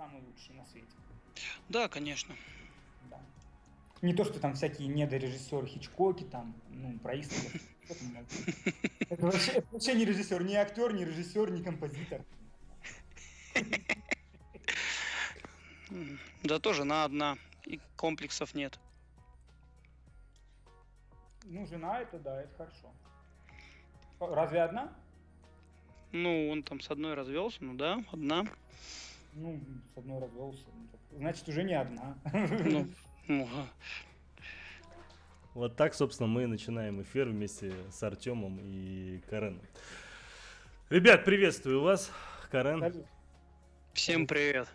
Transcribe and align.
самый 0.00 0.22
лучший 0.22 0.54
на 0.54 0.64
свете. 0.64 0.88
Да, 1.68 1.86
конечно. 1.88 2.34
Да. 3.10 3.20
Не 4.00 4.14
то, 4.14 4.24
что 4.24 4.40
там 4.40 4.54
всякие 4.54 4.88
недорежиссеры 4.88 5.66
Хичкоки, 5.66 6.24
там, 6.24 6.54
ну, 6.70 6.98
про 7.00 7.20
Иствуда. 7.20 7.58
Это 9.10 9.26
вообще, 9.26 9.50
это 9.50 9.66
вообще 9.72 9.94
не 9.94 10.04
режиссер, 10.04 10.44
не 10.44 10.54
актер, 10.54 10.94
не 10.94 11.04
режиссер, 11.04 11.50
не 11.50 11.60
композитор. 11.60 12.24
Да 16.44 16.60
тоже 16.60 16.84
на 16.84 17.04
одна, 17.04 17.36
и 17.66 17.80
комплексов 17.96 18.54
нет. 18.54 18.78
Ну, 21.44 21.66
жена 21.66 21.98
это, 21.98 22.20
да, 22.20 22.42
это 22.42 22.54
хорошо. 22.54 22.92
Разве 24.20 24.62
одна? 24.62 24.92
Ну, 26.12 26.48
он 26.48 26.62
там 26.62 26.80
с 26.80 26.88
одной 26.90 27.14
развелся, 27.14 27.58
ну 27.64 27.74
да, 27.74 28.04
одна. 28.12 28.46
Ну, 29.32 29.60
с 29.94 29.98
одной 29.98 30.20
развелся. 30.20 30.64
Ну, 31.12 31.18
значит, 31.18 31.48
уже 31.48 31.62
не 31.62 31.74
одна. 31.74 32.16
Ну, 32.32 32.88
ну, 33.28 33.48
Вот 35.54 35.76
так, 35.76 35.94
собственно, 35.94 36.28
мы 36.28 36.46
начинаем 36.46 37.02
эфир 37.02 37.28
вместе 37.28 37.72
с 37.90 38.02
Артемом 38.02 38.58
и 38.60 39.20
Кареном. 39.30 39.62
Ребят, 40.88 41.24
приветствую 41.24 41.82
вас, 41.82 42.10
Карен. 42.50 43.04
Всем 43.92 44.26
привет. 44.26 44.68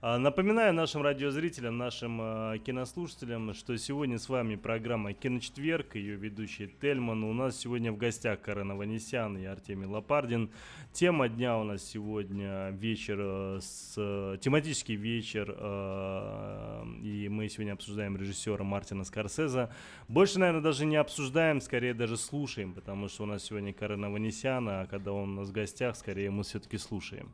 А, 0.00 0.16
напоминаю 0.16 0.72
нашим 0.74 1.02
радиозрителям, 1.02 1.76
нашим 1.76 2.20
э, 2.22 2.58
кинослушателям, 2.58 3.52
что 3.52 3.76
сегодня 3.76 4.20
с 4.20 4.28
вами 4.28 4.54
программа 4.54 5.12
«Киночетверг», 5.12 5.96
ее 5.96 6.14
ведущий 6.14 6.72
Тельман. 6.80 7.24
У 7.24 7.32
нас 7.32 7.58
сегодня 7.58 7.90
в 7.90 7.96
гостях 7.96 8.40
Карен 8.40 8.70
Аванесян 8.70 9.36
и 9.36 9.44
Артемий 9.44 9.88
Лопардин. 9.88 10.52
Тема 10.92 11.28
дня 11.28 11.58
у 11.58 11.64
нас 11.64 11.82
сегодня 11.82 12.70
вечер, 12.70 13.16
э, 13.18 13.58
с, 13.60 14.38
тематический 14.40 14.94
вечер, 14.94 15.52
э, 15.58 16.84
и 17.02 17.28
мы 17.28 17.48
сегодня 17.48 17.72
обсуждаем 17.72 18.16
режиссера 18.16 18.62
Мартина 18.62 19.02
Скорсеза. 19.02 19.68
Больше, 20.06 20.38
наверное, 20.38 20.62
даже 20.62 20.86
не 20.86 20.94
обсуждаем, 20.94 21.60
скорее 21.60 21.92
даже 21.92 22.16
слушаем, 22.16 22.72
потому 22.72 23.08
что 23.08 23.24
у 23.24 23.26
нас 23.26 23.42
сегодня 23.42 23.72
Карен 23.72 24.04
Аванесян, 24.04 24.68
а 24.68 24.86
когда 24.86 25.10
он 25.10 25.30
у 25.30 25.40
нас 25.40 25.48
в 25.48 25.52
гостях, 25.52 25.96
скорее 25.96 26.30
мы 26.30 26.44
все-таки 26.44 26.78
слушаем. 26.78 27.32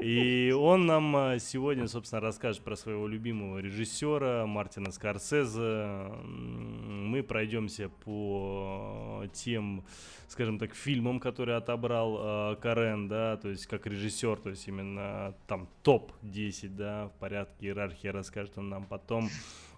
И 0.00 0.54
он 0.56 0.86
нам 0.86 1.16
а, 1.16 1.38
сегодня, 1.38 1.88
собственно, 1.88 2.20
расскажет 2.20 2.62
про 2.62 2.76
своего 2.76 3.08
любимого 3.08 3.58
режиссера 3.58 4.46
Мартина 4.46 4.92
Скорсезе. 4.92 6.12
Мы 6.24 7.22
пройдемся 7.22 7.88
по 7.88 9.24
тем, 9.32 9.84
скажем 10.28 10.58
так, 10.58 10.74
фильмам, 10.74 11.18
которые 11.18 11.56
отобрал 11.56 12.52
э, 12.52 12.56
Карен, 12.56 13.08
да, 13.08 13.36
то 13.36 13.48
есть 13.48 13.66
как 13.66 13.86
режиссер, 13.86 14.38
то 14.38 14.50
есть 14.50 14.68
именно 14.68 15.34
там 15.46 15.68
топ-10, 15.82 16.68
да, 16.68 17.08
в 17.08 17.12
порядке 17.18 17.66
иерархии 17.66 18.08
расскажет 18.08 18.56
он 18.58 18.68
нам 18.68 18.84
потом 18.84 19.28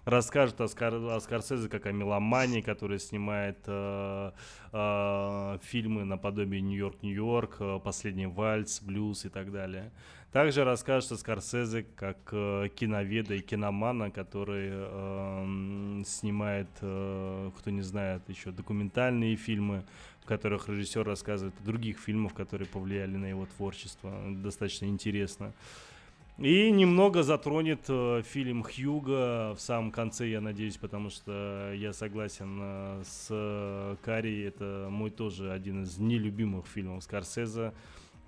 расскажет 0.05 0.61
о, 0.61 0.67
Скор... 0.67 0.93
о 0.95 1.19
Скорсезе 1.19 1.69
как 1.69 1.85
о 1.85 1.91
меломании, 1.91 2.61
который 2.61 2.99
снимает 2.99 3.59
э, 3.67 4.31
э, 4.71 5.57
фильмы 5.63 6.05
наподобие 6.05 6.61
«Нью-Йорк, 6.61 7.03
Нью-Йорк», 7.03 7.57
э, 7.59 7.79
«Последний 7.83 8.27
вальс», 8.27 8.81
«Блюз» 8.81 9.25
и 9.25 9.29
так 9.29 9.51
далее. 9.51 9.91
Также 10.31 10.63
расскажет 10.63 11.11
о 11.11 11.17
Скорсезе 11.17 11.83
как 11.95 12.17
э, 12.31 12.69
киноведа 12.73 13.33
и 13.33 13.41
киномана, 13.41 14.11
который 14.11 14.69
э, 14.71 16.03
снимает, 16.05 16.69
э, 16.79 17.51
кто 17.57 17.69
не 17.69 17.81
знает, 17.81 18.21
еще 18.29 18.51
документальные 18.51 19.35
фильмы, 19.35 19.83
в 20.21 20.25
которых 20.25 20.69
режиссер 20.69 21.03
рассказывает 21.03 21.53
о 21.59 21.65
других 21.65 21.99
фильмах, 21.99 22.33
которые 22.33 22.65
повлияли 22.65 23.17
на 23.17 23.25
его 23.25 23.45
творчество. 23.57 24.13
Достаточно 24.29 24.85
интересно. 24.85 25.51
И 26.41 26.71
немного 26.71 27.21
затронет 27.21 27.81
э, 27.87 28.23
фильм 28.25 28.63
Хьюга 28.63 29.53
в 29.53 29.59
самом 29.59 29.91
конце, 29.91 30.27
я 30.27 30.41
надеюсь, 30.41 30.75
потому 30.75 31.11
что 31.11 31.71
я 31.75 31.93
согласен 31.93 32.57
э, 32.59 33.03
с 33.05 33.27
э, 33.29 33.95
Карри. 34.01 34.45
Это 34.45 34.87
мой 34.89 35.11
тоже 35.11 35.51
один 35.51 35.83
из 35.83 35.99
нелюбимых 35.99 36.65
фильмов 36.65 37.03
Скорсезе. 37.03 37.73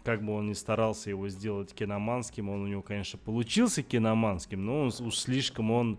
Как 0.03 0.23
бы 0.23 0.33
он 0.33 0.45
ни 0.45 0.53
старался 0.53 1.09
его 1.09 1.27
сделать 1.27 1.73
киноманским, 1.73 2.49
он 2.49 2.61
у 2.61 2.67
него, 2.67 2.83
конечно, 2.83 3.17
получился 3.17 3.81
киноманским, 3.81 4.63
но 4.63 4.81
он 4.81 4.87
уж 4.87 5.15
слишком 5.15 5.71
он 5.71 5.97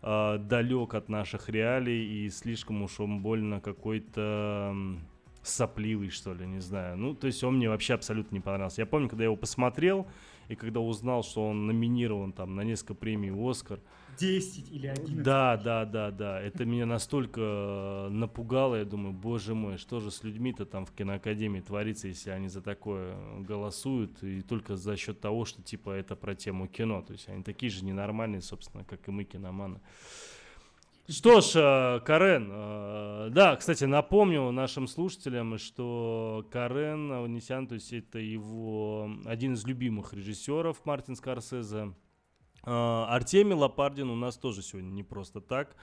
э, 0.00 0.38
далек 0.38 0.94
от 0.94 1.10
наших 1.10 1.50
реалий 1.50 2.24
и 2.24 2.30
слишком 2.30 2.80
уж 2.80 2.98
он 3.00 3.20
больно 3.20 3.60
какой-то 3.60 4.74
сопливый, 5.42 6.08
что 6.08 6.32
ли, 6.32 6.46
не 6.46 6.60
знаю. 6.60 6.96
Ну, 6.96 7.14
то 7.14 7.26
есть 7.26 7.44
он 7.44 7.56
мне 7.56 7.68
вообще 7.68 7.92
абсолютно 7.92 8.34
не 8.34 8.40
понравился. 8.40 8.80
Я 8.80 8.86
помню, 8.86 9.10
когда 9.10 9.24
я 9.24 9.26
его 9.26 9.36
посмотрел, 9.36 10.06
и 10.50 10.56
когда 10.56 10.80
узнал, 10.80 11.22
что 11.22 11.46
он 11.48 11.66
номинирован 11.66 12.32
там 12.32 12.56
на 12.56 12.62
несколько 12.62 12.94
премий 12.94 13.30
«Оскар». 13.30 13.80
10 14.18 14.72
или 14.72 14.88
11. 14.88 15.22
Да, 15.22 15.56
да, 15.56 15.84
да, 15.84 16.10
да. 16.10 16.40
Это 16.40 16.64
меня 16.64 16.86
настолько 16.86 17.40
э, 17.40 18.08
напугало. 18.10 18.74
Я 18.74 18.84
думаю, 18.84 19.14
боже 19.14 19.54
мой, 19.54 19.78
что 19.78 20.00
же 20.00 20.10
с 20.10 20.24
людьми-то 20.24 20.66
там 20.66 20.84
в 20.84 20.92
киноакадемии 20.92 21.60
творится, 21.60 22.08
если 22.08 22.30
они 22.30 22.48
за 22.48 22.60
такое 22.60 23.16
голосуют, 23.38 24.22
и 24.24 24.42
только 24.42 24.76
за 24.76 24.96
счет 24.96 25.20
того, 25.20 25.44
что 25.44 25.62
типа 25.62 25.90
это 25.90 26.16
про 26.16 26.34
тему 26.34 26.66
кино. 26.66 27.00
То 27.00 27.12
есть 27.12 27.28
они 27.28 27.44
такие 27.44 27.70
же 27.70 27.84
ненормальные, 27.84 28.42
собственно, 28.42 28.84
как 28.84 29.06
и 29.08 29.10
мы, 29.12 29.22
киноманы. 29.22 29.80
Что 31.10 31.40
ж, 31.40 31.56
э, 31.56 32.00
Карен, 32.04 32.50
э, 32.52 33.30
да, 33.32 33.56
кстати, 33.56 33.82
напомню 33.82 34.52
нашим 34.52 34.86
слушателям, 34.86 35.58
что 35.58 36.46
Карен 36.52 37.10
Аванесян, 37.10 37.66
то 37.66 37.74
есть 37.74 37.92
это 37.92 38.20
его 38.20 39.10
один 39.24 39.54
из 39.54 39.66
любимых 39.66 40.14
режиссеров 40.14 40.84
Мартин 40.84 41.16
Скорсезе, 41.16 41.94
Артемий 42.62 43.54
Лопардин 43.54 44.10
у 44.10 44.16
нас 44.16 44.36
тоже 44.36 44.62
сегодня 44.62 44.90
не 44.90 45.02
просто 45.02 45.40
так. 45.40 45.76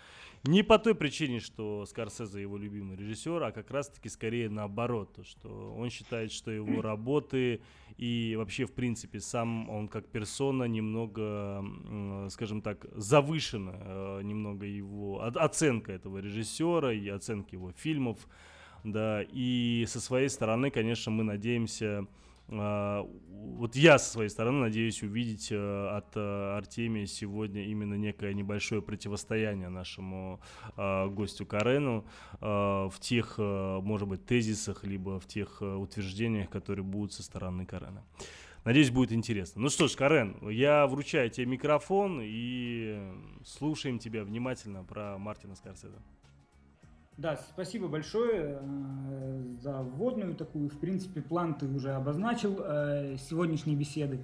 Не 0.44 0.64
по 0.64 0.78
той 0.78 0.94
причине, 0.96 1.40
что 1.40 1.86
Скорсезе 1.86 2.42
его 2.42 2.58
любимый 2.58 2.96
режиссер, 2.96 3.44
а 3.44 3.52
как 3.52 3.72
раз-таки 3.72 4.08
скорее 4.08 4.50
наоборот. 4.50 5.14
То, 5.14 5.24
что 5.24 5.74
он 5.76 5.90
считает, 5.90 6.32
что 6.32 6.52
его 6.52 6.82
работы 6.82 7.62
и 7.98 8.36
вообще, 8.38 8.66
в 8.66 8.74
принципе, 8.74 9.20
сам 9.20 9.70
он 9.70 9.88
как 9.88 10.08
персона 10.08 10.66
немного, 10.66 11.66
скажем 12.30 12.62
так, 12.62 12.86
завышена 12.96 13.74
э, 13.76 14.22
немного 14.24 14.66
его 14.66 15.22
оценка 15.24 15.92
этого 15.92 16.20
режиссера 16.20 16.94
и 16.94 17.10
оценка 17.10 17.56
его 17.56 17.72
фильмов. 17.72 18.28
Да, 18.84 19.24
и 19.24 19.86
со 19.88 20.00
своей 20.00 20.30
стороны, 20.30 20.70
конечно, 20.70 21.12
мы 21.12 21.24
надеемся 21.24 22.00
а, 22.04 22.08
вот 23.58 23.76
я 23.76 23.98
со 23.98 24.12
своей 24.12 24.30
стороны 24.30 24.60
надеюсь 24.60 25.02
увидеть 25.04 25.52
э, 25.52 25.88
от 25.90 26.16
э, 26.16 26.58
Артемия 26.58 27.06
сегодня 27.06 27.66
именно 27.66 27.96
некое 27.96 28.34
небольшое 28.34 28.82
противостояние 28.82 29.70
нашему 29.70 30.40
а, 30.76 31.08
гостю 31.08 31.46
Карену 31.46 32.06
а, 32.40 32.88
в 32.90 33.00
тех, 33.00 33.36
э, 33.38 33.80
может 33.82 34.08
быть, 34.08 34.26
тезисах, 34.26 34.84
либо 34.84 35.20
в 35.20 35.28
тех 35.28 35.62
утверждениях, 35.62 36.50
которые 36.50 36.86
будут 36.86 37.14
со 37.14 37.24
стороны 37.24 37.66
Карена. 37.66 38.04
Надеюсь, 38.64 38.92
будет 38.92 39.12
интересно. 39.12 39.62
Ну 39.62 39.70
что 39.70 39.88
ж, 39.88 39.96
Карен, 39.96 40.38
я 40.50 40.88
вручаю 40.88 41.30
тебе 41.30 41.46
микрофон 41.48 42.20
и 42.22 43.00
слушаем 43.46 43.98
тебя 43.98 44.24
внимательно 44.24 44.84
про 44.84 45.18
Мартина 45.18 45.56
Скорсезе. 45.56 45.98
Да, 47.18 47.36
спасибо 47.36 47.88
большое 47.88 48.60
э, 48.62 49.56
за 49.60 49.82
вводную 49.82 50.36
такую. 50.36 50.70
В 50.70 50.78
принципе, 50.80 51.22
план 51.22 51.56
ты 51.56 51.66
уже 51.66 51.94
обозначил 51.94 52.60
э, 52.60 53.18
сегодняшней 53.18 53.76
беседы. 53.76 54.20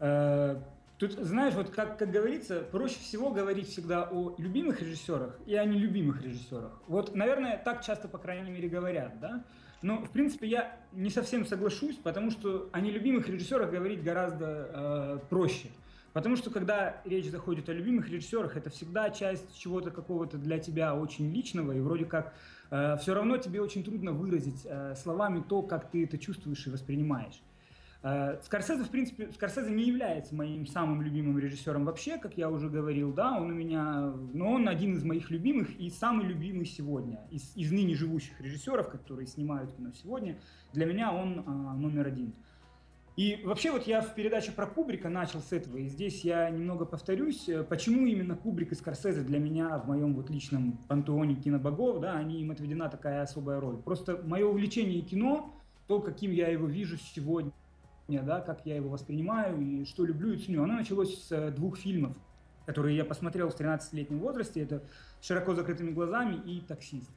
Э, 0.00 0.60
тут, 0.98 1.12
знаешь, 1.12 1.54
вот 1.54 1.70
как, 1.70 1.98
как 1.98 2.10
говорится, 2.10 2.62
проще 2.62 2.98
всего 2.98 3.30
говорить 3.30 3.68
всегда 3.68 4.08
о 4.10 4.34
любимых 4.38 4.82
режиссерах 4.82 5.38
и 5.46 5.54
о 5.54 5.64
нелюбимых 5.64 6.20
режиссерах. 6.20 6.82
Вот, 6.88 7.14
наверное, 7.14 7.62
так 7.64 7.84
часто, 7.84 8.08
по 8.08 8.18
крайней 8.18 8.50
мере, 8.50 8.68
говорят, 8.68 9.20
да? 9.20 9.44
Но, 9.82 9.98
в 9.98 10.10
принципе, 10.10 10.48
я 10.48 10.80
не 10.90 11.10
совсем 11.10 11.46
соглашусь, 11.46 11.94
потому 11.94 12.32
что 12.32 12.68
о 12.72 12.80
нелюбимых 12.80 13.28
режиссерах 13.28 13.70
говорить 13.70 14.02
гораздо 14.02 14.70
э, 14.72 15.18
проще. 15.30 15.68
Потому 16.16 16.34
что 16.36 16.48
когда 16.48 17.02
речь 17.04 17.30
заходит 17.30 17.68
о 17.68 17.74
любимых 17.74 18.08
режиссерах, 18.08 18.56
это 18.56 18.70
всегда 18.70 19.10
часть 19.10 19.54
чего-то 19.54 19.90
какого-то 19.90 20.38
для 20.38 20.58
тебя 20.58 20.94
очень 20.94 21.30
личного, 21.30 21.72
и 21.72 21.80
вроде 21.80 22.06
как 22.06 22.32
э, 22.70 22.96
все 23.02 23.12
равно 23.12 23.36
тебе 23.36 23.60
очень 23.60 23.84
трудно 23.84 24.12
выразить 24.12 24.62
э, 24.64 24.94
словами 24.96 25.44
то, 25.46 25.60
как 25.60 25.90
ты 25.90 26.04
это 26.04 26.16
чувствуешь 26.16 26.66
и 26.66 26.70
воспринимаешь. 26.70 27.42
Э, 28.02 28.38
Скорсезе, 28.42 28.84
в 28.84 28.88
принципе, 28.88 29.30
Скорсезе 29.30 29.70
не 29.70 29.84
является 29.84 30.34
моим 30.34 30.66
самым 30.66 31.02
любимым 31.02 31.38
режиссером 31.38 31.84
вообще, 31.84 32.16
как 32.16 32.38
я 32.38 32.48
уже 32.48 32.70
говорил, 32.70 33.12
да, 33.12 33.38
он 33.38 33.50
у 33.50 33.54
меня, 33.54 34.14
но 34.32 34.52
он 34.52 34.70
один 34.70 34.94
из 34.94 35.04
моих 35.04 35.30
любимых 35.30 35.78
и 35.78 35.90
самый 35.90 36.24
любимый 36.24 36.64
сегодня 36.64 37.20
из, 37.30 37.54
из 37.54 37.70
ныне 37.72 37.94
живущих 37.94 38.40
режиссеров, 38.40 38.88
которые 38.88 39.26
снимают 39.26 39.76
кино 39.76 39.92
сегодня. 39.92 40.38
Для 40.72 40.86
меня 40.86 41.12
он 41.12 41.40
э, 41.40 41.76
номер 41.76 42.06
один. 42.06 42.32
И 43.16 43.40
вообще 43.44 43.72
вот 43.72 43.86
я 43.86 44.02
в 44.02 44.14
передаче 44.14 44.52
про 44.52 44.66
Кубрика 44.66 45.08
начал 45.08 45.40
с 45.40 45.50
этого, 45.50 45.78
и 45.78 45.88
здесь 45.88 46.22
я 46.22 46.50
немного 46.50 46.84
повторюсь, 46.84 47.48
э, 47.48 47.64
почему 47.64 48.06
именно 48.06 48.36
Кубрик 48.36 48.72
и 48.72 48.74
Скорсезе 48.74 49.22
для 49.22 49.38
меня 49.38 49.78
в 49.78 49.88
моем 49.88 50.14
вот 50.14 50.28
личном 50.28 50.76
пантеоне 50.86 51.34
кинобогов, 51.34 52.00
да, 52.00 52.12
они 52.12 52.42
им 52.42 52.50
отведена 52.50 52.90
такая 52.90 53.22
особая 53.22 53.58
роль. 53.58 53.78
Просто 53.78 54.20
мое 54.22 54.46
увлечение 54.46 55.00
кино, 55.00 55.54
то, 55.88 56.00
каким 56.00 56.30
я 56.30 56.48
его 56.48 56.66
вижу 56.66 56.98
сегодня, 56.98 57.52
да, 58.06 58.40
как 58.40 58.66
я 58.66 58.76
его 58.76 58.90
воспринимаю 58.90 59.58
и 59.62 59.86
что 59.86 60.04
люблю 60.04 60.34
и 60.34 60.36
ценю. 60.36 60.62
Оно 60.62 60.74
началось 60.74 61.18
с 61.26 61.50
двух 61.52 61.78
фильмов, 61.78 62.14
которые 62.66 62.98
я 62.98 63.04
посмотрел 63.06 63.48
в 63.48 63.58
13-летнем 63.58 64.18
возрасте. 64.18 64.60
Это 64.60 64.82
«Широко 65.22 65.54
закрытыми 65.54 65.92
глазами» 65.92 66.34
и 66.44 66.60
«Таксист». 66.60 67.10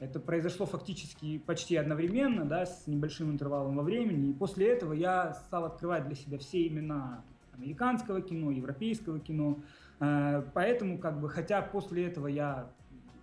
Это 0.00 0.18
произошло 0.18 0.66
фактически 0.66 1.38
почти 1.38 1.76
одновременно, 1.76 2.44
да, 2.44 2.66
с 2.66 2.86
небольшим 2.86 3.30
интервалом 3.30 3.76
во 3.76 3.82
времени. 3.82 4.30
И 4.30 4.32
после 4.32 4.68
этого 4.68 4.92
я 4.92 5.34
стал 5.34 5.64
открывать 5.64 6.06
для 6.06 6.16
себя 6.16 6.38
все 6.38 6.66
имена 6.66 7.22
американского 7.52 8.20
кино, 8.20 8.50
европейского 8.50 9.20
кино. 9.20 9.60
Э, 10.00 10.42
поэтому, 10.52 10.98
как 10.98 11.20
бы, 11.20 11.28
хотя 11.28 11.62
после 11.62 12.06
этого 12.06 12.26
я, 12.26 12.70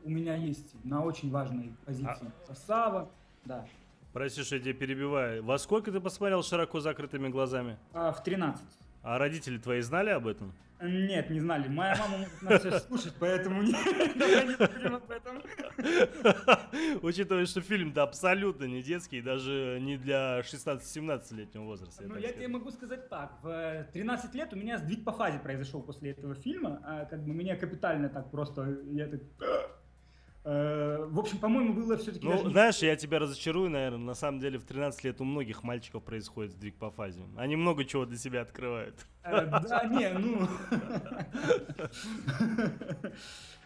у 0.05 0.09
меня 0.09 0.35
есть 0.35 0.73
на 0.85 1.03
очень 1.03 1.29
важной 1.29 1.73
позиции 1.85 2.31
а... 2.47 2.55
Сава, 2.55 3.11
да. 3.43 3.65
Прости, 4.13 4.41
что 4.43 4.55
я 4.55 4.61
тебя 4.61 4.73
перебиваю. 4.73 5.43
Во 5.43 5.57
сколько 5.57 5.91
ты 5.91 5.99
посмотрел 5.99 6.43
широко 6.43 6.79
закрытыми 6.79 7.29
глазами? 7.29 7.77
А, 7.93 8.11
в 8.11 8.23
13. 8.23 8.61
А 9.03 9.17
родители 9.17 9.57
твои 9.57 9.81
знали 9.81 10.09
об 10.09 10.27
этом? 10.27 10.53
Нет, 10.81 11.29
не 11.29 11.39
знали. 11.39 11.67
Моя 11.67 11.95
мама 11.97 12.17
может 12.17 12.41
нас 12.41 12.63
сейчас 12.63 12.87
слушать, 12.87 13.13
поэтому 13.19 13.61
не, 13.61 13.71
давай 14.15 14.47
не 14.47 14.55
будем 14.55 14.95
об 14.95 15.11
этом. 15.11 15.41
Учитывая, 17.03 17.45
что 17.45 17.61
фильм-то 17.61 18.01
абсолютно 18.01 18.65
не 18.65 18.81
детский, 18.81 19.21
даже 19.21 19.77
не 19.79 19.97
для 19.97 20.39
16-17-летнего 20.39 21.63
возраста. 21.63 22.03
Ну, 22.03 22.15
я, 22.15 22.27
я 22.27 22.33
тебе 22.33 22.47
могу 22.47 22.71
сказать 22.71 23.09
так. 23.09 23.37
В 23.43 23.87
13 23.93 24.33
лет 24.33 24.53
у 24.53 24.55
меня 24.55 24.79
сдвиг 24.79 25.03
по 25.03 25.11
фазе 25.11 25.37
произошел 25.39 25.83
после 25.83 26.11
этого 26.11 26.33
фильма. 26.33 26.81
А, 26.83 27.05
как 27.05 27.23
бы 27.23 27.33
меня 27.33 27.55
капитально 27.55 28.09
так 28.09 28.31
просто... 28.31 28.79
Я 28.91 29.07
так 29.07 29.21
Э, 29.39 29.67
в 30.43 31.19
общем, 31.19 31.37
по-моему, 31.37 31.73
было 31.73 31.97
все-таки... 31.97 32.25
Ну, 32.25 32.31
даже... 32.31 32.49
знаешь, 32.49 32.77
я 32.79 32.95
тебя 32.95 33.19
разочарую, 33.19 33.69
наверное. 33.69 33.99
На 33.99 34.15
самом 34.15 34.39
деле, 34.39 34.57
в 34.57 34.63
13 34.63 35.03
лет 35.03 35.21
у 35.21 35.23
многих 35.23 35.63
мальчиков 35.63 36.03
происходит 36.03 36.53
сдвиг 36.53 36.75
по 36.75 36.89
фазе. 36.89 37.21
Они 37.37 37.55
много 37.55 37.85
чего 37.85 38.05
для 38.05 38.17
себя 38.17 38.41
открывают. 38.41 39.05
Э, 39.23 39.45
да, 39.45 39.85
не, 39.85 40.09
ну... 40.09 40.47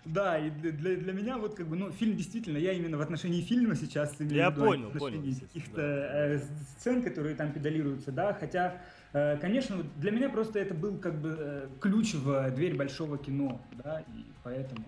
Да, 0.04 0.38
и 0.38 0.52
для, 0.52 0.98
для 0.98 1.14
меня 1.14 1.38
вот 1.40 1.56
как 1.56 1.68
бы, 1.68 1.76
ну, 1.76 1.92
фильм 1.92 2.16
действительно, 2.16 2.58
я 2.58 2.74
именно 2.74 2.96
в 2.96 3.02
отношении 3.02 3.42
фильма 3.42 3.74
сейчас 3.76 4.14
имею 4.20 4.36
Я 4.36 4.52
понял, 4.52 4.92
понял. 4.92 5.24
Каких-то 5.40 5.82
э, 5.82 6.40
сцен, 6.78 7.02
которые 7.02 7.36
там 7.36 7.52
педалируются, 7.52 8.12
да, 8.12 8.34
хотя, 8.34 8.82
конечно, 9.12 9.78
для 9.96 10.12
меня 10.12 10.30
просто 10.30 10.60
это 10.60 10.76
был 10.76 11.00
как 11.00 11.20
бы 11.20 11.70
ключ 11.82 12.14
в 12.14 12.52
дверь 12.52 12.76
большого 12.76 13.18
кино, 13.18 13.60
да, 13.84 14.02
и 14.02 14.26
поэтому... 14.44 14.86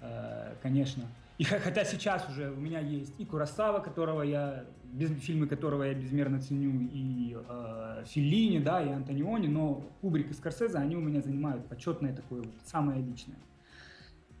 Э, 0.00 0.54
конечно. 0.62 1.04
И 1.38 1.44
хотя 1.44 1.84
сейчас 1.84 2.28
уже 2.28 2.50
у 2.50 2.56
меня 2.56 2.80
есть 2.80 3.14
и 3.18 3.24
Курасава, 3.24 3.78
которого 3.78 4.22
я, 4.22 4.64
без, 4.84 5.10
фильмы 5.20 5.46
которого 5.46 5.84
я 5.84 5.94
безмерно 5.94 6.40
ценю, 6.40 6.88
и 6.92 7.36
э, 7.36 8.04
Филлини, 8.06 8.58
да, 8.58 8.82
и 8.82 8.88
Антониони, 8.88 9.46
но 9.46 9.84
Кубрик 10.00 10.30
и 10.30 10.34
Скорсезе, 10.34 10.78
они 10.78 10.96
у 10.96 11.00
меня 11.00 11.20
занимают 11.20 11.68
почетное 11.68 12.14
такое 12.14 12.42
вот, 12.42 12.54
самое 12.64 13.00
личное. 13.00 13.38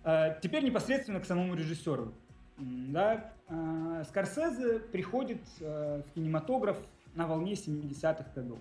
Э, 0.02 0.38
теперь 0.42 0.64
непосредственно 0.64 1.20
к 1.20 1.24
самому 1.24 1.54
режиссеру. 1.54 2.12
Да, 2.58 3.32
э, 3.48 4.02
Скорсезе 4.08 4.80
приходит 4.80 5.42
э, 5.60 6.02
в 6.04 6.14
кинематограф 6.14 6.78
на 7.14 7.28
волне 7.28 7.52
70-х 7.52 8.24
годов. 8.34 8.58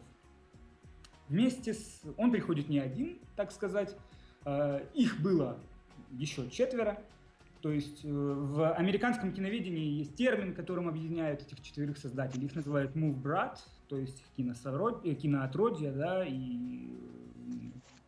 Вместе 1.28 1.74
с... 1.74 2.02
Он 2.18 2.32
приходит 2.32 2.70
не 2.70 2.80
один, 2.80 3.18
так 3.36 3.52
сказать. 3.52 3.96
Э, 4.46 4.82
их 4.94 5.20
было 5.22 5.58
еще 6.12 6.50
четверо. 6.50 7.00
То 7.62 7.72
есть 7.72 8.06
э, 8.06 8.08
в 8.10 8.74
американском 8.74 9.34
киноведении 9.34 10.00
есть 10.00 10.16
термин, 10.16 10.54
которым 10.54 10.88
объединяют 10.88 11.42
этих 11.42 11.62
четверых 11.62 11.98
создателей. 11.98 12.46
Их 12.46 12.56
называют 12.56 12.96
move 12.96 13.22
brat, 13.22 13.58
то 13.88 13.98
есть. 13.98 14.24
Э, 14.38 15.14
киноотродье, 15.16 15.92
да, 15.92 16.24
и 16.26 16.94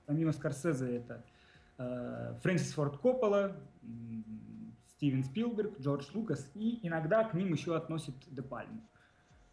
помимо 0.06 0.32
Скорсезе 0.34 0.98
это 0.98 1.26
э, 1.78 2.36
Фрэнсис 2.44 2.74
Форд 2.74 2.98
Коппола, 2.98 3.56
Стивен 4.92 5.24
Спилберг, 5.24 5.80
Джордж 5.80 6.06
Лукас, 6.14 6.50
и 6.54 6.80
иногда 6.84 7.24
к 7.24 7.34
ним 7.34 7.54
еще 7.54 7.76
относят 7.76 8.16
Де 8.28 8.42
Пальму. 8.42 8.82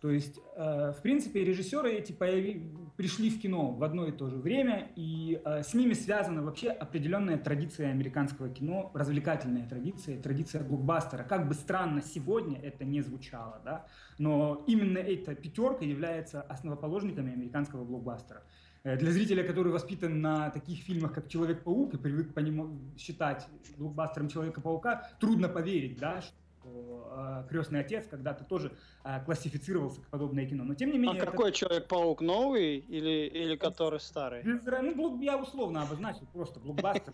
То 0.06 0.12
есть, 0.12 0.38
э, 0.54 0.92
в 0.96 1.02
принципе, 1.02 1.42
режиссеры 1.44 1.90
эти 1.90 2.12
появи... 2.12 2.62
пришли 2.96 3.28
в 3.28 3.40
кино 3.40 3.72
в 3.72 3.82
одно 3.82 4.06
и 4.06 4.12
то 4.12 4.28
же 4.28 4.36
время, 4.36 4.92
и 4.94 5.42
э, 5.44 5.64
с 5.64 5.74
ними 5.74 5.94
связана 5.94 6.44
вообще 6.44 6.68
определенная 6.68 7.38
традиция 7.38 7.90
американского 7.90 8.48
кино, 8.48 8.92
развлекательная 8.94 9.68
традиция, 9.68 10.22
традиция 10.22 10.62
блокбастера. 10.62 11.24
Как 11.24 11.48
бы 11.48 11.54
странно 11.54 12.02
сегодня 12.02 12.56
это 12.62 12.84
не 12.84 13.00
звучало, 13.00 13.60
да, 13.64 13.86
но 14.18 14.62
именно 14.68 14.98
эта 14.98 15.34
пятерка 15.34 15.84
является 15.84 16.40
основоположниками 16.42 17.32
американского 17.32 17.84
блокбастера. 17.84 18.44
Э, 18.84 18.96
для 18.96 19.10
зрителя, 19.10 19.42
который 19.42 19.72
воспитан 19.72 20.20
на 20.20 20.50
таких 20.50 20.84
фильмах, 20.84 21.14
как 21.14 21.26
«Человек-паук» 21.26 21.94
и 21.94 21.98
привык 21.98 22.32
по 22.32 22.38
нему 22.38 22.78
считать 22.96 23.48
блокбастером 23.76 24.28
«Человека-паука», 24.28 25.10
трудно 25.18 25.48
поверить, 25.48 25.98
да, 25.98 26.22
что 26.22 26.36
что 26.66 27.42
э, 27.44 27.48
крестный 27.48 27.80
отец 27.80 28.06
когда-то 28.08 28.44
тоже 28.44 28.72
э, 29.04 29.24
классифицировался 29.24 30.00
как 30.00 30.10
подобное 30.10 30.46
кино. 30.46 30.64
Но 30.64 30.74
тем 30.74 30.90
не 30.90 30.98
менее. 30.98 31.20
А 31.20 31.22
это... 31.22 31.30
какой 31.30 31.52
Человек-паук 31.52 32.20
новый 32.20 32.78
или, 32.78 33.26
или 33.28 33.56
который 33.56 34.00
старый? 34.00 34.42
Ну, 34.44 35.20
я 35.20 35.36
условно 35.38 35.82
обозначил, 35.82 36.26
просто 36.32 36.60
блокбастер. 36.60 37.12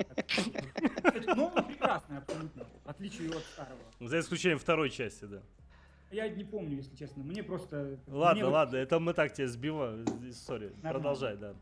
Новый 1.37 1.63
прекрасный 1.65 2.19
абсолютно, 2.19 2.65
в 2.85 2.89
отличие 2.89 3.31
от 3.31 3.43
старого. 3.43 3.79
За 4.01 4.21
исключением 4.21 4.59
второй 4.59 4.91
части, 4.91 5.25
да. 5.25 5.43
Я 6.11 6.29
не 6.29 6.45
помню, 6.45 6.77
если 6.77 6.95
честно. 6.95 7.23
Мне 7.23 7.43
просто... 7.43 7.99
Ладно, 8.07 8.43
мне 8.43 8.53
ладно, 8.53 8.79
вот... 8.79 8.85
это 8.85 9.01
мы 9.01 9.15
так 9.15 9.33
тебя 9.33 9.49
сбиваем. 9.49 10.05
Сори, 10.33 10.73
продолжай, 10.83 11.37
да. 11.37 11.55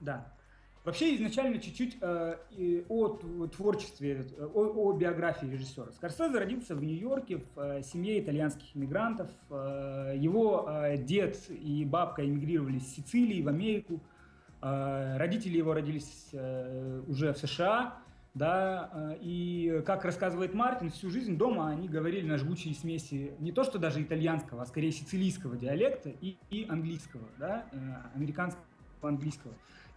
Да. 0.00 0.34
Вообще 0.84 1.16
изначально 1.16 1.58
чуть-чуть 1.58 1.96
э, 2.02 2.36
о 2.90 3.08
творчестве, 3.46 4.26
о, 4.38 4.90
о 4.90 4.92
биографии 4.92 5.46
режиссера. 5.46 5.90
Скорсезе 5.92 6.38
родился 6.38 6.74
в 6.74 6.84
Нью-Йорке 6.84 7.38
в 7.38 7.58
э, 7.58 7.82
семье 7.82 8.20
итальянских 8.20 8.76
иммигрантов. 8.76 9.30
Э, 9.48 10.12
его 10.14 10.68
э, 10.68 10.98
дед 10.98 11.38
и 11.48 11.86
бабка 11.86 12.26
эмигрировали 12.26 12.80
с 12.80 12.94
Сицилии 12.94 13.40
в 13.40 13.48
Америку. 13.48 14.02
Э, 14.60 15.16
родители 15.16 15.56
его 15.56 15.72
родились 15.72 16.28
э, 16.32 17.02
уже 17.06 17.32
в 17.32 17.38
США. 17.38 17.98
Да, 18.34 18.90
э, 18.92 19.18
и 19.22 19.82
как 19.86 20.04
рассказывает 20.04 20.52
Мартин, 20.52 20.90
всю 20.90 21.08
жизнь 21.08 21.38
дома 21.38 21.70
они 21.70 21.88
говорили 21.88 22.26
на 22.26 22.36
жгучей 22.36 22.74
смеси 22.74 23.32
не 23.38 23.52
то 23.52 23.64
что 23.64 23.78
даже 23.78 24.02
итальянского, 24.02 24.62
а 24.62 24.66
скорее 24.66 24.90
сицилийского 24.92 25.56
диалекта 25.56 26.10
и, 26.20 26.36
и 26.50 26.66
английского, 26.68 27.22
да, 27.38 27.64
э, 27.72 27.76
американского 28.16 28.64
английского. 29.00 29.54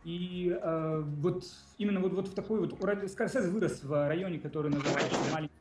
И 0.08 0.58
э, 0.58 1.04
вот 1.18 1.44
именно 1.78 2.00
вот, 2.00 2.14
вот 2.14 2.28
в 2.30 2.34
такой 2.34 2.62
вот... 2.62 2.80
Скорсезе 3.12 3.50
вырос 3.50 3.84
в 3.84 4.08
районе, 4.08 4.40
который 4.40 4.72
называется 4.72 5.18
Маленький 5.34 5.58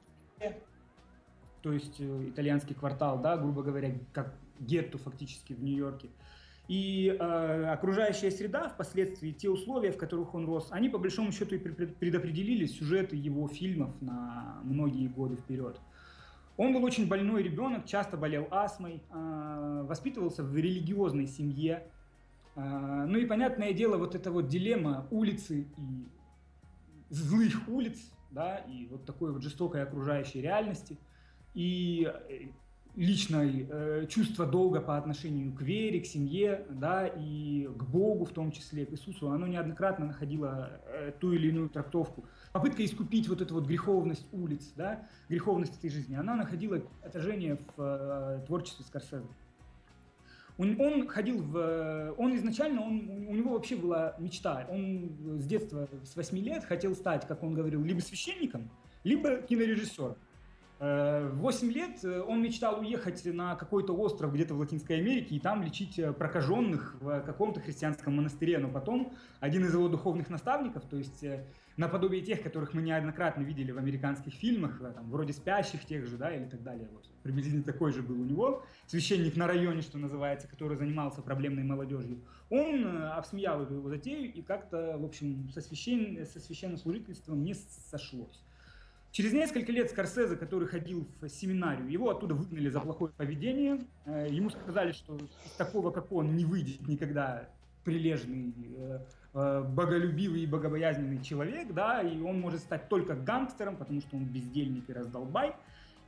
то 1.66 1.72
есть 1.72 1.96
э, 1.98 2.28
итальянский 2.28 2.76
квартал, 2.76 3.20
да, 3.20 3.36
грубо 3.36 3.64
говоря, 3.64 3.92
как 4.12 4.36
гетто 4.60 4.98
фактически 4.98 5.52
в 5.52 5.64
Нью-Йорке. 5.64 6.10
И 6.68 7.08
э, 7.08 7.64
окружающая 7.72 8.30
среда, 8.30 8.68
впоследствии 8.68 9.32
те 9.32 9.50
условия, 9.50 9.90
в 9.90 9.96
которых 9.96 10.32
он 10.36 10.46
рос, 10.46 10.68
они 10.70 10.88
по 10.88 10.98
большому 10.98 11.32
счету 11.32 11.56
и 11.56 11.58
предопределили 11.58 12.66
сюжеты 12.66 13.16
его 13.16 13.48
фильмов 13.48 14.00
на 14.00 14.60
многие 14.62 15.08
годы 15.08 15.34
вперед. 15.34 15.80
Он 16.56 16.72
был 16.72 16.84
очень 16.84 17.08
больной 17.08 17.42
ребенок, 17.42 17.84
часто 17.84 18.16
болел 18.16 18.46
астмой, 18.52 19.02
э, 19.10 19.84
воспитывался 19.88 20.44
в 20.44 20.56
религиозной 20.56 21.26
семье, 21.26 21.90
ну 22.56 23.18
и 23.18 23.26
понятное 23.26 23.72
дело, 23.72 23.98
вот 23.98 24.14
эта 24.14 24.32
вот 24.32 24.48
дилемма 24.48 25.06
улицы 25.10 25.66
и 25.76 26.06
злых 27.10 27.68
улиц, 27.68 27.98
да, 28.30 28.58
и 28.58 28.86
вот 28.88 29.04
такой 29.04 29.32
вот 29.32 29.42
жестокой 29.42 29.82
окружающей 29.82 30.40
реальности, 30.40 30.98
и 31.54 32.12
э, 32.28 32.48
личное 32.94 33.66
э, 33.68 34.06
чувство 34.08 34.46
долга 34.46 34.80
по 34.80 34.98
отношению 34.98 35.52
к 35.54 35.62
вере, 35.62 36.00
к 36.00 36.06
семье, 36.06 36.66
да, 36.70 37.06
и 37.06 37.66
к 37.66 37.82
Богу 37.84 38.26
в 38.26 38.30
том 38.30 38.52
числе, 38.52 38.84
к 38.84 38.92
Иисусу, 38.92 39.30
оно 39.30 39.46
неоднократно 39.46 40.06
находило 40.06 40.80
э, 40.86 41.12
ту 41.18 41.32
или 41.32 41.48
иную 41.48 41.70
трактовку. 41.70 42.26
Попытка 42.52 42.84
искупить 42.84 43.28
вот 43.28 43.40
эту 43.40 43.54
вот 43.54 43.66
греховность 43.66 44.26
улиц, 44.32 44.72
да, 44.76 45.06
греховность 45.28 45.78
этой 45.78 45.90
жизни, 45.90 46.14
она 46.14 46.34
находила 46.34 46.82
отражение 47.02 47.58
в 47.76 48.44
творчестве 48.46 48.84
Скорсезе. 48.84 49.26
Он, 50.58 50.80
он 50.80 51.06
ходил 51.06 51.42
в... 51.42 52.14
Он 52.16 52.34
изначально, 52.36 52.82
он, 52.82 53.26
у 53.28 53.34
него 53.34 53.52
вообще 53.52 53.76
была 53.76 54.14
мечта. 54.18 54.66
Он 54.70 55.10
с 55.38 55.46
детства, 55.46 55.88
с 56.02 56.16
8 56.16 56.38
лет 56.38 56.64
хотел 56.64 56.94
стать, 56.94 57.26
как 57.26 57.42
он 57.42 57.54
говорил, 57.54 57.84
либо 57.84 58.00
священником, 58.00 58.70
либо 59.04 59.36
кинорежиссером. 59.36 60.16
В 60.78 61.36
8 61.36 61.72
лет 61.72 62.04
он 62.04 62.42
мечтал 62.42 62.80
уехать 62.80 63.24
на 63.24 63.54
какой-то 63.56 63.94
остров 63.96 64.34
где-то 64.34 64.54
в 64.54 64.58
Латинской 64.58 64.98
Америке 64.98 65.34
и 65.34 65.40
там 65.40 65.62
лечить 65.62 66.00
прокаженных 66.18 66.96
в 67.00 67.20
каком-то 67.20 67.60
христианском 67.60 68.16
монастыре. 68.16 68.58
Но 68.58 68.68
потом 68.68 69.14
один 69.40 69.64
из 69.64 69.72
его 69.72 69.88
духовных 69.88 70.28
наставников, 70.28 70.84
то 70.84 70.96
есть 70.96 71.24
наподобие 71.76 72.22
тех, 72.22 72.42
которых 72.42 72.74
мы 72.74 72.82
неоднократно 72.82 73.42
видели 73.42 73.70
в 73.70 73.78
американских 73.78 74.34
фильмах, 74.34 74.80
там, 74.80 75.10
вроде 75.10 75.32
«Спящих» 75.32 75.84
тех 75.84 76.06
же, 76.06 76.16
да, 76.16 76.34
или 76.34 76.44
так 76.44 76.62
далее. 76.62 76.88
Вот. 76.92 77.08
Приблизительно 77.22 77.62
такой 77.62 77.92
же 77.92 78.02
был 78.02 78.20
у 78.20 78.24
него, 78.24 78.64
священник 78.86 79.36
на 79.36 79.46
районе, 79.46 79.82
что 79.82 79.98
называется, 79.98 80.48
который 80.48 80.76
занимался 80.76 81.22
проблемной 81.22 81.64
молодежью. 81.64 82.20
Он 82.48 82.86
э, 82.86 83.08
обсмеял 83.10 83.62
эту 83.62 83.74
его 83.74 83.88
затею 83.88 84.32
и 84.32 84.40
как-то, 84.40 84.96
в 84.98 85.04
общем, 85.04 85.50
со, 85.52 85.60
священ... 85.60 86.24
со 86.26 86.40
священнослужительством 86.40 87.42
не 87.44 87.54
сошлось. 87.54 88.42
Через 89.10 89.32
несколько 89.32 89.72
лет 89.72 89.90
Скорсезе, 89.90 90.36
который 90.36 90.68
ходил 90.68 91.08
в 91.20 91.28
семинарию, 91.28 91.90
его 91.90 92.10
оттуда 92.10 92.34
выгнали 92.34 92.68
за 92.68 92.80
плохое 92.80 93.12
поведение. 93.16 93.80
Э, 94.06 94.26
ему 94.30 94.50
сказали, 94.50 94.92
что 94.92 95.18
такого, 95.58 95.90
как 95.90 96.10
он, 96.12 96.36
не 96.36 96.44
выйдет 96.44 96.86
никогда 96.88 97.48
прилежный 97.84 98.52
э, 98.76 98.98
Э, 99.25 99.25
боголюбивый 99.36 100.42
и 100.42 100.46
богобоязненный 100.46 101.22
человек, 101.22 101.72
да, 101.74 102.00
и 102.00 102.20
он 102.20 102.40
может 102.40 102.60
стать 102.60 102.88
только 102.88 103.14
гангстером, 103.14 103.76
потому 103.76 104.00
что 104.00 104.16
он 104.16 104.24
бездельник 104.24 104.88
и 104.88 104.92
раздолбай. 104.92 105.54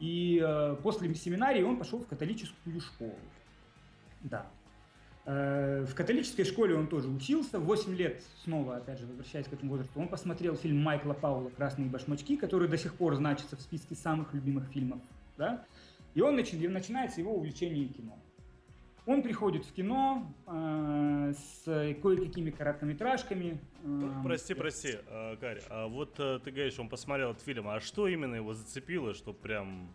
И 0.00 0.40
э, 0.42 0.76
после 0.82 1.12
семинарии 1.14 1.62
он 1.62 1.76
пошел 1.76 1.98
в 1.98 2.06
католическую 2.06 2.80
школу. 2.80 3.18
Да. 4.22 4.46
Э, 5.26 5.84
в 5.84 5.94
католической 5.94 6.44
школе 6.44 6.74
он 6.74 6.86
тоже 6.86 7.08
учился. 7.08 7.58
В 7.58 7.64
8 7.64 7.94
лет, 7.94 8.22
снова, 8.44 8.76
опять 8.76 8.98
же, 8.98 9.06
возвращаясь 9.06 9.46
к 9.46 9.52
этому 9.52 9.72
возрасту, 9.72 10.00
он 10.00 10.08
посмотрел 10.08 10.56
фильм 10.56 10.82
Майкла 10.82 11.12
Паула 11.12 11.50
«Красные 11.50 11.88
башмачки», 11.88 12.36
который 12.36 12.68
до 12.68 12.78
сих 12.78 12.94
пор 12.94 13.16
значится 13.16 13.56
в 13.56 13.60
списке 13.60 13.94
самых 13.94 14.32
любимых 14.32 14.68
фильмов. 14.68 15.00
Да? 15.36 15.66
И 16.14 16.22
он 16.22 16.38
начи- 16.38 16.68
начинается 16.68 17.20
его 17.20 17.34
увлечение 17.34 17.88
кино. 17.88 18.16
Он 19.06 19.22
приходит 19.22 19.64
в 19.64 19.72
кино 19.72 20.32
э, 20.46 21.32
с 21.32 21.64
кое-какими 22.02 22.50
короткометражками. 22.50 23.58
Э, 23.82 24.10
прости, 24.22 24.54
прости, 24.54 24.98
э, 25.06 25.36
Гарри, 25.40 25.62
а 25.70 25.86
вот 25.86 26.18
э, 26.18 26.38
ты 26.44 26.50
говоришь, 26.50 26.78
он 26.78 26.88
посмотрел 26.88 27.30
этот 27.30 27.42
фильм, 27.42 27.68
а 27.68 27.80
что 27.80 28.06
именно 28.06 28.34
его 28.34 28.52
зацепило, 28.52 29.14
чтобы 29.14 29.38
прям 29.38 29.94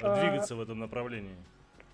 а, 0.00 0.20
двигаться 0.20 0.54
а... 0.54 0.56
в 0.56 0.60
этом 0.60 0.78
направлении? 0.80 1.36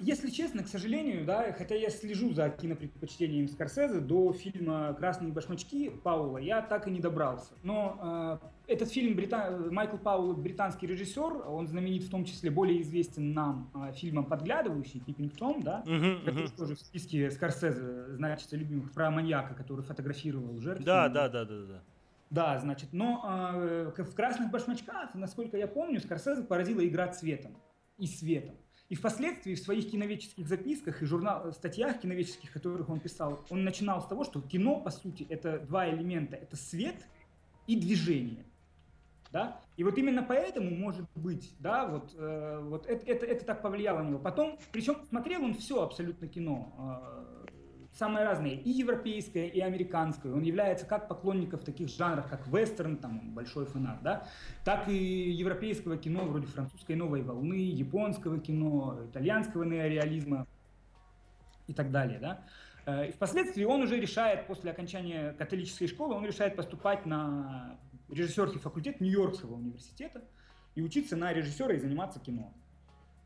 Если 0.01 0.31
честно, 0.31 0.63
к 0.63 0.69
сожалению, 0.69 1.25
да, 1.25 1.53
хотя 1.53 1.75
я 1.75 1.91
слежу 1.91 2.33
за 2.33 2.51
кинопредпочтением 2.51 3.49
Скорсезе, 3.49 3.99
до 3.99 4.33
фильма 4.33 4.95
«Красные 4.95 5.33
башмачки» 5.33 5.91
Паула 5.91 6.39
я 6.39 6.63
так 6.63 6.87
и 6.87 6.91
не 6.91 7.01
добрался. 7.01 7.55
Но 7.65 8.41
э, 8.67 8.73
этот 8.73 8.91
фильм, 8.91 9.17
Брита... 9.17 9.59
Майкл 9.71 9.97
Паул, 9.97 10.35
британский 10.35 10.87
режиссер, 10.87 11.49
он 11.49 11.67
знаменит 11.67 12.05
в 12.05 12.11
том 12.11 12.25
числе, 12.25 12.51
более 12.51 12.81
известен 12.83 13.33
нам 13.33 13.71
э, 13.75 13.93
фильмом 13.93 14.27
«Подглядывающий», 14.27 15.01
«Пиппинг 15.01 15.37
Том», 15.37 15.63
да, 15.63 15.83
uh-huh, 15.85 16.25
который 16.25 16.47
uh-huh. 16.47 16.57
тоже 16.57 16.77
в 16.77 16.81
списке 16.81 17.31
Скорсезе 17.33 18.15
значится 18.15 18.57
любимых, 18.57 18.93
про 18.93 19.11
маньяка, 19.11 19.55
который 19.55 19.83
фотографировал 19.83 20.61
жертв. 20.61 20.85
Да, 20.85 21.09
да, 21.09 21.29
да, 21.29 21.45
да, 21.45 21.65
да. 21.67 21.83
Да, 22.31 22.59
значит, 22.59 22.91
но 22.93 23.53
э, 23.55 23.93
в 23.97 24.15
«Красных 24.15 24.53
башмачках», 24.53 25.15
насколько 25.15 25.57
я 25.57 25.67
помню, 25.67 25.99
Скорсезе 25.99 26.43
поразила 26.43 26.87
игра 26.87 27.09
цветом 27.09 27.57
и 27.97 28.07
светом. 28.07 28.55
И 28.89 28.95
впоследствии 28.95 29.55
в 29.55 29.59
своих 29.59 29.91
киноведческих 29.91 30.49
записках 30.49 31.03
и 31.03 31.05
журнал, 31.05 31.53
статьях 31.53 32.01
киноведческих, 32.01 32.51
которых 32.51 32.89
он 32.89 33.01
писал, 33.01 33.45
он 33.51 33.63
начинал 33.63 34.01
с 34.01 34.07
того, 34.07 34.25
что 34.25 34.41
кино, 34.41 34.81
по 34.81 34.91
сути, 34.91 35.27
это 35.29 35.59
два 35.59 35.91
элемента. 35.91 36.37
Это 36.37 36.57
свет 36.57 36.97
и 37.67 37.79
движение. 37.79 38.47
Да? 39.31 39.61
И 39.77 39.85
вот 39.85 39.99
именно 39.99 40.23
поэтому, 40.23 40.71
может 40.71 41.07
быть, 41.15 41.55
да, 41.59 41.87
вот, 41.87 42.15
э, 42.17 42.61
вот 42.65 42.87
это, 42.87 43.05
это, 43.05 43.27
это 43.27 43.45
так 43.45 43.61
повлияло 43.61 44.03
на 44.03 44.09
него. 44.09 44.19
Потом, 44.19 44.59
причем 44.73 45.05
смотрел 45.07 45.45
он 45.45 45.53
все 45.53 45.83
абсолютно 45.83 46.27
кино. 46.27 46.73
Самое 47.99 48.25
разное, 48.25 48.53
и 48.53 48.71
европейское, 48.71 49.49
и 49.49 49.59
американское. 49.59 50.33
Он 50.33 50.43
является 50.43 50.87
как 50.87 51.09
поклонников 51.09 51.65
таких 51.65 51.89
жанров, 51.89 52.29
как 52.29 52.47
вестерн, 52.47 52.97
там 52.97 53.19
он 53.19 53.31
большой 53.33 53.67
фанат, 53.67 54.05
да, 54.05 54.29
так 54.65 54.89
и 54.89 54.95
европейского 55.33 55.97
кино, 55.97 56.25
вроде 56.25 56.47
французской 56.47 56.95
новой 56.95 57.23
волны, 57.23 57.55
японского 57.55 58.39
кино, 58.39 59.01
итальянского 59.11 59.65
неореализма 59.65 60.47
и 61.67 61.75
так 61.75 61.91
далее, 61.91 62.21
да. 62.21 62.45
Э, 62.87 63.09
и 63.09 63.11
впоследствии 63.11 63.65
он 63.65 63.83
уже 63.83 63.99
решает, 63.99 64.47
после 64.47 64.71
окончания 64.71 65.33
католической 65.33 65.89
школы, 65.89 66.15
он 66.15 66.25
решает 66.25 66.55
поступать 66.55 67.05
на 67.05 67.81
режиссерский 68.09 68.61
факультет 68.61 69.01
Нью-Йоркского 69.01 69.55
университета 69.55 70.23
и 70.77 70.83
учиться 70.83 71.17
на 71.17 71.33
режиссера 71.33 71.75
и 71.75 71.79
заниматься 71.79 72.21
кино. 72.21 72.55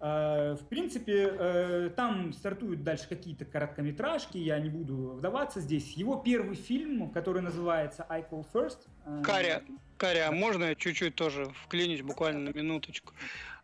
Э, 0.05 0.57
в 0.61 0.67
принципе, 0.67 1.33
э, 1.39 1.91
там 1.95 2.33
стартуют 2.33 2.83
дальше 2.83 3.09
какие-то 3.09 3.45
короткометражки, 3.45 4.37
я 4.37 4.59
не 4.59 4.69
буду 4.69 5.13
вдаваться 5.13 5.61
здесь. 5.61 5.93
Его 5.93 6.17
первый 6.17 6.57
фильм, 6.57 7.09
который 7.11 7.41
называется 7.41 8.05
I 8.09 8.23
Call 8.29 8.45
First. 8.53 8.79
Э, 9.07 9.23
Каря, 9.25 9.63
Каря, 9.99 10.33
можно 10.33 10.65
я 10.65 10.75
чуть-чуть 10.75 11.15
тоже 11.15 11.47
вклинюсь 11.65 12.03
буквально 12.03 12.51
на 12.51 12.57
минуточку? 12.57 13.15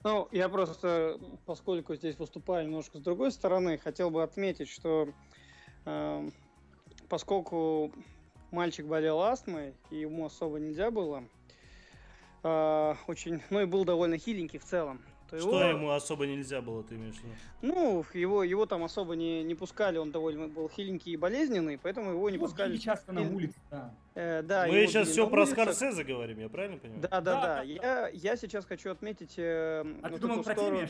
Ну, 0.05 0.29
я 0.31 0.49
просто, 0.49 1.19
поскольку 1.45 1.97
здесь 1.97 2.17
выступаю 2.21 2.69
немножко 2.69 2.99
с 2.99 3.03
другой 3.03 3.33
стороны, 3.33 3.77
хотел 3.77 4.11
бы 4.11 4.23
отметить, 4.23 4.69
что 4.69 5.09
э, 5.87 6.31
поскольку 7.09 7.91
мальчик 8.53 8.87
болел 8.87 9.21
астмой, 9.23 9.75
и 9.91 9.97
ему 9.97 10.27
особо 10.27 10.61
нельзя 10.61 10.93
было, 10.93 11.25
э, 12.45 12.95
очень, 13.09 13.43
ну 13.51 13.61
и 13.61 13.65
был 13.65 13.85
довольно 13.85 14.19
хиленький 14.19 14.61
в 14.61 14.65
целом, 14.65 15.03
то 15.31 15.39
Что 15.39 15.61
его... 15.61 15.71
ему 15.71 15.91
особо 15.91 16.27
нельзя 16.27 16.63
было, 16.63 16.83
ты 16.83 16.95
имеешь 16.95 17.17
в 17.17 17.25
виду? 17.25 17.35
Ну, 17.61 18.05
его, 18.15 18.43
его 18.43 18.67
там 18.67 18.83
особо 18.83 19.15
не, 19.15 19.43
не 19.43 19.55
пускали, 19.55 19.99
он 19.99 20.11
довольно 20.11 20.49
был 20.49 20.69
хиленький 20.69 21.13
и 21.13 21.17
болезненный, 21.17 21.79
поэтому 21.79 22.13
его 22.13 22.31
не 22.31 22.39
ну, 22.39 22.45
пускали. 22.45 22.77
часто 22.79 23.13
на 23.13 23.23
улице, 23.23 23.57
да. 23.71 23.95
Э, 24.15 24.43
да 24.43 24.67
Мы 24.67 24.87
сейчас 24.87 25.09
все 25.09 25.29
про 25.29 25.47
Скорсезе 25.47 26.03
говорим, 26.03 26.39
я 26.41 26.49
правильно 26.49 26.79
понимаю? 26.79 27.03
Да, 27.03 27.09
да, 27.09 27.21
да. 27.21 27.41
да. 27.41 27.63
Я, 27.63 28.09
я 28.09 28.37
сейчас 28.37 28.65
хочу 28.65 28.91
отметить 28.91 29.35
э, 29.37 29.85
а 30.03 30.09
вот 30.09 30.25
эту 30.25 30.43
сторону, 30.43 30.89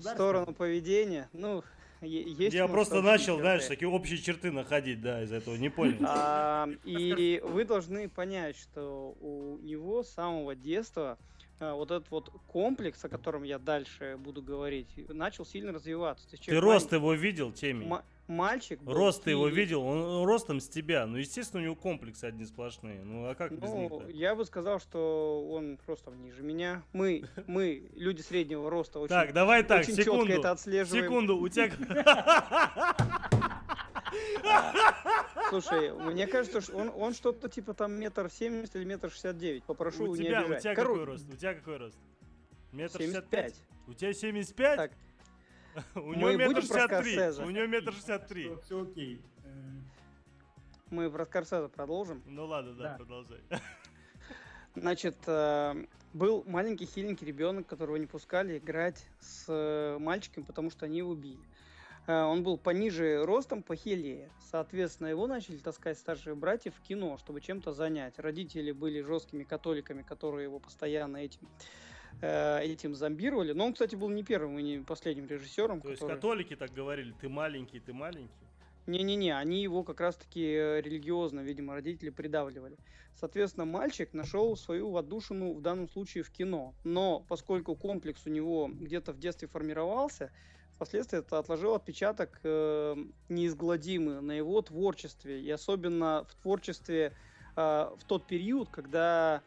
сторону 0.00 0.54
поведения. 0.54 1.28
Ну, 1.32 1.64
есть 2.02 2.54
Я 2.54 2.66
просто 2.68 3.00
начал, 3.00 3.34
черты. 3.34 3.40
знаешь, 3.40 3.66
такие 3.66 3.88
общие 3.88 4.18
черты 4.18 4.50
находить, 4.50 5.00
да, 5.00 5.22
из 5.22 5.32
этого 5.32 5.54
не 5.56 5.68
понял. 5.68 5.98
А, 6.04 6.68
и 6.84 7.40
вы 7.44 7.64
должны 7.64 8.08
понять, 8.08 8.56
что 8.56 9.16
у 9.20 9.58
него 9.62 10.02
с 10.02 10.10
самого 10.10 10.54
детства 10.54 11.18
вот 11.62 11.90
этот 11.90 12.10
вот 12.10 12.30
комплекс, 12.48 13.04
о 13.04 13.08
котором 13.08 13.42
я 13.44 13.58
дальше 13.58 14.16
буду 14.18 14.42
говорить, 14.42 14.88
начал 15.08 15.46
сильно 15.46 15.72
развиваться. 15.72 16.28
Ты, 16.28 16.36
Ты 16.36 16.60
рост 16.60 16.86
мальчик, 16.86 16.92
его 16.92 17.14
видел, 17.14 17.52
Теми? 17.52 18.02
мальчик. 18.26 18.80
Рост 18.86 19.24
ты 19.24 19.30
его 19.30 19.48
видел, 19.48 19.82
он 19.82 20.24
ростом 20.24 20.60
с 20.60 20.68
тебя. 20.68 21.06
Ну, 21.06 21.18
естественно, 21.18 21.62
у 21.62 21.64
него 21.64 21.74
комплексы 21.76 22.24
одни 22.24 22.44
сплошные. 22.44 23.02
Ну, 23.02 23.28
а 23.28 23.34
как 23.34 23.50
ну, 23.50 23.58
без 23.58 23.70
них-то? 23.70 24.08
Я 24.08 24.34
бы 24.34 24.44
сказал, 24.44 24.80
что 24.80 25.46
он 25.50 25.78
ростом 25.86 26.20
ниже 26.22 26.42
меня. 26.42 26.82
Мы, 26.92 27.24
мы 27.46 27.90
люди 27.94 28.22
среднего 28.22 28.70
роста, 28.70 28.98
очень, 29.00 29.14
так, 29.14 29.32
давай 29.32 29.62
так, 29.62 29.82
очень 29.82 29.94
секунду, 29.94 30.26
четко 30.26 30.40
это 30.40 30.50
отслеживаем. 30.52 31.04
Секунду, 31.04 31.38
у 31.38 31.48
тебя... 31.48 31.70
Слушай, 35.48 35.92
мне 35.92 36.26
кажется, 36.26 36.60
что 36.60 36.76
он, 36.76 36.90
он 36.94 37.14
что-то 37.14 37.48
типа 37.48 37.74
там 37.74 37.92
метр 37.92 38.30
семьдесят 38.30 38.76
или 38.76 38.84
метр 38.84 39.10
шестьдесят 39.10 39.38
девять. 39.38 39.64
Попрошу 39.64 40.04
у 40.04 40.16
не 40.16 40.24
тебя, 40.24 40.40
обижать. 40.40 40.58
У 40.58 40.62
тебя 40.62 40.74
Короче, 40.74 41.00
какой 41.00 41.04
рост? 41.04 41.32
У 41.32 41.36
тебя 41.36 41.54
какой 41.54 41.76
рост? 41.76 41.98
Метр 42.72 42.98
шестьдесят 42.98 43.28
пять. 43.28 43.54
У 43.86 43.92
тебя 43.94 44.12
семьдесят 44.12 44.54
пять? 44.54 44.76
Так. 44.76 44.92
У 45.94 46.14
него 46.14 46.32
метр 46.32 46.60
шестьдесят 46.60 47.02
три. 47.02 47.18
У 47.18 47.50
него 47.50 47.66
метр 47.66 47.92
шестьдесят 47.92 48.28
три. 48.28 48.50
Все 48.64 48.82
окей. 48.82 49.22
Мы 50.90 51.10
про 51.10 51.24
Скорсезе 51.24 51.68
продолжим. 51.68 52.22
Ну 52.26 52.44
ладно, 52.44 52.74
да, 52.74 52.96
продолжай. 52.98 53.40
Значит, 54.74 55.16
э, 55.26 55.86
был 56.12 56.44
маленький 56.46 56.84
хиленький 56.84 57.26
ребенок, 57.26 57.66
которого 57.66 57.96
не 57.96 58.06
пускали 58.06 58.58
играть 58.58 59.06
с 59.20 59.46
э, 59.48 59.96
мальчиком, 59.98 60.44
потому 60.44 60.70
что 60.70 60.84
они 60.84 60.98
его 60.98 61.14
били. 61.14 61.40
Э, 62.06 62.24
он 62.24 62.42
был 62.42 62.58
пониже 62.58 63.24
ростом, 63.24 63.62
похилее. 63.62 64.30
Соответственно, 64.50 65.08
его 65.08 65.26
начали 65.26 65.58
таскать 65.58 65.98
старшие 65.98 66.34
братья 66.34 66.70
в 66.70 66.80
кино, 66.80 67.18
чтобы 67.18 67.40
чем-то 67.40 67.72
занять. 67.72 68.18
Родители 68.18 68.72
были 68.72 69.00
жесткими 69.02 69.44
католиками, 69.44 70.02
которые 70.02 70.44
его 70.44 70.58
постоянно 70.58 71.18
этим 71.18 71.48
э, 72.20 72.60
этим 72.62 72.94
зомбировали. 72.94 73.52
Но 73.52 73.66
он, 73.66 73.72
кстати, 73.72 73.94
был 73.94 74.08
не 74.08 74.22
первым 74.22 74.58
и 74.58 74.62
не 74.62 74.78
последним 74.78 75.26
режиссером. 75.26 75.80
То 75.80 75.88
который... 75.88 75.92
есть 75.92 76.06
католики 76.06 76.56
так 76.56 76.72
говорили, 76.72 77.14
ты 77.20 77.28
маленький, 77.28 77.80
ты 77.80 77.92
маленький? 77.92 78.32
Не-не-не, 78.86 79.36
они 79.38 79.62
его 79.62 79.84
как 79.84 80.00
раз-таки 80.00 80.44
э, 80.44 80.80
религиозно, 80.80 81.40
видимо, 81.40 81.74
родители 81.74 82.10
придавливали. 82.10 82.76
Соответственно, 83.14 83.64
мальчик 83.64 84.12
нашел 84.12 84.56
свою 84.56 84.96
отдушину 84.96 85.52
в 85.52 85.60
данном 85.60 85.88
случае 85.88 86.24
в 86.24 86.30
кино. 86.30 86.74
Но 86.82 87.24
поскольку 87.28 87.76
комплекс 87.76 88.26
у 88.26 88.30
него 88.30 88.68
где-то 88.72 89.12
в 89.12 89.18
детстве 89.18 89.46
формировался, 89.46 90.32
впоследствии 90.84 91.18
это 91.18 91.38
отложило 91.38 91.76
отпечаток 91.76 92.40
э, 92.42 92.96
неизгладимый 93.28 94.20
на 94.20 94.32
его 94.32 94.60
творчестве. 94.62 95.40
И 95.40 95.50
особенно 95.50 96.26
в 96.28 96.34
творчестве 96.42 97.12
э, 97.56 97.90
в 97.96 98.04
тот 98.06 98.26
период, 98.26 98.68
когда 98.70 99.42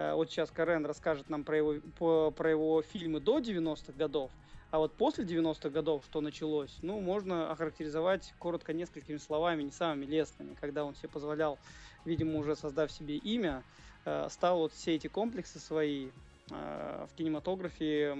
Э, 0.00 0.14
вот 0.14 0.30
сейчас 0.30 0.50
Карен 0.50 0.86
расскажет 0.86 1.28
нам 1.28 1.44
про 1.44 1.56
его, 1.58 1.74
по, 1.98 2.30
про 2.30 2.50
его 2.50 2.82
фильмы 2.82 3.20
до 3.20 3.38
90-х 3.38 3.92
годов. 3.92 4.30
А 4.70 4.78
вот 4.78 4.94
после 4.94 5.24
90-х 5.24 5.68
годов, 5.68 6.04
что 6.08 6.20
началось, 6.20 6.78
ну, 6.80 7.00
можно 7.00 7.50
охарактеризовать 7.50 8.32
коротко 8.38 8.72
несколькими 8.72 9.18
словами, 9.18 9.64
не 9.64 9.72
самыми 9.72 10.06
лестными, 10.06 10.54
когда 10.54 10.84
он 10.84 10.94
себе 10.94 11.08
позволял, 11.08 11.58
видимо, 12.04 12.38
уже 12.38 12.56
создав 12.56 12.90
себе 12.90 13.16
имя, 13.16 13.62
э, 14.06 14.28
стал 14.30 14.58
вот 14.58 14.72
все 14.72 14.94
эти 14.94 15.08
комплексы 15.08 15.58
свои 15.58 16.08
э, 16.50 17.06
в 17.10 17.16
кинематографе 17.16 18.16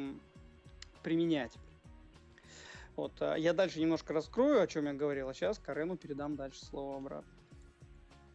применять. 1.02 1.52
Вот, 2.96 3.12
а 3.22 3.36
я 3.36 3.52
дальше 3.52 3.80
немножко 3.80 4.12
раскрою, 4.12 4.60
о 4.62 4.66
чем 4.66 4.86
я 4.86 4.92
говорил, 4.92 5.28
а 5.28 5.34
сейчас 5.34 5.58
Карену 5.58 5.96
передам 5.96 6.36
дальше 6.36 6.64
слово 6.64 6.96
обратно. 6.96 7.32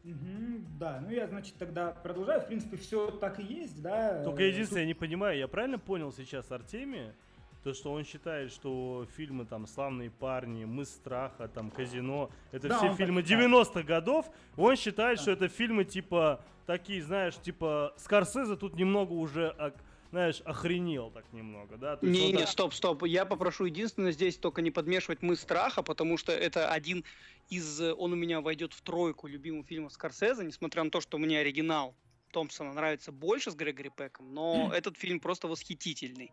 Угу, 0.03 0.65
да, 0.79 1.01
ну 1.01 1.09
я, 1.09 1.27
значит, 1.27 1.55
тогда 1.57 1.91
продолжаю. 1.91 2.41
В 2.41 2.47
принципе, 2.47 2.77
все 2.77 3.09
так 3.09 3.39
и 3.39 3.43
есть, 3.43 3.81
да. 3.81 4.23
Только 4.23 4.43
единственное, 4.43 4.83
я 4.83 4.87
не 4.87 4.93
понимаю, 4.93 5.37
я 5.37 5.47
правильно 5.47 5.79
понял 5.79 6.11
сейчас 6.11 6.51
Артемия? 6.51 7.15
То, 7.63 7.73
что 7.73 7.91
он 7.91 8.03
считает, 8.03 8.51
что 8.51 9.07
фильмы 9.17 9.45
там 9.45 9.65
«Славные 9.65 10.11
парни», 10.11 10.65
«Мы 10.65 10.85
страха», 10.85 11.47
там 11.47 11.71
«Казино»— 11.71 12.29
это 12.51 12.67
да, 12.67 12.77
все 12.77 12.93
фильмы 12.93 13.21
90-х 13.21 13.81
годов. 13.81 14.27
Он 14.55 14.75
считает, 14.75 15.17
да. 15.17 15.21
что 15.23 15.31
это 15.31 15.47
фильмы 15.47 15.83
типа 15.83 16.41
такие, 16.67 17.01
знаешь, 17.01 17.35
типа 17.37 17.93
Скорсезе 17.97 18.55
тут 18.55 18.75
немного 18.75 19.13
уже 19.13 19.73
знаешь, 20.15 20.41
охренел 20.45 21.11
так 21.11 21.25
немного, 21.33 21.75
да? 21.75 21.97
То 21.97 22.05
не, 22.05 22.31
не, 22.31 22.39
так... 22.39 22.47
стоп, 22.47 22.73
стоп. 22.73 23.03
Я 23.03 23.25
попрошу 23.25 23.65
единственное 23.65 24.13
здесь 24.13 24.37
только 24.37 24.61
не 24.61 24.71
подмешивать 24.71 25.21
«Мы 25.21 25.35
страха», 25.35 25.83
потому 25.83 26.17
что 26.17 26.31
это 26.31 26.69
один 26.71 27.03
из... 27.49 27.81
Он 27.81 28.13
у 28.13 28.15
меня 28.15 28.39
войдет 28.39 28.73
в 28.73 28.81
тройку 28.81 29.27
любимых 29.27 29.67
фильмов 29.67 29.91
Скорсезе, 29.91 30.45
несмотря 30.45 30.85
на 30.85 30.89
то, 30.89 31.01
что 31.01 31.17
мне 31.17 31.39
оригинал 31.39 31.97
Томпсона 32.31 32.71
нравится 32.71 33.11
больше 33.11 33.51
с 33.51 33.55
Грегори 33.55 33.89
Пеком, 33.89 34.33
но 34.33 34.71
этот 34.73 34.97
фильм 34.97 35.19
просто 35.19 35.49
восхитительный. 35.49 36.31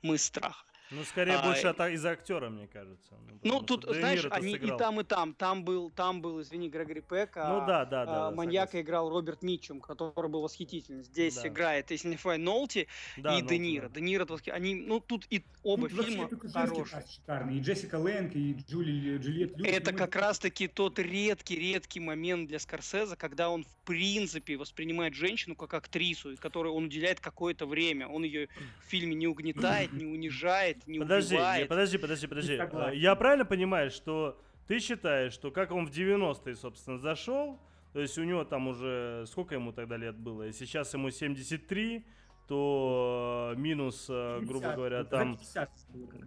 «Мы 0.00 0.16
страха». 0.16 0.64
Ну, 0.90 1.02
скорее, 1.04 1.36
а, 1.36 1.42
больше 1.42 1.66
от, 1.68 1.80
из-за 1.80 2.10
актера, 2.10 2.50
мне 2.50 2.66
кажется. 2.66 3.14
Ну, 3.42 3.54
ну 3.54 3.60
тут, 3.62 3.84
знаешь, 3.84 4.26
они 4.30 4.52
сыграл. 4.52 4.76
и 4.76 4.78
там, 4.78 5.00
и 5.00 5.04
там. 5.04 5.34
Там 5.34 5.64
был, 5.64 5.90
там 5.90 6.20
был, 6.20 6.40
извини, 6.42 6.68
Грегори 6.68 7.00
Пек, 7.00 7.36
а, 7.36 7.48
ну, 7.48 7.66
да, 7.66 7.84
да, 7.84 8.04
да, 8.04 8.28
а, 8.28 8.30
маньяка 8.30 8.72
согласен. 8.72 8.86
играл 8.86 9.10
Роберт 9.10 9.42
Митчум, 9.42 9.80
который 9.80 10.28
был 10.28 10.42
восхитительный. 10.42 11.02
Здесь 11.02 11.36
да. 11.36 11.48
играет, 11.48 11.90
если 11.90 12.08
не 12.08 12.16
фай, 12.16 12.38
Нолти 12.38 12.86
да, 13.16 13.38
и 13.38 13.42
Де 13.42 13.58
Ниро. 13.58 13.88
Да. 13.88 13.94
Де 13.94 14.00
Ниро, 14.02 14.26
они, 14.52 14.74
ну, 14.74 15.00
тут 15.00 15.26
и 15.30 15.42
оба 15.62 15.88
ну, 15.90 16.02
фильма 16.02 16.28
хорошие. 16.52 17.04
Шикарные. 17.08 17.58
И 17.58 17.60
Джессика 17.62 17.96
Лэнг, 17.96 18.34
и 18.36 18.52
Джули, 18.68 19.18
Джульет 19.18 19.56
Льюис. 19.56 19.76
Это 19.76 19.92
как 19.92 20.14
раз-таки 20.16 20.68
тот 20.68 20.98
редкий-редкий 20.98 22.00
момент 22.00 22.48
для 22.48 22.58
Скорсеза, 22.58 23.16
когда 23.16 23.48
он, 23.48 23.64
в 23.64 23.86
принципе, 23.86 24.56
воспринимает 24.56 25.14
женщину 25.14 25.56
как 25.56 25.74
актрису, 25.74 26.36
которой 26.36 26.68
он 26.72 26.84
уделяет 26.84 27.20
какое-то 27.20 27.66
время. 27.66 28.06
Он 28.06 28.24
ее 28.24 28.48
в 28.80 28.90
фильме 28.90 29.14
не 29.14 29.26
угнетает, 29.26 29.92
не 29.92 30.04
унижает, 30.04 30.73
не 30.86 30.98
Подожди, 30.98 31.34
убивает. 31.34 31.68
подожди, 31.68 31.98
подожди, 31.98 32.26
подожди. 32.26 32.60
Я 32.94 33.14
правильно 33.14 33.44
понимаю, 33.44 33.90
что 33.90 34.38
ты 34.66 34.78
считаешь, 34.78 35.32
что 35.32 35.50
как 35.50 35.72
он 35.72 35.86
в 35.86 35.90
90-е, 35.90 36.54
собственно, 36.54 36.98
зашел, 36.98 37.58
то 37.92 38.00
есть 38.00 38.18
у 38.18 38.24
него 38.24 38.44
там 38.44 38.68
уже, 38.68 39.24
сколько 39.26 39.54
ему 39.54 39.72
тогда 39.72 39.96
лет 39.96 40.16
было, 40.16 40.48
и 40.48 40.52
сейчас 40.52 40.94
ему 40.94 41.10
73, 41.10 42.04
то 42.46 43.54
минус, 43.56 44.06
50, 44.06 44.10
э, 44.10 44.40
грубо 44.44 44.72
говоря, 44.72 45.04
там... 45.04 45.36
50 45.36 45.70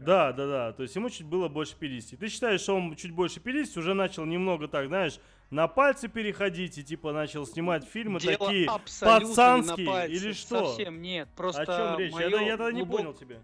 да, 0.01 0.31
да, 0.33 0.47
да, 0.47 0.73
то 0.73 0.83
есть 0.83 0.95
ему 0.95 1.09
чуть 1.09 1.27
было 1.27 1.47
больше 1.47 1.75
50. 1.77 2.19
Ты 2.19 2.27
считаешь, 2.29 2.61
что 2.61 2.75
он 2.75 2.95
чуть 2.95 3.11
больше 3.11 3.39
50 3.39 3.77
уже 3.77 3.93
начал 3.93 4.25
немного 4.25 4.67
так, 4.67 4.87
знаешь, 4.87 5.19
на 5.49 5.67
пальцы 5.67 6.07
переходить 6.07 6.77
и 6.77 6.83
типа 6.83 7.11
начал 7.11 7.45
снимать 7.45 7.85
фильмы 7.85 8.19
Дело 8.19 8.37
такие 8.37 8.67
пацанские 9.01 10.09
или 10.09 10.31
что? 10.33 10.67
Совсем 10.67 11.01
нет, 11.01 11.29
просто... 11.35 11.61
О 11.61 11.65
чем 11.65 11.99
речь? 11.99 12.13
Я, 12.13 12.41
я 12.41 12.57
тогда 12.57 12.71
не 12.71 12.81
глубок... 12.81 12.97
понял 12.97 13.13
тебя 13.13 13.41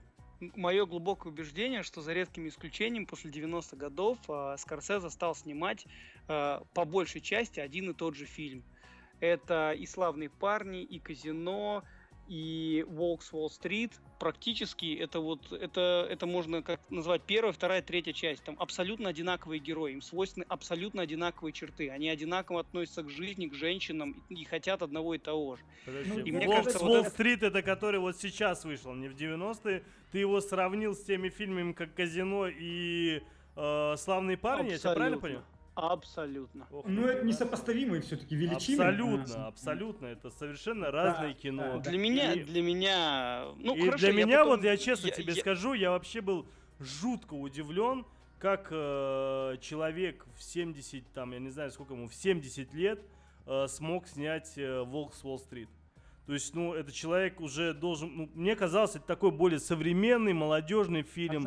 мое 0.55 0.85
глубокое 0.85 1.31
убеждение, 1.31 1.83
что 1.83 2.01
за 2.01 2.13
редким 2.13 2.47
исключением 2.47 3.05
после 3.05 3.31
90-х 3.31 3.77
годов 3.77 4.17
э, 4.27 4.55
Скорсезе 4.57 5.09
стал 5.09 5.35
снимать 5.35 5.85
э, 6.27 6.59
по 6.73 6.85
большей 6.85 7.21
части 7.21 7.59
один 7.59 7.91
и 7.91 7.93
тот 7.93 8.15
же 8.15 8.25
фильм. 8.25 8.63
Это 9.19 9.71
и 9.71 9.85
«Славные 9.85 10.29
парни», 10.29 10.83
и 10.83 10.99
«Казино», 10.99 11.83
и 12.27 12.85
Волк 12.87 13.23
с 13.23 13.33
Уолл-стрит 13.33 13.91
практически 14.19 14.95
это 14.95 15.19
вот 15.19 15.51
это 15.51 16.07
это 16.09 16.25
можно 16.25 16.61
как 16.61 16.79
назвать 16.89 17.23
первая, 17.23 17.51
вторая, 17.51 17.81
третья 17.81 18.13
часть. 18.13 18.43
Там 18.43 18.55
абсолютно 18.59 19.09
одинаковые 19.09 19.59
герои, 19.59 19.93
им 19.93 20.01
свойственны 20.01 20.45
абсолютно 20.47 21.01
одинаковые 21.01 21.51
черты. 21.51 21.89
Они 21.89 22.09
одинаково 22.09 22.61
относятся 22.61 23.03
к 23.03 23.09
жизни, 23.09 23.47
к 23.47 23.53
женщинам 23.53 24.23
и, 24.29 24.43
хотят 24.45 24.81
одного 24.81 25.15
и 25.15 25.17
того 25.17 25.57
же. 25.57 25.63
Подожди, 25.85 26.21
и 26.21 26.31
мне 26.31 26.47
Волк 26.47 26.69
с 26.69 26.81
Уолл-стрит 26.81 27.41
вот 27.41 27.47
это... 27.47 27.59
это 27.59 27.61
который 27.63 27.99
вот 27.99 28.17
сейчас 28.17 28.63
вышел, 28.63 28.93
не 28.93 29.09
в 29.09 29.15
90-е. 29.15 29.83
Ты 30.11 30.17
его 30.19 30.39
сравнил 30.41 30.95
с 30.95 31.03
теми 31.03 31.29
фильмами, 31.29 31.73
как 31.73 31.93
Казино 31.93 32.47
и 32.47 33.21
э, 33.55 33.95
Славные 33.97 34.37
парни, 34.37 34.73
Абсолютно. 34.73 34.89
я 34.89 34.95
правильно 34.95 35.19
понял? 35.19 35.43
Абсолютно. 35.75 36.67
Ох, 36.71 36.85
ну, 36.87 37.05
это 37.07 37.25
несопоставимые 37.25 38.01
все-таки 38.01 38.35
величины. 38.35 38.83
Абсолютно, 38.83 39.47
абсолютно. 39.47 40.05
Это 40.05 40.29
совершенно 40.29 40.91
разное 40.91 41.29
да, 41.29 41.33
кино. 41.33 41.79
Для 41.79 41.97
меня, 41.97 42.33
и, 42.33 42.43
для 42.43 42.61
меня, 42.61 43.45
ну, 43.57 43.75
и 43.75 43.85
хорошо, 43.85 43.97
для 43.97 44.13
меня, 44.13 44.39
потом... 44.39 44.57
вот 44.57 44.63
я 44.63 44.77
честно 44.77 45.07
я, 45.07 45.13
тебе 45.13 45.33
я... 45.33 45.39
скажу, 45.39 45.73
я 45.73 45.91
вообще 45.91 46.21
был 46.21 46.45
жутко 46.79 47.33
удивлен, 47.33 48.05
как 48.37 48.67
э, 48.71 49.57
человек 49.61 50.25
в 50.37 50.43
70, 50.43 51.11
там, 51.13 51.31
я 51.31 51.39
не 51.39 51.49
знаю, 51.49 51.71
сколько 51.71 51.93
ему, 51.93 52.07
в 52.07 52.13
70 52.13 52.73
лет 52.73 53.01
э, 53.47 53.67
смог 53.67 54.07
снять 54.07 54.57
э, 54.57 54.83
«Волк 54.83 55.15
с 55.15 55.23
Уолл-стрит». 55.23 55.69
То 56.25 56.33
есть, 56.33 56.53
ну, 56.53 56.73
этот 56.73 56.93
человек 56.93 57.41
уже 57.41 57.73
должен... 57.73 58.11
Ну, 58.15 58.29
мне 58.33 58.55
казалось, 58.55 58.95
это 58.95 59.05
такой 59.05 59.31
более 59.31 59.59
современный, 59.59 60.33
молодежный 60.33 61.01
фильм. 61.01 61.45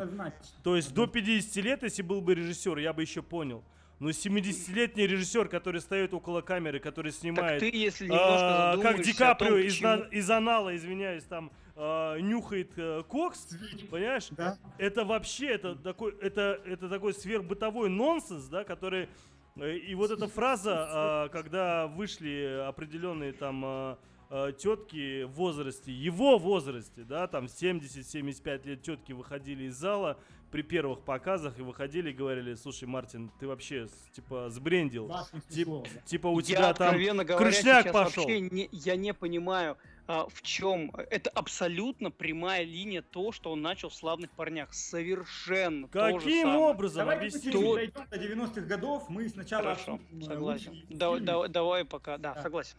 То 0.63 0.75
есть, 0.75 0.93
до 0.93 1.07
50 1.07 1.63
лет, 1.63 1.83
если 1.83 2.03
был 2.03 2.21
бы 2.21 2.35
режиссер, 2.35 2.77
я 2.77 2.93
бы 2.93 3.01
еще 3.01 3.23
понял. 3.23 3.63
Ну, 3.99 4.09
70-летний 4.09 5.07
режиссер, 5.07 5.47
который 5.47 5.81
стоит 5.81 6.13
около 6.13 6.41
камеры, 6.41 6.79
который 6.79 7.11
снимает... 7.11 7.59
Так 7.59 7.71
ты, 7.71 7.75
если 7.75 8.05
немножко 8.05 8.73
а, 8.73 8.77
Как 8.77 9.01
Ди 9.01 9.11
Каприо 9.11 9.49
том, 9.49 9.59
из, 9.59 9.81
на, 9.81 9.95
из 10.11 10.29
анала, 10.29 10.75
извиняюсь, 10.75 11.23
там 11.23 11.51
а, 11.75 12.17
нюхает 12.19 12.71
а, 12.77 13.01
кокс, 13.01 13.47
понимаешь? 13.89 14.27
Да. 14.31 14.59
Это 14.77 15.03
вообще, 15.03 15.47
это 15.47 15.75
такой, 15.75 16.15
это, 16.21 16.61
это 16.65 16.89
такой 16.89 17.15
сверхбытовой 17.15 17.89
нонсенс, 17.89 18.45
да, 18.45 18.63
который... 18.63 19.09
Э, 19.55 19.75
и 19.75 19.95
вот 19.95 20.11
эта 20.11 20.27
фраза, 20.27 20.73
а, 20.75 21.29
когда 21.29 21.87
вышли 21.87 22.65
определенные 22.67 23.33
там... 23.33 23.97
А, 24.29 24.51
тетки 24.51 25.23
в 25.23 25.31
возрасте, 25.31 25.89
его 25.89 26.37
возрасте, 26.37 27.05
да, 27.05 27.27
там 27.27 27.45
70-75 27.45 28.67
лет 28.67 28.81
тетки 28.81 29.13
выходили 29.13 29.63
из 29.63 29.77
зала 29.77 30.19
при 30.51 30.61
первых 30.61 31.01
показах 31.01 31.59
и 31.59 31.61
выходили 31.61 32.11
и 32.11 32.13
говорили, 32.13 32.55
слушай, 32.55 32.85
Мартин, 32.85 33.31
ты 33.39 33.47
вообще, 33.47 33.87
типа, 34.11 34.49
сбрендил. 34.49 35.11
Тип, 35.49 35.69
типа, 36.05 36.27
у 36.27 36.41
тебя 36.41 36.67
я, 36.67 36.73
там 36.73 36.95
говоря, 36.95 37.23
крышняк 37.37 37.91
пошел. 37.91 38.23
Вообще 38.23 38.39
не, 38.39 38.69
я 38.71 38.95
не 38.95 39.13
понимаю, 39.13 39.77
а, 40.07 40.27
в 40.29 40.41
чем. 40.41 40.91
Это 41.09 41.29
абсолютно 41.31 42.11
прямая 42.11 42.63
линия 42.63 43.01
то, 43.01 43.31
что 43.31 43.51
он 43.51 43.61
начал 43.61 43.89
в 43.89 43.93
«Славных 43.93 44.31
парнях». 44.31 44.73
Совершенно 44.73 45.87
Каким 45.89 46.55
образом? 46.55 46.99
Давай 46.99 47.17
Объясни. 47.17 47.51
То... 47.51 47.75
дойдем 47.75 48.07
до 48.09 48.17
90-х 48.17 48.61
годов. 48.61 49.09
Мы 49.09 49.27
сначала... 49.27 49.63
Хорошо, 49.63 49.99
согласен. 50.21 50.81
Да, 50.89 51.17
да, 51.19 51.47
давай 51.47 51.83
пока. 51.83 52.17
Да, 52.17 52.33
да, 52.33 52.41
согласен. 52.41 52.77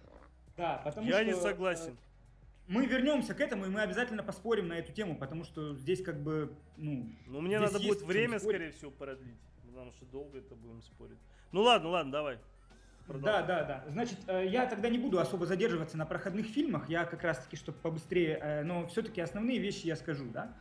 Да, 0.57 0.81
потому 0.85 1.07
Я 1.07 1.17
что... 1.17 1.25
не 1.25 1.35
согласен. 1.35 1.97
Мы 2.69 2.85
вернемся 2.85 3.35
к 3.35 3.41
этому, 3.41 3.65
и 3.65 3.71
мы 3.71 3.81
обязательно 3.81 4.23
поспорим 4.23 4.69
на 4.69 4.75
эту 4.75 4.93
тему, 4.93 5.17
потому 5.17 5.43
что 5.45 5.75
здесь 5.75 6.03
как 6.03 6.23
бы, 6.23 6.55
ну... 6.77 7.11
Ну, 7.27 7.41
мне 7.41 7.59
надо 7.59 7.81
будет 7.81 8.03
время, 8.03 8.39
скорее 8.39 8.73
всего, 8.73 8.91
продлить, 8.91 9.41
потому 9.67 9.91
что 9.93 10.05
долго 10.05 10.39
это 10.39 10.55
будем 10.55 10.83
спорить. 10.83 11.19
Ну, 11.51 11.63
ладно, 11.63 11.89
ладно, 11.89 12.13
давай. 12.13 12.39
Продолжай. 13.07 13.47
Да, 13.47 13.47
да, 13.47 13.65
да. 13.65 13.91
Значит, 13.91 14.19
э, 14.27 14.47
я 14.49 14.67
тогда 14.67 14.91
не 14.91 14.99
буду 14.99 15.19
особо 15.19 15.47
задерживаться 15.47 15.97
на 15.97 16.05
проходных 16.05 16.45
фильмах, 16.45 16.91
я 16.91 17.07
как 17.07 17.23
раз-таки, 17.23 17.57
чтобы 17.57 17.79
побыстрее, 17.79 18.39
э, 18.39 18.63
но 18.65 18.87
все-таки 18.89 19.23
основные 19.23 19.59
вещи 19.59 19.87
я 19.87 19.97
скажу, 19.97 20.27
да. 20.31 20.53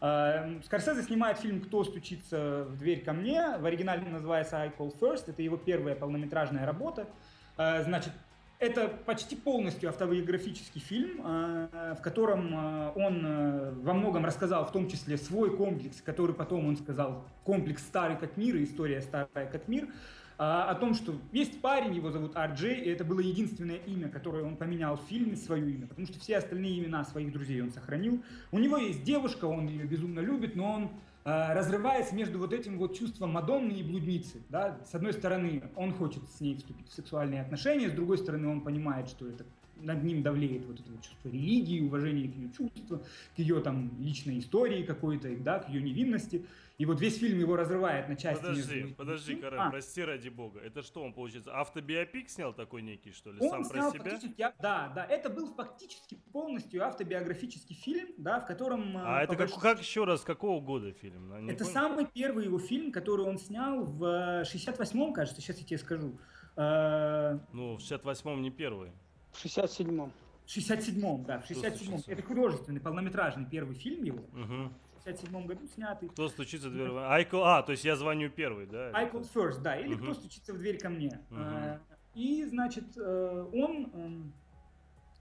Э, 0.00 0.60
Скорсезе 0.62 1.02
снимает 1.02 1.40
фильм 1.40 1.60
«Кто 1.60 1.82
стучится 1.82 2.66
в 2.68 2.78
дверь 2.78 3.02
ко 3.02 3.12
мне», 3.12 3.58
в 3.58 3.66
оригинале 3.66 4.08
называется 4.08 4.58
«I 4.58 4.68
Call 4.68 4.96
First», 4.96 5.24
это 5.26 5.42
его 5.42 5.56
первая 5.56 5.96
полнометражная 5.96 6.64
работа. 6.64 7.08
Значит, 7.56 8.12
это 8.58 8.88
почти 8.88 9.36
полностью 9.36 9.88
автобиографический 9.88 10.80
фильм, 10.80 11.20
э, 11.24 11.94
в 11.98 12.02
котором 12.02 12.52
э, 12.52 12.92
он 12.96 13.22
э, 13.24 13.70
во 13.82 13.94
многом 13.94 14.24
рассказал, 14.24 14.66
в 14.66 14.72
том 14.72 14.88
числе 14.88 15.16
свой 15.16 15.56
комплекс, 15.56 16.00
который 16.02 16.34
потом 16.34 16.66
он 16.66 16.76
сказал, 16.76 17.24
комплекс 17.44 17.82
старый 17.82 18.16
как 18.16 18.36
мир 18.36 18.56
и 18.56 18.64
история 18.64 19.00
старая 19.00 19.46
как 19.50 19.68
мир, 19.68 19.88
о 20.36 20.76
том, 20.76 20.94
что 20.94 21.16
есть 21.32 21.60
парень, 21.60 21.96
его 21.96 22.12
зовут 22.12 22.36
Арджей, 22.36 22.76
и 22.76 22.88
это 22.90 23.02
было 23.02 23.18
единственное 23.18 23.74
имя, 23.74 24.08
которое 24.08 24.44
он 24.44 24.56
поменял 24.56 24.96
в 24.96 25.00
фильме, 25.08 25.34
свое 25.34 25.68
имя, 25.68 25.88
потому 25.88 26.06
что 26.06 26.20
все 26.20 26.36
остальные 26.36 26.78
имена 26.78 27.04
своих 27.04 27.32
друзей 27.32 27.60
он 27.60 27.72
сохранил. 27.72 28.22
У 28.52 28.60
него 28.60 28.76
есть 28.76 29.02
девушка, 29.02 29.46
он 29.46 29.66
ее 29.66 29.84
безумно 29.84 30.20
любит, 30.20 30.54
но 30.54 30.72
он 30.72 30.90
Э, 31.24 31.52
разрывается 31.52 32.14
между 32.14 32.38
вот 32.38 32.52
этим 32.52 32.78
вот 32.78 32.96
чувством 32.96 33.32
Мадонны 33.32 33.72
и 33.72 33.82
блудницы. 33.82 34.42
Да? 34.48 34.78
С 34.84 34.94
одной 34.94 35.12
стороны, 35.12 35.62
он 35.76 35.92
хочет 35.92 36.22
с 36.30 36.40
ней 36.40 36.56
вступить 36.56 36.88
в 36.88 36.94
сексуальные 36.94 37.42
отношения, 37.42 37.88
с 37.88 37.92
другой 37.92 38.18
стороны, 38.18 38.48
он 38.48 38.60
понимает, 38.60 39.08
что 39.08 39.26
это 39.26 39.44
над 39.80 40.02
ним 40.02 40.22
давлеет 40.22 40.64
вот 40.66 40.80
это 40.80 40.90
вот 40.90 41.02
чувство 41.02 41.28
религии, 41.28 41.80
уважение 41.80 42.28
к 42.30 42.36
ее 42.36 42.50
чувству, 42.56 43.02
к 43.36 43.38
ее 43.38 43.60
там 43.60 43.90
личной 44.00 44.38
истории 44.38 44.82
какой-то, 44.82 45.34
да, 45.36 45.60
к 45.60 45.68
ее 45.68 45.82
невинности. 45.82 46.44
И 46.78 46.86
вот 46.86 47.00
весь 47.00 47.18
фильм 47.18 47.40
его 47.40 47.56
разрывает 47.56 48.08
на 48.08 48.14
части. 48.14 48.40
Подожди, 48.40 48.80
между... 48.82 48.94
подожди, 48.94 49.34
Карен, 49.34 49.60
а. 49.60 49.70
прости 49.70 50.04
ради 50.04 50.28
бога. 50.28 50.60
Это 50.60 50.84
что 50.84 51.02
он, 51.02 51.12
получается, 51.12 51.52
автобиопик 51.52 52.30
снял 52.30 52.54
такой 52.54 52.82
некий, 52.82 53.10
что 53.10 53.32
ли, 53.32 53.40
он 53.40 53.50
сам 53.50 53.64
снял 53.64 53.92
про 53.92 54.20
себя? 54.20 54.54
Да, 54.60 54.92
да, 54.94 55.04
это 55.04 55.28
был 55.28 55.52
фактически 55.54 56.14
полностью 56.32 56.86
автобиографический 56.86 57.74
фильм, 57.74 58.14
да, 58.16 58.38
в 58.38 58.46
котором... 58.46 58.96
А 58.96 59.24
это 59.24 59.34
как, 59.34 59.52
как 59.58 59.80
еще 59.80 60.04
раз, 60.04 60.20
какого 60.20 60.60
года 60.60 60.92
фильм? 60.92 61.46
Не 61.46 61.50
это 61.50 61.64
помню. 61.64 61.74
самый 61.74 62.06
первый 62.06 62.44
его 62.44 62.60
фильм, 62.60 62.92
который 62.92 63.26
он 63.26 63.38
снял 63.38 63.84
в 63.84 64.04
68-м, 64.42 65.12
кажется, 65.12 65.40
сейчас 65.40 65.58
я 65.58 65.64
тебе 65.64 65.78
скажу. 65.78 66.16
Э, 66.54 67.40
ну, 67.52 67.76
в 67.76 67.80
68-м 67.80 68.40
не 68.40 68.52
первый. 68.52 68.92
В 69.32 69.44
67-м. 69.44 70.12
В 70.46 70.56
67-м, 70.56 71.24
да, 71.24 71.40
в 71.40 71.50
67-м. 71.50 72.02
Это 72.06 72.22
художественный, 72.22 72.80
полнометражный 72.80 73.46
первый 73.46 73.74
фильм 73.74 74.04
его. 74.04 74.20
Угу. 74.20 74.72
1957 75.08 75.46
году 75.46 75.66
снятый. 75.66 76.08
Кто 76.08 76.28
стучится 76.28 76.68
в 76.68 76.72
дверь? 76.72 76.90
I 76.90 77.24
call... 77.24 77.42
А, 77.44 77.62
то 77.62 77.72
есть 77.72 77.84
я 77.84 77.96
звоню 77.96 78.30
первый, 78.30 78.66
да? 78.66 78.90
I 78.92 79.06
call 79.06 79.26
first, 79.34 79.60
да. 79.60 79.76
Или 79.76 79.96
uh-huh. 79.96 80.02
кто 80.02 80.14
стучится 80.14 80.52
в 80.52 80.58
дверь 80.58 80.78
ко 80.78 80.88
мне. 80.88 81.20
Uh-huh. 81.30 81.80
И, 82.14 82.44
значит, 82.44 82.96
э, 82.96 83.46
он... 83.52 83.90
Эм, 83.94 84.32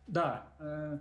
да, 0.07 0.47
э, 0.59 0.99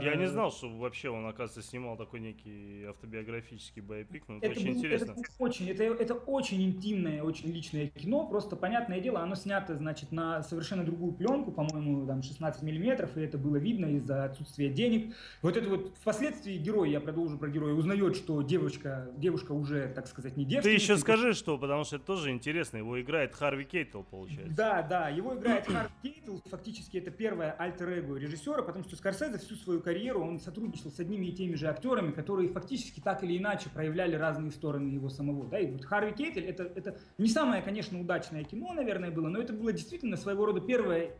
я 0.00 0.16
не 0.16 0.24
э, 0.24 0.28
знал, 0.28 0.50
что 0.50 0.68
вообще 0.68 1.08
он, 1.08 1.26
оказывается, 1.26 1.62
снимал 1.62 1.96
такой 1.96 2.20
некий 2.20 2.84
автобиографический 2.84 3.80
боепик. 3.80 4.24
Ну, 4.28 4.38
это, 4.38 4.46
это 4.46 4.60
очень 4.60 4.70
был, 4.70 4.78
интересно. 4.78 5.12
Это, 5.12 5.22
очень, 5.38 5.70
это, 5.70 5.84
это 5.84 6.14
очень 6.14 6.62
интимное, 6.62 7.22
очень 7.22 7.50
личное 7.50 7.88
кино. 7.88 8.26
Просто, 8.26 8.56
понятное 8.56 9.00
дело, 9.00 9.20
оно 9.20 9.34
снято, 9.36 9.76
значит, 9.76 10.10
на 10.10 10.42
совершенно 10.42 10.84
другую 10.84 11.12
пленку, 11.12 11.52
по-моему, 11.52 12.06
там 12.06 12.22
16 12.22 12.62
миллиметров, 12.62 13.16
и 13.16 13.20
это 13.20 13.38
было 13.38 13.56
видно 13.56 13.86
из-за 13.86 14.24
отсутствия 14.24 14.68
денег. 14.70 15.14
Вот 15.42 15.56
это 15.56 15.68
вот 15.68 15.94
впоследствии 16.00 16.56
герой, 16.56 16.90
я 16.90 17.00
продолжу 17.00 17.38
про 17.38 17.48
героя, 17.48 17.74
узнает, 17.74 18.16
что 18.16 18.42
девушка, 18.42 19.10
девушка 19.16 19.52
уже, 19.52 19.88
так 19.88 20.08
сказать, 20.08 20.36
не 20.36 20.44
девственница. 20.44 20.86
Ты 20.86 20.92
еще 20.92 21.00
скажи, 21.00 21.34
что, 21.34 21.56
потому 21.56 21.84
что 21.84 21.96
это 21.96 22.04
тоже 22.04 22.30
интересно. 22.30 22.78
Его 22.78 23.00
играет 23.00 23.34
Харви 23.34 23.64
Кейтл, 23.64 24.02
получается. 24.02 24.54
Да, 24.56 24.82
да, 24.82 25.08
его 25.08 25.36
играет 25.36 25.66
Харви 25.66 25.90
Кейтл. 26.02 26.38
Фактически 26.50 26.98
это 26.98 27.10
первое 27.10 27.52
альтер-эго 27.52 28.16
режиссера, 28.16 28.62
потому 28.62 28.84
что 28.84 28.96
Скорсезе 28.96 29.38
всю 29.38 29.54
свою 29.54 29.83
карьеру 29.84 30.22
он 30.22 30.40
сотрудничал 30.40 30.90
с 30.90 30.98
одними 30.98 31.26
и 31.26 31.32
теми 31.32 31.54
же 31.54 31.68
актерами, 31.68 32.10
которые 32.10 32.48
фактически 32.48 33.00
так 33.00 33.22
или 33.22 33.38
иначе 33.38 33.70
проявляли 33.70 34.16
разные 34.16 34.50
стороны 34.50 34.88
его 34.88 35.08
самого. 35.08 35.48
Да? 35.48 35.58
И 35.58 35.70
вот 35.70 35.84
Харви 35.84 36.12
Кейтель 36.12 36.46
это, 36.46 36.64
это 36.64 36.98
не 37.18 37.28
самое, 37.28 37.62
конечно, 37.62 38.00
удачное 38.00 38.42
кино, 38.44 38.72
наверное, 38.72 39.10
было, 39.10 39.28
но 39.28 39.38
это 39.38 39.52
было 39.52 39.72
действительно 39.72 40.16
своего 40.16 40.46
рода 40.46 40.60
первое. 40.60 41.12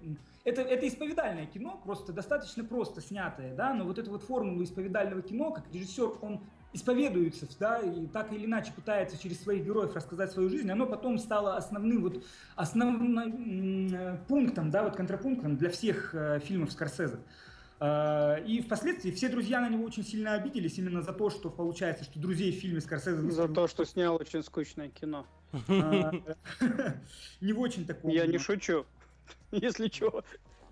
Это, 0.45 0.61
это 0.63 0.89
исповедальное 0.89 1.47
кино, 1.47 1.81
просто 1.85 2.13
достаточно 2.13 2.65
просто 2.65 3.01
снятое, 3.01 3.55
да, 3.55 3.73
но 3.73 3.85
вот 3.85 3.99
эту 3.99 4.11
вот 4.11 4.23
формулу 4.23 4.63
исповедального 4.63 5.23
кино, 5.23 5.53
как 5.53 5.65
режиссер, 5.73 6.19
он 6.21 6.41
исповедуется, 6.75 7.47
да, 7.59 7.79
и 7.79 8.07
так 8.07 8.33
или 8.33 8.45
иначе 8.45 8.73
пытается 8.73 9.17
через 9.17 9.41
своих 9.41 9.65
героев 9.65 9.95
рассказать 9.95 10.33
свою 10.33 10.51
жизнь, 10.51 10.71
оно 10.71 10.87
потом 10.87 11.19
стало 11.19 11.57
основным 11.57 12.03
вот 12.03 12.23
основным 12.57 13.95
э, 13.95 14.19
пунктом, 14.29 14.71
да, 14.71 14.83
вот 14.83 14.97
контрапунктом 14.97 15.57
для 15.57 15.71
всех 15.71 16.15
э, 16.15 16.41
фильмов 16.41 16.73
Скорсезе. 16.73 17.19
А, 17.81 18.37
и 18.37 18.61
впоследствии 18.61 19.11
все 19.11 19.29
друзья 19.29 19.61
на 19.61 19.69
него 19.69 19.85
очень 19.85 20.05
сильно 20.05 20.35
обиделись 20.35 20.79
именно 20.79 21.03
за 21.03 21.13
то, 21.13 21.31
что 21.31 21.51
получается, 21.51 22.05
что 22.05 22.19
друзей 22.19 22.53
в 22.53 22.61
фильме 22.61 22.81
Скорсезе... 22.81 23.31
За 23.31 23.49
то, 23.49 23.67
что 23.67 23.85
снял 23.85 24.15
очень 24.15 24.43
скучное 24.43 24.89
кино. 24.89 25.27
А, 25.69 26.13
не 27.41 27.53
очень 27.53 27.87
таком... 27.87 28.11
Я 28.11 28.27
не 28.27 28.39
шучу, 28.39 28.87
если 29.53 29.89
что. 29.89 30.25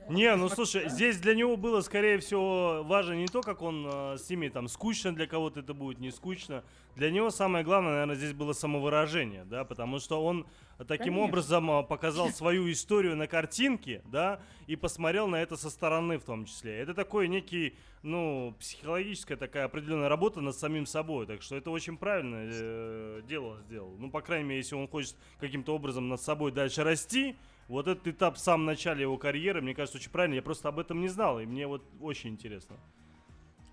Не, 0.08 0.34
ну 0.36 0.48
слушай, 0.48 0.88
здесь 0.88 1.18
для 1.18 1.34
него 1.34 1.56
было, 1.56 1.80
скорее 1.80 2.18
всего, 2.18 2.82
важно 2.84 3.14
не 3.14 3.26
то, 3.26 3.40
как 3.40 3.62
он 3.62 3.86
э, 3.86 4.16
с 4.18 4.28
ними 4.28 4.48
там 4.48 4.68
скучно 4.68 5.14
для 5.14 5.26
кого-то 5.26 5.60
это 5.60 5.74
будет, 5.74 6.00
не 6.00 6.10
скучно. 6.10 6.64
Для 6.96 7.10
него 7.10 7.30
самое 7.30 7.64
главное, 7.64 7.92
наверное, 7.92 8.16
здесь 8.16 8.32
было 8.32 8.52
самовыражение, 8.52 9.44
да, 9.44 9.64
потому 9.64 9.98
что 9.98 10.22
он 10.22 10.46
таким 10.78 11.14
Конечно. 11.14 11.22
образом 11.22 11.70
э, 11.70 11.82
показал 11.84 12.30
свою 12.30 12.70
историю 12.70 13.16
на 13.16 13.26
картинке, 13.26 14.02
да, 14.04 14.40
и 14.66 14.76
посмотрел 14.76 15.28
на 15.28 15.36
это 15.36 15.56
со 15.56 15.70
стороны 15.70 16.18
в 16.18 16.24
том 16.24 16.44
числе. 16.44 16.78
Это 16.78 16.94
такой 16.94 17.28
некий, 17.28 17.76
ну, 18.02 18.54
психологическая 18.58 19.36
такая 19.36 19.64
определенная 19.64 20.08
работа 20.08 20.40
над 20.40 20.56
самим 20.56 20.86
собой, 20.86 21.26
так 21.26 21.42
что 21.42 21.56
это 21.56 21.70
очень 21.70 21.96
правильное 21.96 22.50
э, 22.52 23.22
дело 23.26 23.60
сделал. 23.62 23.96
Ну, 23.98 24.10
по 24.10 24.20
крайней 24.20 24.48
мере, 24.48 24.58
если 24.58 24.74
он 24.74 24.88
хочет 24.88 25.16
каким-то 25.38 25.74
образом 25.74 26.08
над 26.08 26.20
собой 26.20 26.52
дальше 26.52 26.82
расти, 26.82 27.36
вот 27.68 27.88
этот 27.88 28.06
этап 28.06 28.36
в 28.36 28.40
самом 28.40 28.66
начале 28.66 29.02
его 29.02 29.16
карьеры, 29.16 29.62
мне 29.62 29.74
кажется, 29.74 29.98
очень 29.98 30.10
правильно. 30.10 30.34
Я 30.34 30.42
просто 30.42 30.68
об 30.68 30.78
этом 30.78 31.00
не 31.00 31.08
знал, 31.08 31.40
и 31.40 31.46
мне 31.46 31.66
вот 31.66 31.82
очень 32.00 32.30
интересно. 32.30 32.76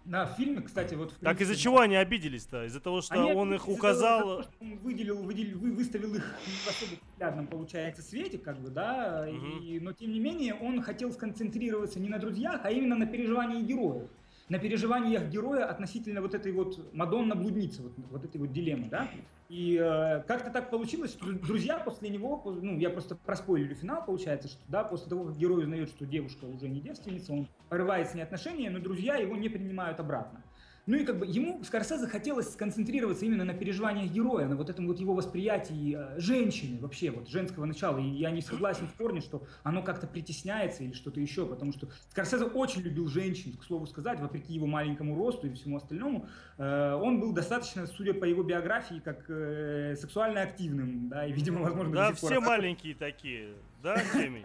В 0.06 0.34
фильме, 0.38 0.62
кстати, 0.62 0.96
вот... 0.96 1.10
Принципе, 1.10 1.26
так 1.26 1.42
из-за 1.42 1.56
чего 1.56 1.82
они 1.82 1.96
обиделись-то? 1.96 2.66
Из-за 2.66 2.80
того, 2.80 3.02
что 3.02 3.22
они 3.22 3.32
он 3.32 3.54
их 3.54 3.68
указал... 3.68 4.22
Того, 4.22 4.42
что 4.44 4.52
он 4.62 4.78
выделил, 4.80 5.22
выделил, 5.22 5.60
вы, 5.60 5.72
выставил 5.72 6.16
их 6.16 6.24
в 6.24 6.68
особо 6.68 7.00
популярном, 7.00 7.46
получается, 7.46 8.02
свете, 8.02 8.40
как 8.40 8.60
бы, 8.60 8.70
да, 8.70 9.28
угу. 9.30 9.62
и, 9.62 9.80
но 9.80 9.94
тем 9.94 10.12
не 10.12 10.20
менее 10.20 10.56
он 10.56 10.82
хотел 10.82 11.12
сконцентрироваться 11.12 12.00
не 12.00 12.10
на 12.10 12.18
друзьях, 12.18 12.62
а 12.64 12.72
именно 12.72 12.96
на 12.96 13.06
переживании 13.06 13.62
героев 13.62 14.10
на 14.50 14.58
переживаниях 14.58 15.30
героя 15.30 15.66
относительно 15.66 16.22
вот 16.22 16.34
этой 16.34 16.52
вот 16.52 16.92
Мадонна-блудницы, 16.94 17.84
вот, 17.84 17.94
вот 18.10 18.26
этой 18.26 18.38
вот 18.38 18.52
дилеммы, 18.52 18.90
да. 18.90 19.08
И 19.50 19.80
э, 19.82 20.22
как-то 20.28 20.52
так 20.52 20.70
получилось, 20.70 21.12
что 21.12 21.26
друзья 21.34 21.80
после 21.80 22.10
него, 22.10 22.42
ну, 22.46 22.78
я 22.78 22.92
просто 22.92 23.16
проспойлерю 23.16 23.74
финал, 23.74 24.06
получается, 24.06 24.48
что, 24.48 24.62
да, 24.68 24.84
после 24.84 25.10
того, 25.10 25.26
как 25.26 25.38
герой 25.38 25.64
узнает, 25.64 25.90
что 25.90 26.06
девушка 26.06 26.46
уже 26.46 26.70
не 26.70 26.80
девственница, 26.80 27.34
он 27.34 27.48
порывает 27.68 28.10
с 28.10 28.14
ней 28.14 28.22
отношения, 28.22 28.70
но 28.70 28.78
друзья 28.78 29.16
его 29.16 29.36
не 29.36 29.50
принимают 29.50 30.00
обратно. 30.00 30.44
Ну 30.90 30.98
и 30.98 31.06
как 31.06 31.20
бы 31.20 31.28
ему, 31.28 31.64
Скорсезе, 31.64 32.08
хотелось 32.08 32.52
сконцентрироваться 32.52 33.24
именно 33.24 33.46
на 33.46 33.54
переживаниях 33.54 34.12
героя, 34.12 34.48
на 34.48 34.56
вот 34.56 34.72
этом 34.72 34.88
вот 34.88 35.00
его 35.00 35.14
восприятии 35.14 35.96
э, 35.96 36.20
женщины, 36.20 36.82
вообще 36.82 37.12
вот 37.12 37.30
женского 37.30 37.66
начала. 37.66 38.00
И 38.00 38.10
я 38.10 38.32
не 38.32 38.42
согласен 38.42 38.88
в 38.88 38.96
корне, 38.96 39.22
что 39.22 39.46
оно 39.62 39.84
как-то 39.84 40.08
притесняется 40.08 40.84
или 40.84 40.94
что-то 40.94 41.20
еще, 41.20 41.46
потому 41.46 41.74
что 41.74 41.90
Скорсезе 42.10 42.46
очень 42.46 42.82
любил 42.82 43.08
женщин, 43.08 43.56
к 43.56 43.64
слову 43.66 43.86
сказать, 43.86 44.20
вопреки 44.20 44.52
его 44.52 44.66
маленькому 44.66 45.16
росту 45.16 45.46
и 45.46 45.54
всему 45.54 45.78
остальному. 45.78 46.28
Э, 46.58 46.96
он 46.96 47.20
был 47.20 47.34
достаточно, 47.34 47.86
судя 47.86 48.16
по 48.16 48.26
его 48.26 48.42
биографии, 48.42 49.00
как 49.06 49.26
э, 49.30 49.96
сексуально 49.96 50.42
активным, 50.42 51.08
да, 51.10 51.24
и, 51.24 51.32
видимо, 51.32 51.62
возможно... 51.62 51.94
Да, 51.94 52.14
все 52.14 52.40
маленькие 52.40 52.96
такие, 52.96 53.54
да, 53.84 54.02
Темень? 54.12 54.44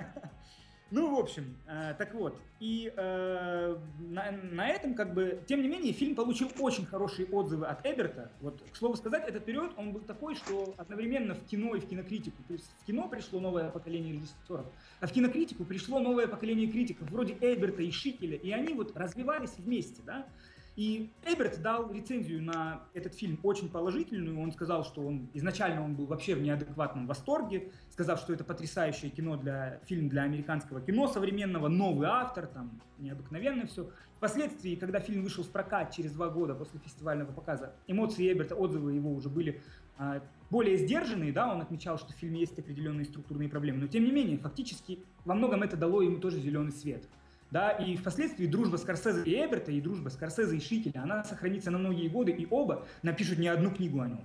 Ну, 0.95 1.17
в 1.17 1.19
общем, 1.19 1.57
э, 1.67 1.97
так 1.99 2.15
вот. 2.15 2.41
И 2.61 2.93
э, 2.97 3.77
на, 3.99 4.31
на 4.31 4.69
этом, 4.69 4.95
как 4.95 5.13
бы, 5.13 5.43
тем 5.49 5.61
не 5.61 5.67
менее, 5.67 5.93
фильм 5.93 6.15
получил 6.15 6.49
очень 6.61 6.87
хорошие 6.87 7.27
отзывы 7.27 7.67
от 7.67 7.85
Эберта. 7.85 8.31
Вот, 8.41 8.63
к 8.71 8.77
слову 8.77 8.95
сказать, 8.95 9.27
этот 9.27 9.45
период, 9.45 9.73
он 9.77 9.93
был 9.93 10.03
такой, 10.03 10.37
что 10.37 10.73
одновременно 10.79 11.35
в 11.35 11.45
кино 11.47 11.75
и 11.75 11.81
в 11.81 11.89
кинокритику, 11.89 12.41
то 12.47 12.53
есть 12.53 12.71
в 12.81 12.85
кино 12.87 13.09
пришло 13.09 13.41
новое 13.41 13.71
поколение 13.71 14.13
режиссеров, 14.13 14.67
а 15.01 15.07
в 15.09 15.11
кинокритику 15.11 15.65
пришло 15.65 15.99
новое 15.99 16.29
поколение 16.29 16.69
критиков, 16.69 17.11
вроде 17.11 17.37
Эберта 17.41 17.83
и 17.83 17.91
Шикеля, 17.91 18.37
и 18.37 18.53
они 18.53 18.75
вот 18.75 18.97
развивались 18.97 19.57
вместе, 19.59 20.01
да. 20.07 20.29
И 20.77 21.13
Эберт 21.25 21.63
дал 21.63 21.93
рецензию 21.93 22.43
на 22.43 22.83
этот 22.95 23.15
фильм 23.15 23.39
очень 23.45 23.69
положительную. 23.69 24.41
Он 24.41 24.51
сказал, 24.51 24.85
что 24.85 25.07
он 25.07 25.29
изначально 25.33 25.85
он 25.85 25.95
был 25.95 26.07
вообще 26.07 26.35
в 26.35 26.43
неадекватном 26.43 27.07
восторге, 27.07 27.71
сказав, 27.91 28.19
что 28.19 28.33
это 28.33 28.43
потрясающее 28.43 29.11
кино 29.11 29.37
для 29.37 29.79
фильм 29.85 30.09
для 30.09 30.23
американского 30.23 30.81
кино 30.81 31.07
современного, 31.07 31.69
новый 31.69 32.09
автор, 32.09 32.49
там 32.49 32.81
необыкновенно 32.99 33.67
все. 33.67 33.89
Впоследствии, 34.17 34.75
когда 34.75 34.99
фильм 34.99 35.23
вышел 35.23 35.45
в 35.45 35.51
прокат 35.51 35.93
через 35.93 36.13
два 36.13 36.29
года 36.29 36.55
после 36.55 36.81
фестивального 36.81 37.31
показа, 37.31 37.73
эмоции 37.87 38.33
Эберта, 38.33 38.57
отзывы 38.57 38.95
его 38.95 39.13
уже 39.13 39.29
были 39.29 39.61
а, 39.97 40.23
более 40.51 40.77
сдержанные, 40.77 41.33
да, 41.33 41.53
он 41.53 41.61
отмечал, 41.61 41.99
что 41.99 42.13
в 42.13 42.17
фильме 42.17 42.41
есть 42.41 42.59
определенные 42.59 43.05
структурные 43.05 43.49
проблемы, 43.49 43.79
но 43.79 43.87
тем 43.87 44.05
не 44.05 44.11
менее, 44.11 44.39
фактически 44.39 44.99
во 45.25 45.35
многом 45.35 45.63
это 45.63 45.77
дало 45.77 46.03
ему 46.03 46.19
тоже 46.19 46.41
зеленый 46.41 46.73
свет. 46.73 47.05
Да, 47.51 47.71
и 47.71 47.97
впоследствии 47.97 48.47
дружба 48.47 48.77
Скорсезе 48.77 49.23
и 49.23 49.45
Эберта, 49.45 49.71
и 49.71 49.81
дружба 49.81 50.09
Скорсезе 50.09 50.57
и 50.57 50.61
Шикеля, 50.61 51.03
она 51.03 51.25
сохранится 51.25 51.71
на 51.71 51.79
многие 51.79 52.09
годы, 52.09 52.33
и 52.33 52.47
оба 52.51 52.87
напишут 53.03 53.39
не 53.39 53.49
одну 53.49 53.71
книгу 53.71 54.01
о 54.01 54.09
нем. 54.09 54.25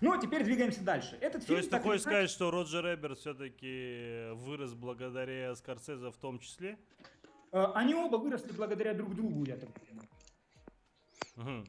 Ну, 0.00 0.12
а 0.12 0.18
теперь 0.18 0.44
двигаемся 0.44 0.82
дальше. 0.84 1.18
Этот 1.20 1.40
То 1.40 1.48
фильм, 1.48 1.58
есть 1.58 1.70
ты 1.70 1.80
хочешь 1.80 2.02
сказать, 2.02 2.30
что 2.30 2.52
Роджер 2.52 2.94
Эберт 2.94 3.18
все-таки 3.18 4.32
вырос 4.34 4.74
благодаря 4.74 5.54
Скорсезе 5.56 6.10
в 6.10 6.16
том 6.16 6.38
числе? 6.38 6.78
Э, 7.50 7.66
они 7.74 7.94
оба 7.94 8.16
выросли 8.16 8.52
благодаря 8.52 8.94
друг 8.94 9.16
другу, 9.16 9.44
я 9.44 9.56
так 9.56 9.70
понимаю. 9.72 10.08
Угу 11.36 11.66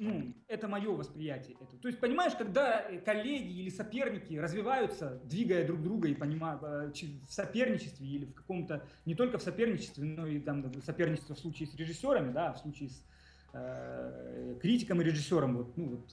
ну, 0.00 0.34
это 0.48 0.66
мое 0.66 0.90
восприятие 0.90 1.56
этого. 1.60 1.78
То 1.80 1.88
есть, 1.88 2.00
понимаешь, 2.00 2.32
когда 2.36 2.84
коллеги 3.04 3.60
или 3.60 3.68
соперники 3.68 4.34
развиваются, 4.34 5.20
двигая 5.24 5.66
друг 5.66 5.82
друга 5.82 6.08
и 6.08 6.14
понимая, 6.14 6.58
э, 6.60 6.92
в 7.28 7.32
соперничестве 7.32 8.06
или 8.06 8.24
в 8.24 8.34
каком-то, 8.34 8.82
не 9.04 9.14
только 9.14 9.38
в 9.38 9.42
соперничестве, 9.42 10.04
но 10.04 10.26
и 10.26 10.40
там 10.40 10.72
соперничество 10.82 11.34
в 11.34 11.38
случае 11.38 11.68
с 11.68 11.74
режиссерами, 11.74 12.32
да, 12.32 12.52
в 12.54 12.58
случае 12.58 12.88
с 12.88 13.04
э, 13.52 14.56
критиком 14.60 15.00
и 15.02 15.04
режиссером, 15.04 15.58
вот, 15.58 15.76
ну, 15.76 15.90
вот, 15.90 16.10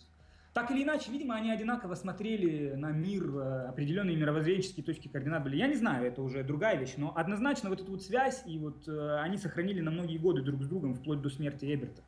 так 0.57 0.71
или 0.71 0.81
иначе, 0.81 1.11
видимо, 1.11 1.35
они 1.35 1.51
одинаково 1.51 1.93
смотрели 1.93 2.73
на 2.73 2.89
мир, 2.89 3.29
э, 3.29 3.67
определенные 3.67 4.17
мировоззренческие 4.17 4.83
точки 4.83 5.07
координат 5.07 5.43
были. 5.43 5.55
Я 5.55 5.67
не 5.67 5.75
знаю, 5.75 6.07
это 6.07 6.23
уже 6.23 6.43
другая 6.43 6.77
вещь, 6.77 6.95
но 6.97 7.15
однозначно 7.15 7.69
вот 7.69 7.79
эту 7.79 7.91
вот 7.91 8.01
связь, 8.01 8.41
и 8.47 8.57
вот 8.57 8.87
э, 8.87 9.19
они 9.19 9.37
сохранили 9.37 9.81
на 9.81 9.91
многие 9.91 10.17
годы 10.17 10.41
друг 10.41 10.63
с 10.63 10.67
другом, 10.67 10.95
вплоть 10.95 11.21
до 11.21 11.29
смерти 11.29 11.65
Эберта. 11.65 12.01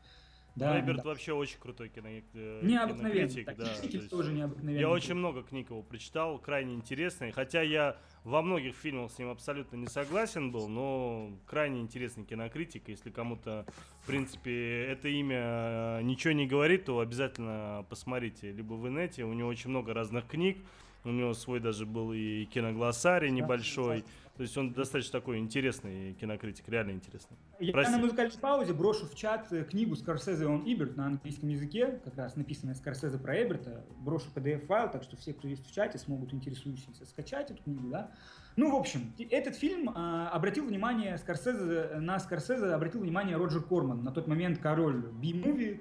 Да, 0.55 0.79
Эберт 0.79 0.97
да. 0.97 1.03
вообще 1.03 1.33
очень 1.33 1.57
крутой 1.59 1.89
кино, 1.89 2.09
э, 2.09 2.59
необыкновенный, 2.63 3.45
да, 3.57 3.71
есть, 3.83 4.09
тоже 4.09 4.33
необыкновенный. 4.33 4.79
Я 4.79 4.89
очень 4.89 5.13
много 5.13 5.43
книг 5.43 5.69
его 5.69 5.81
прочитал, 5.81 6.37
крайне 6.39 6.73
интересный, 6.73 7.31
хотя 7.31 7.61
я 7.61 7.97
во 8.23 8.41
многих 8.41 8.75
фильмах 8.75 9.11
с 9.11 9.19
ним 9.19 9.29
абсолютно 9.29 9.77
не 9.77 9.87
согласен 9.87 10.51
был, 10.51 10.67
но 10.67 11.31
крайне 11.45 11.81
интересный 11.81 12.25
кинокритик. 12.25 12.89
Если 12.89 13.09
кому-то, 13.09 13.65
в 14.01 14.07
принципе, 14.07 14.85
это 14.85 15.07
имя 15.07 15.39
э, 15.39 16.01
ничего 16.03 16.33
не 16.33 16.47
говорит, 16.47 16.85
то 16.85 16.99
обязательно 16.99 17.85
посмотрите. 17.89 18.51
Либо 18.51 18.73
в 18.73 18.87
инете, 18.87 19.23
у 19.23 19.33
него 19.33 19.49
очень 19.49 19.69
много 19.69 19.93
разных 19.93 20.27
книг, 20.27 20.57
у 21.03 21.09
него 21.09 21.33
свой 21.33 21.59
даже 21.59 21.85
был 21.85 22.13
и 22.13 22.45
киноглоссарий 22.45 23.31
небольшой. 23.31 24.03
То 24.39 24.43
есть 24.43 24.57
он 24.57 24.71
достаточно 24.71 25.19
такой 25.19 25.37
интересный 25.39 26.13
кинокритик, 26.13 26.69
реально 26.69 26.91
интересный. 26.91 27.35
Я 27.59 27.73
Прости. 27.73 27.91
на 27.91 27.97
музыкальной 27.97 28.37
паузе 28.39 28.71
брошу 28.71 29.05
в 29.05 29.13
чат 29.13 29.51
э, 29.51 29.65
книгу 29.65 29.97
Скорсезе 29.97 30.47
он 30.47 30.63
Иберт 30.63 30.95
на 30.95 31.07
английском 31.07 31.49
языке, 31.49 31.99
как 32.05 32.15
раз 32.15 32.37
написанная 32.37 32.73
Скорсезе 32.73 33.17
про 33.17 33.35
Эберта. 33.43 33.83
Брошу 33.97 34.27
PDF-файл, 34.33 34.89
так 34.91 35.03
что 35.03 35.17
все, 35.17 35.33
кто 35.33 35.49
есть 35.49 35.69
в 35.69 35.73
чате, 35.73 35.97
смогут 35.97 36.33
интересующиеся 36.33 37.05
скачать 37.05 37.51
эту 37.51 37.61
книгу, 37.63 37.89
да. 37.89 38.11
Ну, 38.59 38.69
в 38.71 38.75
общем, 38.75 39.13
этот 39.29 39.55
фильм 39.55 39.89
а, 39.95 40.27
обратил 40.31 40.65
внимание 40.65 41.17
Скорсезе, 41.17 41.91
на 41.95 42.19
Скорсезе 42.19 42.65
обратил 42.73 42.99
внимание 42.99 43.37
Роджер 43.37 43.61
Корман, 43.61 44.03
на 44.03 44.11
тот 44.11 44.27
момент 44.27 44.59
король 44.59 45.01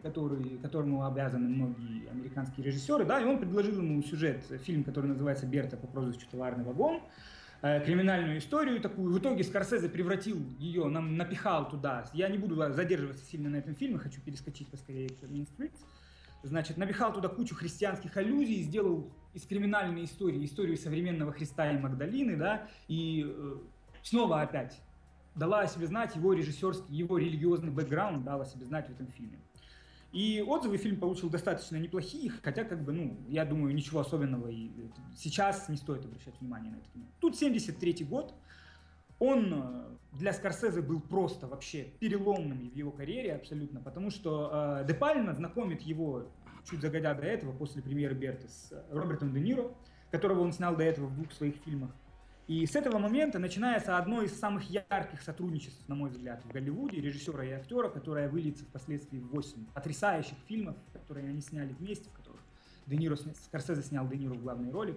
который, 0.00 0.58
которому 0.58 1.04
обязаны 1.04 1.48
многие 1.48 2.08
американские 2.08 2.64
режиссеры, 2.64 3.04
да, 3.04 3.20
и 3.20 3.24
он 3.24 3.40
предложил 3.40 3.82
ему 3.82 4.00
сюжет, 4.04 4.44
фильм, 4.62 4.84
который 4.84 5.06
называется 5.06 5.44
«Берта 5.44 5.76
по 5.76 5.88
прозвищу 5.88 6.28
Товарный 6.30 6.62
вагон», 6.62 7.00
Э, 7.60 7.84
криминальную 7.84 8.38
историю 8.38 8.80
такую. 8.80 9.12
В 9.12 9.18
итоге 9.18 9.42
Скорсезе 9.42 9.88
превратил 9.88 10.40
ее, 10.60 10.86
нам 10.86 11.16
напихал 11.16 11.68
туда. 11.68 12.04
Я 12.12 12.28
не 12.28 12.38
буду 12.38 12.54
задерживаться 12.72 13.24
сильно 13.24 13.50
на 13.50 13.56
этом 13.56 13.74
фильме, 13.74 13.98
хочу 13.98 14.20
перескочить 14.20 14.68
поскорее 14.68 15.08
к 15.08 15.24
Mean 15.24 15.48
Streets. 15.58 15.80
Значит, 16.44 16.76
напихал 16.76 17.12
туда 17.12 17.28
кучу 17.28 17.56
христианских 17.56 18.16
аллюзий, 18.16 18.62
сделал 18.62 19.10
из 19.38 19.46
криминальной 19.46 20.04
истории 20.04 20.44
историю 20.44 20.76
современного 20.76 21.32
Христа 21.32 21.70
и 21.70 21.78
Магдалины, 21.78 22.36
да, 22.36 22.66
и 22.88 23.24
э, 23.24 23.56
снова 24.02 24.40
опять 24.40 24.80
дала 25.36 25.60
о 25.60 25.68
себе 25.68 25.86
знать 25.86 26.16
его 26.16 26.32
режиссерский, 26.32 26.92
его 26.94 27.18
религиозный 27.18 27.70
бэкграунд, 27.70 28.24
дал 28.24 28.40
о 28.40 28.44
себе 28.44 28.66
знать 28.66 28.88
в 28.88 28.90
этом 28.90 29.06
фильме. 29.12 29.38
И 30.10 30.42
отзывы 30.44 30.76
фильм 30.78 30.98
получил 30.98 31.30
достаточно 31.30 31.76
неплохие, 31.76 32.32
хотя, 32.42 32.64
как 32.64 32.82
бы, 32.82 32.92
ну, 32.92 33.16
я 33.28 33.44
думаю, 33.44 33.72
ничего 33.74 34.00
особенного 34.00 34.48
и 34.48 34.70
сейчас 35.16 35.68
не 35.68 35.76
стоит 35.76 36.04
обращать 36.04 36.34
внимание 36.40 36.72
на 36.72 36.76
это 36.76 36.88
кино. 36.92 37.04
Тут 37.20 37.36
73 37.36 38.04
год, 38.06 38.34
он 39.20 39.52
э, 39.54 39.84
для 40.14 40.32
Скорсезе 40.32 40.82
был 40.82 41.00
просто 41.00 41.46
вообще 41.46 41.84
переломным 42.00 42.70
в 42.70 42.74
его 42.74 42.90
карьере 42.90 43.36
абсолютно, 43.36 43.80
потому 43.80 44.10
что 44.10 44.80
э, 44.80 44.84
Де 44.88 44.94
Пальма 44.94 45.34
знакомит 45.34 45.82
его 45.82 46.26
чуть 46.64 46.80
загодя 46.80 47.14
до 47.14 47.22
этого, 47.22 47.52
после 47.52 47.82
премьеры 47.82 48.14
Берта, 48.14 48.48
с 48.48 48.72
Робертом 48.90 49.32
Де 49.32 49.40
Ниро, 49.40 49.70
которого 50.10 50.40
он 50.40 50.52
снял 50.52 50.76
до 50.76 50.84
этого 50.84 51.06
в 51.06 51.14
двух 51.14 51.32
своих 51.32 51.56
фильмах. 51.56 51.90
И 52.46 52.64
с 52.64 52.74
этого 52.76 52.98
момента 52.98 53.38
начинается 53.38 53.98
одно 53.98 54.22
из 54.22 54.32
самых 54.38 54.70
ярких 54.70 55.20
сотрудничеств, 55.20 55.86
на 55.86 55.94
мой 55.94 56.08
взгляд, 56.08 56.42
в 56.44 56.48
Голливуде, 56.48 56.98
режиссера 56.98 57.44
и 57.44 57.50
актера, 57.50 57.90
которое 57.90 58.28
выльется 58.30 58.64
впоследствии 58.64 59.18
в 59.18 59.28
8 59.28 59.66
потрясающих 59.74 60.38
фильмов, 60.46 60.74
которые 60.94 61.28
они 61.28 61.42
сняли 61.42 61.74
вместе, 61.74 62.08
в 62.08 62.12
которых 62.14 62.40
Де 62.86 62.96
Ниро, 62.96 63.16
Скорсезе 63.16 63.82
снял 63.82 64.08
Де 64.08 64.16
Ниро 64.16 64.32
в 64.32 64.42
главной 64.42 64.70
роли. 64.70 64.96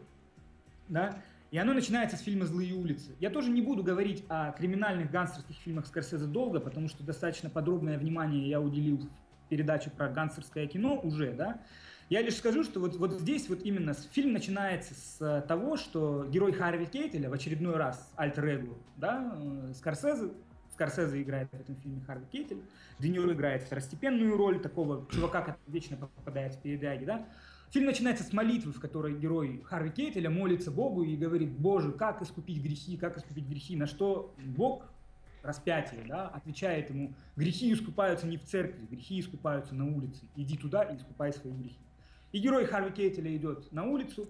Да? 0.88 1.22
И 1.52 1.58
оно 1.58 1.74
начинается 1.74 2.16
с 2.16 2.22
фильма 2.22 2.46
«Злые 2.46 2.74
улицы». 2.74 3.12
Я 3.20 3.30
тоже 3.30 3.52
не 3.52 3.62
буду 3.62 3.84
говорить 3.84 4.24
о 4.30 4.54
криминальных 4.54 5.12
гангстерских 5.12 5.58
фильмах 5.58 5.86
Скорсезе 5.86 6.26
долго, 6.26 6.62
потому 6.62 6.88
что 6.88 7.04
достаточно 7.04 7.50
подробное 7.50 7.98
внимание 7.98 8.48
я 8.48 8.62
уделил 8.62 9.10
в 9.52 9.54
передаче 9.54 9.90
про 9.90 10.08
гангстерское 10.08 10.66
кино 10.66 10.98
уже, 11.04 11.34
да. 11.34 11.60
Я 12.10 12.22
лишь 12.22 12.38
скажу, 12.38 12.64
что 12.64 12.80
вот, 12.80 12.96
вот 12.96 13.20
здесь 13.20 13.50
вот 13.50 13.64
именно 13.64 13.94
фильм 13.94 14.32
начинается 14.32 14.94
с 14.94 15.18
э, 15.22 15.42
того, 15.46 15.76
что 15.76 16.26
герой 16.30 16.54
Харви 16.54 16.86
Кейтеля 16.86 17.30
в 17.30 17.34
очередной 17.34 17.76
раз 17.76 18.14
альтер 18.16 18.66
да, 18.96 19.34
э, 19.36 19.74
Скорсезе, 19.76 20.32
Скорсезе 20.72 21.22
играет 21.22 21.50
в 21.52 21.60
этом 21.60 21.76
фильме 21.76 22.02
Харви 22.02 22.26
Кейтель, 22.32 22.62
Де 23.00 23.10
играет 23.10 23.64
второстепенную 23.64 24.38
роль 24.38 24.62
такого 24.62 25.06
чувака, 25.12 25.42
который 25.42 25.60
вечно 25.68 25.98
попадает 25.98 26.56
в 26.56 26.62
передряги, 26.62 27.04
да. 27.04 27.26
Фильм 27.72 27.88
начинается 27.88 28.24
с 28.24 28.32
молитвы, 28.32 28.72
в 28.72 28.80
которой 28.80 29.18
герой 29.18 29.62
Харви 29.66 29.90
Кейтеля 29.90 30.30
молится 30.30 30.72
Богу 30.72 31.04
и 31.04 31.18
говорит, 31.18 31.52
Боже, 31.52 31.92
как 31.92 32.22
искупить 32.22 32.64
грехи, 32.64 32.96
как 32.96 33.18
искупить 33.18 33.48
грехи, 33.48 33.76
на 33.76 33.86
что 33.86 34.34
Бог 34.46 34.92
распятие, 35.44 36.04
да, 36.08 36.28
отвечает 36.28 36.90
ему, 36.90 37.14
грехи 37.36 37.74
искупаются 37.74 38.28
не 38.28 38.38
в 38.38 38.44
церкви, 38.44 38.86
грехи 38.90 39.20
искупаются 39.20 39.74
на 39.76 39.86
улице, 39.86 40.24
иди 40.36 40.58
туда 40.58 40.84
и 40.84 40.98
искупай 40.98 41.34
свои 41.34 41.54
грехи. 41.54 41.80
И 42.32 42.40
герой 42.40 42.66
Харви 42.66 42.92
Кейтеля 42.92 43.36
идет 43.36 43.72
на 43.72 43.84
улицу, 43.84 44.30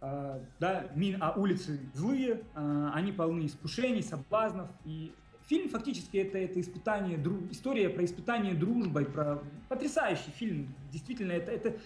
э, 0.00 0.40
да, 0.58 0.86
мин, 0.94 1.18
а 1.20 1.32
улицы 1.32 1.80
злые, 1.94 2.42
э, 2.54 2.90
они 2.94 3.12
полны 3.12 3.46
искушений, 3.46 4.02
соблазнов. 4.02 4.70
И 4.84 5.12
фильм 5.48 5.68
фактически 5.68 6.16
это, 6.16 6.38
это 6.38 6.60
испытание, 6.60 7.18
дру, 7.18 7.38
история 7.50 7.90
про 7.90 8.04
испытание 8.04 8.54
дружбой, 8.54 9.04
про 9.04 9.42
потрясающий 9.68 10.30
фильм. 10.30 10.74
Действительно, 10.90 11.32
это, 11.32 11.50
это, 11.50 11.76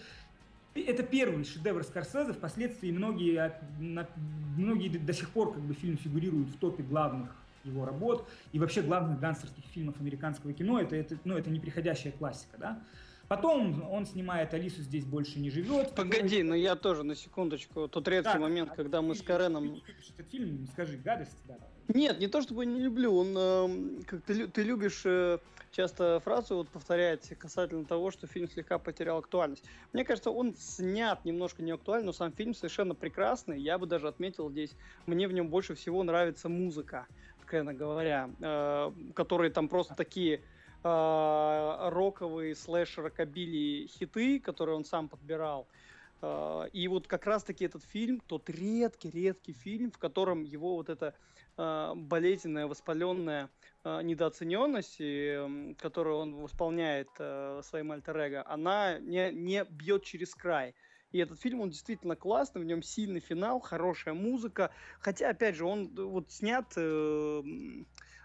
это 0.73 1.03
первый 1.03 1.43
шедевр 1.43 1.83
Скорсезе. 1.83 2.31
Впоследствии 2.31 2.91
многие, 2.91 3.59
многие 3.77 4.97
до 4.97 5.13
сих 5.13 5.29
пор 5.31 5.53
как 5.53 5.63
бы 5.63 5.73
фильм 5.73 5.97
фигурирует 5.97 6.47
в 6.47 6.57
топе 6.59 6.83
главных 6.83 7.35
его 7.67 7.85
работ 7.85 8.27
и 8.51 8.59
вообще 8.59 8.81
главных 8.81 9.19
гангстерских 9.19 9.65
фильмов 9.65 9.95
американского 9.99 10.53
кино. 10.53 10.79
Это, 10.79 10.95
это, 10.95 11.17
ну, 11.23 11.37
это 11.37 11.49
неприходящая 11.49 12.13
классика, 12.13 12.57
да. 12.57 12.83
Потом 13.27 13.83
он 13.91 14.05
снимает 14.05 14.53
«Алису 14.53 14.81
здесь 14.81 15.03
больше 15.03 15.39
не 15.39 15.49
живет». 15.49 15.93
Погоди, 15.95 16.43
но 16.43 16.55
я 16.55 16.75
тоже 16.75 17.03
на 17.03 17.13
секундочку. 17.13 17.89
Тот 17.89 18.07
редкий 18.07 18.33
да, 18.33 18.39
момент, 18.39 18.71
а 18.71 18.75
когда 18.75 19.01
мы 19.01 19.15
с 19.15 19.21
Кареном... 19.21 19.81
Этот 20.17 20.31
фильм, 20.31 20.65
скажи, 20.71 20.97
гадость, 20.97 21.35
да. 21.45 21.57
Нет, 21.89 22.19
не 22.19 22.27
то 22.27 22.41
чтобы 22.41 22.65
не 22.65 22.81
люблю, 22.81 23.15
он 23.15 23.33
э, 23.37 24.03
как 24.05 24.21
ты, 24.23 24.47
ты 24.47 24.63
любишь 24.63 25.03
э, 25.05 25.39
часто 25.71 26.19
фразу 26.19 26.55
вот 26.55 26.69
повторять 26.69 27.29
касательно 27.37 27.85
того, 27.85 28.11
что 28.11 28.27
фильм 28.27 28.49
слегка 28.49 28.77
потерял 28.77 29.17
актуальность. 29.17 29.63
Мне 29.93 30.03
кажется, 30.03 30.31
он 30.31 30.55
снят 30.55 31.23
немножко 31.23 31.63
не 31.63 31.71
актуально, 31.71 32.07
но 32.07 32.13
сам 32.13 32.31
фильм 32.33 32.53
совершенно 32.53 32.93
прекрасный. 32.95 33.61
Я 33.61 33.77
бы 33.77 33.87
даже 33.87 34.07
отметил 34.07 34.49
здесь, 34.49 34.75
мне 35.05 35.27
в 35.27 35.33
нем 35.33 35.49
больше 35.49 35.75
всего 35.75 36.03
нравится 36.03 36.49
музыка, 36.49 37.07
откровенно 37.47 37.73
говоря, 37.73 38.29
э, 38.41 38.91
которые 39.15 39.51
там 39.51 39.69
просто 39.69 39.95
такие 39.95 40.41
э, 40.83 41.89
роковые 41.89 42.55
слэш 42.55 42.97
рокобили 42.97 43.87
хиты, 43.87 44.39
которые 44.41 44.75
он 44.75 44.83
сам 44.83 45.07
подбирал. 45.07 45.65
Э, 46.21 46.67
и 46.73 46.89
вот 46.89 47.07
как 47.07 47.25
раз-таки 47.25 47.63
этот 47.63 47.83
фильм, 47.85 48.21
тот 48.27 48.49
редкий-редкий 48.49 49.53
фильм, 49.53 49.91
в 49.91 49.97
котором 49.97 50.43
его 50.43 50.75
вот 50.75 50.89
эта 50.89 51.13
э, 51.57 51.93
болезненная, 51.95 52.67
воспаленная 52.67 53.49
э, 53.85 54.01
недооцененность, 54.01 54.97
и, 54.99 55.73
которую 55.79 56.17
он 56.17 56.35
восполняет 56.35 57.09
э, 57.17 57.61
своим 57.63 57.93
альтер 57.93 58.43
она 58.45 58.99
не, 58.99 59.31
не 59.31 59.63
бьет 59.63 60.03
через 60.03 60.35
край. 60.35 60.75
И 61.11 61.19
этот 61.19 61.39
фильм, 61.39 61.61
он 61.61 61.69
действительно 61.69 62.15
классный, 62.15 62.61
в 62.61 62.65
нем 62.65 62.83
сильный 62.83 63.21
финал, 63.21 63.59
хорошая 63.59 64.13
музыка. 64.13 64.71
Хотя, 64.99 65.29
опять 65.29 65.55
же, 65.55 65.65
он 65.65 65.89
вот 65.95 66.31
снят 66.31 66.65
э, 66.75 67.43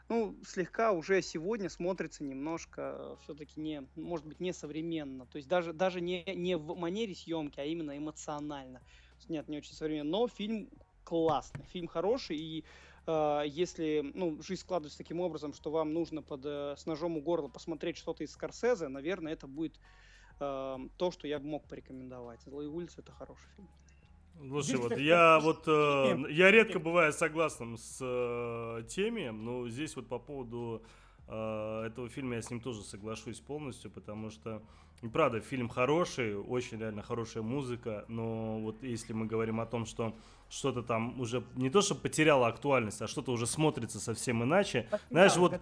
ну, 0.08 0.36
слегка 0.44 0.92
уже 0.92 1.22
сегодня 1.22 1.68
смотрится 1.68 2.24
немножко 2.24 3.16
все-таки 3.22 3.60
не, 3.60 3.86
может 3.94 4.26
быть, 4.26 4.40
не 4.40 4.52
современно. 4.52 5.26
То 5.26 5.36
есть 5.36 5.48
даже, 5.48 5.72
даже 5.72 6.00
не, 6.00 6.24
не 6.34 6.56
в 6.56 6.76
манере 6.76 7.14
съемки, 7.14 7.60
а 7.60 7.64
именно 7.64 7.96
эмоционально. 7.96 8.82
Нет, 9.28 9.48
не 9.48 9.58
очень 9.58 9.74
современно. 9.74 10.10
Но 10.10 10.26
фильм 10.26 10.68
классный, 11.04 11.64
фильм 11.66 11.86
хороший, 11.86 12.36
и 12.36 12.64
э, 13.06 13.42
если 13.46 14.10
ну, 14.14 14.42
жизнь 14.42 14.62
складывается 14.62 14.98
таким 14.98 15.20
образом, 15.20 15.54
что 15.54 15.70
вам 15.70 15.92
нужно 15.92 16.20
под, 16.20 16.40
э, 16.44 16.74
с 16.76 16.84
ножом 16.86 17.16
у 17.16 17.22
горла 17.22 17.46
посмотреть 17.46 17.96
что-то 17.96 18.24
из 18.24 18.32
Скорсезе, 18.32 18.88
наверное, 18.88 19.32
это 19.32 19.46
будет 19.46 19.76
э, 19.76 19.80
то, 20.96 21.10
что 21.10 21.26
я 21.28 21.38
бы 21.38 21.46
мог 21.46 21.68
порекомендовать. 21.68 22.42
«Злые 22.42 22.68
улицы»— 22.68 22.96
это 23.00 23.12
хороший 23.12 23.48
фильм. 23.56 23.68
Слушай, 24.48 24.76
вот 24.76 24.96
я 24.98 25.38
вот 25.40 25.64
э, 25.66 26.24
я 26.30 26.50
редко 26.50 26.78
бываю 26.78 27.12
согласным 27.12 27.76
с 27.76 27.98
э, 28.00 28.82
теми, 28.88 29.28
но 29.28 29.68
здесь 29.68 29.94
вот 29.94 30.08
по 30.08 30.18
поводу 30.18 30.82
э, 31.28 31.84
этого 31.86 32.08
фильма 32.08 32.36
я 32.36 32.42
с 32.42 32.50
ним 32.50 32.60
тоже 32.60 32.82
соглашусь 32.82 33.40
полностью, 33.40 33.90
потому 33.90 34.30
что, 34.30 34.62
и 35.02 35.08
правда, 35.08 35.40
фильм 35.40 35.68
хороший, 35.68 36.36
очень 36.36 36.78
реально 36.78 37.02
хорошая 37.02 37.42
музыка, 37.42 38.04
но 38.08 38.58
вот 38.60 38.82
если 38.82 39.12
мы 39.12 39.26
говорим 39.26 39.60
о 39.60 39.66
том, 39.66 39.86
что 39.86 40.16
что-то 40.52 40.82
там 40.82 41.18
уже 41.18 41.42
не 41.56 41.70
то, 41.70 41.80
что 41.80 41.94
потеряло 41.94 42.46
актуальность, 42.46 43.00
а 43.00 43.06
что-то 43.06 43.32
уже 43.32 43.46
смотрится 43.46 43.98
совсем 43.98 44.44
иначе. 44.44 44.82
Потерял 44.90 45.08
Знаешь, 45.10 45.36
вот 45.36 45.60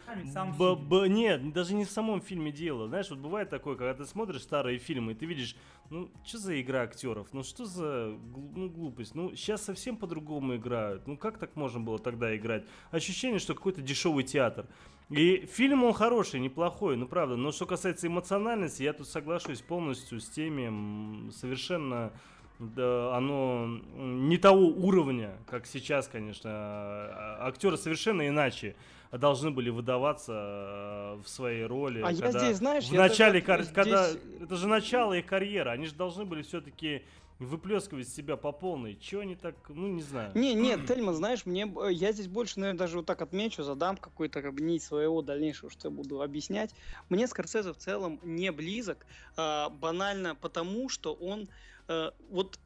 Б- 0.58 0.74
б- 0.74 1.08
нет, 1.08 1.52
даже 1.52 1.74
не 1.74 1.84
в 1.84 1.90
самом 1.90 2.20
фильме 2.20 2.50
дело. 2.50 2.88
Знаешь, 2.88 3.08
вот 3.08 3.20
бывает 3.20 3.48
такое, 3.50 3.76
когда 3.76 3.94
ты 3.94 4.04
смотришь 4.04 4.42
старые 4.42 4.78
фильмы, 4.78 5.12
и 5.12 5.14
ты 5.14 5.26
видишь, 5.26 5.54
ну, 5.90 6.10
что 6.24 6.38
за 6.38 6.60
игра 6.60 6.82
актеров? 6.82 7.28
Ну, 7.32 7.44
что 7.44 7.66
за 7.66 8.16
ну, 8.56 8.68
глупость? 8.68 9.14
Ну, 9.14 9.36
сейчас 9.36 9.62
совсем 9.62 9.96
по-другому 9.96 10.56
играют. 10.56 11.06
Ну, 11.06 11.16
как 11.16 11.38
так 11.38 11.54
можно 11.54 11.78
было 11.78 12.00
тогда 12.00 12.36
играть? 12.36 12.64
Ощущение, 12.90 13.38
что 13.38 13.54
какой-то 13.54 13.82
дешевый 13.82 14.24
театр. 14.24 14.66
И 15.08 15.46
фильм 15.46 15.84
он 15.84 15.92
хороший, 15.92 16.40
неплохой, 16.40 16.96
ну 16.96 17.06
правда. 17.06 17.36
Но 17.36 17.52
что 17.52 17.64
касается 17.64 18.08
эмоциональности, 18.08 18.82
я 18.82 18.92
тут 18.92 19.06
соглашусь 19.06 19.60
полностью 19.60 20.20
с 20.20 20.28
теми 20.28 21.30
совершенно 21.30 22.12
да, 22.60 23.16
оно 23.16 23.66
не 23.96 24.36
того 24.38 24.66
уровня, 24.68 25.36
как 25.48 25.66
сейчас, 25.66 26.06
конечно. 26.08 26.50
А- 26.52 27.38
Актеры 27.48 27.76
совершенно 27.78 28.28
иначе 28.28 28.76
должны 29.12 29.50
были 29.50 29.70
выдаваться 29.70 30.32
э, 30.34 31.22
в 31.24 31.28
своей 31.28 31.64
роли. 31.64 32.02
А 32.04 32.12
я 32.12 32.20
когда- 32.22 32.38
здесь, 32.38 32.58
знаешь, 32.58 32.84
в 32.84 32.92
я 32.92 33.00
начале, 33.00 33.40
даже 33.40 33.64
кар- 33.64 33.74
когда 33.74 34.10
здесь- 34.10 34.22
это 34.42 34.56
же 34.56 34.68
начало 34.68 35.14
их 35.14 35.26
карьеры, 35.26 35.70
они 35.70 35.86
же 35.86 35.94
должны 35.94 36.24
были 36.24 36.42
все-таки 36.42 37.02
выплескивать 37.38 38.06
себя 38.06 38.36
по 38.36 38.52
полной. 38.52 38.96
Чего 39.00 39.22
они 39.22 39.34
так, 39.34 39.54
ну 39.70 39.88
не 39.88 40.02
знаю. 40.02 40.30
Не, 40.34 40.52
нет, 40.52 40.86
Тельман, 40.86 41.14
знаешь, 41.14 41.46
мне 41.46 41.66
я 41.90 42.12
здесь 42.12 42.28
больше, 42.28 42.60
наверное, 42.60 42.78
даже 42.78 42.98
вот 42.98 43.06
так 43.06 43.22
отмечу, 43.22 43.62
задам 43.62 43.96
какой-то 43.96 44.42
как 44.42 44.52
бы 44.52 44.60
нить 44.60 44.82
своего 44.82 45.22
дальнейшего, 45.22 45.70
что 45.70 45.88
я 45.88 45.90
буду 45.94 46.20
объяснять. 46.20 46.74
Мне 47.08 47.26
Скорсезе 47.26 47.72
в 47.72 47.78
целом 47.78 48.20
не 48.22 48.52
близок, 48.52 49.06
а, 49.38 49.70
банально 49.70 50.34
потому, 50.34 50.90
что 50.90 51.14
он 51.14 51.48
э, 51.90 52.10
вот, 52.30 52.58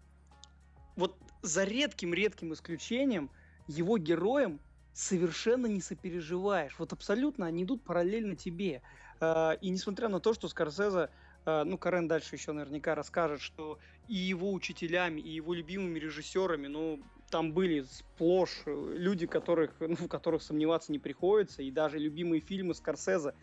вот 0.97 1.17
за 1.43 1.65
редким-редким 1.65 2.53
исключением 2.53 3.31
его 3.67 3.99
героям 3.99 4.61
совершенно 4.93 5.67
не 5.67 5.81
сопереживаешь. 5.81 6.77
Вот 6.79 6.93
абсолютно 6.93 7.47
они 7.47 7.65
идут 7.65 7.83
параллельно 7.83 8.37
тебе. 8.37 8.83
А, 9.21 9.53
И 9.61 9.71
несмотря 9.71 10.09
на 10.09 10.21
то, 10.21 10.35
что 10.35 10.49
Скорсезе, 10.49 11.11
а, 11.47 11.65
ну, 11.65 11.79
Карен 11.79 12.07
дальше 12.07 12.37
еще 12.37 12.53
наверняка 12.53 12.95
расскажет, 12.95 13.41
что 13.41 13.79
и 14.09 14.15
его 14.15 14.53
учителями, 14.53 15.21
и 15.21 15.31
его 15.31 15.55
любимыми 15.55 15.99
режиссерами, 15.99 16.69
ну, 16.69 17.03
там 17.31 17.53
были 17.53 17.83
сплошь 17.83 18.63
э, 18.67 18.95
люди, 18.97 19.27
которых, 19.27 19.75
ну, 19.81 19.97
в 19.97 20.09
которых 20.09 20.43
сомневаться 20.43 20.93
не 20.93 20.99
приходится, 20.99 21.63
и 21.63 21.71
даже 21.71 21.99
любимые 21.99 22.41
фильмы 22.41 22.75
Скорсезе 22.75 23.35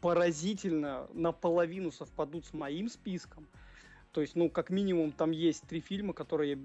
поразительно 0.00 1.08
наполовину 1.12 1.90
совпадут 1.90 2.44
с 2.44 2.52
моим 2.52 2.88
списком. 2.88 3.48
То 4.12 4.20
есть, 4.20 4.36
ну, 4.36 4.50
как 4.50 4.70
минимум, 4.70 5.12
там 5.12 5.30
есть 5.30 5.66
три 5.66 5.80
фильма, 5.80 6.12
которые 6.12 6.52
я 6.52 6.58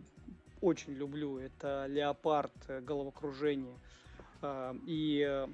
очень 0.61 0.93
люблю. 0.93 1.37
Это 1.37 1.85
«Леопард», 1.87 2.51
э, 2.67 2.81
«Головокружение» 2.81 3.77
э, 4.41 4.75
и 4.85 5.25
э, 5.27 5.47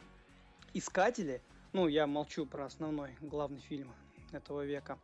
«Искатели». 0.73 1.41
Ну, 1.71 1.87
я 1.87 2.07
молчу 2.07 2.45
про 2.45 2.65
основной, 2.65 3.11
главный 3.21 3.59
фильм 3.59 3.91
этого 4.31 4.65
века. 4.65 4.97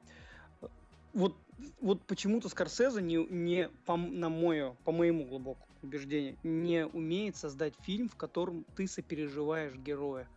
Вот, 1.14 1.36
вот 1.82 2.02
почему-то 2.04 2.50
Скорсезе 2.50 3.02
не, 3.02 3.18
не 3.18 3.70
по, 3.86 3.98
на 3.98 4.30
мое, 4.30 4.76
по 4.84 4.92
моему 4.92 5.26
глубокому 5.26 5.68
убеждению, 5.82 6.38
не 6.44 6.86
умеет 6.86 7.36
создать 7.36 7.74
фильм, 7.82 8.10
в 8.10 8.16
котором 8.16 8.66
ты 8.76 8.88
сопереживаешь 8.88 9.74
героя. 9.76 10.28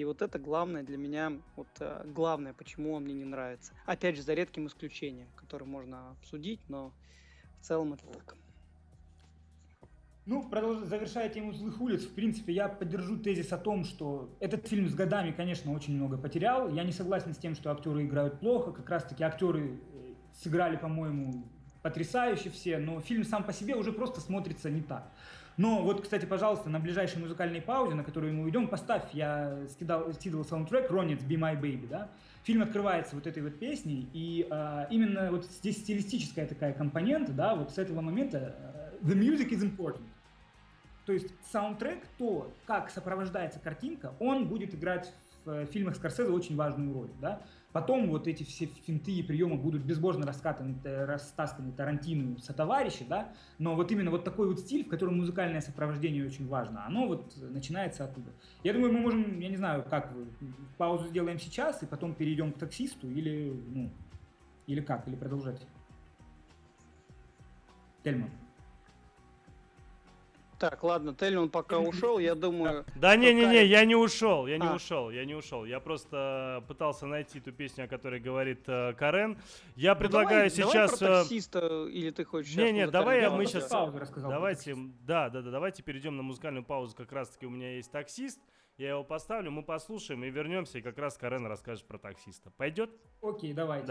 И 0.00 0.04
вот 0.06 0.22
это 0.22 0.38
главное 0.38 0.82
для 0.82 0.96
меня, 0.96 1.30
вот 1.56 1.68
э, 1.78 2.04
главное, 2.06 2.54
почему 2.54 2.94
он 2.94 3.04
мне 3.04 3.12
не 3.12 3.26
нравится. 3.26 3.74
Опять 3.84 4.16
же, 4.16 4.22
за 4.22 4.32
редким 4.32 4.66
исключением, 4.66 5.28
которое 5.36 5.66
можно 5.66 6.12
обсудить, 6.12 6.60
но 6.68 6.94
в 7.60 7.66
целом 7.66 7.92
это 7.92 8.06
так. 8.06 8.34
Ну, 10.24 10.48
продолж- 10.48 10.86
завершая 10.86 11.28
тему 11.28 11.52
злых 11.52 11.78
улиц, 11.82 12.04
в 12.04 12.14
принципе, 12.14 12.54
я 12.54 12.70
поддержу 12.70 13.18
тезис 13.18 13.52
о 13.52 13.58
том, 13.58 13.84
что 13.84 14.34
этот 14.40 14.66
фильм 14.66 14.88
с 14.88 14.94
годами, 14.94 15.32
конечно, 15.32 15.70
очень 15.70 15.94
много 15.96 16.16
потерял. 16.16 16.70
Я 16.70 16.84
не 16.84 16.92
согласен 16.92 17.34
с 17.34 17.36
тем, 17.36 17.54
что 17.54 17.70
актеры 17.70 18.06
играют 18.06 18.40
плохо. 18.40 18.72
Как 18.72 18.88
раз-таки 18.88 19.22
актеры 19.22 19.82
э, 19.92 20.14
сыграли, 20.32 20.78
по-моему, 20.78 21.46
потрясающе 21.82 22.48
все, 22.48 22.78
но 22.78 23.00
фильм 23.00 23.24
сам 23.24 23.44
по 23.44 23.52
себе 23.52 23.76
уже 23.76 23.92
просто 23.92 24.22
смотрится 24.22 24.70
не 24.70 24.80
так. 24.80 25.12
Но 25.60 25.82
вот, 25.82 26.00
кстати, 26.00 26.24
пожалуйста, 26.24 26.70
на 26.70 26.80
ближайшей 26.80 27.20
музыкальной 27.20 27.60
паузе, 27.60 27.94
на 27.94 28.02
которую 28.02 28.32
мы 28.32 28.44
уйдем, 28.44 28.66
поставь, 28.66 29.02
я 29.12 29.58
скидал, 29.68 30.10
скидывал 30.14 30.42
саундтрек 30.42 30.90
Ронец 30.90 31.20
«Be 31.20 31.36
My 31.36 31.54
Baby», 31.60 31.86
да? 31.86 32.08
Фильм 32.44 32.62
открывается 32.62 33.14
вот 33.14 33.26
этой 33.26 33.42
вот 33.42 33.58
песней, 33.58 34.08
и 34.14 34.46
а, 34.48 34.86
именно 34.88 35.30
вот 35.30 35.44
здесь 35.44 35.76
стилистическая 35.76 36.46
такая 36.46 36.72
компонента, 36.72 37.32
да, 37.32 37.54
вот 37.54 37.72
с 37.72 37.76
этого 37.76 38.00
момента 38.00 38.56
э, 39.02 39.06
«The 39.06 39.14
music 39.14 39.50
is 39.50 39.60
important». 39.62 40.08
То 41.04 41.12
есть 41.12 41.28
саундтрек, 41.52 42.06
то, 42.16 42.50
как 42.64 42.88
сопровождается 42.88 43.60
картинка, 43.60 44.14
он 44.18 44.48
будет 44.48 44.74
играть 44.74 45.12
в 45.29 45.29
э, 45.46 45.66
фильмах 45.70 45.96
Скорсезе 45.96 46.30
очень 46.30 46.56
важную 46.56 46.92
роль, 46.92 47.10
да? 47.20 47.42
Потом 47.72 48.08
вот 48.10 48.26
эти 48.26 48.42
все 48.42 48.66
финты 48.66 49.12
и 49.12 49.22
приемы 49.22 49.56
будут 49.56 49.82
безбожно 49.82 50.26
раскатаны, 50.26 50.76
э, 50.84 51.04
растасканы 51.04 51.72
Тарантину 51.72 52.38
со 52.38 52.52
товарищи, 52.52 53.04
да? 53.08 53.32
Но 53.58 53.76
вот 53.76 53.92
именно 53.92 54.10
вот 54.10 54.24
такой 54.24 54.48
вот 54.48 54.58
стиль, 54.60 54.84
в 54.84 54.88
котором 54.88 55.18
музыкальное 55.18 55.60
сопровождение 55.60 56.24
очень 56.24 56.48
важно, 56.48 56.84
оно 56.86 57.06
вот 57.06 57.36
начинается 57.36 58.04
оттуда. 58.04 58.32
Я 58.64 58.72
думаю, 58.72 58.92
мы 58.92 59.00
можем, 59.00 59.38
я 59.38 59.48
не 59.48 59.56
знаю, 59.56 59.84
как 59.88 60.12
паузу 60.78 61.06
сделаем 61.08 61.38
сейчас 61.38 61.82
и 61.82 61.86
потом 61.86 62.14
перейдем 62.14 62.52
к 62.52 62.58
таксисту 62.58 63.08
или, 63.08 63.52
ну, 63.68 63.90
или 64.66 64.80
как, 64.80 65.06
или 65.06 65.14
продолжать? 65.14 65.60
Тельман. 68.02 68.30
Так, 70.60 70.84
ладно, 70.84 71.14
Тельман 71.14 71.48
пока 71.48 71.78
ушел, 71.78 72.18
я 72.18 72.34
думаю... 72.34 72.84
Да 72.94 73.16
не-не-не, 73.16 73.64
я 73.64 73.86
не 73.86 73.94
ушел, 73.94 74.46
я 74.46 74.58
не 74.58 74.66
А. 74.66 74.74
ушел, 74.74 75.08
я 75.08 75.24
не 75.24 75.34
ушел. 75.34 75.64
Я 75.64 75.80
просто 75.80 76.62
пытался 76.68 77.06
найти 77.06 77.40
ту 77.40 77.50
песню, 77.50 77.86
о 77.86 77.88
которой 77.88 78.20
говорит 78.20 78.64
э, 78.66 78.92
Карен. 78.92 79.38
Я 79.74 79.94
предлагаю 79.94 80.50
Ну, 80.50 80.56
давай, 80.56 80.70
сейчас... 80.70 80.98
Давай 80.98 81.14
про 81.14 81.20
э, 81.20 81.22
таксиста, 81.22 81.86
или 81.86 82.10
ты 82.10 82.24
хочешь 82.24 82.54
Не, 82.54 82.72
не, 82.72 82.86
давай 82.88 83.22
я- 83.22 83.30
мы 83.30 83.46
про 83.46 84.20
Давайте, 84.20 84.76
да, 85.06 85.30
да, 85.30 85.40
да, 85.40 85.50
давайте 85.50 85.82
перейдем 85.82 86.18
на 86.18 86.22
музыкальную 86.22 86.62
паузу. 86.62 86.94
Как 86.94 87.10
раз 87.10 87.30
таки 87.30 87.46
у 87.46 87.50
меня 87.50 87.76
есть 87.76 87.90
таксист. 87.90 88.38
Я 88.76 88.90
его 88.90 89.02
поставлю, 89.02 89.50
мы 89.50 89.62
послушаем 89.62 90.22
и 90.24 90.28
вернемся, 90.28 90.76
и 90.76 90.82
как 90.82 90.98
раз 90.98 91.16
Карен 91.16 91.46
расскажет 91.46 91.86
про 91.86 91.96
таксиста. 91.96 92.50
Пойдет? 92.50 92.90
Окей. 93.22 93.54
Давай. 93.54 93.82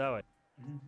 Мгм. 0.56 0.80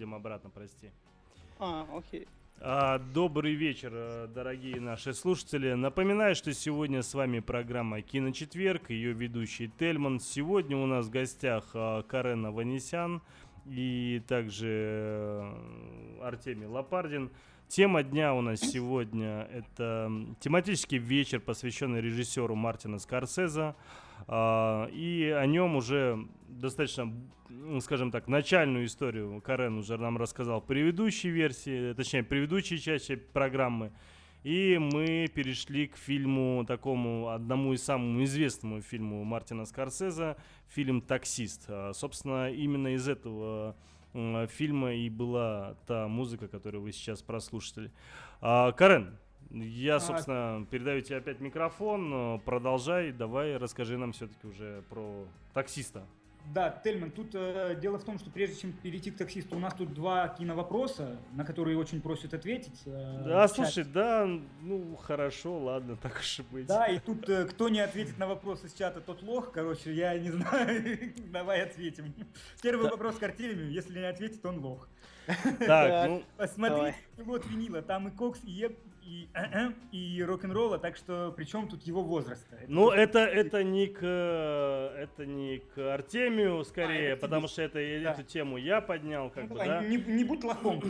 Входим 0.00 0.14
обратно, 0.14 0.48
прости. 0.48 0.90
А, 1.58 1.86
окей. 1.94 2.26
А, 2.58 2.98
добрый 2.98 3.52
вечер, 3.52 3.90
э, 3.92 4.28
дорогие 4.34 4.80
наши 4.80 5.12
слушатели. 5.12 5.74
Напоминаю, 5.74 6.34
что 6.34 6.54
сегодня 6.54 7.02
с 7.02 7.12
вами 7.12 7.40
программа 7.40 8.00
«Киночетверг», 8.00 8.88
ее 8.88 9.12
ведущий 9.12 9.70
Тельман. 9.78 10.18
Сегодня 10.18 10.78
у 10.78 10.86
нас 10.86 11.06
в 11.06 11.10
гостях 11.10 11.64
а, 11.74 12.02
Карен 12.02 12.46
Аванесян 12.46 13.20
и 13.66 14.22
также 14.26 14.68
э, 14.70 16.20
Артемий 16.22 16.66
Лопардин. 16.66 17.30
Тема 17.70 18.02
дня 18.02 18.34
у 18.34 18.40
нас 18.40 18.58
сегодня– 18.58 19.42
это 19.52 20.10
тематический 20.40 20.98
вечер, 20.98 21.38
посвященный 21.38 22.00
режиссеру 22.00 22.56
Мартина 22.56 22.98
Скорсезе. 22.98 23.76
А, 24.26 24.86
и 24.86 25.28
о 25.28 25.46
нем 25.46 25.76
уже 25.76 26.18
достаточно, 26.48 27.14
скажем 27.80 28.10
так, 28.10 28.26
начальную 28.26 28.86
историю 28.86 29.40
Карен 29.40 29.78
уже 29.78 29.98
нам 29.98 30.18
рассказал 30.18 30.60
в 30.60 30.66
предыдущей 30.66 31.28
версии, 31.28 31.92
точнее, 31.92 32.24
предыдущей 32.24 32.80
части 32.80 33.14
программы. 33.14 33.92
И 34.42 34.76
мы 34.78 35.28
перешли 35.32 35.86
к 35.86 35.96
фильму, 35.96 36.64
такому 36.66 37.28
одному 37.28 37.72
из 37.72 37.84
самому 37.84 38.24
известному 38.24 38.80
фильму 38.80 39.22
Мартина 39.22 39.64
Скорсезе, 39.64 40.34
фильм 40.66 41.00
«Таксист». 41.00 41.66
А, 41.68 41.92
собственно, 41.94 42.50
именно 42.50 42.96
из 42.96 43.06
этого 43.06 43.76
фильма 44.48 44.94
и 44.94 45.08
была 45.08 45.76
та 45.86 46.08
музыка, 46.08 46.48
которую 46.48 46.82
вы 46.82 46.92
сейчас 46.92 47.22
прослушали. 47.22 47.90
А, 48.40 48.72
Карен, 48.72 49.18
я, 49.50 49.96
а, 49.96 50.00
собственно, 50.00 50.66
передаю 50.70 51.00
тебе 51.00 51.18
опять 51.18 51.40
микрофон. 51.40 52.40
Продолжай, 52.44 53.12
давай 53.12 53.56
расскажи 53.56 53.96
нам 53.96 54.12
все-таки 54.12 54.46
уже 54.46 54.82
про 54.88 55.26
таксиста. 55.54 56.04
Да, 56.52 56.70
Тельман, 56.82 57.12
тут 57.12 57.30
э, 57.34 57.78
дело 57.80 57.98
в 57.98 58.04
том, 58.04 58.18
что 58.18 58.28
прежде 58.30 58.56
чем 58.56 58.72
перейти 58.72 59.12
к 59.12 59.16
таксисту, 59.16 59.56
у 59.56 59.58
нас 59.60 59.72
тут 59.74 59.94
два 59.94 60.26
киновопроса, 60.28 61.16
на 61.32 61.44
которые 61.44 61.78
очень 61.78 62.00
просят 62.00 62.34
ответить. 62.34 62.82
Э, 62.86 63.22
да, 63.24 63.46
слушай, 63.46 63.84
да, 63.84 64.28
ну 64.60 64.96
хорошо, 64.96 65.58
ладно, 65.58 65.96
так 66.02 66.18
уж 66.18 66.40
и 66.40 66.42
быть. 66.42 66.66
Да, 66.66 66.86
и 66.86 66.98
тут 66.98 67.28
э, 67.28 67.44
кто 67.44 67.68
не 67.68 67.80
ответит 67.80 68.18
на 68.18 68.26
вопрос 68.26 68.64
из 68.64 68.72
чата, 68.72 69.00
тот 69.00 69.22
лох, 69.22 69.52
короче, 69.52 69.94
я 69.94 70.18
не 70.18 70.30
знаю, 70.32 71.12
давай 71.26 71.62
ответим. 71.62 72.12
Первый 72.62 72.84
да. 72.84 72.90
вопрос 72.90 73.16
к 73.16 73.22
Артемию, 73.22 73.70
если 73.70 73.98
не 74.00 74.06
ответит, 74.06 74.44
он 74.44 74.58
лох. 74.58 74.88
Так, 75.60 76.08
ну... 76.08 76.22
Посмотри, 76.36 76.94
вот 77.18 77.46
винила, 77.46 77.82
там 77.82 78.08
и 78.08 78.10
Кокс, 78.10 78.40
и 78.42 78.50
Еп, 78.50 78.76
и, 79.10 80.16
и 80.16 80.22
рок-н-ролла, 80.22 80.78
так 80.78 80.96
что 80.96 81.32
при 81.36 81.44
чем 81.44 81.68
тут 81.68 81.82
его 81.82 82.02
возраст? 82.02 82.46
Ну, 82.68 82.90
это, 82.90 83.20
это, 83.20 83.64
не 83.64 83.88
к, 83.88 84.04
это 84.04 85.26
не 85.26 85.58
к 85.58 85.94
Артемию 85.94 86.62
скорее, 86.64 87.14
а, 87.14 87.16
потому 87.16 87.48
что 87.48 87.62
это, 87.62 87.74
да. 87.74 88.12
эту 88.12 88.22
тему 88.22 88.56
я 88.56 88.80
поднял. 88.80 89.30
Как 89.30 89.48
ну, 89.48 89.56
бы, 89.56 89.58
да. 89.58 89.82
не, 89.82 89.96
не 89.96 90.24
будь 90.24 90.44
лохом, 90.44 90.80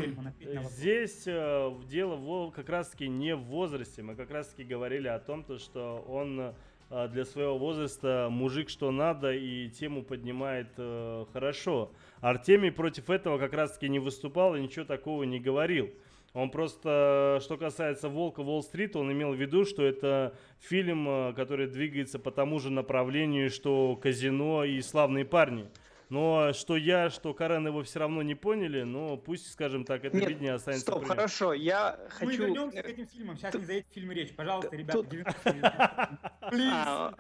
Здесь 0.71 1.25
э, 1.27 1.73
дело 1.89 2.17
в, 2.17 2.51
как 2.51 2.69
раз-таки 2.69 3.09
не 3.09 3.35
в 3.35 3.43
возрасте. 3.45 4.03
Мы 4.03 4.15
как 4.15 4.31
раз-таки 4.31 4.65
говорили 4.65 5.09
о 5.09 5.19
том, 5.19 5.43
то, 5.43 5.59
что 5.59 6.05
он 6.07 6.55
э, 6.91 7.09
для 7.09 7.25
своего 7.25 7.59
возраста 7.59 8.29
мужик 8.31 8.69
что 8.69 8.91
надо 8.91 9.33
и 9.33 9.71
тему 9.71 10.03
поднимает 10.03 10.69
э, 10.77 11.25
хорошо. 11.33 11.91
Артемий 12.21 12.71
против 12.71 13.09
этого 13.09 13.39
как 13.39 13.55
раз-таки 13.55 13.89
не 13.89 13.99
выступал 13.99 14.57
и 14.57 14.61
ничего 14.61 14.85
такого 14.85 15.23
не 15.23 15.41
говорил. 15.41 15.91
Он 16.33 16.51
просто, 16.51 17.39
что 17.43 17.57
касается 17.57 18.09
Волка 18.09 18.41
Уолл-стрит, 18.41 18.95
он 18.95 19.11
имел 19.11 19.33
в 19.33 19.41
виду, 19.41 19.65
что 19.65 19.83
это 19.85 20.35
фильм, 20.61 21.09
э, 21.09 21.33
который 21.35 21.67
двигается 21.67 22.21
по 22.21 22.31
тому 22.31 22.61
же 22.61 22.71
направлению, 22.71 23.51
что 23.51 23.97
Казино 23.97 24.65
и 24.65 24.81
Славные 24.81 25.25
парни. 25.25 25.67
Но 26.11 26.53
что 26.53 26.77
я, 26.77 27.09
что 27.09 27.33
Карен 27.35 27.65
его 27.69 27.85
все 27.85 28.01
равно 28.01 28.23
не 28.23 28.35
поняли, 28.35 28.83
но 28.83 29.17
пусть, 29.17 29.53
скажем 29.53 29.85
так, 29.85 30.05
это 30.05 30.17
Нет, 30.17 30.29
видение 30.29 30.55
останется. 30.55 30.91
Стоп, 30.91 31.05
хорошо, 31.05 31.53
я 31.53 32.01
хочу... 32.09 32.27
Мы 32.27 32.37
вернемся 32.37 32.83
к 32.83 32.87
этим 32.87 33.07
фильмам, 33.07 33.37
сейчас 33.37 33.55
не 33.55 33.65
за 33.65 33.73
эти 33.75 33.87
фильмы 33.93 34.15
речь. 34.15 34.35
Пожалуйста, 34.35 34.75
ребята, 34.75 35.05
90 35.05 35.41
а, 36.43 37.15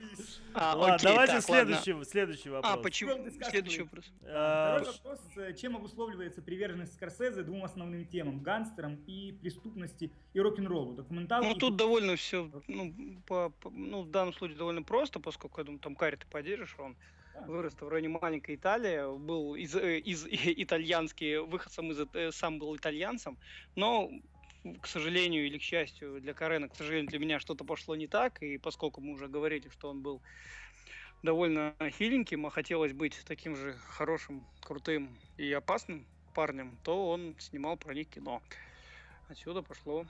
а, 0.54 0.76
Ладно, 0.76 0.98
давайте 1.00 1.40
следующий, 1.40 2.04
следующий 2.04 2.48
а, 2.48 2.52
вопрос. 2.54 2.72
А, 2.72 2.76
почему? 2.78 3.30
Следующий 3.48 3.82
вопрос. 3.82 4.12
Второй 4.22 4.86
вопрос. 4.86 5.20
Э, 5.36 5.54
чем 5.54 5.76
обусловливается 5.76 6.42
приверженность 6.42 6.94
Скорсезе 6.94 7.44
двум 7.44 7.62
основным 7.62 8.04
темам? 8.06 8.40
Гангстерам 8.40 8.96
и 9.06 9.38
преступности 9.40 10.12
и 10.32 10.40
рок-н-роллу? 10.40 10.94
Документалки... 10.94 11.46
Ну, 11.46 11.54
тут 11.54 11.76
довольно 11.76 12.16
все, 12.16 12.50
ну, 12.66 13.22
по, 13.28 13.50
по, 13.50 13.70
ну, 13.70 14.02
в 14.02 14.10
данном 14.10 14.34
случае 14.34 14.58
довольно 14.58 14.82
просто, 14.82 15.20
поскольку, 15.20 15.60
я 15.60 15.64
думаю, 15.64 15.78
там 15.78 15.94
Карри 15.94 16.16
ты 16.16 16.26
поддержишь, 16.26 16.74
он 16.76 16.96
вырос 17.46 17.74
в 17.74 17.88
районе 17.88 18.08
маленькой 18.08 18.54
Италии, 18.56 19.18
был 19.18 19.54
из, 19.54 19.74
э, 19.74 19.98
из, 19.98 20.26
итальянский, 20.30 21.38
выходцем 21.38 21.92
из, 21.92 22.34
сам 22.36 22.58
был 22.58 22.76
итальянцем, 22.76 23.38
но 23.76 24.10
к 24.80 24.86
сожалению 24.86 25.46
или 25.46 25.58
к 25.58 25.62
счастью 25.62 26.20
для 26.20 26.34
Карена, 26.34 26.68
к 26.68 26.76
сожалению 26.76 27.08
для 27.08 27.18
меня 27.18 27.40
что-то 27.40 27.64
пошло 27.64 27.96
не 27.96 28.06
так, 28.06 28.42
и 28.42 28.58
поскольку 28.58 29.00
мы 29.00 29.12
уже 29.14 29.28
говорили, 29.28 29.68
что 29.68 29.88
он 29.88 30.02
был 30.02 30.20
довольно 31.22 31.74
хиленьким, 31.98 32.46
а 32.46 32.50
хотелось 32.50 32.92
быть 32.92 33.18
таким 33.26 33.56
же 33.56 33.74
хорошим, 33.88 34.44
крутым 34.60 35.16
и 35.36 35.50
опасным 35.52 36.06
парнем, 36.34 36.78
то 36.84 37.08
он 37.08 37.34
снимал 37.38 37.76
про 37.76 37.94
них 37.94 38.08
кино. 38.08 38.42
Отсюда 39.28 39.62
пошло 39.62 40.06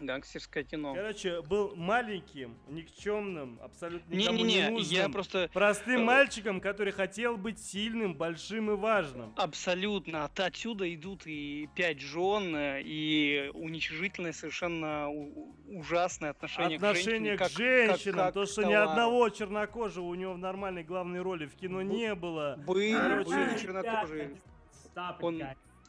Гангстерское 0.00 0.64
кино. 0.64 0.94
Короче, 0.94 1.42
был 1.42 1.74
маленьким, 1.76 2.56
никчемным, 2.68 3.58
абсолютно 3.62 4.14
никому 4.14 4.38
не, 4.38 4.44
не, 4.44 4.54
не, 4.54 4.60
не 4.62 4.70
нужным, 4.70 4.98
я 4.98 5.08
просто... 5.08 5.50
простым 5.52 6.00
э, 6.00 6.04
мальчиком, 6.04 6.60
который 6.60 6.92
хотел 6.92 7.36
быть 7.36 7.58
сильным, 7.58 8.14
большим 8.14 8.70
и 8.70 8.76
важным. 8.76 9.32
Абсолютно. 9.36 10.24
От 10.24 10.40
отсюда 10.40 10.92
идут 10.94 11.26
и 11.26 11.68
пять 11.74 12.00
жен, 12.00 12.54
э, 12.56 12.82
и 12.82 13.50
уничижительное, 13.54 14.32
совершенно 14.32 15.08
ужасное 15.68 16.30
отношение, 16.30 16.76
отношение 16.76 17.36
к, 17.36 17.48
женщинам. 17.48 17.86
К 17.86 17.98
женщинам. 17.98 18.16
Как, 18.16 18.24
как 18.26 18.34
то, 18.34 18.46
что 18.46 18.62
ни 18.62 18.72
одного 18.72 19.28
чернокожего 19.28 20.04
у 20.04 20.14
него 20.14 20.34
в 20.34 20.38
нормальной 20.38 20.82
главной 20.82 21.20
роли 21.20 21.46
в 21.46 21.54
кино 21.54 21.78
Б- 21.78 21.84
не 21.84 22.14
было. 22.14 22.58
Были, 22.66 23.24
были 23.24 23.58
чернокожие. 23.58 24.36
Он... 25.20 25.42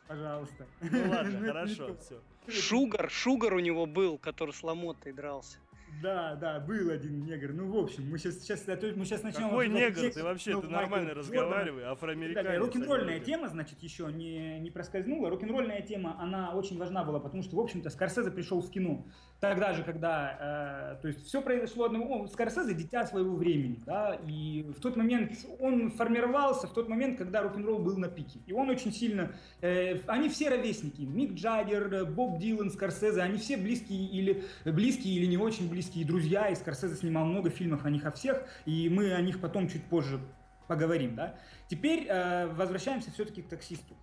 Пожалуйста. 0.07 0.67
Ну 0.81 1.09
ладно, 1.09 1.39
хорошо, 1.47 1.95
все. 2.01 2.21
Шугар, 2.47 3.09
Шугар 3.09 3.53
у 3.53 3.59
него 3.59 3.85
был, 3.85 4.17
который 4.17 4.53
с 4.53 4.63
Ломотой 4.63 5.13
дрался. 5.13 5.57
Да, 6.01 6.35
да, 6.35 6.59
был 6.59 6.89
один 6.89 7.25
негр. 7.25 7.53
Ну, 7.53 7.71
в 7.71 7.77
общем, 7.77 8.09
мы 8.09 8.17
сейчас, 8.17 8.39
сейчас, 8.39 8.65
мы 8.65 9.05
сейчас 9.05 9.23
начнем... 9.23 9.49
Какой 9.49 9.67
негр? 9.67 10.11
Ты 10.11 10.23
вообще, 10.23 10.53
ну, 10.53 10.61
ты 10.61 10.67
нормально 10.69 11.13
разговаривай, 11.13 11.83
афроамериканец. 11.83 12.49
Да, 12.49 12.57
рок-н-ролльная 12.57 13.19
тема, 13.19 13.49
значит, 13.49 13.83
еще 13.83 14.11
не, 14.11 14.59
не 14.59 14.71
проскользнула. 14.71 15.29
Рок-н-ролльная 15.29 15.81
тема, 15.81 16.19
она 16.19 16.55
очень 16.55 16.77
важна 16.77 17.03
была, 17.03 17.19
потому 17.19 17.43
что, 17.43 17.55
в 17.55 17.59
общем-то, 17.59 17.89
Скорсезе 17.89 18.31
пришел 18.31 18.61
в 18.61 18.71
кино. 18.71 19.05
Тогда 19.41 19.73
же, 19.73 19.83
когда, 19.83 20.93
э, 20.99 21.01
то 21.01 21.07
есть, 21.07 21.25
все 21.25 21.41
произошло 21.41 21.85
одного... 21.85 22.27
Скорсезе– 22.27 22.73
дитя 22.75 23.07
своего 23.07 23.35
времени, 23.35 23.81
да, 23.87 24.19
и 24.27 24.61
в 24.77 24.79
тот 24.79 24.95
момент 24.95 25.31
он 25.59 25.89
формировался, 25.89 26.67
в 26.67 26.73
тот 26.73 26.87
момент, 26.87 27.17
когда 27.17 27.41
рок-н-ролл 27.41 27.79
был 27.79 27.97
на 27.97 28.07
пике. 28.07 28.39
И 28.45 28.53
он 28.53 28.69
очень 28.69 28.93
сильно... 28.93 29.31
Э, 29.61 29.97
они 30.05 30.29
все 30.29 30.49
ровесники. 30.49 31.01
Мик 31.01 31.33
Джаггер, 31.33 32.05
Боб 32.05 32.37
Дилан, 32.37 32.69
Скорсезе, 32.69 33.23
они 33.23 33.39
все 33.39 33.57
близкие 33.57 34.05
или, 34.05 34.43
близкие 34.63 35.15
или 35.15 35.25
не 35.25 35.37
очень 35.37 35.67
близкие 35.67 36.05
друзья, 36.05 36.49
и 36.49 36.55
Скорсезе 36.55 36.95
снимал 36.95 37.25
много 37.25 37.49
фильмов 37.49 37.83
о 37.83 37.89
них 37.89 38.05
о 38.05 38.11
всех, 38.11 38.43
и 38.67 38.89
мы 38.89 39.11
о 39.11 39.21
них 39.21 39.41
потом 39.41 39.67
чуть 39.67 39.85
позже 39.85 40.19
поговорим, 40.67 41.15
да. 41.15 41.35
Теперь 41.67 42.05
э, 42.07 42.45
возвращаемся 42.45 43.09
все-таки 43.09 43.41
к 43.41 43.49
таксисту. 43.49 43.95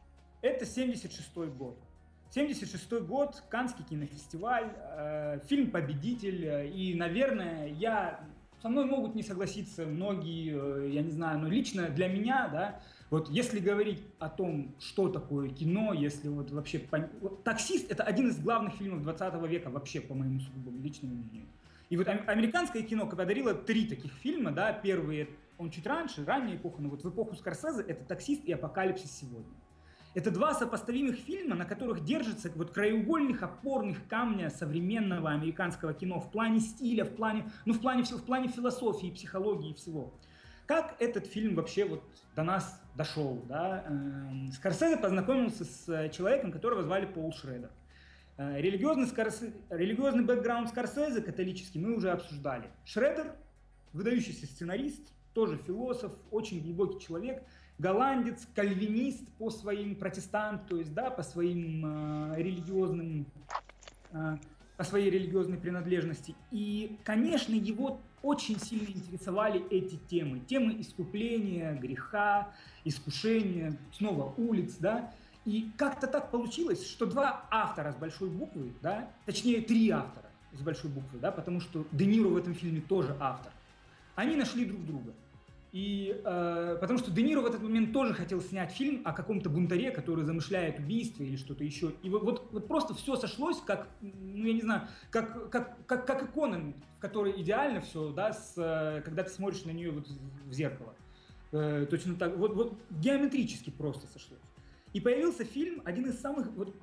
Это 0.42 0.66
76 0.66 1.32
год. 1.56 1.78
76 2.30 2.92
год, 3.06 3.42
Канский 3.48 3.84
кинофестиваль, 3.84 4.70
э, 4.76 5.40
фильм 5.48 5.70
«Победитель», 5.70 6.70
и, 6.74 6.94
наверное, 6.94 7.68
я 7.68 8.20
со 8.60 8.68
мной 8.68 8.84
могут 8.84 9.14
не 9.14 9.22
согласиться 9.22 9.86
многие, 9.86 10.54
э, 10.54 10.90
я 10.90 11.02
не 11.02 11.10
знаю, 11.10 11.38
но 11.38 11.48
лично 11.48 11.88
для 11.88 12.08
меня, 12.08 12.48
да, 12.48 12.80
вот 13.10 13.30
если 13.30 13.60
говорить 13.60 14.02
о 14.18 14.28
том, 14.28 14.74
что 14.78 15.08
такое 15.08 15.48
кино, 15.48 15.94
если 15.94 16.28
вот 16.28 16.50
вообще... 16.50 16.82
Вот, 17.20 17.42
«Таксист»— 17.44 17.90
это 17.90 18.02
один 18.02 18.28
из 18.28 18.38
главных 18.38 18.74
фильмов 18.74 19.02
20 19.02 19.48
века 19.48 19.70
вообще, 19.70 20.00
по 20.00 20.14
моему 20.14 20.40
сугубому 20.40 20.82
личному 20.82 21.14
мнению. 21.14 21.48
И 21.88 21.96
вот 21.96 22.06
американское 22.06 22.82
кино 22.82 23.06
подарило 23.06 23.54
три 23.54 23.86
таких 23.86 24.12
фильма, 24.12 24.50
да, 24.50 24.74
первые, 24.74 25.30
он 25.56 25.70
чуть 25.70 25.86
раньше, 25.86 26.24
ранняя 26.26 26.56
эпоха, 26.56 26.82
но 26.82 26.90
вот 26.90 27.02
в 27.02 27.08
эпоху 27.08 27.34
Скорсезе 27.34 27.82
это 27.82 28.04
«Таксист» 28.04 28.44
и 28.44 28.52
«Апокалипсис 28.52 29.10
сегодня». 29.10 29.54
Это 30.14 30.30
два 30.30 30.54
сопоставимых 30.54 31.16
фильма, 31.16 31.54
на 31.54 31.64
которых 31.64 32.04
держится 32.04 32.50
вот 32.54 32.70
краеугольных 32.70 33.42
опорных 33.42 34.06
камня 34.08 34.50
современного 34.50 35.30
американского 35.30 35.92
кино 35.92 36.18
в 36.18 36.30
плане 36.30 36.60
стиля, 36.60 37.04
в 37.04 37.14
плане, 37.14 37.50
ну, 37.66 37.74
в 37.74 37.80
плане, 37.80 38.02
в 38.04 38.24
плане 38.24 38.48
философии, 38.48 39.10
психологии 39.10 39.70
и 39.70 39.74
всего. 39.74 40.14
Как 40.66 40.96
этот 40.98 41.26
фильм 41.26 41.54
вообще 41.54 41.84
вот 41.84 42.02
до 42.36 42.42
нас 42.42 42.80
дошел? 42.94 43.42
Да? 43.48 43.84
Эм, 43.86 44.50
Скорсезе 44.52 44.96
познакомился 44.96 45.64
с 45.64 46.10
человеком, 46.10 46.52
которого 46.52 46.82
звали 46.82 47.06
Пол 47.06 47.32
Шредер. 47.32 47.70
Э, 48.36 48.60
религиозный, 48.60 49.06
Скорсе... 49.06 49.52
религиозный 49.70 50.24
бэкграунд 50.24 50.68
Скорсезе, 50.68 51.22
католический, 51.22 51.80
мы 51.80 51.96
уже 51.96 52.10
обсуждали. 52.10 52.70
Шредер, 52.84 53.34
выдающийся 53.92 54.46
сценарист, 54.46 55.12
тоже 55.32 55.56
философ, 55.56 56.12
очень 56.30 56.62
глубокий 56.62 57.00
человек. 57.00 57.42
Голландец, 57.78 58.46
кальвинист 58.54 59.28
по 59.38 59.50
своим 59.50 59.94
протестант, 59.94 60.66
то 60.66 60.76
есть, 60.76 60.92
да, 60.94 61.10
по 61.10 61.22
своим 61.22 62.32
э, 62.32 62.42
религиозным, 62.42 63.26
э, 64.12 64.36
по 64.76 64.84
своей 64.84 65.10
религиозной 65.10 65.58
принадлежности. 65.58 66.34
И, 66.50 66.98
конечно, 67.04 67.54
его 67.54 68.00
очень 68.22 68.58
сильно 68.58 68.88
интересовали 68.88 69.64
эти 69.70 69.96
темы. 70.08 70.40
Темы 70.40 70.80
искупления, 70.80 71.74
греха, 71.74 72.50
искушения, 72.84 73.76
снова 73.92 74.34
улиц, 74.36 74.76
да. 74.80 75.12
И 75.44 75.70
как-то 75.76 76.06
так 76.06 76.30
получилось, 76.30 76.86
что 76.86 77.06
два 77.06 77.46
автора 77.50 77.92
с 77.92 77.96
большой 77.96 78.28
буквы, 78.28 78.74
да, 78.82 79.08
точнее 79.24 79.62
три 79.62 79.88
автора 79.88 80.26
с 80.52 80.60
большой 80.60 80.90
буквы, 80.90 81.18
да, 81.20 81.30
потому 81.30 81.60
что 81.60 81.86
Де 81.92 82.06
Ниро 82.06 82.28
в 82.28 82.36
этом 82.36 82.54
фильме 82.54 82.80
тоже 82.80 83.16
автор, 83.20 83.52
они 84.14 84.36
нашли 84.36 84.64
друг 84.64 84.84
друга. 84.84 85.14
И 85.72 86.18
э, 86.24 86.78
потому 86.80 86.98
что 86.98 87.10
Де 87.10 87.22
Ниро 87.22 87.42
в 87.42 87.46
этот 87.46 87.62
момент 87.62 87.92
тоже 87.92 88.14
хотел 88.14 88.40
снять 88.40 88.72
фильм 88.72 89.02
о 89.04 89.12
каком-то 89.12 89.50
бунтаре, 89.50 89.90
который 89.90 90.24
замышляет 90.24 90.78
убийство 90.78 91.22
или 91.22 91.36
что-то 91.36 91.62
еще. 91.62 91.92
И 92.02 92.08
вот, 92.08 92.22
вот, 92.22 92.48
вот 92.52 92.66
просто 92.66 92.94
все 92.94 93.16
сошлось, 93.16 93.60
как, 93.66 93.88
ну 94.00 94.46
я 94.46 94.54
не 94.54 94.62
знаю, 94.62 94.88
как, 95.10 95.50
как, 95.50 95.76
как, 95.86 96.06
как 96.06 96.22
икона, 96.22 96.72
в 96.96 97.00
которой 97.00 97.38
идеально 97.42 97.82
все, 97.82 98.10
да, 98.12 98.32
с, 98.32 98.54
э, 98.56 99.02
когда 99.02 99.24
ты 99.24 99.30
смотришь 99.30 99.64
на 99.64 99.70
нее 99.70 99.90
вот 99.90 100.08
в 100.46 100.52
зеркало. 100.52 100.94
Э, 101.52 101.86
точно 101.88 102.16
так, 102.16 102.36
вот, 102.36 102.54
вот 102.54 102.78
геометрически 102.90 103.68
просто 103.68 104.06
сошлось. 104.06 104.40
И 104.94 105.00
появился 105.00 105.44
фильм, 105.44 105.82
один 105.84 106.06
из 106.06 106.18
самых 106.18 106.46
вот, 106.52 106.74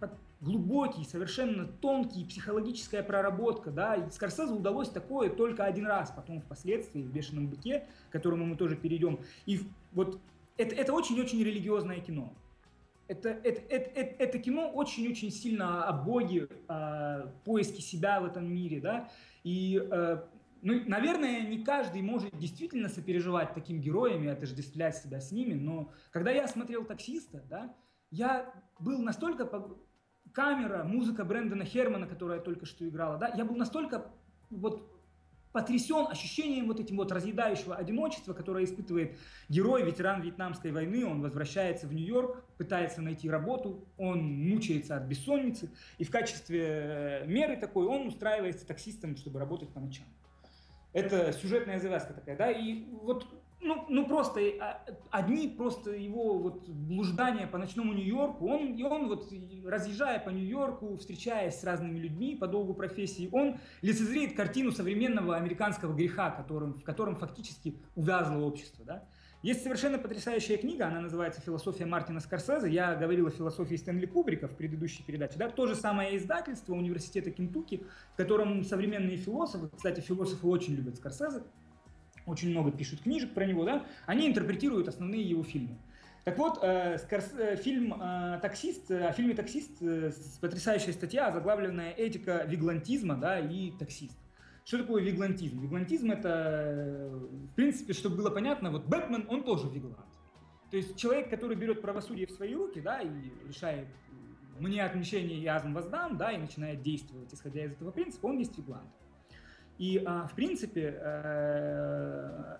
глубокий, 0.41 1.03
совершенно 1.05 1.65
тонкий, 1.65 2.25
психологическая 2.25 3.03
проработка, 3.03 3.71
да, 3.71 3.95
и 3.95 4.09
Скорсезе 4.11 4.53
удалось 4.53 4.89
такое 4.89 5.29
только 5.29 5.63
один 5.65 5.87
раз, 5.87 6.11
потом 6.11 6.41
впоследствии 6.41 7.01
в 7.01 7.11
«Бешеном 7.11 7.47
быке», 7.47 7.87
к 8.09 8.11
которому 8.11 8.45
мы 8.45 8.55
тоже 8.55 8.75
перейдем. 8.75 9.19
И 9.45 9.61
вот 9.91 10.19
это, 10.57 10.75
это 10.75 10.93
очень-очень 10.93 11.43
религиозное 11.43 11.99
кино. 11.99 12.33
Это, 13.07 13.29
это, 13.29 13.61
это, 13.69 13.99
это, 13.99 14.23
это 14.23 14.39
кино 14.39 14.69
очень-очень 14.69 15.31
сильно 15.31 15.85
о 15.85 15.93
Боге, 15.93 16.47
о 16.67 17.27
поиске 17.43 17.81
себя 17.81 18.19
в 18.19 18.25
этом 18.25 18.51
мире, 18.51 18.81
да, 18.81 19.09
и 19.43 19.79
э, 19.79 20.23
ну, 20.63 20.81
наверное, 20.87 21.41
не 21.41 21.63
каждый 21.63 22.01
может 22.01 22.35
действительно 22.39 22.89
сопереживать 22.89 23.53
таким 23.53 23.79
героям 23.79 24.23
и 24.23 24.27
отождествлять 24.27 24.97
себя 24.97 25.21
с 25.21 25.31
ними, 25.31 25.53
но 25.53 25.91
когда 26.11 26.31
я 26.31 26.47
смотрел 26.47 26.83
«Таксиста», 26.83 27.43
да, 27.47 27.75
я 28.09 28.51
был 28.79 29.03
настолько 29.03 29.45
камера, 30.35 30.83
музыка 30.83 31.23
Брэндона 31.23 31.63
Хермана, 31.63 32.05
которая 32.05 32.39
только 32.39 32.65
что 32.65 32.87
играла, 32.87 33.17
да, 33.17 33.29
я 33.29 33.45
был 33.45 33.55
настолько 33.55 34.05
вот 34.49 34.91
потрясен 35.53 36.07
ощущением 36.09 36.67
вот 36.67 36.81
этим 36.81 36.97
вот 36.97 37.13
разъедающего 37.13 37.77
одиночества, 37.77 38.33
которое 38.33 38.65
испытывает 38.65 39.17
герой, 39.47 39.83
ветеран 39.83 40.21
Вьетнамской 40.21 40.73
войны. 40.73 41.05
Он 41.05 41.21
возвращается 41.21 41.87
в 41.87 41.93
Нью-Йорк, 41.93 42.43
пытается 42.57 43.01
найти 43.01 43.29
работу, 43.29 43.87
он 43.97 44.21
мучается 44.21 44.97
от 44.97 45.03
бессонницы, 45.03 45.71
и 45.97 46.03
в 46.03 46.11
качестве 46.11 47.21
э, 47.23 47.25
меры 47.25 47.55
такой 47.55 47.87
он 47.87 48.07
устраивается 48.07 48.67
таксистом, 48.67 49.15
чтобы 49.15 49.39
работать 49.39 49.69
по 49.69 49.79
ночам. 49.79 50.05
Это 50.91 51.31
сюжетная 51.31 51.79
завязка 51.79 52.13
такая, 52.13 52.35
да, 52.35 52.51
и 52.51 52.83
вот 52.91 53.25
ну, 53.65 53.85
ну 53.89 54.07
просто 54.07 54.39
а, 54.61 54.85
одни 55.09 55.49
просто 55.49 55.91
его 55.91 56.37
вот 56.37 56.69
блуждания 56.69 57.47
по 57.47 57.57
ночному 57.57 57.93
Нью-Йорку, 57.93 58.47
он, 58.47 58.73
и 58.75 58.83
он 58.83 59.07
вот 59.07 59.31
разъезжая 59.65 60.19
по 60.19 60.29
Нью-Йорку, 60.29 60.95
встречаясь 60.97 61.59
с 61.59 61.63
разными 61.63 61.97
людьми 61.97 62.35
по 62.35 62.47
долгу 62.47 62.73
профессии, 62.73 63.29
он 63.31 63.57
лицезреет 63.81 64.35
картину 64.35 64.71
современного 64.71 65.35
американского 65.35 65.93
греха, 65.93 66.31
которым, 66.31 66.75
в 66.75 66.83
котором 66.83 67.15
фактически 67.15 67.75
увязло 67.95 68.39
общество, 68.45 68.85
да. 68.85 69.03
Есть 69.41 69.61
совершенно 69.61 69.99
потрясающая 69.99 70.57
книга, 70.57 70.87
она 70.87 71.01
называется 71.01 71.39
«Философия 71.39 71.85
Мартина 71.85 72.19
Скорсезе». 72.19 72.67
Я 72.67 72.95
говорил 72.95 73.27
о 73.27 73.29
философии 73.29 73.75
Стэнли 73.75 74.07
Кубрика 74.07 74.47
в 74.47 74.55
предыдущей 74.55 75.03
передаче. 75.03 75.35
Да? 75.37 75.49
То 75.49 75.67
же 75.67 75.75
самое 75.75 76.17
издательство 76.17 76.73
университета 76.73 77.29
Кентукки, 77.29 77.85
в 78.13 78.17
котором 78.17 78.63
современные 78.63 79.17
философы, 79.17 79.69
кстати, 79.75 79.99
философы 79.99 80.47
очень 80.47 80.73
любят 80.73 80.95
Скорсезе, 80.95 81.43
очень 82.25 82.51
много 82.51 82.71
пишут 82.71 83.01
книжек 83.01 83.33
про 83.33 83.45
него, 83.45 83.63
да, 83.63 83.85
они 84.05 84.27
интерпретируют 84.27 84.87
основные 84.87 85.21
его 85.21 85.43
фильмы. 85.43 85.77
Так 86.23 86.39
вот, 86.39 86.57
э, 86.63 86.97
Скорс, 86.97 87.31
э, 87.37 87.55
фильм 87.55 87.93
э, 87.93 88.39
«Таксист», 88.41 88.89
о 88.89 89.11
фильме 89.11 89.35
«Таксист» 89.35 89.81
э, 89.81 90.11
потрясающая 90.41 90.91
статья, 90.91 91.31
заглавленная 91.31 91.91
«Этика 91.91 92.43
виглантизма 92.47 93.15
да, 93.15 93.39
и 93.39 93.71
таксист». 93.71 94.17
Что 94.63 94.79
такое 94.79 95.03
виглантизм? 95.03 95.61
Виглантизм 95.61 96.09
это, 96.09 96.29
э, 96.29 97.09
в 97.11 97.53
принципе, 97.53 97.93
чтобы 97.93 98.15
было 98.17 98.31
понятно, 98.31 98.71
вот 98.71 98.85
Бэтмен, 98.85 99.27
он 99.29 99.43
тоже 99.43 99.69
виглант. 99.69 99.99
То 100.71 100.77
есть 100.77 100.97
человек, 100.97 101.29
который 101.29 101.55
берет 101.55 101.83
правосудие 101.83 102.25
в 102.25 102.31
свои 102.31 102.55
руки, 102.55 102.81
да, 102.81 103.01
и 103.01 103.09
решает 103.47 103.87
мне 104.59 104.83
отмещение, 104.83 105.39
я 105.39 105.59
воздам, 105.59 106.17
да, 106.17 106.31
и 106.31 106.37
начинает 106.37 106.81
действовать, 106.81 107.31
исходя 107.31 107.65
из 107.65 107.73
этого 107.73 107.91
принципа, 107.91 108.25
он 108.25 108.39
есть 108.39 108.57
виглант. 108.57 108.89
И, 109.77 110.01
а, 110.05 110.27
в 110.27 110.33
принципе, 110.33 110.97
э, 110.97 112.57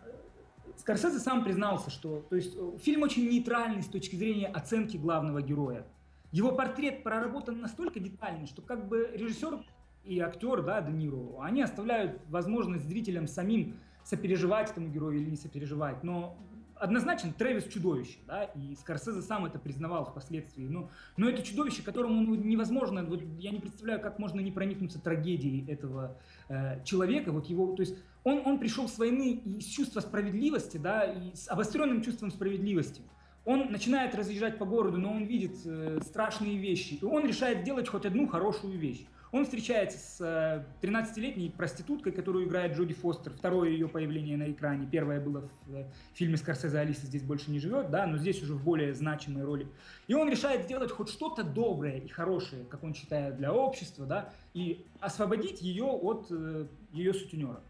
Скорсезе 0.77 1.19
сам 1.19 1.43
признался, 1.43 1.89
что 1.89 2.25
то 2.29 2.35
есть, 2.35 2.55
фильм 2.79 3.03
очень 3.03 3.29
нейтральный 3.29 3.81
с 3.81 3.87
точки 3.87 4.15
зрения 4.15 4.47
оценки 4.47 4.97
главного 4.97 5.41
героя. 5.41 5.85
Его 6.31 6.51
портрет 6.51 7.03
проработан 7.03 7.61
настолько 7.61 7.99
детально, 7.99 8.45
что 8.45 8.61
как 8.61 8.87
бы 8.87 9.09
режиссер 9.13 9.63
и 10.03 10.19
актер, 10.19 10.61
да, 10.63 10.81
Де 10.81 10.91
Ниро, 10.91 11.41
они 11.41 11.61
оставляют 11.61 12.21
возможность 12.27 12.85
зрителям 12.85 13.27
самим 13.27 13.77
сопереживать 14.03 14.69
этому 14.71 14.89
герою 14.89 15.19
или 15.19 15.29
не 15.29 15.37
сопереживать. 15.37 16.03
Но 16.03 16.37
однозначно 16.75 17.33
Трэвис 17.33 17.65
чудовище, 17.65 18.17
да, 18.27 18.43
и 18.43 18.75
Скорсезе 18.75 19.21
сам 19.21 19.45
это 19.45 19.59
признавал 19.59 20.05
впоследствии. 20.05 20.67
Но, 20.67 20.89
но 21.17 21.29
это 21.29 21.41
чудовище, 21.41 21.83
которому 21.83 22.21
ну, 22.21 22.35
невозможно, 22.35 23.03
вот 23.03 23.21
я 23.39 23.51
не 23.51 23.59
представляю, 23.59 24.01
как 24.01 24.19
можно 24.19 24.39
не 24.39 24.51
проникнуться 24.51 24.99
трагедией 24.99 25.69
этого 25.71 26.17
э, 26.49 26.83
человека, 26.83 27.31
вот 27.31 27.47
его, 27.47 27.75
то 27.75 27.81
есть 27.81 27.95
он, 28.23 28.41
он 28.45 28.59
пришел 28.59 28.87
с 28.87 28.97
войны 28.97 29.33
и 29.33 29.61
с 29.61 29.65
чувства 29.65 30.01
справедливости, 30.01 30.77
да, 30.77 31.03
и 31.05 31.35
с 31.35 31.49
обостренным 31.49 32.01
чувством 32.01 32.31
справедливости. 32.31 33.01
Он 33.45 33.71
начинает 33.71 34.15
разъезжать 34.15 34.57
по 34.57 34.65
городу, 34.65 34.97
но 34.97 35.11
он 35.11 35.25
видит 35.25 35.55
э, 35.65 35.99
страшные 36.03 36.57
вещи, 36.57 36.95
и 36.95 37.05
он 37.05 37.25
решает 37.27 37.59
сделать 37.59 37.87
хоть 37.87 38.05
одну 38.05 38.27
хорошую 38.27 38.77
вещь. 38.77 39.05
Он 39.35 39.43
встречается 39.43 39.97
с 39.97 40.65
13-летней 40.81 41.49
э, 41.49 41.51
проституткой, 41.51 42.13
которую 42.13 42.47
играет 42.47 42.77
Джоди 42.77 42.93
Фостер. 42.93 43.33
Второе 43.33 43.69
ее 43.69 43.89
появление 43.89 44.37
на 44.37 44.49
экране. 44.49 44.87
Первое 44.89 45.19
было 45.19 45.49
в 45.65 45.75
э, 45.75 45.91
фильме 46.13 46.37
Скорсезе 46.37 46.79
«Алиса 46.79 47.05
здесь 47.05 47.21
больше 47.21 47.51
не 47.51 47.59
живет», 47.59 47.91
да, 47.91 48.07
но 48.07 48.15
здесь 48.15 48.41
уже 48.41 48.53
в 48.53 48.63
более 48.63 48.93
значимой 48.93 49.43
роли. 49.43 49.67
И 50.07 50.13
он 50.13 50.29
решает 50.29 50.63
сделать 50.63 50.89
хоть 50.89 51.09
что-то 51.09 51.43
доброе 51.43 51.97
и 51.97 52.07
хорошее, 52.07 52.63
как 52.63 52.81
он 52.85 52.93
считает, 52.93 53.35
для 53.35 53.51
общества, 53.51 54.05
да, 54.05 54.29
и 54.53 54.85
освободить 55.01 55.61
ее 55.61 55.83
от 55.83 56.27
э, 56.29 56.67
ее 56.93 57.13
сутенера. 57.13 57.61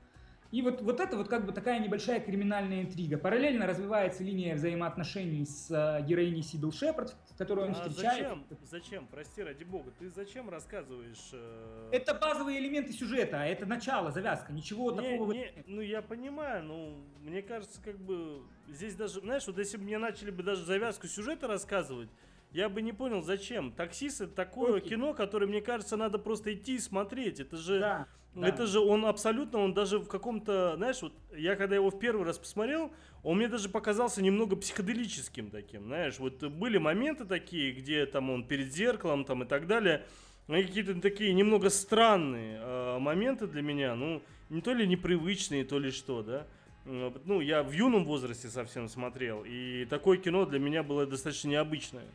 И 0.55 0.61
вот, 0.61 0.81
вот 0.81 1.01
это 1.01 1.17
вот 1.17 1.27
как 1.27 1.45
бы 1.45 1.51
такая 1.51 1.79
небольшая 1.79 2.21
криминальная 2.21 2.83
интрига. 2.83 3.17
Параллельно 3.17 3.67
развивается 3.67 4.23
линия 4.23 4.55
взаимоотношений 4.55 5.45
с 5.45 5.69
э, 5.69 6.01
героиней 6.05 6.43
Сибил 6.43 6.71
Шепард, 6.71 7.13
с 7.25 7.37
которой 7.37 7.65
он 7.65 7.71
а 7.71 7.73
встречает. 7.73 8.29
Зачем? 8.29 8.45
Зачем? 8.63 9.07
Прости, 9.07 9.43
ради 9.43 9.65
бога, 9.65 9.91
ты 9.99 10.09
зачем 10.09 10.49
рассказываешь? 10.49 11.31
Э... 11.33 11.89
Это 11.91 12.13
базовые 12.13 12.61
элементы 12.61 12.93
сюжета, 12.93 13.41
а 13.41 13.45
это 13.45 13.65
начало, 13.65 14.11
завязка, 14.11 14.53
ничего 14.53 14.93
не, 14.93 15.11
такого 15.11 15.33
не. 15.33 15.51
Ну 15.67 15.81
я 15.81 16.01
понимаю, 16.01 16.63
ну 16.63 17.03
мне 17.19 17.41
кажется, 17.41 17.81
как 17.83 17.99
бы 17.99 18.41
здесь 18.69 18.95
даже, 18.95 19.19
знаешь, 19.19 19.45
вот 19.47 19.57
если 19.57 19.75
бы 19.75 19.83
мне 19.83 19.97
начали 19.97 20.31
бы 20.31 20.41
даже 20.41 20.63
завязку 20.63 21.07
сюжета 21.07 21.47
рассказывать, 21.47 22.07
я 22.51 22.69
бы 22.69 22.81
не 22.81 22.93
понял, 22.93 23.21
зачем. 23.21 23.73
Таксист 23.73 24.21
это 24.21 24.33
такое 24.33 24.77
Окей. 24.77 24.91
кино, 24.91 25.13
которое, 25.13 25.47
мне 25.47 25.59
кажется, 25.59 25.97
надо 25.97 26.17
просто 26.17 26.53
идти 26.53 26.75
и 26.75 26.79
смотреть. 26.79 27.41
Это 27.41 27.57
же. 27.57 27.81
Да 27.81 28.07
да. 28.35 28.47
Это 28.47 28.67
же 28.67 28.79
он 28.79 29.05
абсолютно, 29.05 29.59
он 29.59 29.73
даже 29.73 29.97
в 29.97 30.07
каком-то, 30.07 30.75
знаешь, 30.75 31.01
вот 31.01 31.13
я 31.35 31.55
когда 31.55 31.75
его 31.75 31.89
в 31.89 31.97
первый 31.97 32.25
раз 32.25 32.37
посмотрел, 32.37 32.91
он 33.23 33.37
мне 33.37 33.47
даже 33.47 33.69
показался 33.69 34.21
немного 34.21 34.57
психоделическим 34.57 35.49
таким, 35.49 35.85
знаешь, 35.85 36.19
вот 36.19 36.43
были 36.43 36.77
моменты 36.77 37.23
такие, 37.23 37.71
где 37.71 38.05
там 38.05 38.29
он 38.29 38.45
перед 38.45 38.73
зеркалом 38.73 39.23
там 39.23 39.43
и 39.43 39.45
так 39.45 39.67
далее, 39.67 40.05
какие-то 40.47 40.99
такие 40.99 41.33
немного 41.33 41.69
странные 41.69 42.59
э, 42.61 42.99
моменты 42.99 43.47
для 43.47 43.61
меня, 43.61 43.95
ну, 43.95 44.21
не 44.49 44.61
то 44.61 44.73
ли 44.73 44.85
непривычные, 44.85 45.63
то 45.63 45.79
ли 45.79 45.91
что, 45.91 46.21
да. 46.21 46.45
Ну, 46.83 47.39
я 47.39 47.63
в 47.63 47.71
юном 47.71 48.05
возрасте 48.05 48.47
совсем 48.49 48.89
смотрел, 48.89 49.43
и 49.43 49.85
такое 49.85 50.17
кино 50.17 50.45
для 50.45 50.59
меня 50.59 50.83
было 50.83 51.07
достаточно 51.07 51.47
необычное. 51.47 52.05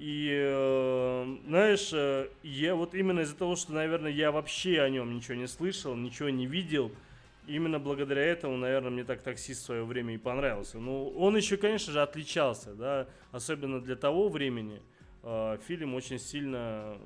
И, 0.00 0.30
э, 0.32 1.36
знаешь, 1.46 1.90
э, 1.92 2.30
я 2.42 2.74
вот 2.74 2.94
именно 2.94 3.20
из-за 3.20 3.36
того, 3.36 3.54
что, 3.54 3.74
наверное, 3.74 4.10
я 4.10 4.32
вообще 4.32 4.80
о 4.80 4.88
нем 4.88 5.14
ничего 5.14 5.34
не 5.34 5.46
слышал, 5.46 5.94
ничего 5.94 6.30
не 6.30 6.46
видел, 6.46 6.90
именно 7.46 7.78
благодаря 7.78 8.22
этому, 8.22 8.56
наверное, 8.56 8.90
мне 8.90 9.04
так 9.04 9.20
таксист 9.20 9.60
в 9.60 9.64
свое 9.66 9.84
время 9.84 10.14
и 10.14 10.16
понравился. 10.16 10.78
Ну, 10.78 11.08
он 11.10 11.36
еще, 11.36 11.58
конечно 11.58 11.92
же, 11.92 12.00
отличался, 12.00 12.72
да, 12.72 13.08
особенно 13.30 13.78
для 13.78 13.94
того 13.94 14.30
времени. 14.30 14.80
Э, 15.22 15.58
фильм 15.68 15.94
очень 15.94 16.18
сильно 16.18 16.96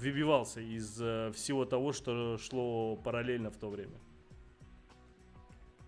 выбивался 0.00 0.60
из 0.60 0.92
всего 1.34 1.64
того, 1.64 1.92
что 1.92 2.38
шло 2.38 2.94
параллельно 2.94 3.50
в 3.50 3.56
то 3.56 3.68
время. 3.68 3.98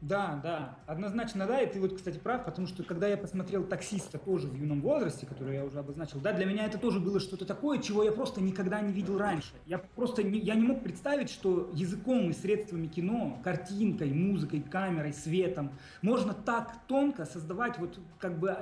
Да, 0.03 0.39
да, 0.43 0.79
однозначно 0.87 1.47
да, 1.47 1.61
и 1.61 1.73
ты 1.73 1.81
вот, 1.81 1.97
кстати, 1.97 2.19
прав, 2.19 2.45
потому 2.45 2.67
что 2.67 2.83
когда 2.83 3.09
я 3.09 3.17
посмотрел 3.17 3.65
«Таксиста» 3.65 4.19
тоже 4.19 4.47
в 4.47 4.55
юном 4.55 4.83
возрасте, 4.83 5.25
который 5.25 5.55
я 5.57 5.65
уже 5.65 5.79
обозначил, 5.79 6.21
да, 6.21 6.33
для 6.33 6.45
меня 6.45 6.67
это 6.67 6.77
тоже 6.77 7.01
было 7.01 7.19
что-то 7.19 7.47
такое, 7.47 7.79
чего 7.79 8.05
я 8.05 8.13
просто 8.13 8.43
никогда 8.43 8.81
не 8.83 8.93
видел 8.93 9.19
раньше. 9.19 9.55
Я 9.65 9.79
просто 9.79 10.23
не, 10.23 10.39
я 10.39 10.55
не 10.55 10.65
мог 10.65 10.83
представить, 10.83 11.31
что 11.31 11.71
языком 11.73 12.29
и 12.29 12.35
средствами 12.35 12.89
кино, 12.89 13.41
картинкой, 13.43 14.13
музыкой, 14.13 14.61
камерой, 14.61 15.15
светом 15.15 15.71
можно 16.03 16.35
так 16.35 16.75
тонко 16.87 17.25
создавать 17.25 17.79
вот 17.79 17.99
как 18.19 18.39
бы 18.39 18.59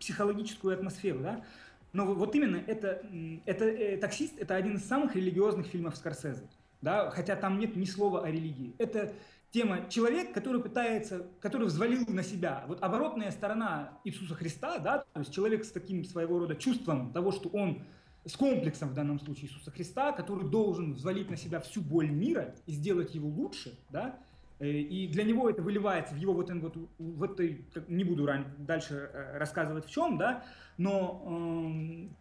психологическую 0.00 0.74
атмосферу, 0.74 1.20
да. 1.20 1.44
Но 1.92 2.06
вот 2.06 2.34
именно 2.34 2.56
это, 2.56 3.02
это 3.46 3.66
э, 3.66 3.98
«Таксист»— 3.98 4.34
это 4.38 4.56
один 4.56 4.76
из 4.76 4.84
самых 4.84 5.14
религиозных 5.14 5.66
фильмов 5.66 5.96
Скорсезе, 5.96 6.42
да, 6.80 7.10
хотя 7.10 7.36
там 7.36 7.58
нет 7.58 7.76
ни 7.76 7.84
слова 7.84 8.24
о 8.24 8.30
религии. 8.30 8.74
Это 8.78 9.12
тема 9.52 9.86
человек, 9.88 10.32
который 10.32 10.62
пытается, 10.62 11.26
который 11.40 11.66
взвалил 11.66 12.04
на 12.08 12.22
себя. 12.22 12.64
Вот 12.66 12.82
оборотная 12.82 13.30
сторона 13.30 13.98
Иисуса 14.02 14.34
Христа, 14.34 14.78
да, 14.78 15.04
то 15.12 15.20
есть 15.20 15.32
человек 15.32 15.64
с 15.64 15.70
таким 15.70 16.04
своего 16.04 16.38
рода 16.38 16.56
чувством 16.56 17.12
того, 17.12 17.32
что 17.32 17.50
он 17.50 17.82
с 18.24 18.36
комплексом 18.36 18.88
в 18.88 18.94
данном 18.94 19.20
случае 19.20 19.46
Иисуса 19.46 19.70
Христа, 19.70 20.12
который 20.12 20.48
должен 20.48 20.94
взвалить 20.94 21.28
на 21.28 21.36
себя 21.36 21.60
всю 21.60 21.82
боль 21.82 22.10
мира 22.10 22.54
и 22.66 22.72
сделать 22.72 23.14
его 23.14 23.28
лучше, 23.28 23.78
да, 23.90 24.18
э, 24.58 24.68
и 24.68 25.06
для 25.08 25.24
него 25.24 25.50
это 25.50 25.60
выливается 25.60 26.14
в 26.14 26.18
его 26.18 26.32
вот, 26.32 26.50
вот 26.98 27.38
в 27.38 27.90
не 27.90 28.04
буду 28.04 28.28
дальше 28.58 29.10
э, 29.12 29.38
рассказывать 29.38 29.86
в 29.86 29.90
чем, 29.90 30.18
да, 30.18 30.44
но 30.78 31.22
эм, 31.26 32.16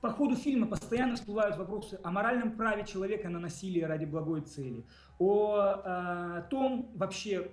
по 0.00 0.10
ходу 0.10 0.36
фильма 0.36 0.66
постоянно 0.66 1.16
всплывают 1.16 1.58
вопросы 1.58 2.00
о 2.02 2.10
моральном 2.10 2.52
праве 2.52 2.86
человека 2.86 3.28
на 3.28 3.40
насилие 3.40 3.86
ради 3.86 4.06
благой 4.06 4.40
цели, 4.42 4.84
о 5.20 5.82
э, 5.84 6.42
том 6.48 6.90
вообще, 6.94 7.50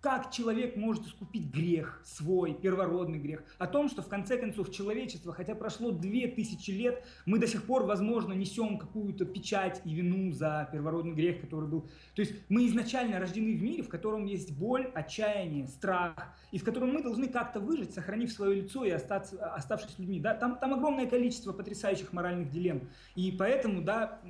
как 0.00 0.32
человек 0.32 0.76
может 0.76 1.06
искупить 1.06 1.52
грех 1.52 2.00
свой, 2.04 2.54
первородный 2.54 3.18
грех, 3.18 3.42
о 3.58 3.66
том, 3.66 3.88
что 3.88 4.02
в 4.02 4.08
конце 4.08 4.36
концов 4.36 4.70
человечество, 4.72 5.32
хотя 5.32 5.54
прошло 5.54 5.90
две 5.90 6.28
тысячи 6.28 6.70
лет, 6.70 7.04
мы 7.26 7.38
до 7.38 7.46
сих 7.48 7.64
пор, 7.64 7.84
возможно, 7.84 8.32
несем 8.32 8.78
какую-то 8.78 9.24
печать 9.24 9.80
и 9.84 9.94
вину 9.94 10.32
за 10.32 10.68
первородный 10.72 11.14
грех, 11.14 11.40
который 11.40 11.68
был. 11.68 11.82
То 12.14 12.22
есть 12.22 12.34
мы 12.48 12.66
изначально 12.66 13.18
рождены 13.18 13.56
в 13.56 13.62
мире, 13.62 13.82
в 13.82 13.88
котором 13.88 14.26
есть 14.26 14.52
боль, 14.56 14.90
отчаяние, 14.94 15.66
страх, 15.66 16.34
и 16.52 16.58
в 16.58 16.64
котором 16.64 16.92
мы 16.92 17.02
должны 17.02 17.28
как-то 17.28 17.58
выжить, 17.58 17.94
сохранив 17.94 18.32
свое 18.32 18.62
лицо 18.62 18.84
и 18.84 18.90
остаться, 18.90 19.52
оставшись 19.54 19.98
людьми. 19.98 20.20
Да? 20.20 20.34
Там, 20.34 20.56
там 20.56 20.74
огромное 20.74 21.06
количество 21.06 21.52
потрясающих 21.52 22.12
моральных 22.12 22.50
дилемм. 22.50 22.88
И 23.16 23.32
поэтому, 23.32 23.82
да, 23.82 24.20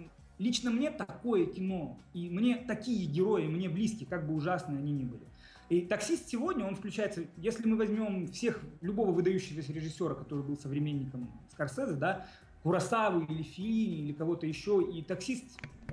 лично 0.43 0.71
мне 0.71 0.91
такое 0.91 1.47
кино, 1.47 1.99
и 2.13 2.29
мне 2.29 2.57
такие 2.57 3.07
герои, 3.07 3.47
мне 3.47 3.69
близки, 3.69 4.05
как 4.05 4.27
бы 4.27 4.35
ужасны 4.35 4.77
они 4.77 4.93
ни 4.93 5.05
были. 5.05 5.23
И 5.69 5.83
таксист 5.83 6.29
сегодня, 6.29 6.67
он 6.67 6.75
включается, 6.75 7.25
если 7.39 7.67
мы 7.67 7.77
возьмем 7.77 8.27
всех, 8.29 8.61
любого 8.81 9.13
выдающегося 9.13 9.73
режиссера, 9.73 10.15
который 10.15 10.45
был 10.45 10.59
современником 10.59 11.31
Скорсезе, 11.51 11.95
да, 11.95 12.27
Курасаву 12.63 13.25
или 13.25 13.43
Филини 13.43 14.01
или 14.03 14.13
кого-то 14.13 14.47
еще, 14.47 14.83
и 14.83 15.03
таксист, 15.03 15.45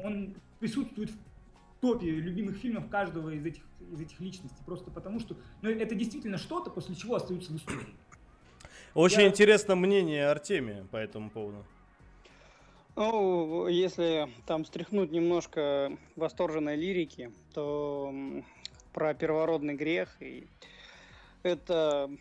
он 0.03 0.35
присутствует 0.59 1.11
в 1.11 1.79
топе 1.79 2.09
любимых 2.09 2.57
фильмов 2.57 2.89
каждого 2.89 3.29
из 3.29 3.45
этих, 3.45 3.63
из 3.93 4.01
этих 4.01 4.19
личностей, 4.19 4.61
просто 4.65 4.91
потому 4.91 5.19
что 5.19 5.37
ну, 5.61 5.69
это 5.69 5.95
действительно 5.95 6.37
что-то, 6.37 6.69
после 6.69 6.95
чего 6.95 7.15
остаются 7.15 7.53
в 7.53 7.55
истории. 7.55 7.95
Очень 8.95 9.21
Я... 9.21 9.27
интересно 9.27 9.75
мнение 9.75 10.27
Артемия 10.27 10.83
по 10.91 10.97
этому 10.97 11.29
поводу. 11.29 11.63
Ну, 12.99 13.69
если 13.69 14.27
там 14.45 14.65
стряхнуть 14.65 15.09
немножко 15.09 15.97
восторженной 16.17 16.75
лирики, 16.75 17.31
то 17.53 18.13
про 18.91 19.13
первородный 19.13 19.75
грех. 19.75 20.17
И 20.19 20.45
это 21.41 22.11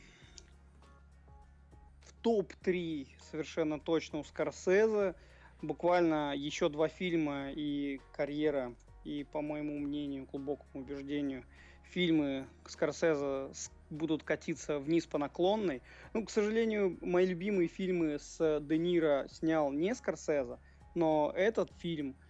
в 2.03 2.13
топ-3 2.23 3.09
совершенно 3.29 3.81
точно 3.81 4.21
у 4.21 4.25
Скорсезе. 4.25 5.17
Буквально 5.63 6.37
еще 6.37 6.69
два 6.69 6.87
фильма 6.87 7.51
и 7.51 8.01
карьера, 8.13 8.73
и, 9.03 9.27
по 9.33 9.41
моему 9.41 9.81
мнению, 9.81 10.29
глубокому 10.31 10.85
убеждению, 10.85 11.43
фильмы 11.91 12.47
Скорсезе 12.67 13.51
будут 13.91 14.23
катиться 14.23 14.79
вниз 14.79 15.07
по 15.07 15.19
наклонной. 15.19 15.83
Ну, 16.13 16.25
к 16.25 16.31
сожалению, 16.31 16.97
мои 17.01 17.27
любимые 17.27 17.67
фильмы 17.67 18.21
с 18.21 18.61
Де 18.61 18.79
Ниро 18.79 19.27
снял 19.29 19.73
не 19.73 19.93
Скорсезе, 19.97 20.59
но 20.95 21.33
этот 21.35 21.71
фильм– 21.79 22.15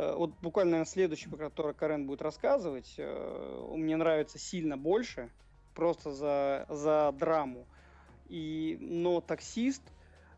Э, 0.00 0.14
вот 0.16 0.32
буквально 0.40 0.72
наверное, 0.72 0.90
следующий, 0.90 1.28
про 1.28 1.36
который 1.36 1.74
Карен 1.74 2.06
будет 2.06 2.22
рассказывать, 2.22 2.94
э, 2.96 3.66
мне 3.76 3.96
нравится 3.96 4.38
сильно 4.38 4.78
больше, 4.78 5.30
просто 5.74 6.12
за, 6.12 6.66
за 6.68 7.12
драму. 7.18 7.66
И, 8.28 8.78
но 8.80 9.20
таксист, 9.20 9.82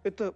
это 0.02 0.34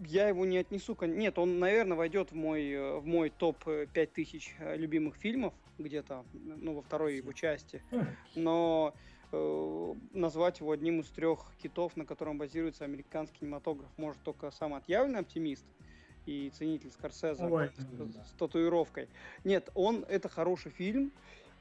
я 0.00 0.28
его 0.28 0.44
не 0.46 0.58
отнесу. 0.58 0.96
Нет, 1.02 1.38
он, 1.38 1.58
наверное, 1.58 1.96
войдет 1.96 2.32
в 2.32 2.34
мой, 2.34 2.70
э, 2.70 2.96
в 2.98 3.06
мой 3.06 3.30
топ 3.30 3.64
5000 3.64 4.56
любимых 4.76 5.16
фильмов, 5.16 5.54
где-то, 5.78 6.24
ну, 6.32 6.74
во 6.74 6.82
второй 6.82 7.16
его 7.16 7.32
части. 7.32 7.82
Но 8.34 8.94
э, 9.30 9.94
назвать 10.12 10.60
его 10.60 10.72
одним 10.72 11.00
из 11.00 11.06
трех 11.10 11.52
китов, 11.62 11.96
на 11.96 12.04
котором 12.04 12.38
базируется 12.38 12.84
американский 12.84 13.40
кинематограф, 13.40 13.90
может 13.96 14.20
только 14.22 14.50
самый 14.50 14.78
отъявленный 14.78 15.20
оптимист 15.20 15.64
и 16.26 16.50
ценитель 16.50 16.90
Скорсезе 16.90 17.44
Ой, 17.44 17.70
с, 17.76 18.28
с 18.28 18.32
татуировкой. 18.38 19.08
Нет, 19.44 19.70
он 19.74 20.04
это 20.08 20.28
хороший 20.28 20.70
фильм, 20.70 21.12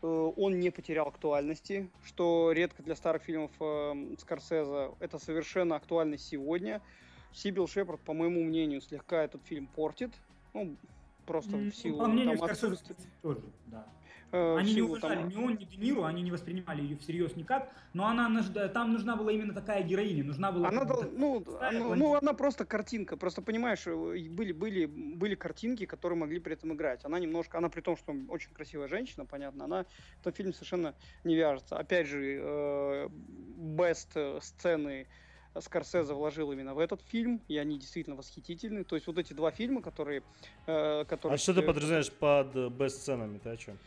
э, 0.01 0.07
он 0.07 0.59
не 0.59 0.69
потерял 0.69 1.07
актуальности, 1.07 1.89
что 2.03 2.51
редко 2.51 2.83
для 2.83 2.95
старых 2.95 3.23
фильмов 3.23 3.51
э, 3.59 4.15
Скорсезе. 4.19 4.91
Это 4.99 5.19
совершенно 5.19 5.75
актуально 5.75 6.17
сегодня. 6.17 6.81
Сибил 7.33 7.67
Шепард, 7.67 7.99
по 8.01 8.13
моему 8.13 8.43
мнению, 8.43 8.81
слегка 8.81 9.23
этот 9.23 9.43
фильм 9.43 9.67
портит. 9.67 10.11
Ну, 10.53 10.75
просто 11.25 11.57
в 11.57 11.71
силу... 11.71 11.99
По 11.99 12.07
мнению 12.07 12.37
там, 12.37 12.47
Скорсезе 12.47 12.77
тоже, 13.21 13.41
да. 13.67 13.87
Э, 14.33 14.57
они 14.57 14.73
не 14.73 14.81
уважали 14.81 15.19
там... 15.19 15.29
ни 15.29 15.35
он, 15.35 15.57
ни 15.57 15.63
Де 15.63 15.77
Ниру, 15.77 16.05
они 16.05 16.23
не 16.23 16.31
воспринимали 16.31 16.81
ее 16.81 16.97
всерьез 16.97 17.35
никак, 17.35 17.71
но 17.93 18.07
она 18.07 18.43
там 18.73 18.91
нужна 18.91 19.15
была 19.15 19.31
именно 19.31 19.53
такая 19.53 19.83
героиня, 19.83 20.23
нужна 20.23 20.51
была... 20.51 20.69
Она, 20.69 20.85
дол... 20.85 21.03
ну, 21.11 21.45
она, 21.61 21.95
ну, 21.95 22.15
она 22.15 22.33
просто 22.33 22.65
картинка, 22.65 23.15
просто 23.15 23.43
понимаешь, 23.43 23.85
э, 23.85 23.93
были, 24.29 24.51
были, 24.51 24.85
были 24.87 25.35
картинки, 25.35 25.85
которые 25.85 26.17
могли 26.17 26.39
при 26.39 26.53
этом 26.53 26.73
играть. 26.73 27.05
Она 27.05 27.19
немножко, 27.19 27.59
она 27.59 27.69
при 27.69 27.81
том, 27.81 27.95
что 27.95 28.15
очень 28.27 28.51
красивая 28.53 28.87
женщина, 28.87 29.25
понятно, 29.25 29.65
она 29.65 29.85
в 30.17 30.21
этом 30.21 30.33
фильме 30.33 30.53
совершенно 30.53 30.95
не 31.23 31.35
вяжется. 31.35 31.77
Опять 31.77 32.07
же, 32.07 32.39
э, 32.41 33.09
best 33.77 34.41
сцены 34.41 35.05
Скорсезе 35.59 36.11
вложил 36.15 36.51
именно 36.51 36.73
в 36.73 36.79
этот 36.79 37.03
фильм, 37.03 37.39
и 37.47 37.57
они 37.59 37.77
действительно 37.77 38.15
восхитительны. 38.15 38.83
То 38.83 38.95
есть 38.95 39.05
вот 39.05 39.19
эти 39.19 39.33
два 39.33 39.51
фильма, 39.51 39.83
которые... 39.83 40.23
Э, 40.65 41.05
которые... 41.05 41.35
А 41.35 41.37
что 41.37 41.53
ты 41.53 41.61
подразумеваешь 41.61 42.11
под 42.11 42.55
бест-сценами, 42.73 43.37
ты 43.37 43.49
о 43.49 43.57
чем? 43.57 43.77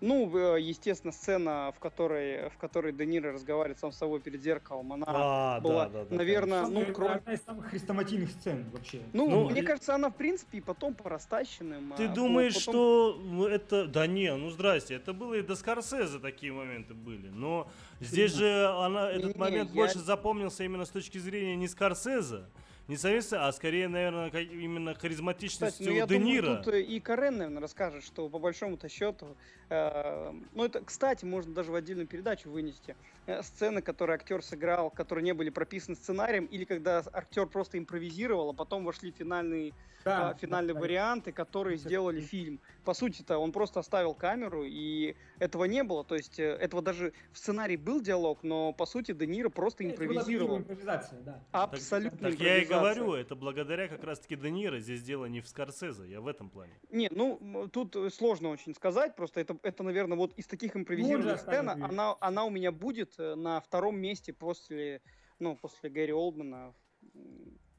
Ну, 0.00 0.30
э, 0.36 0.60
естественно, 0.60 1.12
сцена, 1.12 1.72
в 1.74 1.80
которой, 1.80 2.50
в 2.50 2.58
которой 2.58 2.92
Де 2.92 3.06
Ниро 3.06 3.32
разговаривает 3.32 3.78
сам 3.78 3.92
с 3.92 3.96
собой 3.96 4.20
перед 4.20 4.42
зеркалом, 4.42 4.92
она 4.92 5.06
а, 5.08 5.60
была, 5.60 5.88
да, 5.88 6.00
да, 6.00 6.04
да, 6.04 6.16
наверное, 6.16 6.62
да. 6.62 6.68
ну, 6.68 6.86
кроме... 6.92 7.14
Одна 7.14 7.32
из 7.32 7.42
самых 7.42 7.66
хрестоматийных 7.70 8.30
сцен 8.30 8.66
вообще. 8.72 9.00
Ну, 9.14 9.30
ну 9.30 9.48
мне 9.48 9.62
и... 9.62 9.64
кажется, 9.64 9.94
она, 9.94 10.10
в 10.10 10.14
принципе, 10.16 10.58
и 10.58 10.60
потом 10.60 10.94
по 10.94 11.08
растащенным. 11.08 11.94
Ты 11.96 12.04
а 12.04 12.08
думаешь, 12.08 12.66
потом... 12.66 13.14
что 13.30 13.48
это... 13.48 13.86
Да 13.86 14.06
не, 14.06 14.34
ну 14.36 14.50
здрасте, 14.50 14.94
это 14.94 15.14
было 15.14 15.34
и 15.34 15.42
до 15.42 15.56
Скорсезе 15.56 16.18
такие 16.18 16.52
моменты 16.52 16.92
были, 16.92 17.28
но 17.28 17.70
здесь 18.00 18.34
же 18.34 18.66
она, 18.66 19.10
этот 19.10 19.34
не, 19.34 19.40
момент 19.40 19.70
я... 19.70 19.76
больше 19.76 19.98
запомнился 19.98 20.62
именно 20.64 20.84
с 20.84 20.90
точки 20.90 21.16
зрения 21.16 21.56
не 21.56 21.68
Скорсезе, 21.68 22.44
не 22.88 22.96
советская, 22.96 23.46
а 23.46 23.52
скорее, 23.52 23.88
наверное, 23.88 24.30
именно 24.30 24.94
харизматичностью 24.94 25.86
Кстати, 25.86 26.00
ну, 26.00 26.06
Де 26.06 26.18
Ниро. 26.18 26.46
Думаю, 26.46 26.62
тут 26.62 26.74
и 26.74 27.00
Карен, 27.00 27.38
наверное, 27.38 27.60
расскажет, 27.60 28.04
что 28.04 28.28
по 28.28 28.38
большому-то 28.38 28.88
счету, 28.88 29.36
э, 29.65 29.65
ну 29.68 30.64
это, 30.64 30.80
кстати, 30.84 31.24
можно 31.24 31.52
даже 31.52 31.72
в 31.72 31.74
отдельную 31.74 32.06
передачу 32.06 32.50
вынести, 32.50 32.96
э, 33.26 33.42
сцены, 33.42 33.82
которые 33.82 34.14
актер 34.14 34.42
сыграл, 34.42 34.90
которые 34.90 35.24
не 35.24 35.34
были 35.34 35.50
прописаны 35.50 35.96
сценарием, 35.96 36.46
или 36.46 36.64
когда 36.64 37.02
актер 37.12 37.46
просто 37.46 37.78
импровизировал, 37.78 38.50
а 38.50 38.52
потом 38.52 38.84
вошли 38.84 39.10
финальные 39.10 39.72
да, 40.06 40.30
а, 40.30 40.34
финальные 40.34 40.74
да, 40.74 40.80
варианты, 40.80 41.32
которые 41.32 41.76
сделали 41.78 42.20
фильм. 42.20 42.60
По 42.84 42.94
сути-то 42.94 43.38
он 43.38 43.50
просто 43.50 43.80
оставил 43.80 44.14
камеру, 44.14 44.62
и 44.64 45.16
этого 45.40 45.64
не 45.64 45.82
было. 45.82 46.04
То 46.04 46.14
есть 46.14 46.38
э, 46.38 46.44
этого 46.44 46.80
даже 46.80 47.12
в 47.32 47.38
сценарии 47.38 47.74
был 47.74 48.00
диалог, 48.00 48.44
но 48.44 48.72
по 48.72 48.86
сути 48.86 49.10
Де 49.12 49.26
Ниро 49.26 49.48
просто 49.48 49.84
импровизировал. 49.84 50.58
Импровизация, 50.58 51.20
да. 51.22 51.42
Абсолютно 51.50 52.30
так, 52.30 52.30
так 52.38 52.40
я 52.40 52.62
и 52.62 52.66
говорю, 52.66 53.14
это 53.14 53.34
благодаря 53.34 53.88
как 53.88 54.04
раз-таки 54.04 54.36
Де 54.36 54.48
Ниро. 54.48 54.78
Здесь 54.78 55.02
дело 55.02 55.26
не 55.26 55.40
в 55.40 55.48
Скорсезе, 55.48 56.08
я 56.08 56.20
в 56.20 56.28
этом 56.28 56.50
плане. 56.50 56.72
Нет, 56.90 57.10
ну 57.10 57.68
тут 57.72 57.96
сложно 58.14 58.50
очень 58.50 58.76
сказать, 58.76 59.16
просто 59.16 59.40
это, 59.40 59.55
это 59.62 59.82
наверное, 59.82 60.16
вот 60.16 60.32
из 60.34 60.46
таких 60.46 60.76
импровизированных 60.76 61.40
сцен, 61.40 61.68
она, 61.68 62.16
она 62.20 62.44
у 62.44 62.50
меня 62.50 62.72
будет 62.72 63.14
э, 63.18 63.34
на 63.34 63.60
втором 63.60 63.98
месте 63.98 64.32
после, 64.32 65.02
ну, 65.38 65.56
после 65.56 65.90
Гэри 65.90 66.12
Олдмана 66.12 66.74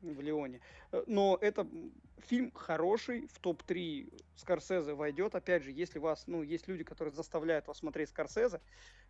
в 0.01 0.21
Леоне. 0.21 0.61
Э, 0.91 1.03
но 1.07 1.37
это 1.41 1.67
фильм 2.19 2.51
хороший, 2.51 3.27
в 3.27 3.39
топ-3 3.39 4.23
Скорсезе 4.35 4.93
войдет. 4.93 5.35
Опять 5.35 5.63
же, 5.63 5.71
если 5.71 5.99
вас, 5.99 6.27
ну, 6.27 6.43
есть 6.43 6.67
люди, 6.67 6.83
которые 6.83 7.13
заставляют 7.13 7.67
вас 7.67 7.77
смотреть 7.77 8.09
Скорсезе, 8.09 8.61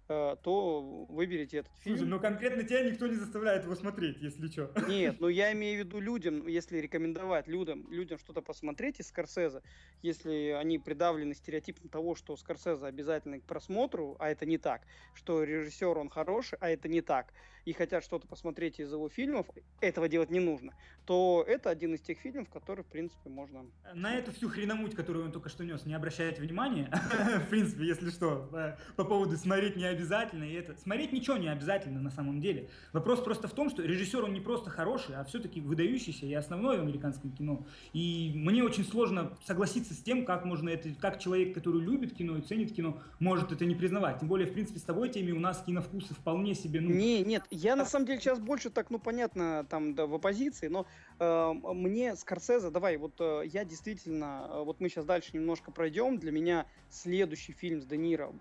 то 0.08 1.06
выберите 1.10 1.58
этот 1.58 1.72
фильм. 1.80 1.98
Слушай, 1.98 2.10
ну 2.10 2.20
конкретно 2.20 2.64
тебя 2.64 2.82
никто 2.82 3.08
не 3.08 3.16
заставляет 3.16 3.64
его 3.64 3.76
смотреть, 3.76 4.18
если 4.22 4.48
что. 4.48 4.72
Нет, 4.88 5.20
ну 5.20 5.28
я 5.28 5.52
имею 5.54 5.84
в 5.84 5.86
виду 5.86 6.00
людям, 6.00 6.48
если 6.48 6.78
рекомендовать 6.78 7.48
людям, 7.48 7.86
людям 7.90 8.18
что-то 8.18 8.42
посмотреть 8.42 9.00
из 9.00 9.08
Скорсезе, 9.08 9.62
если 10.02 10.56
они 10.60 10.80
придавлены 10.80 11.34
стереотипом 11.34 11.90
того, 11.90 12.16
что 12.16 12.36
Скорсезе 12.38 12.86
обязательно 12.86 13.40
к 13.40 13.44
просмотру, 13.44 14.16
а 14.20 14.30
это 14.30 14.46
не 14.46 14.58
так, 14.58 14.82
что 15.14 15.44
режиссер 15.44 15.98
он 15.98 16.10
хороший, 16.10 16.58
а 16.62 16.70
это 16.70 16.88
не 16.88 17.02
так, 17.02 17.34
и 17.68 17.74
хотят 17.74 18.04
что-то 18.04 18.28
посмотреть 18.28 18.80
из 18.80 18.92
его 18.92 19.10
фильмов, 19.10 19.46
этого 19.82 20.08
делать 20.08 20.30
не 20.30 20.40
нужно, 20.40 20.74
то 21.06 21.44
это 21.46 21.70
один 21.70 21.96
из 21.96 22.02
тех 22.02 22.18
фильмов, 22.18 22.50
который, 22.50 22.84
в 22.84 22.88
принципе, 22.88 23.30
можно... 23.30 23.66
На 23.94 24.16
эту 24.16 24.32
всю 24.32 24.48
хреномуть, 24.48 24.96
которую 24.96 25.26
он 25.26 25.32
только 25.34 25.50
что 25.50 25.66
нес, 25.66 25.86
не 25.86 25.94
обращайте 25.94 26.42
внимания, 26.42 26.90
в 27.46 27.50
принципе, 27.50 27.86
если 27.86 28.10
что, 28.10 28.50
э, 28.54 28.78
по 28.96 29.04
поводу 29.04 29.36
смотреть 29.36 29.76
не 29.76 29.86
обязательно, 29.98 30.44
и 30.44 30.54
это... 30.54 30.76
Смотреть 30.78 31.12
ничего 31.12 31.38
не 31.38 31.48
обязательно 31.48 32.00
на 32.00 32.12
самом 32.12 32.40
деле. 32.40 32.70
Вопрос 32.94 33.20
просто 33.20 33.48
в 33.48 33.54
том, 33.54 33.70
что 33.70 33.82
режиссер, 33.82 34.24
он 34.24 34.34
не 34.34 34.42
просто 34.42 34.70
хороший, 34.70 35.16
а 35.16 35.24
все-таки 35.24 35.60
выдающийся 35.60 36.26
и 36.26 36.34
основной 36.34 36.78
в 36.78 36.82
американском 36.82 37.32
кино. 37.32 37.66
И 37.94 38.32
мне 38.36 38.64
очень 38.64 38.86
сложно 38.86 39.36
согласиться 39.46 39.94
с 39.94 39.98
тем, 39.98 40.26
как 40.26 40.46
можно 40.46 40.70
это, 40.70 40.90
как 41.00 41.20
человек, 41.20 41.54
который 41.54 41.82
любит 41.82 42.16
кино 42.16 42.38
и 42.38 42.42
ценит 42.42 42.74
кино, 42.74 43.02
может 43.20 43.52
это 43.52 43.66
не 43.66 43.76
признавать. 43.76 44.20
Тем 44.20 44.28
более, 44.28 44.48
в 44.48 44.54
принципе, 44.54 44.80
с 44.80 44.84
тобой 44.84 45.10
теме 45.10 45.34
у 45.34 45.40
нас 45.40 45.64
киновкусы 45.66 46.14
вполне 46.14 46.54
себе... 46.54 46.80
Ну, 46.82 46.90
не, 46.92 47.24
нет, 47.24 47.44
я 47.50 47.76
на 47.76 47.86
самом 47.86 48.06
деле 48.06 48.20
сейчас 48.20 48.40
больше 48.40 48.70
так, 48.70 48.90
ну, 48.90 49.00
понятно, 49.00 49.66
там, 49.70 49.96
да, 49.96 50.06
в 50.06 50.14
оппозиции, 50.14 50.68
но 50.68 50.86
э, 51.20 51.54
мне 51.74 52.16
Скорсезе, 52.16 52.70
давай, 52.70 52.98
вот 52.98 53.14
э, 53.20 53.44
я 53.46 53.66
действительно, 53.66 54.48
э, 54.50 54.64
вот 54.64 54.80
мы 54.80 54.90
сейчас 54.90 55.06
дальше 55.06 55.32
немножко 55.34 55.72
пройдем, 55.72 56.18
для 56.18 56.32
меня 56.32 56.66
следующий 56.90 57.54
фильм 57.54 57.82
с 57.82 57.86
Де 57.86 57.98
Ниро, 57.98 58.34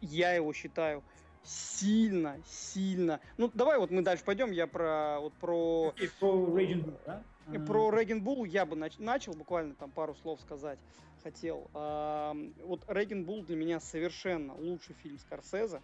я 0.00 0.32
его 0.32 0.52
считаю 0.52 0.95
сильно, 1.42 2.38
сильно. 2.46 3.20
Ну, 3.36 3.50
давай 3.54 3.78
вот 3.78 3.90
мы 3.90 4.02
дальше 4.02 4.24
пойдем, 4.24 4.50
я 4.50 4.66
про, 4.66 5.18
вот 5.20 5.32
про... 5.34 5.94
И 5.96 6.08
про 6.18 6.54
Рейджин 6.54 6.82
Булл, 6.82 6.98
да? 7.06 7.22
И 7.52 7.58
про 7.58 7.90
Реген 7.90 8.22
Булл 8.22 8.44
я 8.44 8.66
бы 8.66 8.76
нач- 8.76 9.00
начал 9.00 9.32
буквально 9.32 9.74
там 9.74 9.90
пару 9.90 10.14
слов 10.16 10.40
сказать 10.40 10.78
хотел. 11.22 11.70
А, 11.74 12.36
вот 12.64 12.84
Реген 12.88 13.24
Булл 13.24 13.42
для 13.42 13.56
меня 13.56 13.80
совершенно 13.80 14.54
лучший 14.54 14.94
фильм 14.94 15.18
Скорсезе. 15.18 15.80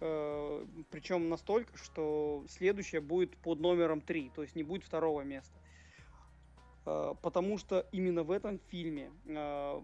Э, 0.00 0.66
причем 0.90 1.28
настолько, 1.28 1.78
что 1.78 2.44
следующее 2.48 3.00
будет 3.00 3.36
под 3.36 3.60
номером 3.60 4.00
3, 4.00 4.32
то 4.34 4.42
есть 4.42 4.56
не 4.56 4.64
будет 4.64 4.82
второго 4.82 5.22
места. 5.22 5.56
Э, 6.84 7.14
потому 7.22 7.56
что 7.56 7.86
именно 7.92 8.24
в 8.24 8.32
этом 8.32 8.58
фильме 8.68 9.12
э, 9.26 9.80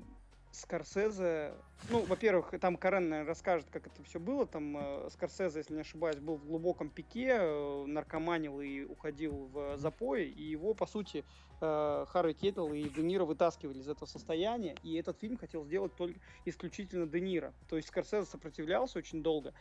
Скорсезе, 0.58 1.54
ну, 1.90 2.02
во-первых, 2.02 2.52
там 2.60 2.76
Карен, 2.76 3.08
наверное, 3.08 3.28
расскажет, 3.28 3.68
как 3.70 3.86
это 3.86 4.02
все 4.02 4.18
было. 4.18 4.46
Там 4.46 4.76
э, 4.76 5.08
Скорсезе, 5.10 5.58
если 5.60 5.74
не 5.74 5.80
ошибаюсь, 5.80 6.18
был 6.18 6.36
в 6.36 6.46
глубоком 6.46 6.90
пике, 6.90 7.36
э, 7.38 7.84
наркоманил 7.86 8.60
и 8.60 8.84
уходил 8.84 9.48
в 9.52 9.76
запой, 9.76 10.26
и 10.26 10.42
его, 10.42 10.74
по 10.74 10.86
сути, 10.86 11.24
э, 11.60 12.04
Харри 12.08 12.32
Кеттл 12.32 12.72
и 12.72 12.88
Де 12.88 13.02
Ниро 13.02 13.24
вытаскивали 13.24 13.78
из 13.78 13.88
этого 13.88 14.08
состояния, 14.08 14.74
и 14.82 14.96
этот 14.96 15.18
фильм 15.18 15.36
хотел 15.36 15.64
сделать 15.64 15.94
только 15.94 16.18
исключительно 16.44 17.06
Де 17.06 17.20
Ниро. 17.20 17.54
То 17.68 17.76
есть 17.76 17.88
Скорсезе 17.88 18.26
сопротивлялся 18.26 18.98
очень 18.98 19.22
долго, 19.22 19.54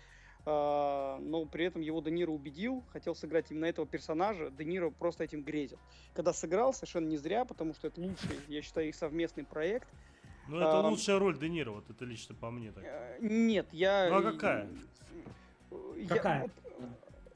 Uh, 0.45 1.20
но 1.20 1.43
при 1.43 1.66
этом 1.66 1.82
его 1.82 2.00
Де 2.00 2.10
Ниро 2.10 2.32
убедил, 2.32 2.82
хотел 2.93 3.16
сыграть 3.16 3.52
именно 3.52 3.66
этого 3.66 3.86
персонажа, 3.86 4.50
Де 4.50 4.64
Ниро 4.64 4.91
просто 4.91 5.26
этим 5.26 5.43
грезил. 5.43 5.78
Когда 6.14 6.32
сыграл, 6.32 6.72
совершенно 6.72 7.08
не 7.08 7.18
зря, 7.18 7.43
потому 7.43 7.74
что 7.74 7.88
это 7.88 8.00
лучший, 8.00 8.39
я 8.48 8.62
считаю, 8.62 8.88
их 8.88 8.95
совместный 8.95 9.43
проект. 9.43 9.89
Ну, 10.48 10.58
это 10.58 10.80
а, 10.80 10.88
лучшая 10.88 11.20
роль 11.20 11.38
Де 11.38 11.50
Ниро, 11.50 11.72
вот 11.72 11.89
это 11.89 12.06
лично 12.06 12.36
по 12.36 12.50
мне 12.50 12.72
так. 12.72 12.84
Э, 12.84 13.18
нет, 13.20 13.68
я... 13.72 14.10
Ну, 14.10 14.18
а 14.18 14.32
какая? 14.32 14.70
Я, 15.98 16.08
какая? 16.08 16.50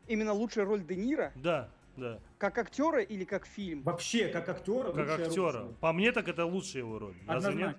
Именно 0.08 0.34
лучшая 0.34 0.66
роль 0.66 0.82
Де 0.82 0.96
Ниро? 0.96 1.32
Да, 1.36 1.70
да. 1.98 2.20
Как 2.38 2.58
актера 2.58 3.02
или 3.02 3.26
как 3.26 3.46
фильм? 3.46 3.84
Вообще, 3.84 4.30
как 4.30 4.48
актера. 4.50 4.92
Как 4.92 5.20
актера. 5.20 5.64
Роль. 5.64 5.74
По 5.80 5.92
мне 5.92 6.12
так 6.12 6.28
это 6.28 6.46
лучшая 6.46 6.84
его 6.84 7.00
роль. 7.00 7.16
Разве 7.28 7.56
нет? 7.56 7.78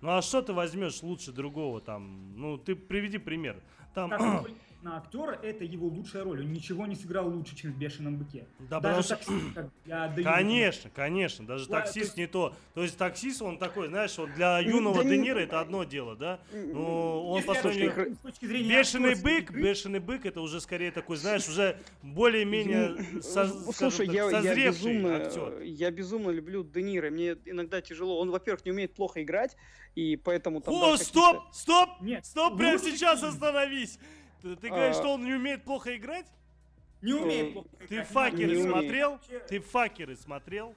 Ну 0.00 0.16
а 0.16 0.22
что 0.22 0.42
ты 0.42 0.52
возьмешь 0.52 1.02
лучше 1.02 1.32
другого 1.32 1.80
там? 1.80 2.38
Ну 2.38 2.58
ты 2.58 2.76
приведи 2.76 3.18
пример. 3.18 3.62
Там... 3.94 4.10
Как 4.10 4.46
на 4.82 4.98
актера 4.98 5.32
это 5.42 5.64
его 5.64 5.88
лучшая 5.88 6.24
роль. 6.24 6.42
Он 6.42 6.52
ничего 6.52 6.86
не 6.86 6.94
сыграл 6.94 7.28
лучше, 7.28 7.56
чем 7.56 7.72
в 7.72 7.78
«Бешеном 7.78 8.16
быке». 8.18 8.46
Да, 8.70 8.80
даже 8.80 9.02
что... 9.02 9.16
таксист, 9.16 9.54
как 9.54 9.70
я 9.84 10.04
отдаю 10.04 10.24
Конечно, 10.24 10.90
конечно. 10.90 11.46
Даже 11.46 11.68
да, 11.68 11.80
таксист 11.80 12.06
есть... 12.06 12.16
не 12.16 12.26
то. 12.26 12.54
То 12.74 12.82
есть 12.82 12.96
таксист, 12.96 13.42
он 13.42 13.58
такой, 13.58 13.88
знаешь, 13.88 14.16
вот 14.18 14.32
для 14.34 14.60
юного 14.60 15.02
да, 15.02 15.10
Де 15.10 15.18
Ниро 15.18 15.38
это 15.38 15.60
одно 15.60 15.84
дело, 15.84 16.16
да? 16.16 16.40
Ну, 16.52 17.28
он 17.28 17.42
по 17.42 17.54
сравнению... 17.54 18.16
Бешеный 18.40 19.14
бык, 19.20 19.50
бешеный 19.50 20.00
бык, 20.00 20.26
это 20.26 20.40
уже 20.40 20.60
скорее 20.60 20.90
такой, 20.90 21.16
знаешь, 21.16 21.48
уже 21.48 21.78
более-менее 22.02 23.22
со... 23.22 23.46
Слушай, 23.72 24.06
я, 24.08 24.28
я, 24.40 24.54
безумно, 24.54 25.16
актер. 25.16 25.60
я 25.62 25.90
безумно 25.90 26.30
люблю 26.30 26.62
Де 26.64 26.82
Ниро. 26.82 27.10
Мне 27.10 27.36
иногда 27.44 27.80
тяжело. 27.80 28.18
Он, 28.20 28.30
во-первых, 28.30 28.64
не 28.64 28.72
умеет 28.72 28.94
плохо 28.94 29.22
играть, 29.22 29.56
и 29.94 30.16
поэтому 30.16 30.60
там... 30.60 30.74
О, 30.74 30.96
стоп, 30.96 31.44
стоп, 31.52 31.88
Нет, 32.00 32.24
стоп, 32.24 32.56
прямо 32.56 32.78
сейчас 32.78 33.22
остановись. 33.22 33.98
Ты, 34.46 34.56
ты 34.56 34.68
говоришь, 34.68 34.96
а... 34.96 35.00
что 35.00 35.14
он 35.14 35.24
не 35.24 35.34
умеет 35.34 35.64
плохо 35.64 35.96
играть? 35.96 36.26
Не 37.02 37.14
умеет 37.14 37.52
плохо 37.52 37.68
играть. 37.74 37.88
Ты 37.88 38.02
факеры 38.04 38.62
смотрел? 38.62 39.20
Ты 39.48 39.60
факеры 39.60 40.16
смотрел? 40.16 40.74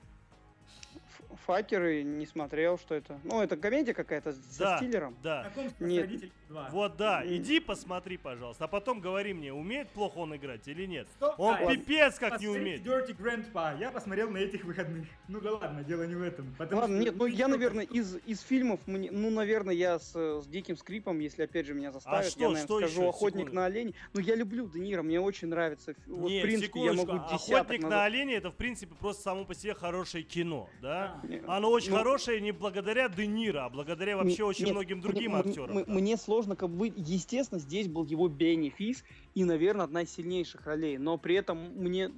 Факеры 1.50 2.04
не 2.04 2.28
смотрел, 2.28 2.78
что 2.78 2.94
это. 2.94 3.20
Ну, 3.24 3.42
это 3.42 3.58
комедия 3.58 3.96
какая-то 3.96 4.34
с 4.34 4.58
да, 4.60 4.78
стиллером. 4.78 5.18
Да. 5.24 5.52
Нет. 5.80 6.32
Вот 6.72 6.98
да, 6.98 7.24
иди 7.26 7.60
посмотри, 7.60 8.18
пожалуйста, 8.18 8.66
а 8.66 8.68
потом 8.68 9.00
говори 9.00 9.34
мне, 9.34 9.54
умеет 9.54 9.90
плохо 9.90 10.18
он 10.18 10.36
играть 10.36 10.68
или 10.68 10.86
нет. 10.86 11.08
Стоп, 11.16 11.40
он 11.40 11.56
а, 11.56 11.68
пипец 11.68 12.18
как 12.18 12.40
не 12.40 12.48
умеет. 12.48 12.82
Dirty 12.82 13.16
Grandpa. 13.16 13.80
Я 13.80 13.92
посмотрел 13.92 14.32
на 14.32 14.38
этих 14.38 14.64
выходных. 14.64 15.08
Ну 15.28 15.42
да 15.42 15.54
ладно, 15.54 15.84
дело 15.84 16.04
не 16.04 16.16
в 16.16 16.24
этом. 16.24 16.56
Ладно, 16.58 16.78
что... 16.78 16.88
нет, 16.88 17.16
ну 17.16 17.26
я, 17.28 17.48
наверное, 17.48 17.86
из, 17.86 18.18
из 18.26 18.42
фильмов, 18.42 18.80
мне, 18.88 19.12
ну, 19.12 19.30
наверное, 19.30 19.76
я 19.76 20.00
с, 20.00 20.14
с 20.14 20.48
диким 20.48 20.76
скрипом, 20.76 21.20
если 21.20 21.44
опять 21.44 21.68
же 21.68 21.76
меня 21.76 21.92
заставят, 21.92 22.26
а 22.26 22.30
что, 22.30 22.40
я, 22.40 22.48
наверное, 22.48 22.66
что 22.66 22.78
скажу 22.80 23.02
еще? 23.02 23.10
«Охотник 23.10 23.40
Секунду. 23.42 23.56
на 23.56 23.66
оленей». 23.66 23.96
Ну, 24.14 24.20
я 24.20 24.36
люблю 24.36 24.68
Де 24.68 24.80
Ниро, 24.80 25.04
мне 25.04 25.20
очень 25.20 25.50
нравится. 25.50 25.94
Вот, 26.08 26.30
нет, 26.30 26.44
в 26.44 26.48
принципе, 26.48 26.84
я 26.84 26.94
могу 26.94 27.12
«Охотник 27.12 27.82
назад... 27.82 27.90
на 27.90 28.04
оленей» 28.06 28.38
это, 28.38 28.50
в 28.50 28.56
принципе, 28.56 28.96
просто 28.96 29.22
само 29.22 29.46
по 29.46 29.54
себе 29.54 29.76
хорошее 29.76 30.24
кино, 30.24 30.68
да? 30.82 31.22
Оно 31.48 31.70
очень 31.72 31.92
ну, 31.92 31.98
хорошее 31.98 32.42
не 32.42 32.52
благодаря 32.52 33.10
Де 33.10 33.28
Ниро, 33.28 33.66
а 33.66 33.70
благодаря 33.70 34.18
вообще 34.18 34.44
очень 34.44 34.66
нет, 34.66 34.76
многим 34.76 35.02
другим 35.02 35.36
актерам. 35.36 35.84
Мне 35.88 36.18
сложно, 36.18 36.56
как 36.56 36.70
бы, 36.70 36.92
естественно, 36.96 37.60
здесь 37.60 37.88
был 37.88 38.06
его 38.06 38.28
бенефис 38.28 39.04
и, 39.36 39.44
наверное, 39.44 39.86
одна 39.86 40.04
из 40.04 40.14
сильнейших 40.14 40.66
ролей. 40.66 40.98
Но 40.98 41.18
при 41.18 41.36
этом 41.36 41.58
мне 41.76 42.12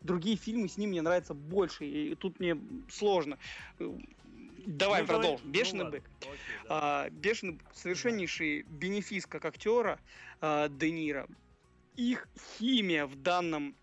другие 0.00 0.36
фильмы 0.36 0.68
с 0.68 0.76
ним 0.76 0.90
мне 0.90 1.02
нравятся 1.02 1.34
больше, 1.34 1.84
и 1.84 2.14
тут 2.14 2.40
мне 2.40 2.56
сложно. 2.88 3.38
Давай 4.66 5.02
ну, 5.02 5.08
продолжим. 5.08 5.38
Давай. 5.38 5.52
Бешеный 5.52 5.84
ну, 5.84 5.90
бык. 5.90 6.04
Окей, 6.20 6.32
да. 6.64 6.68
а, 6.68 7.10
Бешеный 7.10 7.52
бык. 7.54 7.66
Совершеннейший 7.74 8.62
бенефис 8.62 9.26
как 9.26 9.44
актера 9.44 9.98
а, 10.40 10.68
Де 10.68 10.90
Ниро. 10.90 11.26
Их 11.96 12.28
химия 12.58 13.06
в 13.06 13.16
данном 13.16 13.74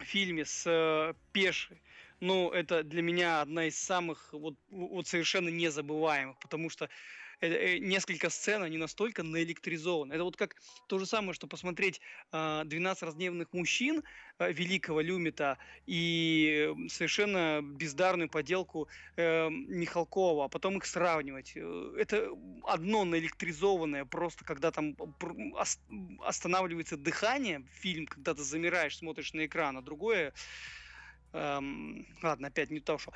фильме 0.00 0.44
с 0.44 0.64
э, 0.66 1.14
Пеши 1.32 1.76
ну, 2.24 2.50
это 2.50 2.82
для 2.82 3.02
меня 3.02 3.42
одна 3.42 3.66
из 3.66 3.78
самых 3.78 4.32
вот, 4.32 4.54
вот 4.70 5.06
совершенно 5.06 5.50
незабываемых, 5.50 6.38
потому 6.38 6.70
что 6.70 6.88
э, 7.40 7.76
несколько 7.76 8.30
сцен, 8.30 8.62
они 8.62 8.78
настолько 8.78 9.22
наэлектризованы. 9.22 10.14
Это 10.14 10.24
вот 10.24 10.36
как 10.36 10.56
то 10.88 10.98
же 10.98 11.04
самое, 11.04 11.34
что 11.34 11.46
посмотреть 11.46 12.00
э, 12.32 12.36
«12 12.36 13.04
разгневанных 13.04 13.52
мужчин» 13.52 14.02
э, 14.38 14.52
великого 14.52 15.02
Люмита 15.02 15.58
и 15.86 16.72
совершенно 16.88 17.60
бездарную 17.62 18.30
поделку 18.30 18.88
э, 19.16 19.50
Михалкова, 19.50 20.46
а 20.46 20.48
потом 20.48 20.78
их 20.78 20.86
сравнивать. 20.86 21.52
Э, 21.56 21.94
это 21.98 22.30
одно 22.66 23.04
наэлектризованное, 23.04 24.06
просто 24.06 24.46
когда 24.46 24.70
там 24.70 24.96
останавливается 26.20 26.96
дыхание, 26.96 27.62
фильм, 27.70 28.06
когда 28.06 28.34
ты 28.34 28.42
замираешь, 28.42 28.96
смотришь 28.96 29.34
на 29.34 29.44
экран, 29.44 29.76
а 29.76 29.82
другое 29.82 30.32
Эм, 31.34 32.06
ладно, 32.22 32.48
опять 32.48 32.70
не 32.70 32.80
то, 32.80 32.96
что. 32.96 33.12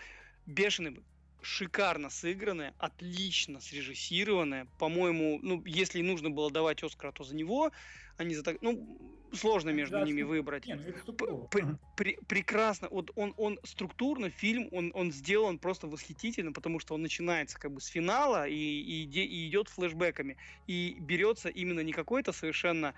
Бешеный 0.46 1.02
шикарно 1.40 2.10
сыгранное, 2.10 2.74
отлично 2.78 3.60
срежиссированное. 3.60 4.66
По-моему, 4.78 5.38
ну, 5.42 5.62
если 5.64 6.02
нужно 6.02 6.30
было 6.30 6.50
давать 6.50 6.82
Оскара, 6.82 7.12
то 7.12 7.24
за 7.24 7.34
него. 7.34 7.70
Они 8.16 8.34
за 8.34 8.42
так... 8.42 8.56
Ну, 8.60 8.98
сложно 9.32 9.70
между 9.70 10.04
ними 10.04 10.22
выбрать. 10.22 10.66
Нет, 10.66 10.80
ну, 11.06 11.48
Пр- 11.96 12.16
прекрасно. 12.26 12.88
Вот 12.90 13.10
он, 13.14 13.34
он 13.36 13.60
структурно, 13.62 14.30
фильм, 14.30 14.68
он, 14.72 14.90
он 14.94 15.12
сделан 15.12 15.58
просто 15.58 15.86
восхитительно, 15.86 16.52
потому 16.52 16.80
что 16.80 16.94
он 16.94 17.02
начинается 17.02 17.58
как 17.58 17.72
бы 17.72 17.80
с 17.80 17.86
финала 17.86 18.48
и, 18.48 18.54
и, 18.54 19.04
и 19.04 19.48
идет 19.48 19.68
флешбеками. 19.68 20.36
И 20.66 20.96
берется 20.98 21.48
именно 21.48 21.80
не 21.80 21.92
какой-то 21.92 22.32
совершенно 22.32 22.94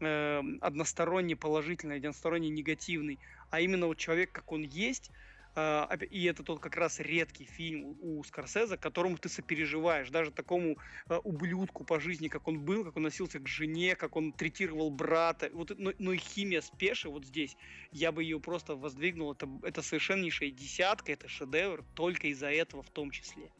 э, 0.00 0.42
односторонне 0.60 1.36
положительный, 1.36 1.98
односторонне 1.98 2.48
негативный, 2.48 3.20
а 3.54 3.60
именно 3.60 3.86
вот 3.86 3.98
человек, 3.98 4.32
как 4.32 4.50
он 4.50 4.62
есть, 4.62 5.12
а, 5.54 5.88
и 6.10 6.24
это 6.24 6.42
тот 6.42 6.58
как 6.58 6.74
раз 6.74 6.98
редкий 6.98 7.44
фильм 7.44 7.96
у 8.00 8.24
Скорсезе, 8.24 8.76
которому 8.76 9.16
ты 9.16 9.28
сопереживаешь, 9.28 10.10
даже 10.10 10.32
такому 10.32 10.76
а, 11.06 11.20
ублюдку 11.20 11.84
по 11.84 12.00
жизни, 12.00 12.26
как 12.26 12.48
он 12.48 12.58
был, 12.58 12.84
как 12.84 12.96
он 12.96 13.04
носился 13.04 13.38
к 13.38 13.46
жене, 13.46 13.94
как 13.94 14.16
он 14.16 14.32
третировал 14.32 14.90
брата. 14.90 15.50
Вот, 15.52 15.70
но, 15.78 15.92
но 16.00 16.12
и 16.12 16.16
химия 16.16 16.62
с 16.62 16.70
Пеши 16.70 17.08
вот 17.08 17.26
здесь, 17.26 17.56
я 17.92 18.10
бы 18.10 18.24
ее 18.24 18.40
просто 18.40 18.74
воздвигнул. 18.74 19.30
Это, 19.30 19.48
это 19.62 19.82
совершеннейшая 19.82 20.50
десятка, 20.50 21.12
это 21.12 21.28
шедевр, 21.28 21.84
только 21.94 22.26
из-за 22.26 22.50
этого 22.50 22.82
в 22.82 22.90
том 22.90 23.12
числе. 23.12 23.52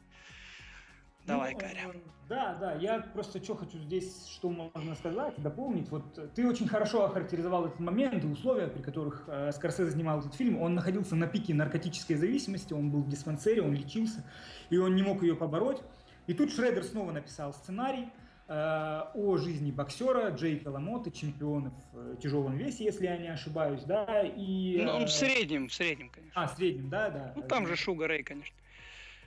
Давай, 1.25 1.53
ну, 1.53 1.59
Каря. 1.59 1.91
Э, 1.93 1.99
да, 2.27 2.55
да, 2.59 2.73
я 2.73 2.99
просто 2.99 3.43
что 3.43 3.55
хочу 3.55 3.77
здесь, 3.79 4.27
что 4.27 4.49
можно 4.49 4.95
сказать, 4.95 5.35
дополнить. 5.37 5.89
Вот 5.89 6.33
ты 6.33 6.47
очень 6.47 6.67
хорошо 6.67 7.05
охарактеризовал 7.05 7.67
этот 7.67 7.79
момент 7.79 8.23
и 8.23 8.27
условия, 8.27 8.67
при 8.67 8.81
которых 8.81 9.25
э, 9.27 9.51
Скорсезе 9.51 9.91
снимал 9.91 10.19
этот 10.19 10.33
фильм. 10.33 10.61
Он 10.61 10.73
находился 10.75 11.15
на 11.15 11.27
пике 11.27 11.53
наркотической 11.53 12.15
зависимости, 12.15 12.73
он 12.73 12.89
был 12.89 13.03
в 13.03 13.09
диспансере, 13.09 13.61
он 13.61 13.73
лечился, 13.73 14.23
и 14.69 14.77
он 14.77 14.95
не 14.95 15.03
мог 15.03 15.21
ее 15.21 15.35
побороть. 15.35 15.81
И 16.27 16.33
тут 16.33 16.51
Шредер 16.51 16.83
снова 16.83 17.11
написал 17.11 17.53
сценарий 17.53 18.09
э, 18.47 19.01
о 19.13 19.37
жизни 19.37 19.71
боксера 19.71 20.29
Джейка 20.29 20.69
Ламота, 20.69 21.11
чемпиона 21.11 21.71
в 21.91 22.13
э, 22.13 22.15
тяжелом 22.21 22.57
весе, 22.57 22.85
если 22.85 23.05
я 23.05 23.17
не 23.17 23.27
ошибаюсь, 23.27 23.83
да, 23.83 24.23
и... 24.23 24.81
Ну, 24.83 25.01
э, 25.01 25.05
в 25.05 25.11
среднем, 25.11 25.67
в 25.67 25.73
среднем, 25.73 26.09
конечно. 26.09 26.41
А, 26.41 26.47
в 26.47 26.55
среднем, 26.55 26.89
да, 26.89 27.09
да. 27.09 27.33
Ну, 27.35 27.43
там 27.43 27.67
же 27.67 27.75
Шуга 27.75 28.07
Рэй, 28.07 28.23
конечно. 28.23 28.55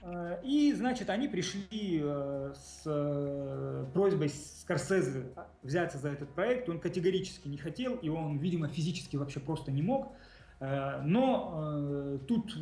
Э, 0.02 0.38
и, 0.44 0.72
значит, 0.72 1.10
они 1.10 1.28
пришли 1.28 2.00
э, 2.02 2.52
с 2.54 2.82
э, 2.86 3.86
просьбой 3.92 4.28
Скорсезе 4.28 5.24
взяться 5.62 5.98
за 5.98 6.10
этот 6.10 6.30
проект. 6.30 6.68
Он 6.68 6.78
категорически 6.78 7.48
не 7.48 7.58
хотел, 7.58 7.96
и 7.96 8.08
он, 8.08 8.38
видимо, 8.38 8.68
физически 8.68 9.16
вообще 9.16 9.40
просто 9.40 9.70
не 9.70 9.82
мог. 9.82 10.12
Но 10.60 12.18
тут, 12.26 12.52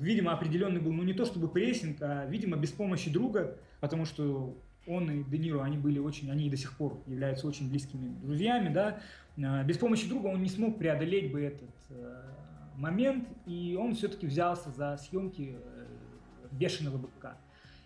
видимо, 0.00 0.32
определенный 0.32 0.80
был, 0.80 0.92
ну 0.92 1.04
не 1.04 1.14
то 1.14 1.24
чтобы 1.24 1.46
прессинг, 1.46 1.98
а, 2.02 2.26
видимо, 2.26 2.56
без 2.56 2.72
помощи 2.72 3.12
друга, 3.12 3.56
потому 3.78 4.06
что 4.06 4.58
он 4.88 5.08
и 5.08 5.22
Де 5.22 5.38
Ниро, 5.38 5.62
они 5.62 5.78
были 5.78 6.00
очень, 6.00 6.32
они 6.32 6.48
и 6.48 6.50
до 6.50 6.56
сих 6.56 6.76
пор 6.76 7.00
являются 7.06 7.46
очень 7.46 7.70
близкими 7.70 8.08
друзьями, 8.24 8.74
да. 8.74 8.98
Без 9.62 9.78
помощи 9.78 10.08
друга 10.08 10.26
он 10.26 10.42
не 10.42 10.48
смог 10.48 10.78
преодолеть 10.78 11.30
бы 11.30 11.42
этот 11.42 11.70
момент, 12.76 13.28
и 13.46 13.78
он 13.80 13.94
все-таки 13.94 14.26
взялся 14.26 14.70
за 14.70 14.96
съемки 14.96 15.56
бешеного 16.58 16.98
быка. 16.98 17.36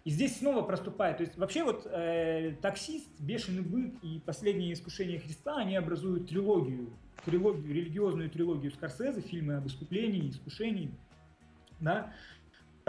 И 0.04 0.10
здесь 0.10 0.38
снова 0.38 0.62
проступает, 0.62 1.18
то 1.18 1.22
есть 1.22 1.36
вообще 1.36 1.64
вот 1.64 1.86
э, 1.86 2.54
таксист, 2.62 3.08
бешеный 3.18 3.62
бык 3.62 3.92
и 4.02 4.20
последнее 4.24 4.72
искушение 4.72 5.18
Христа, 5.18 5.56
они 5.56 5.76
образуют 5.76 6.28
трилогию, 6.28 6.90
трилогию, 7.24 7.74
религиозную 7.74 8.30
трилогию 8.30 8.72
Скорсезе, 8.72 9.20
фильмы 9.20 9.56
об 9.56 9.66
искуплении, 9.66 10.30
искушении, 10.30 10.90
да, 11.80 12.12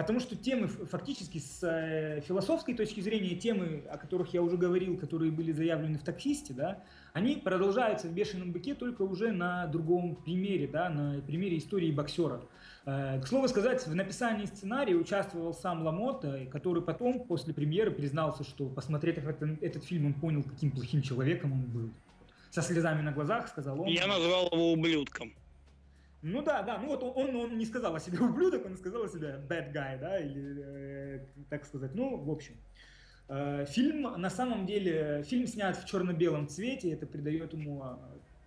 Потому 0.01 0.21
что 0.21 0.35
темы 0.35 0.67
фактически 0.67 1.39
с 1.39 1.59
э, 1.61 2.21
философской 2.21 2.73
точки 2.73 3.01
зрения, 3.01 3.35
темы, 3.35 3.83
о 3.89 3.97
которых 3.97 4.33
я 4.33 4.41
уже 4.41 4.55
говорил, 4.55 4.97
которые 4.97 5.29
были 5.29 5.51
заявлены 5.51 5.97
в 5.97 6.03
таксисте, 6.03 6.53
да, 6.53 6.81
они 7.11 7.35
продолжаются 7.35 8.07
в 8.07 8.13
«Бешеном 8.13 8.53
быке» 8.53 8.75
только 8.75 9.01
уже 9.01 9.31
на 9.31 9.67
другом 9.67 10.15
примере, 10.15 10.67
да, 10.67 10.89
на 10.89 11.19
примере 11.21 11.57
истории 11.57 11.91
боксера. 11.91 12.41
Э, 12.85 13.19
к 13.21 13.27
слову 13.27 13.49
сказать, 13.49 13.85
в 13.85 13.93
написании 13.93 14.45
сценария 14.45 14.95
участвовал 14.95 15.53
сам 15.53 15.83
Ламота, 15.83 16.45
который 16.49 16.81
потом, 16.81 17.25
после 17.25 17.53
премьеры, 17.53 17.91
признался, 17.91 18.45
что, 18.45 18.67
посмотрев 18.67 19.17
этот, 19.17 19.61
этот 19.61 19.83
фильм, 19.83 20.05
он 20.05 20.13
понял, 20.13 20.43
каким 20.43 20.71
плохим 20.71 21.01
человеком 21.01 21.51
он 21.51 21.65
был. 21.65 21.89
Со 22.51 22.61
слезами 22.61 23.01
на 23.01 23.11
глазах, 23.11 23.49
сказал 23.49 23.81
он. 23.81 23.87
Я 23.87 24.07
назвал 24.07 24.49
его 24.51 24.71
ублюдком. 24.71 25.33
Ну 26.22 26.41
да, 26.41 26.63
да, 26.63 26.78
ну 26.78 26.88
вот 26.88 27.03
он, 27.03 27.36
он, 27.36 27.57
не 27.57 27.65
сказал 27.65 27.95
о 27.95 27.99
себе 27.99 28.20
ублюдок, 28.22 28.65
он 28.65 28.78
сказал 28.78 29.03
о 29.03 29.09
себе 29.09 29.39
bad 29.47 29.72
guy, 29.74 29.99
да, 29.99 30.20
или 30.20 30.61
э, 30.65 31.26
так 31.49 31.65
сказать. 31.65 31.95
Ну, 31.95 32.17
в 32.17 32.30
общем. 32.30 32.55
Э, 33.30 33.65
фильм, 33.65 34.01
на 34.01 34.30
самом 34.30 34.65
деле, 34.65 35.24
фильм 35.24 35.47
снят 35.47 35.78
в 35.78 35.86
черно-белом 35.86 36.47
цвете, 36.47 36.91
это 36.91 37.05
придает 37.05 37.53
ему, 37.53 37.84
э, 37.84 37.95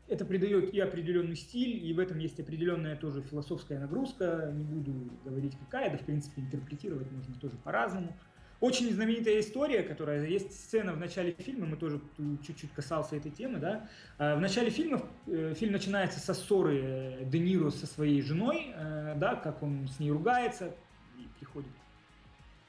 это 0.08 0.24
придает 0.24 0.74
и 0.74 0.80
определенный 0.80 1.36
стиль, 1.36 1.86
и 1.86 1.94
в 1.94 1.98
этом 1.98 2.18
есть 2.18 2.38
определенная 2.40 2.96
тоже 2.96 3.22
философская 3.22 3.78
нагрузка, 3.78 4.50
не 4.52 4.64
буду 4.64 4.92
говорить 5.24 5.56
какая, 5.58 5.90
да, 5.90 5.96
в 5.96 6.04
принципе, 6.04 6.42
интерпретировать 6.42 7.10
можно 7.10 7.34
тоже 7.36 7.56
по-разному. 7.64 8.08
Э, 8.08 8.31
очень 8.62 8.92
знаменитая 8.92 9.40
история, 9.40 9.82
которая 9.82 10.24
есть 10.24 10.52
сцена 10.52 10.92
в 10.92 10.96
начале 10.96 11.32
фильма, 11.32 11.66
мы 11.66 11.76
тоже 11.76 12.00
чуть-чуть 12.46 12.72
касался 12.72 13.16
этой 13.16 13.32
темы, 13.32 13.58
да. 13.58 13.88
А, 14.18 14.36
в 14.36 14.40
начале 14.40 14.70
фильма 14.70 15.02
э, 15.26 15.52
фильм 15.58 15.72
начинается 15.72 16.20
со 16.20 16.32
ссоры 16.32 16.80
э, 16.80 17.24
Де 17.24 17.40
Ниро 17.40 17.70
со 17.70 17.88
своей 17.88 18.22
женой, 18.22 18.72
э, 18.72 19.14
да, 19.16 19.34
как 19.34 19.64
он 19.64 19.88
с 19.88 19.98
ней 19.98 20.12
ругается, 20.12 20.72
и 21.18 21.26
приходит, 21.40 21.72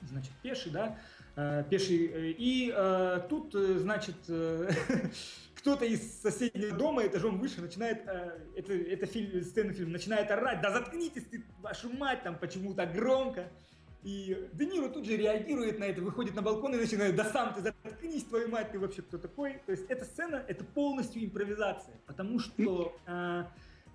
значит, 0.02 0.32
пеший, 0.41 0.72
да, 0.72 0.98
пеший. 1.70 2.36
И 2.39 2.74
тут, 3.30 3.54
значит, 3.54 4.16
кто-то 5.56 5.86
из 5.86 6.22
соседнего 6.22 6.76
дома 6.76 7.06
этажом 7.06 7.38
выше 7.38 7.62
начинает, 7.62 8.02
это, 8.56 8.74
это 8.74 9.06
фильм, 9.06 9.44
сцена 9.44 9.74
фильма, 9.74 9.94
начинает 9.94 10.32
орать, 10.32 10.62
да 10.62 10.72
заткнитесь 10.72 11.26
ты, 11.26 11.44
вашу 11.62 11.89
мать, 11.91 12.24
там 12.24 12.36
почему 12.38 12.74
то 12.74 12.88
громко. 12.88 13.48
И 14.04 14.49
Де 14.54 14.66
Ниро 14.66 14.89
тут 14.89 15.06
же 15.06 15.16
реагирует 15.16 15.80
на 15.80 15.86
это, 15.86 16.01
выходит 16.01 16.36
на 16.36 16.41
балкон 16.41 16.74
и 16.76 16.78
начинает, 16.78 17.16
да 17.16 17.24
сам 17.26 17.54
ты 17.54 17.62
заткнись, 17.62 18.26
твою 18.26 18.49
мать, 18.49 18.72
ты 18.72 18.80
вообще 18.80 19.01
кто 19.01 19.18
такой? 19.18 19.62
То 19.66 19.72
есть 19.72 19.86
эта 19.88 20.04
сцена, 20.04 20.43
это 20.47 20.66
полностью 20.66 21.24
импровизация, 21.24 21.95
потому 22.06 22.39
что 22.39 22.93
э, 23.08 23.45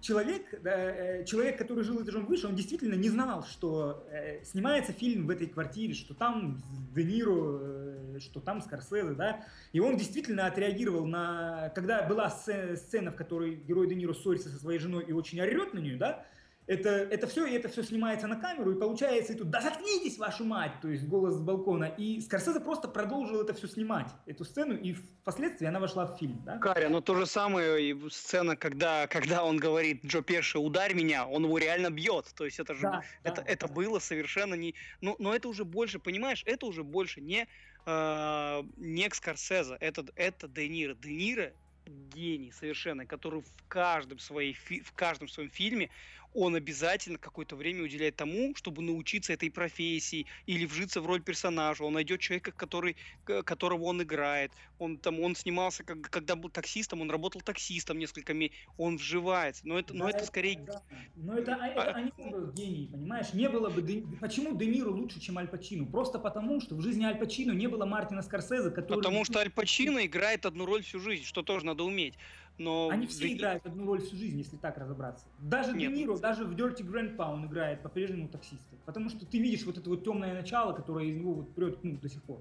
человек, 0.01 0.63
да, 0.63 0.71
э, 0.75 1.25
человек, 1.25 1.59
который 1.59 1.85
жил 1.85 2.03
этажом 2.03 2.27
выше, 2.27 2.47
он 2.47 2.55
действительно 2.55 2.95
не 2.95 3.09
знал, 3.09 3.45
что 3.45 4.07
э, 4.11 4.43
снимается 4.45 4.93
фильм 4.93 5.27
в 5.27 5.31
этой 5.31 5.47
квартире, 5.47 5.95
что 5.95 6.15
там 6.15 6.63
Де 6.95 7.05
Ниро, 7.05 7.59
э, 7.61 8.19
что 8.21 8.41
там 8.41 8.63
Скорсезе, 8.63 9.15
да, 9.15 9.45
и 9.73 9.81
он 9.81 9.97
действительно 9.97 10.47
отреагировал 10.47 11.07
на, 11.07 11.71
когда 11.75 12.03
была 12.03 12.31
сцена, 12.31 12.77
сцена 12.77 13.11
в 13.11 13.17
которой 13.17 13.57
герой 13.57 13.89
Де 13.89 13.95
Ниро 13.95 14.15
ссорится 14.15 14.49
со 14.49 14.59
своей 14.59 14.79
женой 14.79 15.05
и 15.07 15.13
очень 15.13 15.41
орет 15.41 15.75
на 15.75 15.81
нее, 15.81 15.97
да, 15.97 16.25
это, 16.69 16.91
это 16.91 17.27
все, 17.27 17.47
и 17.47 17.55
это 17.55 17.69
все 17.69 17.83
снимается 17.83 18.27
на 18.27 18.37
камеру, 18.37 18.73
и 18.73 18.79
получается, 18.79 19.33
и 19.33 19.37
тут, 19.37 19.49
да 19.51 19.63
заткнитесь, 19.63 20.19
вашу 20.19 20.45
мать, 20.45 20.73
то 20.83 20.89
есть 20.89 21.05
голос 21.09 21.37
с 21.37 21.41
балкона. 21.41 21.87
И 21.97 22.21
Скорсезе 22.21 22.61
просто 22.61 22.89
продолжил 22.89 23.41
это 23.41 23.55
все 23.55 23.67
снимать, 23.67 24.09
эту 24.27 24.45
сцену, 24.45 24.77
и 24.77 24.93
впоследствии 24.93 25.67
она 25.67 25.81
вошла 25.81 26.07
в 26.07 26.19
фильм. 26.19 26.43
Да? 26.45 26.59
Каря, 26.59 26.91
но 26.91 27.01
то 27.01 27.15
же 27.15 27.25
самое 27.25 27.99
сцена, 28.11 28.55
когда, 28.55 29.07
когда 29.07 29.45
он 29.45 29.57
говорит, 29.57 30.05
Джо 30.05 30.21
Пеши, 30.21 30.59
ударь 30.59 30.93
меня, 30.93 31.27
он 31.27 31.45
его 31.45 31.57
реально 31.57 31.91
бьет. 31.91 32.27
То 32.37 32.45
есть 32.45 32.61
это 32.61 32.75
же, 32.75 32.83
да, 32.83 33.03
это, 33.23 33.43
да, 33.43 33.51
это 33.51 33.67
да. 33.67 33.73
было 33.73 33.99
совершенно 33.99 34.55
не... 34.55 34.75
Ну, 35.01 35.17
но 35.19 35.35
это 35.35 35.49
уже 35.49 35.65
больше, 35.65 35.99
понимаешь, 35.99 36.43
это 36.45 36.67
уже 36.67 36.85
больше 36.85 37.23
не, 37.23 37.49
э, 37.87 38.63
не 38.77 39.09
Скорсезе, 39.11 39.79
это, 39.81 40.05
это 40.17 40.49
Де 40.49 40.69
Ниро. 40.69 40.95
Де 40.95 41.11
Ниро 41.11 41.53
гений 41.89 42.53
совершенно, 42.53 43.07
который 43.07 43.41
в 43.41 43.69
каждом, 43.69 44.19
своей, 44.19 44.55
в 44.55 44.93
каждом 44.93 45.29
своем 45.29 45.51
фильме 45.51 45.91
он 46.35 46.55
обязательно 46.55 47.19
какое-то 47.19 47.57
время 47.57 47.85
уделяет 47.85 48.17
тому, 48.17 48.55
чтобы 48.55 48.83
научиться 48.83 49.33
этой 49.33 49.51
профессии 49.51 50.27
или 50.47 50.67
вжиться 50.67 51.01
в 51.01 51.07
роль 51.07 51.23
персонажа. 51.23 51.85
Он 51.85 51.95
найдет 51.95 52.21
человека, 52.21 52.53
который, 52.53 52.97
которого 53.25 53.85
он 53.85 54.03
играет. 54.03 54.53
Он 54.79 54.99
там, 54.99 55.21
он 55.21 55.35
снимался, 55.35 55.85
как, 55.85 56.03
когда 56.03 56.37
был 56.37 56.51
таксистом, 56.51 57.01
он 57.01 57.11
работал 57.11 57.41
таксистом 57.41 57.99
несколько 57.99 58.35
месяцев. 58.35 58.61
Он 58.77 58.97
вживается. 58.97 59.67
Но 59.67 59.79
это, 59.79 59.93
да, 59.93 59.99
но 59.99 60.09
это, 60.09 60.19
это 60.19 60.27
скорее... 60.27 60.59
Да. 60.59 60.83
Но 61.17 61.39
это, 61.39 61.57
а, 61.61 61.67
это 61.69 61.91
они 61.91 62.13
был 62.17 62.53
гений, 62.53 62.89
понимаешь? 62.93 63.33
Не 63.33 63.49
было 63.49 63.71
бы... 63.71 63.83
Де... 63.83 64.05
Почему 64.21 64.57
Де 64.57 64.67
Ниро 64.67 64.91
лучше, 64.91 65.21
чем 65.21 65.39
Аль 65.39 65.49
Пачино? 65.49 65.87
Просто 65.87 66.19
потому, 66.19 66.61
что 66.61 66.75
в 66.75 66.83
жизни 66.83 67.05
Аль 67.05 67.19
Пачино 67.19 67.53
не 67.53 67.67
было 67.67 67.87
Мартина 67.87 68.23
Скорсезе, 68.23 68.71
который... 68.71 68.99
Потому 68.99 69.25
что 69.25 69.41
Аль 69.41 69.51
Пачино 69.51 70.05
играет 70.05 70.47
одну 70.47 70.67
роль 70.67 70.83
всю 70.83 71.01
жизнь, 71.01 71.25
что 71.25 71.43
тоже 71.43 71.67
надо 71.67 71.85
уметь. 71.85 72.15
Но 72.59 72.89
Они 72.91 73.07
все 73.07 73.29
Де... 73.29 73.37
играют 73.37 73.65
одну 73.67 73.87
роль 73.87 74.03
всю 74.03 74.17
жизнь, 74.17 74.39
если 74.39 74.57
так 74.57 74.77
разобраться. 74.79 75.27
Даже 75.39 75.73
Нет. 75.73 75.93
Де 75.93 76.01
Ниро, 76.01 76.19
даже 76.19 76.45
в 76.45 76.55
Dirty 76.55 76.83
Grandpa 76.83 77.33
он 77.33 77.47
играет 77.47 77.83
по-прежнему 77.83 78.29
таксиста. 78.29 78.77
Потому 78.85 79.09
что 79.09 79.25
ты 79.25 79.39
видишь 79.39 79.65
вот 79.65 79.79
это 79.79 79.89
вот 79.89 80.05
темное 80.05 80.35
начало, 80.35 80.73
которое 80.73 81.07
из 81.07 81.17
него 81.17 81.35
вот 81.35 81.55
прет 81.55 81.83
ну, 81.85 81.97
до 81.97 82.09
сих 82.09 82.23
пор. 82.23 82.41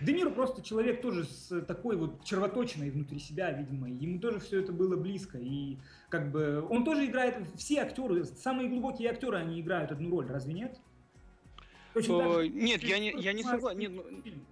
Де 0.00 0.12
Ниро 0.12 0.30
просто 0.30 0.62
человек 0.62 1.02
тоже 1.02 1.24
с 1.24 1.60
такой 1.62 1.96
вот 1.96 2.22
червоточиной 2.24 2.90
внутри 2.90 3.18
себя, 3.18 3.50
видимо. 3.50 3.88
Ему 3.88 4.20
тоже 4.20 4.38
все 4.38 4.60
это 4.60 4.72
было 4.72 4.96
близко. 4.96 5.38
И 5.38 5.78
как 6.08 6.30
бы 6.30 6.64
он 6.68 6.84
тоже 6.84 7.06
играет, 7.06 7.36
все 7.56 7.80
актеры, 7.80 8.24
самые 8.24 8.68
глубокие 8.68 9.10
актеры, 9.10 9.38
они 9.38 9.60
играют 9.60 9.90
одну 9.90 10.10
роль, 10.10 10.26
разве 10.26 10.54
нет? 10.54 10.78
Даже... 12.02 12.48
Нет, 12.48 12.82
я 12.82 12.98
не, 12.98 13.12
я 13.12 13.32
не 13.32 13.42
согласен. 13.42 13.78
Нет, 13.78 13.92
ну, 13.92 14.04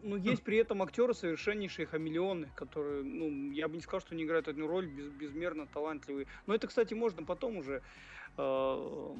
ну, 0.02 0.16
есть 0.16 0.42
при 0.42 0.58
этом 0.58 0.82
актеры 0.82 1.14
совершеннейшие 1.14 1.86
хамелеоны, 1.86 2.48
которые, 2.54 3.02
ну, 3.02 3.52
я 3.52 3.68
бы 3.68 3.76
не 3.76 3.82
сказал, 3.82 4.00
что 4.00 4.14
они 4.14 4.24
играют 4.24 4.48
одну 4.48 4.66
роль 4.66 4.86
без, 4.86 5.08
безмерно 5.08 5.66
талантливые. 5.66 6.26
Но 6.46 6.54
это, 6.54 6.66
кстати, 6.66 6.94
можно 6.94 7.24
потом 7.24 7.56
уже. 7.58 7.82
Э, 8.36 9.14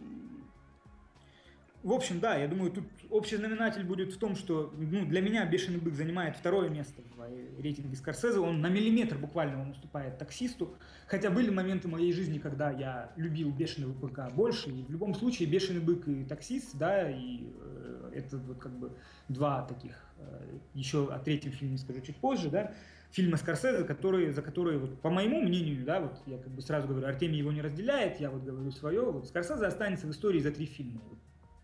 в 1.85 1.93
общем, 1.93 2.19
да, 2.19 2.37
я 2.37 2.49
думаю, 2.49 2.73
тут 2.73 2.85
общий 3.11 3.37
знаменатель 3.37 3.85
будет 3.85 4.15
в 4.15 4.19
том, 4.19 4.37
что 4.37 4.73
ну, 4.75 5.05
для 5.05 5.21
меня 5.21 5.45
«Бешеный 5.45 5.79
бык» 5.79 5.93
занимает 5.93 6.35
второе 6.35 6.71
место 6.71 7.03
в 7.15 7.61
рейтинге 7.61 7.95
Скорсезе. 7.95 8.39
Он 8.39 8.63
на 8.63 8.71
миллиметр 8.71 9.19
буквально 9.19 9.61
он 9.61 9.71
уступает 9.73 10.17
«Таксисту». 10.17 10.75
Хотя 11.07 11.29
были 11.29 11.51
моменты 11.51 11.87
моей 11.89 12.15
жизни, 12.15 12.39
когда 12.39 12.71
я 12.71 13.13
любил 13.17 13.51
«Бешеного 13.51 13.93
быка» 13.93 14.31
больше. 14.31 14.71
И 14.71 14.83
в 14.83 14.91
любом 14.91 15.15
случае 15.15 15.47
«Бешеный 15.47 15.83
бык» 15.83 16.09
и 16.09 16.25
«Таксист», 16.25 16.75
да, 16.75 17.11
и 17.11 17.49
э, 17.61 18.04
это 18.15 18.39
вот 18.39 18.59
как 18.59 18.73
бы 18.73 18.93
два 19.29 19.63
таких, 19.63 19.93
э, 20.19 20.59
еще 20.75 21.13
о 21.13 21.19
третьем 21.19 21.53
фильме 21.53 21.79
скажу 21.79 22.01
чуть 22.01 22.17
позже, 22.17 22.51
да, 22.51 22.73
фильма 23.11 23.37
Скорсезе, 23.37 23.85
которые, 23.85 24.33
за 24.33 24.43
которые, 24.43 24.79
вот, 24.79 25.01
по 25.01 25.11
моему 25.11 25.41
мнению, 25.41 25.85
да, 25.85 26.01
вот 26.01 26.21
я 26.27 26.39
как 26.39 26.53
бы 26.53 26.63
сразу 26.63 26.89
говорю, 26.89 27.07
Артемий 27.07 27.39
его 27.39 27.53
не 27.53 27.63
разделяет, 27.63 28.21
я 28.21 28.31
вот 28.31 28.43
говорю 28.43 28.71
свое, 28.73 29.11
вот 29.11 29.29
Скорсезе 29.29 29.67
останется 29.67 30.07
в 30.07 30.11
истории 30.11 30.41
за 30.41 30.51
три 30.51 30.67
фильма. 30.67 31.01
Вот, 31.09 31.19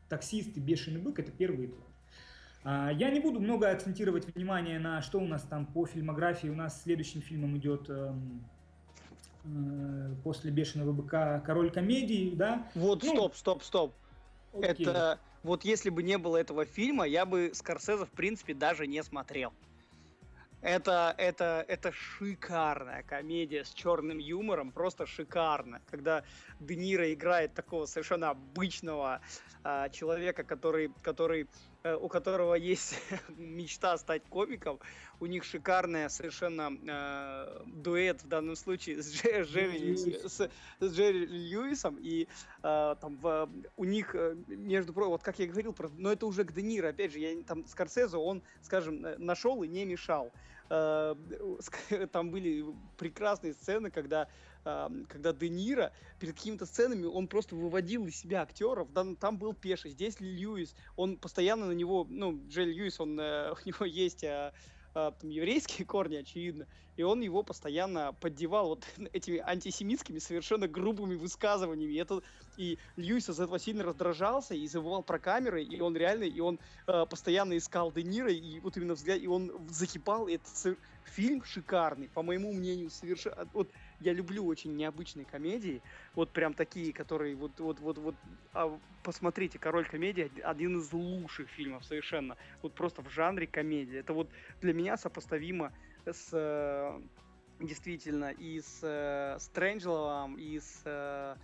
«Таксист» 0.08 0.56
и 0.56 0.60
«Бешеный 0.60 1.00
бык»— 1.00 1.18
это 1.20 1.32
первые 1.32 1.68
два. 1.68 1.84
А, 2.62 2.90
я 2.92 3.10
не 3.10 3.20
буду 3.20 3.40
много 3.40 3.70
акцентировать 3.70 4.26
внимание 4.34 4.78
на 4.78 5.00
что 5.02 5.18
у 5.18 5.26
нас 5.26 5.42
там 5.42 5.66
по 5.66 5.86
фильмографии. 5.86 6.48
У 6.48 6.54
нас 6.54 6.82
следующим 6.82 7.22
фильмом 7.22 7.56
идет 7.56 7.88
эм, 7.88 8.44
э, 9.44 10.14
после 10.22 10.50
«Бешеного 10.50 10.92
быка» 10.92 11.40
«Король 11.40 11.70
комедии», 11.70 12.34
да? 12.34 12.68
Вот, 12.74 13.02
ну, 13.02 13.14
стоп, 13.14 13.34
стоп, 13.34 13.62
стоп. 13.62 13.94
Окей. 14.52 14.86
Это 14.86 15.20
вот 15.42 15.64
если 15.64 15.90
бы 15.90 16.02
не 16.02 16.18
было 16.18 16.36
этого 16.36 16.64
фильма, 16.64 17.06
я 17.06 17.24
бы 17.24 17.52
Скорсезе 17.54 18.04
в 18.04 18.10
принципе 18.10 18.54
даже 18.54 18.86
не 18.86 19.02
смотрел. 19.02 19.52
Это, 20.62 21.14
это, 21.16 21.64
это 21.68 21.90
шикарная 21.90 23.02
комедия 23.02 23.64
с 23.64 23.70
черным 23.70 24.18
юмором, 24.18 24.72
просто 24.72 25.06
шикарно. 25.06 25.80
Когда 25.90 26.22
Де 26.58 26.76
Ниро 26.76 27.10
играет 27.14 27.54
такого 27.54 27.86
совершенно 27.86 28.30
обычного 28.30 29.22
э, 29.64 29.88
человека, 29.90 30.44
который, 30.44 30.92
который, 31.00 31.48
у 31.84 32.08
которого 32.08 32.54
есть 32.54 32.98
мечта 33.36 33.96
стать 33.98 34.22
комиком, 34.24 34.78
у 35.20 35.26
них 35.26 35.44
шикарная 35.44 36.08
совершенно 36.08 36.70
э, 36.86 37.62
дуэт 37.66 38.22
в 38.22 38.28
данном 38.28 38.56
случае 38.56 39.02
с, 39.02 39.12
Дже, 39.12 39.42
Джерри, 39.42 39.96
с, 39.96 40.50
с 40.80 40.92
Джерри 40.92 41.26
Льюисом, 41.26 41.96
и 42.00 42.26
э, 42.62 42.96
там 43.00 43.16
в, 43.16 43.48
у 43.76 43.84
них, 43.84 44.14
э, 44.14 44.34
между 44.48 44.92
прочим, 44.92 45.10
вот 45.10 45.22
как 45.22 45.38
я 45.38 45.46
говорил, 45.46 45.74
но 45.98 46.12
это 46.12 46.26
уже 46.26 46.44
к 46.44 46.52
Де 46.52 46.62
Ниро, 46.62 46.88
опять 46.88 47.12
же, 47.12 47.18
я, 47.18 47.42
там 47.44 47.66
Скорсезе 47.66 48.16
он, 48.16 48.42
скажем, 48.62 49.04
э, 49.04 49.16
нашел 49.18 49.62
и 49.62 49.68
не 49.68 49.84
мешал. 49.84 50.32
Э, 50.70 51.14
там 52.12 52.30
были 52.30 52.64
прекрасные 52.96 53.54
сцены, 53.54 53.90
когда 53.90 54.28
когда 54.62 55.32
Де 55.32 55.48
Ниро 55.48 55.92
перед 56.18 56.34
какими-то 56.34 56.66
сценами 56.66 57.06
он 57.06 57.28
просто 57.28 57.56
выводил 57.56 58.06
из 58.06 58.16
себя 58.16 58.42
актеров. 58.42 58.88
Там, 58.94 59.16
там 59.16 59.38
был 59.38 59.54
Пеший, 59.54 59.90
здесь 59.90 60.20
Льюис. 60.20 60.74
Он 60.96 61.16
постоянно 61.16 61.66
на 61.66 61.72
него, 61.72 62.06
ну, 62.08 62.40
Джель 62.48 62.70
Льюис, 62.70 63.00
он, 63.00 63.18
э, 63.18 63.52
у 63.64 63.68
него 63.68 63.84
есть 63.84 64.24
а, 64.24 64.52
а, 64.92 65.12
там, 65.12 65.30
еврейские 65.30 65.86
корни, 65.86 66.16
очевидно, 66.16 66.66
и 66.96 67.02
он 67.04 67.20
его 67.20 67.44
постоянно 67.44 68.12
поддевал 68.20 68.68
вот 68.68 68.84
этими 69.12 69.38
антисемитскими 69.38 70.18
совершенно 70.18 70.66
грубыми 70.66 71.14
высказываниями. 71.14 71.96
Это, 72.00 72.22
и 72.56 72.76
Льюис 72.96 73.28
из 73.30 73.38
этого 73.38 73.60
сильно 73.60 73.84
раздражался 73.84 74.54
и 74.54 74.66
забывал 74.66 75.04
про 75.04 75.20
камеры, 75.20 75.62
и 75.62 75.80
он 75.80 75.96
реально, 75.96 76.24
и 76.24 76.40
он 76.40 76.58
э, 76.88 77.06
постоянно 77.08 77.56
искал 77.56 77.92
Де 77.92 78.02
Ниро, 78.02 78.32
и 78.32 78.58
вот 78.60 78.76
именно 78.76 78.94
взгляд, 78.94 79.20
и 79.20 79.28
он 79.28 79.52
закипал, 79.68 80.26
и 80.26 80.34
это 80.34 80.76
фильм 81.04 81.44
шикарный, 81.44 82.08
по 82.08 82.22
моему 82.22 82.52
мнению, 82.52 82.90
совершенно, 82.90 83.48
вот 83.52 83.70
я 84.00 84.12
люблю 84.12 84.46
очень 84.46 84.76
необычные 84.76 85.24
комедии, 85.24 85.82
вот 86.14 86.30
прям 86.30 86.54
такие, 86.54 86.92
которые 86.92 87.34
вот 87.34 87.58
вот 87.60 87.80
вот 87.80 87.98
вот 87.98 88.14
а, 88.52 88.78
посмотрите, 89.02 89.58
Король 89.58 89.86
комедии 89.86 90.30
один 90.42 90.78
из 90.78 90.92
лучших 90.92 91.48
фильмов 91.50 91.84
совершенно, 91.84 92.36
вот 92.62 92.74
просто 92.74 93.02
в 93.02 93.10
жанре 93.10 93.46
комедии. 93.46 93.98
Это 93.98 94.12
вот 94.12 94.28
для 94.60 94.72
меня 94.72 94.96
сопоставимо 94.96 95.72
с 96.06 96.30
э, 96.32 97.00
действительно 97.60 98.30
и 98.30 98.60
с 98.60 98.80
э, 98.82 99.36
Стрэнджеловым, 99.38 100.36
и 100.36 100.58
с 100.58 100.82
э, 100.84 101.36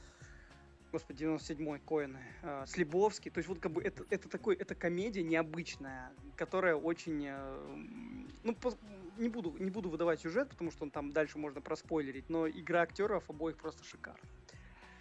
господи, 0.92 1.24
97-й 1.24 1.80
Коэна, 1.80 2.18
э, 2.42 2.64
Слебовский. 2.66 3.30
То 3.30 3.38
есть 3.38 3.48
вот 3.48 3.58
как 3.58 3.72
бы 3.72 3.82
это, 3.82 4.04
это 4.10 4.28
такой, 4.28 4.54
это 4.56 4.74
комедия 4.74 5.22
необычная, 5.22 6.10
которая 6.36 6.74
очень, 6.76 7.26
э, 7.26 8.26
ну, 8.44 8.54
по, 8.54 8.72
не 9.18 9.28
буду, 9.28 9.54
не 9.58 9.70
буду 9.70 9.88
выдавать 9.88 10.20
сюжет, 10.20 10.48
потому 10.50 10.70
что 10.70 10.84
он 10.84 10.90
там 10.90 11.12
дальше 11.12 11.38
можно 11.38 11.60
проспойлерить, 11.60 12.28
но 12.28 12.48
игра 12.48 12.82
актеров 12.82 13.28
обоих 13.28 13.56
просто 13.56 13.84
шикарна. 13.84 14.20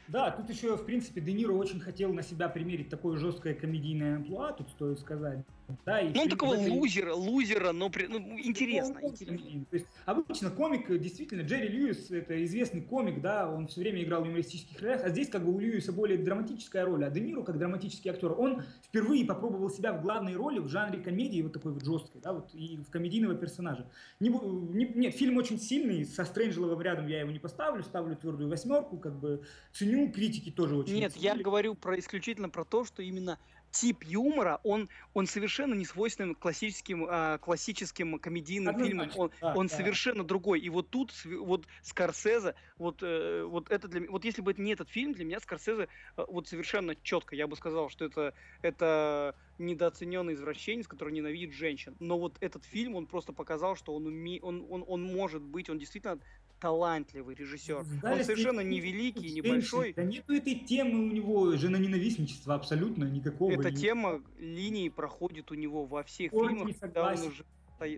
Да, 0.08 0.30
тут 0.32 0.50
еще, 0.50 0.78
в 0.78 0.86
принципе, 0.86 1.20
Де 1.20 1.34
Ниро 1.34 1.54
очень 1.54 1.80
хотел 1.80 2.14
на 2.14 2.22
себя 2.22 2.48
примерить 2.48 2.90
такое 2.90 3.18
жесткое 3.18 3.56
комедийное 3.56 4.18
амплуа, 4.18 4.54
тут 4.54 4.70
стоит 4.70 5.00
сказать. 5.00 5.44
Да, 5.86 6.00
и 6.00 6.14
ну, 6.14 6.22
он 6.22 6.30
такого 6.30 6.54
этой... 6.54 6.70
лузера, 6.70 7.14
лузера, 7.14 7.72
но 7.72 7.90
при... 7.90 8.06
ну, 8.08 8.20
интересно. 8.40 9.00
Ну, 9.02 9.10
интересно. 9.10 9.66
То 9.70 9.76
есть, 9.76 9.88
обычно 10.06 10.52
комик, 10.52 10.88
действительно, 11.00 11.42
Джерри 11.42 11.70
Льюис, 11.70 12.12
это 12.12 12.44
известный 12.46 12.82
комик, 12.82 13.22
да, 13.22 13.52
он 13.52 13.68
все 13.68 13.82
время 13.82 14.04
играл 14.04 14.24
в 14.24 14.28
юмористических 14.28 14.80
ролях, 14.82 15.04
а 15.04 15.10
здесь 15.10 15.30
как 15.30 15.44
бы 15.44 15.54
у 15.54 15.60
Льюиса 15.60 15.92
более 15.92 16.18
драматическая 16.18 16.86
роль, 16.86 17.04
а 17.04 17.10
Де 17.10 17.22
Ниро, 17.22 17.42
как 17.42 17.58
драматический 17.58 18.12
актер, 18.12 18.34
он 18.38 18.64
впервые 18.84 19.26
попробовал 19.26 19.70
себя 19.70 19.94
в 19.94 20.02
главной 20.02 20.36
роли 20.36 20.60
в 20.60 20.68
жанре 20.68 21.00
комедии, 21.00 21.42
вот 21.42 21.54
такой 21.54 21.74
вот 21.74 21.84
жесткой, 21.84 22.22
да, 22.22 22.34
вот, 22.34 22.54
и 22.54 22.78
в 22.78 22.92
комедийного 22.92 23.36
персонажа. 23.36 23.90
Не, 24.20 24.30
не, 24.30 24.86
нет, 24.86 25.16
фильм 25.16 25.38
очень 25.38 25.60
сильный, 25.60 26.06
со 26.06 26.26
Стрэнджеловым 26.26 26.82
рядом 26.82 27.08
я 27.08 27.22
его 27.22 27.32
не 27.32 27.40
поставлю, 27.40 27.84
ставлю 27.84 28.16
твердую 28.16 28.50
восьмерку, 28.50 28.98
как 28.98 29.20
бы 29.20 29.44
ценю, 29.74 30.12
критики 30.12 30.52
тоже 30.52 30.76
очень 30.76 30.96
Нет, 30.96 31.14
ценили. 31.14 31.28
я 31.28 31.36
говорю 31.36 31.76
про 31.76 31.98
исключительно 31.98 32.50
про 32.50 32.66
то, 32.66 32.86
что 32.86 33.02
именно 33.02 33.40
тип 33.76 34.04
юмора, 34.04 34.62
он, 34.64 34.90
он 35.14 35.28
совершенно 35.28 35.74
не 35.74 35.86
свойственен 35.86 36.34
классическим, 36.34 37.06
э, 37.06 37.38
классическим 37.40 38.18
комедийным 38.20 38.78
фильмам. 38.80 39.12
Он, 39.16 39.32
да, 39.42 39.54
он 39.54 39.68
да. 39.68 39.76
совершенно 39.76 40.24
другой. 40.24 40.62
И 40.62 40.70
вот 40.70 40.90
тут, 40.90 41.14
вот 41.26 41.66
Скорсезе, 41.82 42.56
вот, 42.78 43.04
э, 43.04 43.44
вот 43.44 43.70
это 43.70 43.88
для 43.88 44.10
вот 44.10 44.24
если 44.24 44.42
бы 44.42 44.52
это 44.52 44.62
не 44.62 44.72
этот 44.72 44.90
фильм, 44.90 45.14
для 45.14 45.26
меня 45.26 45.40
Скорсезе 45.42 45.90
э, 46.16 46.26
вот 46.28 46.48
совершенно 46.48 46.96
четко, 46.96 47.36
я 47.36 47.48
бы 47.48 47.58
сказал, 47.58 47.90
что 47.90 48.06
это, 48.06 48.34
это 48.62 49.36
недооцененный 49.58 50.34
извращенец, 50.34 50.88
который 50.88 51.14
ненавидит 51.14 51.54
женщин. 51.54 51.96
Но 52.00 52.18
вот 52.18 52.38
этот 52.40 52.64
фильм, 52.64 52.96
он 52.96 53.08
просто 53.08 53.34
показал, 53.34 53.76
что 53.76 53.94
он, 53.94 54.06
уме... 54.06 54.40
он, 54.42 54.66
он, 54.70 54.86
он 54.88 55.04
может 55.04 55.42
быть, 55.42 55.70
он 55.70 55.80
действительно 55.80 56.20
талантливый 56.66 57.36
режиссер. 57.36 57.86
Он 58.02 58.24
совершенно 58.24 58.62
невеликий, 58.62 59.32
небольшой. 59.34 59.94
Да 59.94 60.04
нету 60.04 60.34
этой 60.34 60.56
темы 60.56 61.06
у 61.10 61.12
него 61.12 61.56
женоненавистничества 61.58 62.56
абсолютно 62.56 63.04
никакого. 63.04 63.52
Эта 63.52 63.70
не... 63.70 63.78
тема 63.78 64.24
линии 64.40 64.90
проходит 64.90 65.52
у 65.52 65.54
него 65.54 65.86
во 65.86 66.02
всех 66.02 66.34
Ой, 66.34 66.48
фильмах, 66.48 66.76
когда 66.80 67.14
он 67.14 67.20
уже 67.20 67.46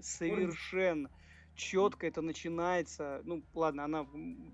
совершенно 0.01 1.09
четко 1.55 2.07
это 2.07 2.21
начинается. 2.21 3.21
Ну, 3.23 3.41
ладно, 3.53 3.85
она 3.85 4.05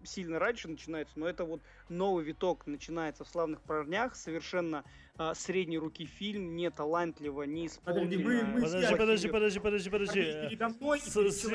сильно 0.03 0.37
раньше 0.37 0.67
начинается, 0.67 1.19
но 1.19 1.27
это 1.27 1.43
вот 1.43 1.61
новый 1.89 2.23
виток 2.23 2.67
начинается 2.67 3.23
в 3.23 3.27
«Славных 3.27 3.61
парнях». 3.61 4.15
Совершенно 4.15 4.83
а, 5.17 5.35
средней 5.35 5.77
руки 5.77 6.05
фильм, 6.05 6.55
не 6.55 6.69
талантливо, 6.71 7.43
не 7.43 7.67
исполнено. 7.67 8.05
Подожди, 8.05 8.23
мы, 8.23 8.43
мы 8.43 8.61
подожди, 8.61 8.95
подожди, 8.95 9.27
подожди, 9.27 9.59
подожди, 9.59 9.89
подожди. 9.89 10.21
Передо 10.21 10.69
мной 10.69 10.99
с, 11.01 11.45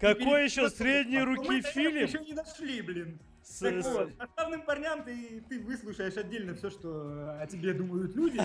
какой 0.00 0.44
еще 0.44 0.70
средней 0.70 1.22
руки 1.22 1.62
фильм? 1.62 1.96
еще 1.96 2.18
не 2.20 2.32
дошли, 2.32 2.82
блин. 2.82 3.18
С, 3.44 3.58
так 3.58 3.82
с... 3.82 3.86
вот, 3.86 4.10
основным 4.18 4.62
парням 4.62 5.04
ты, 5.04 5.44
ты 5.48 5.60
выслушаешь 5.60 6.16
отдельно 6.16 6.54
все, 6.54 6.70
что 6.70 7.36
о 7.38 7.46
тебе 7.46 7.74
думают 7.74 8.16
люди. 8.16 8.38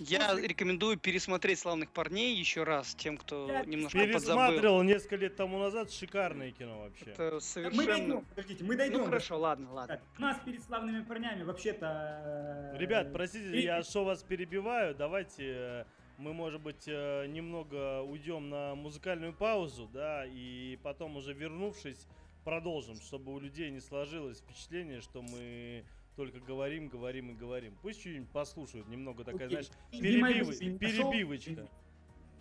Я 0.00 0.34
рекомендую 0.34 0.98
пересмотреть 0.98 1.60
«Славных 1.60 1.92
парней» 1.92 2.34
еще 2.34 2.64
раз 2.64 2.94
тем, 2.96 3.18
кто 3.18 3.48
немножко 3.66 3.98
Пересматривал 3.98 4.82
несколько 4.82 5.16
лет 5.16 5.36
тому 5.36 5.58
назад. 5.58 5.92
Шикарное 5.92 6.50
кино 6.50 6.80
вообще. 6.80 7.12
Это 7.12 7.38
совершенно... 7.38 7.82
Мы 7.82 7.86
дойдем, 7.86 8.24
подождите, 8.24 8.64
мы 8.64 8.76
дойдем. 8.76 8.98
Ну 8.98 9.04
хорошо, 9.04 9.38
ладно, 9.38 9.72
ладно. 9.72 10.00
У 10.18 10.22
нас 10.22 10.38
перед 10.44 10.62
«Славными 10.64 11.04
парнями» 11.04 11.44
вообще-то... 11.44 12.72
Э, 12.74 12.78
Ребят, 12.78 13.12
простите, 13.12 13.60
я 13.60 13.82
что 13.84 14.04
вас 14.04 14.24
перебиваю. 14.24 14.94
Давайте 14.96 15.44
э, 15.46 15.84
мы, 16.18 16.32
может 16.32 16.60
быть, 16.60 16.84
э, 16.86 17.26
немного 17.26 18.02
уйдем 18.02 18.48
на 18.48 18.74
музыкальную 18.74 19.32
паузу, 19.32 19.88
да, 19.92 20.24
и 20.26 20.78
потом 20.82 21.16
уже 21.16 21.32
вернувшись, 21.32 22.06
продолжим, 22.44 22.94
чтобы 22.96 23.34
у 23.34 23.40
людей 23.40 23.70
не 23.70 23.80
сложилось 23.80 24.38
впечатление, 24.38 25.00
что 25.00 25.20
мы 25.20 25.84
только 26.14 26.38
говорим, 26.38 26.88
говорим 26.88 27.32
и 27.32 27.34
говорим. 27.34 27.74
Пусть 27.82 28.00
что-нибудь 28.00 28.30
послушают, 28.30 28.88
немного 28.88 29.24
такая, 29.24 29.48
okay. 29.48 29.50
знаешь, 29.50 29.70
перебив... 29.90 30.78
перебивочка. 30.78 31.68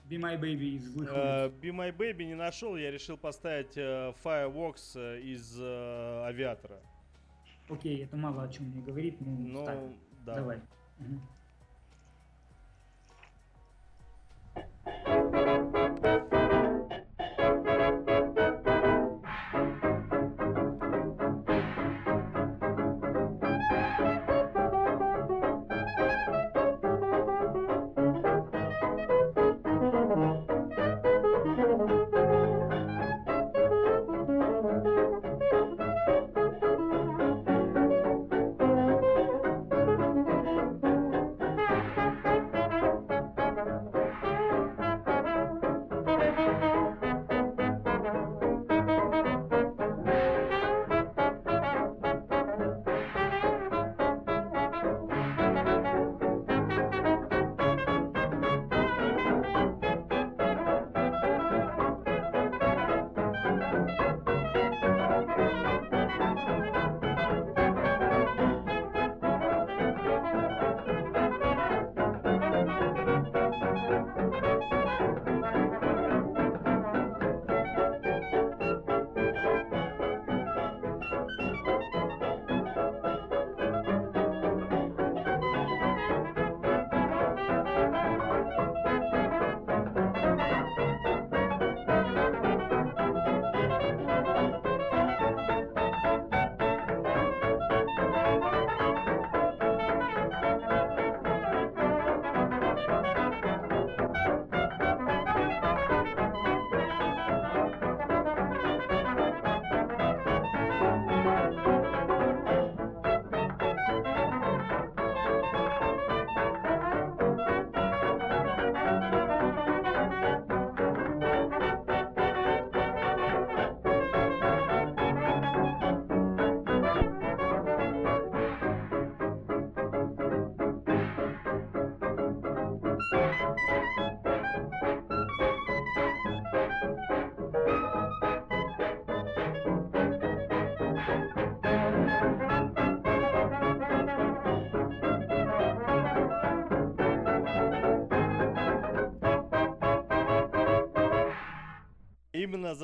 Be 0.07 0.17
My 0.19 0.39
Baby 0.39 0.75
из 0.75 0.85
злых 0.85 1.09
uh, 1.09 1.59
Be 1.59 1.71
My 1.71 1.91
Baby 1.91 2.25
не 2.25 2.35
нашел, 2.35 2.75
я 2.75 2.91
решил 2.91 3.17
поставить 3.17 3.75
uh, 3.75 4.15
Fireworks 4.23 4.95
uh, 4.95 5.19
из 5.19 5.59
uh, 5.59 6.27
Авиатора. 6.27 6.79
Окей, 7.67 7.97
okay, 7.97 8.03
это 8.03 8.15
мало 8.15 8.43
о 8.43 8.47
чем 8.47 8.65
мне 8.65 8.83
говорит, 8.83 9.19
ну, 9.19 9.31
ну 9.31 9.97
да. 10.23 10.35
давай. 10.35 10.57
Угу. 10.99 11.19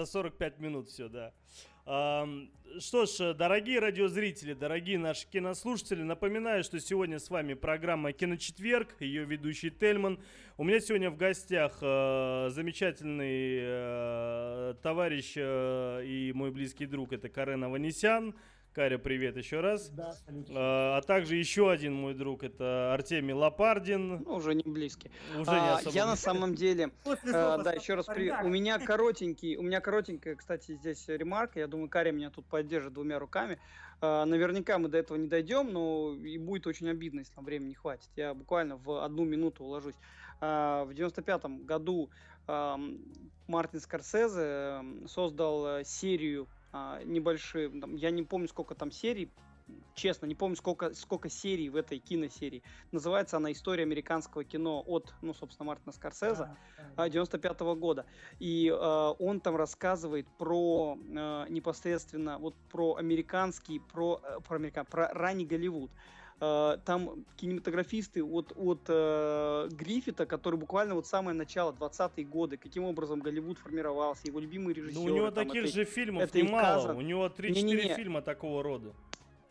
За 0.05 0.11
45 0.11 0.59
минут 0.59 0.89
все, 0.89 1.09
да. 1.09 1.33
Что 2.79 3.05
ж, 3.05 3.33
дорогие 3.33 3.79
радиозрители, 3.79 4.53
дорогие 4.53 4.97
наши 4.97 5.27
кинослушатели, 5.27 6.03
напоминаю, 6.03 6.63
что 6.63 6.79
сегодня 6.79 7.19
с 7.19 7.29
вами 7.29 7.53
программа 7.53 8.13
«Киночетверг», 8.13 8.95
ее 9.01 9.25
ведущий 9.25 9.69
Тельман. 9.69 10.19
У 10.57 10.63
меня 10.63 10.79
сегодня 10.79 11.09
в 11.09 11.17
гостях 11.17 11.77
э, 11.81 12.49
замечательный 12.51 13.59
э, 13.61 14.75
товарищ 14.81 15.33
э, 15.35 16.03
и 16.05 16.31
мой 16.33 16.51
близкий 16.51 16.85
друг, 16.85 17.13
это 17.13 17.29
Карен 17.29 17.63
Аванесян. 17.63 18.33
Каря, 18.73 18.97
привет 18.97 19.35
еще 19.35 19.59
раз. 19.59 19.89
Да, 19.89 20.13
салют. 20.13 20.47
А, 20.49 20.97
а 20.97 21.01
также 21.01 21.35
еще 21.35 21.69
один 21.69 21.93
мой 21.93 22.13
друг, 22.13 22.43
это 22.43 22.93
Артемий 22.93 23.33
Лопардин. 23.33 24.23
Ну, 24.23 24.35
уже 24.35 24.55
не 24.55 24.63
близкий. 24.63 25.11
Уже 25.37 25.51
а, 25.51 25.59
не 25.59 25.73
особо 25.73 25.95
Я 25.95 26.05
на 26.05 26.15
самом 26.15 26.55
деле, 26.55 26.91
а, 27.33 27.57
да, 27.57 27.73
еще 27.73 27.95
раз 27.95 28.05
привет. 28.05 28.39
У 28.43 28.47
меня 28.47 28.79
коротенький, 28.79 29.57
у 29.57 29.61
меня 29.61 29.81
коротенькая, 29.81 30.35
кстати, 30.35 30.73
здесь 30.75 31.05
ремарка. 31.09 31.59
Я 31.59 31.67
думаю, 31.67 31.89
Каря 31.89 32.13
меня 32.13 32.29
тут 32.29 32.45
поддержит 32.45 32.93
двумя 32.93 33.19
руками. 33.19 33.59
А, 33.99 34.23
наверняка 34.23 34.77
мы 34.77 34.87
до 34.87 34.99
этого 34.99 35.17
не 35.17 35.27
дойдем, 35.27 35.73
но 35.73 36.15
и 36.15 36.37
будет 36.37 36.65
очень 36.65 36.87
обидно, 36.89 37.19
если 37.19 37.35
нам 37.35 37.43
времени 37.43 37.69
не 37.69 37.75
хватит. 37.75 38.09
Я 38.15 38.33
буквально 38.33 38.77
в 38.77 39.03
одну 39.03 39.25
минуту 39.25 39.65
уложусь. 39.65 39.95
А, 40.39 40.85
в 40.85 40.93
95 40.93 41.65
году 41.65 42.09
а, 42.47 42.79
Мартин 43.47 43.81
Скорсезе 43.81 44.81
создал 45.07 45.79
э, 45.79 45.83
серию 45.83 46.47
а, 46.71 47.01
небольшие, 47.03 47.69
там, 47.69 47.95
я 47.95 48.11
не 48.11 48.23
помню, 48.23 48.47
сколько 48.47 48.75
там 48.75 48.91
серий, 48.91 49.29
честно, 49.93 50.25
не 50.25 50.35
помню, 50.35 50.55
сколько, 50.55 50.93
сколько 50.93 51.29
серий 51.29 51.69
в 51.69 51.75
этой 51.75 51.99
киносерии. 51.99 52.63
Называется 52.91 53.37
она 53.37 53.51
«История 53.51 53.83
американского 53.83 54.43
кино» 54.43 54.83
от, 54.85 55.13
ну, 55.21 55.33
собственно, 55.33 55.67
Мартина 55.67 55.91
Скорсезе, 55.91 56.49
а, 56.95 57.09
95 57.09 57.61
-го 57.61 57.75
года. 57.75 58.05
И 58.39 58.67
э, 58.67 59.13
он 59.19 59.39
там 59.39 59.55
рассказывает 59.55 60.27
про 60.37 60.97
э, 60.97 61.45
непосредственно 61.49 62.37
вот 62.37 62.55
про 62.69 62.95
американский, 62.95 63.79
про, 63.79 64.19
э, 64.23 64.39
про, 64.47 64.55
американ, 64.55 64.85
про 64.85 65.09
ранний 65.13 65.45
Голливуд. 65.45 65.91
Э, 66.43 66.79
там 66.85 67.23
кинематографисты 67.37 68.23
от, 68.23 68.51
от 68.55 68.79
э, 68.87 69.69
Гриффита, 69.73 70.25
который 70.25 70.55
буквально 70.55 70.95
вот 70.95 71.05
самое 71.05 71.37
начало, 71.37 71.71
20-е 71.71 72.25
годы, 72.25 72.57
каким 72.57 72.83
образом 72.83 73.19
Голливуд 73.19 73.59
формировался, 73.59 74.25
его 74.25 74.39
любимые 74.39 74.73
режиссеры. 74.73 75.05
Ну, 75.05 75.13
у 75.13 75.15
него 75.15 75.29
таких 75.29 75.65
это, 75.65 75.71
же 75.71 75.85
фильмов 75.85 76.23
это 76.23 76.41
немало, 76.41 76.93
у 76.95 77.01
него 77.01 77.27
3-4 77.27 77.95
фильма 77.95 78.23
такого 78.23 78.63
рода. 78.63 78.91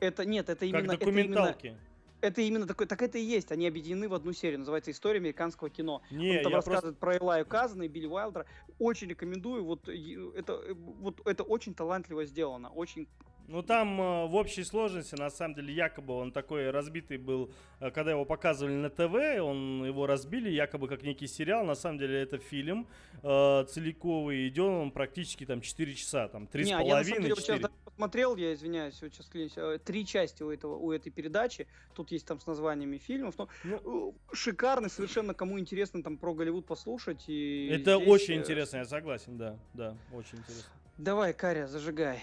Это 0.00 0.24
нет, 0.24 0.48
это 0.48 0.66
именно... 0.66 0.88
Как 0.88 0.98
документалки. 0.98 1.58
Это 1.58 1.66
именно, 1.68 1.80
это 2.22 2.40
именно 2.40 2.66
такой, 2.66 2.88
так 2.88 3.02
это 3.02 3.18
и 3.18 3.22
есть, 3.22 3.52
они 3.52 3.68
объединены 3.68 4.08
в 4.08 4.14
одну 4.14 4.32
серию, 4.32 4.58
называется 4.58 4.90
«История 4.90 5.20
американского 5.20 5.70
кино». 5.70 6.02
Не, 6.10 6.38
Он 6.38 6.42
там 6.42 6.54
рассказывает 6.54 6.98
просто... 6.98 7.18
про 7.20 7.24
Элаю 7.24 7.46
Казана 7.46 7.84
и 7.84 7.88
Билли 7.88 8.06
Уайлдера. 8.06 8.46
Очень 8.80 9.10
рекомендую, 9.10 9.64
вот 9.64 9.88
это, 9.88 10.60
вот 10.74 11.20
это 11.24 11.44
очень 11.44 11.72
талантливо 11.72 12.24
сделано, 12.24 12.68
очень 12.70 13.06
ну 13.50 13.62
там 13.62 14.00
э, 14.00 14.26
в 14.26 14.34
общей 14.36 14.64
сложности, 14.64 15.14
на 15.16 15.28
самом 15.30 15.54
деле, 15.54 15.74
якобы 15.74 16.14
он 16.14 16.30
такой 16.32 16.70
разбитый 16.70 17.18
был, 17.18 17.50
э, 17.80 17.90
когда 17.90 18.12
его 18.12 18.24
показывали 18.24 18.74
на 18.74 18.90
ТВ, 18.90 19.42
он 19.42 19.84
его 19.84 20.06
разбили, 20.06 20.50
якобы 20.50 20.88
как 20.88 21.02
некий 21.02 21.26
сериал. 21.26 21.64
На 21.64 21.74
самом 21.74 21.98
деле 21.98 22.20
это 22.20 22.38
фильм 22.38 22.86
э, 23.22 23.64
целиковый, 23.68 24.48
идет 24.48 24.60
он 24.60 24.90
практически 24.92 25.44
там 25.44 25.60
4 25.60 25.94
часа, 25.94 26.28
там 26.28 26.44
3,5-4. 26.44 26.66
Я 26.66 26.78
на 26.78 27.04
самом 27.04 27.22
деле, 27.22 27.36
сейчас 27.36 27.70
посмотрел, 27.84 28.36
я 28.36 28.54
извиняюсь, 28.54 29.02
вот 29.02 29.12
сейчас 29.12 29.28
э, 29.56 29.78
три 29.84 30.06
части 30.06 30.42
у, 30.42 30.50
этого, 30.50 30.76
у 30.76 30.92
этой 30.92 31.10
передачи, 31.10 31.66
тут 31.94 32.12
есть 32.12 32.26
там 32.26 32.40
с 32.40 32.46
названиями 32.46 32.98
фильмов, 32.98 33.34
но 33.36 33.48
ну, 33.64 34.14
шикарный 34.32 34.90
совершенно, 34.90 35.34
кому 35.34 35.58
интересно 35.58 36.02
там 36.02 36.16
про 36.16 36.32
Голливуд 36.34 36.66
послушать. 36.66 37.24
И 37.28 37.68
это 37.70 37.96
здесь... 37.96 38.08
очень 38.08 38.34
интересно, 38.36 38.78
я 38.78 38.84
согласен, 38.84 39.36
да, 39.36 39.58
да, 39.74 39.96
очень 40.12 40.38
интересно. 40.38 40.70
Давай, 40.98 41.32
Каря, 41.34 41.66
зажигай. 41.66 42.22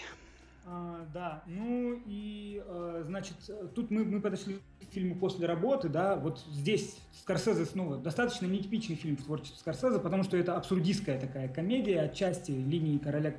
А, 0.70 1.08
да, 1.14 1.44
ну 1.48 1.98
и, 2.06 2.62
э, 2.66 3.04
значит, 3.06 3.38
тут 3.74 3.90
мы, 3.90 4.04
мы 4.04 4.20
подошли 4.20 4.56
к 4.82 4.94
фильму 4.94 5.16
после 5.16 5.48
работы, 5.48 5.88
да, 5.88 6.18
вот 6.18 6.40
здесь 6.52 6.98
Скорсезе 7.14 7.66
снова 7.66 7.96
достаточно 7.98 8.48
нетипичный 8.48 8.98
фильм 8.98 9.16
в 9.16 9.24
творчестве 9.24 9.58
Скорсезе, 9.60 10.00
потому 10.00 10.24
что 10.24 10.36
это 10.36 10.58
абсурдистская 10.58 11.22
такая 11.22 11.48
комедия, 11.48 12.02
отчасти 12.02 12.52
линии 12.52 12.98
короля 12.98 13.38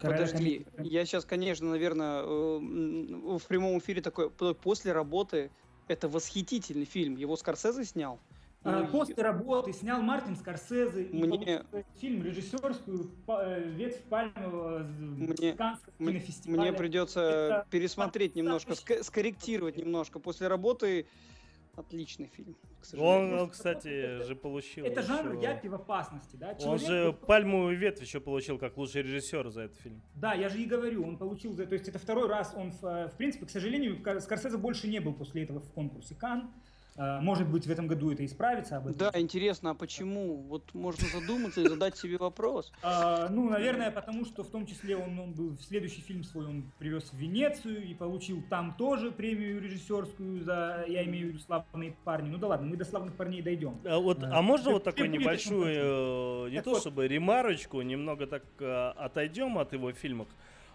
Короля 0.00 0.26
Подожди, 0.26 0.66
комедии. 0.74 0.92
я 0.92 1.04
сейчас, 1.04 1.24
конечно, 1.24 1.68
наверное, 1.68 2.22
э, 2.22 2.26
в 2.26 3.46
прямом 3.46 3.78
эфире 3.78 4.02
такой, 4.02 4.30
после 4.30 4.92
работы, 4.92 5.50
это 5.86 6.08
восхитительный 6.08 6.86
фильм, 6.86 7.16
его 7.16 7.36
Скорсезе 7.36 7.84
снял. 7.84 8.18
А, 8.62 8.84
после 8.86 9.14
работы 9.14 9.72
снял 9.72 10.02
Мартин 10.02 10.36
Скорсезе 10.36 11.08
мне... 11.12 11.64
фильм 11.96 12.22
режиссерскую 12.22 13.10
э, 13.26 13.70
ветвь 13.70 14.02
пальмового 14.02 14.80
мне... 14.80 15.56
кинофестиваля. 15.98 16.60
Мне 16.60 16.72
придется 16.74 17.20
Это... 17.20 17.66
пересмотреть 17.70 18.36
немножко, 18.36 18.72
ск- 18.72 19.02
скорректировать 19.02 19.78
немножко. 19.78 20.18
После 20.18 20.46
работы 20.48 21.06
отличный 21.74 22.26
фильм. 22.26 22.54
Он, 22.98 23.32
он, 23.32 23.50
кстати, 23.50 24.22
же 24.24 24.36
получил. 24.36 24.84
Это 24.84 25.00
еще... 25.00 25.08
жанр 25.08 25.40
япи 25.40 25.68
в 25.68 25.76
опасности, 25.76 26.36
да? 26.36 26.54
Человек... 26.54 26.66
Он 26.66 26.78
же 26.86 27.12
пальмовую 27.12 27.78
ветвь 27.78 28.02
еще 28.02 28.20
получил 28.20 28.58
как 28.58 28.76
лучший 28.76 29.02
режиссер 29.02 29.48
за 29.48 29.62
этот 29.62 29.78
фильм. 29.78 30.02
Да, 30.14 30.34
я 30.34 30.50
же 30.50 30.60
и 30.60 30.66
говорю, 30.66 31.06
он 31.06 31.16
получил 31.16 31.54
за, 31.54 31.64
то 31.64 31.72
есть 31.72 31.88
это 31.88 31.98
второй 31.98 32.28
раз, 32.28 32.52
он 32.54 32.72
в, 32.72 33.08
в 33.08 33.16
принципе, 33.16 33.46
к 33.46 33.50
сожалению, 33.50 34.02
Скорсезе 34.20 34.58
больше 34.58 34.86
не 34.86 34.98
был 34.98 35.14
после 35.14 35.44
этого 35.44 35.60
в 35.60 35.72
конкурсе 35.72 36.14
Кан. 36.14 36.52
А, 37.00 37.18
может 37.22 37.48
быть, 37.48 37.66
в 37.66 37.70
этом 37.70 37.86
году 37.86 38.12
это 38.12 38.26
исправится. 38.26 38.76
Об 38.76 38.88
этом. 38.88 38.98
Да, 38.98 39.18
интересно, 39.18 39.70
а 39.70 39.74
почему? 39.74 40.36
Вот 40.48 40.74
можно 40.74 41.08
задуматься 41.08 41.62
и 41.62 41.66
задать 41.66 41.96
себе 41.96 42.18
вопрос. 42.18 42.70
А, 42.82 43.28
ну, 43.28 43.48
наверное, 43.48 43.90
потому 43.90 44.24
что 44.24 44.42
в 44.42 44.48
том 44.48 44.66
числе 44.66 44.96
он, 44.96 45.32
был 45.32 45.50
в 45.50 45.62
следующий 45.62 46.00
фильм 46.00 46.24
свой 46.24 46.46
он 46.46 46.64
привез 46.78 47.04
в 47.12 47.16
Венецию 47.16 47.84
и 47.84 47.94
получил 47.94 48.42
там 48.50 48.74
тоже 48.76 49.12
премию 49.12 49.60
режиссерскую 49.60 50.42
за, 50.42 50.84
я 50.88 51.04
имею 51.04 51.26
в 51.26 51.28
виду, 51.30 51.38
славные 51.38 51.96
парни. 52.04 52.30
Ну 52.30 52.38
да 52.38 52.48
ладно, 52.48 52.66
мы 52.66 52.76
до 52.76 52.84
славных 52.84 53.14
парней 53.14 53.42
дойдем. 53.42 53.80
А, 53.84 53.98
вот, 53.98 54.22
а, 54.22 54.42
можно 54.42 54.72
вот 54.72 54.84
такой 54.84 55.08
небольшую, 55.08 56.48
э, 56.48 56.50
не 56.50 56.62
то 56.62 56.80
чтобы 56.80 57.06
ремарочку, 57.06 57.80
немного 57.82 58.26
так 58.26 58.42
э, 58.58 58.88
отойдем 58.96 59.58
от 59.58 59.72
его 59.72 59.92
фильмов. 59.92 60.28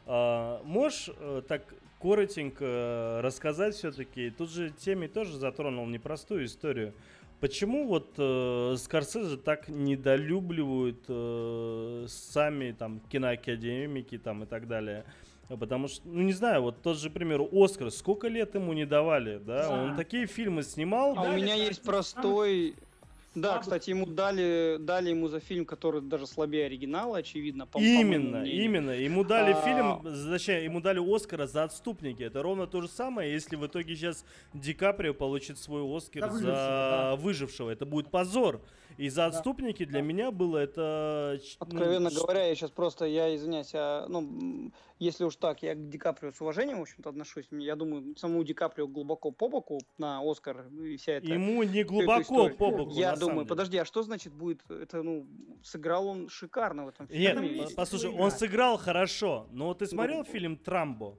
А, 0.06 0.61
можешь 0.64 1.10
э, 1.18 1.41
так 1.47 1.73
коротенько 2.06 3.19
рассказать 3.23 3.73
все-таки. 3.73 4.30
Тут 4.30 4.52
же 4.52 4.69
теме 4.69 5.07
тоже 5.07 5.38
затронул 5.38 5.88
непростую 5.88 6.45
историю. 6.45 6.94
Почему 7.40 7.88
вот 7.88 8.14
э, 8.18 8.76
Скорсезе 8.77 9.38
так 9.38 9.68
недолюбливают 9.68 11.03
э, 11.07 12.06
сами 12.07 12.73
там 12.77 13.02
киноакадемики 13.10 14.19
там 14.19 14.44
и 14.44 14.45
так 14.45 14.68
далее? 14.68 15.03
Потому 15.48 15.88
что, 15.88 16.07
ну 16.07 16.22
не 16.22 16.34
знаю, 16.34 16.61
вот 16.61 16.82
тот 16.84 16.98
же, 16.98 17.10
пример, 17.10 17.41
Оскар, 17.52 17.90
сколько 17.90 18.27
лет 18.27 18.53
ему 18.53 18.73
не 18.73 18.86
давали, 18.86 19.40
да? 19.40 19.68
да. 19.68 19.84
Он 19.84 19.95
такие 19.95 20.27
фильмы 20.27 20.61
снимал. 20.61 21.15
А 21.18 21.23
у 21.23 21.34
меня 21.34 21.56
есть 21.56 21.82
простой 21.82 22.76
да, 23.35 23.59
кстати, 23.59 23.89
ему 23.89 24.05
дали, 24.05 24.77
дали 24.79 25.09
ему 25.09 25.27
за 25.27 25.39
фильм, 25.39 25.65
который 25.65 26.01
даже 26.01 26.25
слабее 26.25 26.67
оригинала, 26.67 27.17
очевидно. 27.17 27.67
По, 27.67 27.77
именно, 27.77 28.41
по 28.41 28.45
именно. 28.45 28.91
Ему 28.91 29.23
дали 29.25 29.51
а... 29.51 29.61
фильм, 29.61 30.15
зачем? 30.15 30.63
Ему 30.63 30.79
дали 30.79 30.99
Оскара 31.15 31.45
за 31.45 31.65
отступники. 31.65 32.23
Это 32.23 32.41
ровно 32.41 32.65
то 32.65 32.81
же 32.81 32.87
самое, 32.87 33.31
если 33.31 33.57
в 33.57 33.67
итоге 33.67 33.95
сейчас 33.95 34.25
Ди 34.53 34.73
Каприо 34.73 35.13
получит 35.13 35.59
свой 35.59 35.83
Оскар 35.85 36.31
за, 36.31 36.37
за 36.39 36.45
да. 36.45 37.15
выжившего. 37.17 37.69
Это 37.69 37.85
будет 37.85 38.09
позор. 38.09 38.61
И 38.97 39.09
за 39.09 39.26
отступники 39.26 39.84
да. 39.85 39.91
для 39.91 40.01
да. 40.01 40.05
меня 40.05 40.31
было 40.31 40.57
это... 40.57 41.39
Откровенно 41.59 42.09
ну, 42.09 42.15
говоря, 42.15 42.47
я 42.47 42.55
сейчас 42.55 42.72
просто, 42.72 43.05
я 43.05 43.35
извиняюсь, 43.35 43.72
а, 43.73 44.05
ну, 44.07 44.72
если 44.99 45.26
уж 45.26 45.35
так, 45.35 45.61
я 45.63 45.76
к 45.76 45.89
Ди 45.89 45.97
Каприо 45.97 46.31
с 46.31 46.41
уважением, 46.41 46.80
в 46.80 46.84
общем-то, 46.84 47.09
отношусь. 47.09 47.45
Я 47.51 47.76
думаю, 47.76 48.15
саму 48.17 48.43
Ди 48.43 48.53
Каприо 48.53 48.88
глубоко 48.88 49.31
по 49.31 49.49
боку 49.49 49.80
на 49.97 50.22
Оскар 50.22 50.67
и 50.72 50.97
вся 50.97 51.13
эта... 51.13 51.27
Ему 51.27 51.63
не 51.63 51.84
глубоко 51.84 52.49
по 52.49 52.72
боку, 52.72 52.91
Я 52.91 53.15
думаю, 53.15 53.45
подожди, 53.45 53.77
а 53.77 53.85
что 53.85 54.03
значит 54.03 54.34
будет, 54.34 54.63
это, 54.69 55.03
ну, 55.03 55.27
сыграл 55.63 56.07
он 56.07 56.30
шикарно 56.30 56.85
в 56.85 56.89
этом 56.89 57.07
фильме. 57.07 57.49
Нет, 57.49 57.76
послушай, 57.76 58.11
он 58.11 58.31
сыграл 58.31 58.77
хорошо, 58.77 59.47
но 59.51 59.73
ты 59.73 59.88
смотрел 59.88 60.19
ну, 60.19 60.23
фильм 60.23 60.57
«Трамбо»? 60.57 61.17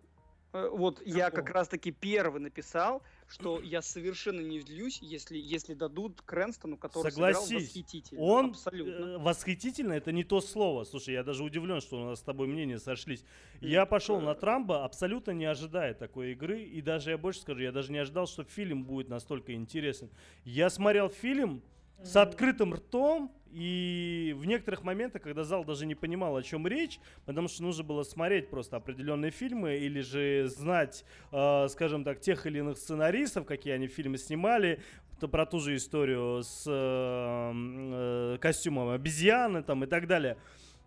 Э, 0.56 0.68
вот 0.72 1.02
я 1.04 1.30
как 1.30 1.50
раз-таки 1.50 1.92
первый 1.92 2.40
написал, 2.40 3.02
что 3.28 3.60
я 3.60 3.82
совершенно 3.82 4.40
не 4.40 4.60
злюсь, 4.60 4.98
если, 5.02 5.36
если 5.36 5.74
дадут 5.74 6.22
Крэнстону, 6.22 6.76
который 6.76 7.10
Согласись, 7.10 7.46
сыграл 7.46 7.62
восхитительно. 7.62 8.20
Он 8.20 8.46
Абсолютно. 8.50 8.90
Э, 8.90 9.18
восхитительно, 9.18 9.92
это 9.92 10.12
не 10.12 10.24
то 10.24 10.40
слово. 10.40 10.84
Слушай, 10.84 11.14
я 11.14 11.24
даже 11.24 11.42
удивлен, 11.42 11.80
что 11.80 12.00
у 12.00 12.04
нас 12.04 12.20
с 12.20 12.22
тобой 12.22 12.46
мнения 12.46 12.78
сошлись. 12.78 13.24
Я 13.60 13.84
пошел 13.86 14.20
на 14.20 14.34
Трамба, 14.34 14.84
абсолютно 14.84 15.32
не 15.32 15.44
ожидая 15.44 15.94
такой 15.94 16.32
игры. 16.32 16.62
И 16.62 16.80
даже, 16.80 17.10
я 17.10 17.18
больше 17.18 17.40
скажу, 17.40 17.60
я 17.60 17.72
даже 17.72 17.92
не 17.92 17.98
ожидал, 17.98 18.26
что 18.26 18.44
фильм 18.44 18.84
будет 18.84 19.08
настолько 19.08 19.54
интересен. 19.54 20.10
Я 20.44 20.70
смотрел 20.70 21.08
фильм, 21.08 21.62
с 22.02 22.16
открытым 22.16 22.74
ртом, 22.74 23.32
и 23.52 24.34
в 24.36 24.44
некоторых 24.44 24.82
моментах, 24.82 25.22
когда 25.22 25.44
зал 25.44 25.64
даже 25.64 25.86
не 25.86 25.94
понимал, 25.94 26.36
о 26.36 26.42
чем 26.42 26.66
речь, 26.66 27.00
потому 27.24 27.48
что 27.48 27.62
нужно 27.62 27.84
было 27.84 28.02
смотреть 28.02 28.50
просто 28.50 28.76
определенные 28.76 29.30
фильмы 29.30 29.76
или 29.76 30.00
же 30.00 30.48
знать, 30.48 31.04
э, 31.32 31.68
скажем 31.68 32.04
так, 32.04 32.20
тех 32.20 32.46
или 32.46 32.58
иных 32.58 32.78
сценаристов, 32.78 33.46
какие 33.46 33.74
они 33.74 33.86
фильмы 33.86 34.18
снимали, 34.18 34.80
то 35.20 35.28
про 35.28 35.46
ту 35.46 35.60
же 35.60 35.76
историю 35.76 36.42
с 36.42 36.64
э, 36.66 37.52
э, 37.54 38.38
костюмом 38.38 38.90
обезьяны 38.90 39.62
там 39.62 39.84
и 39.84 39.86
так 39.86 40.06
далее. 40.06 40.36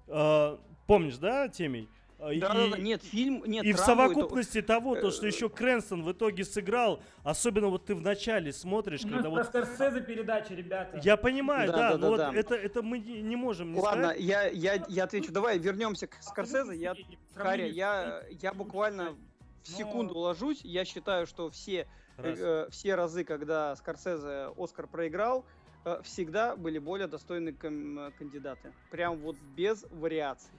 Э, 0.08 0.58
Помнишь, 0.90 1.18
да, 1.18 1.48
Темий? 1.48 1.88
Да, 2.20 2.34
и, 2.34 2.40
да, 2.40 2.54
да, 2.54 2.78
нет, 2.78 3.02
фильм, 3.02 3.44
нет. 3.46 3.64
И 3.64 3.72
в 3.72 3.78
совокупности 3.78 4.58
это... 4.58 4.68
того, 4.68 4.96
то, 4.96 5.10
что 5.10 5.26
еще 5.26 5.50
Крэнстон 5.50 6.04
в 6.04 6.12
итоге 6.12 6.44
сыграл, 6.44 7.02
особенно 7.24 7.68
вот 7.68 7.86
ты 7.86 7.96
в 7.96 8.02
начале 8.02 8.52
смотришь, 8.52 9.06
У 9.06 9.10
когда 9.10 9.30
вот... 9.30 9.46
Скорсезе 9.46 10.02
передача, 10.02 10.54
ребята. 10.54 11.00
Я 11.02 11.16
понимаю, 11.16 11.72
да, 11.72 11.78
да, 11.78 11.92
да 11.92 11.98
но 11.98 12.02
да, 12.02 12.10
вот 12.10 12.18
да. 12.18 12.40
это, 12.40 12.56
это 12.56 12.82
мы 12.82 13.00
не, 13.00 13.36
можем 13.38 13.72
не 13.72 13.80
Ладно, 13.80 14.10
сказать. 14.10 14.22
я, 14.22 14.48
я, 14.48 14.86
я 14.90 15.04
отвечу. 15.06 15.32
Давай 15.32 15.58
вернемся 15.60 16.08
к 16.08 16.22
Скорсезе. 16.22 16.76
Я, 16.76 16.94
Каря, 17.36 17.66
я, 17.66 18.24
я 18.30 18.54
буквально 18.54 19.16
в 19.64 19.70
секунду 19.70 20.14
но... 20.16 20.20
ложусь. 20.20 20.60
Я 20.64 20.84
считаю, 20.84 21.26
что 21.26 21.50
все, 21.50 21.88
э, 22.18 22.68
все 22.70 22.96
разы, 22.96 23.24
когда 23.24 23.78
Скорсезе 23.78 24.50
Оскар 24.58 24.88
проиграл, 24.88 25.46
э, 25.86 26.02
всегда 26.04 26.58
были 26.58 26.80
более 26.80 27.08
достойные 27.08 27.54
кандидаты. 27.54 28.74
Прям 28.92 29.16
вот 29.20 29.38
без 29.56 29.86
вариаций 29.90 30.52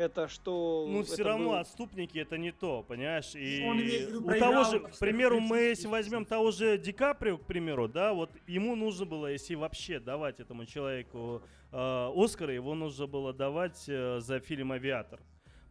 это 0.00 0.28
что... 0.28 0.86
Ну, 0.88 1.02
все 1.02 1.22
равно 1.22 1.50
был... 1.50 1.54
отступники 1.56 2.18
это 2.18 2.38
не 2.38 2.52
то, 2.52 2.82
понимаешь? 2.82 3.34
И 3.34 3.64
у 4.14 4.38
того 4.38 4.64
же, 4.64 4.80
к 4.80 4.98
примеру, 4.98 5.40
мы 5.40 5.58
если 5.58 5.86
возьмем 5.86 6.24
того 6.24 6.50
же 6.50 6.78
Ди 6.78 6.92
Каприо, 6.92 7.36
к 7.36 7.44
примеру, 7.44 7.86
да, 7.86 8.12
вот 8.12 8.30
ему 8.46 8.74
нужно 8.74 9.04
было, 9.04 9.26
если 9.26 9.54
вообще 9.54 10.00
давать 10.00 10.40
этому 10.40 10.64
человеку 10.64 11.42
э, 11.70 12.12
Оскара, 12.16 12.52
его 12.52 12.74
нужно 12.74 13.06
было 13.06 13.32
давать 13.32 13.84
э, 13.88 14.20
за 14.20 14.40
фильм 14.40 14.72
«Авиатор». 14.72 15.20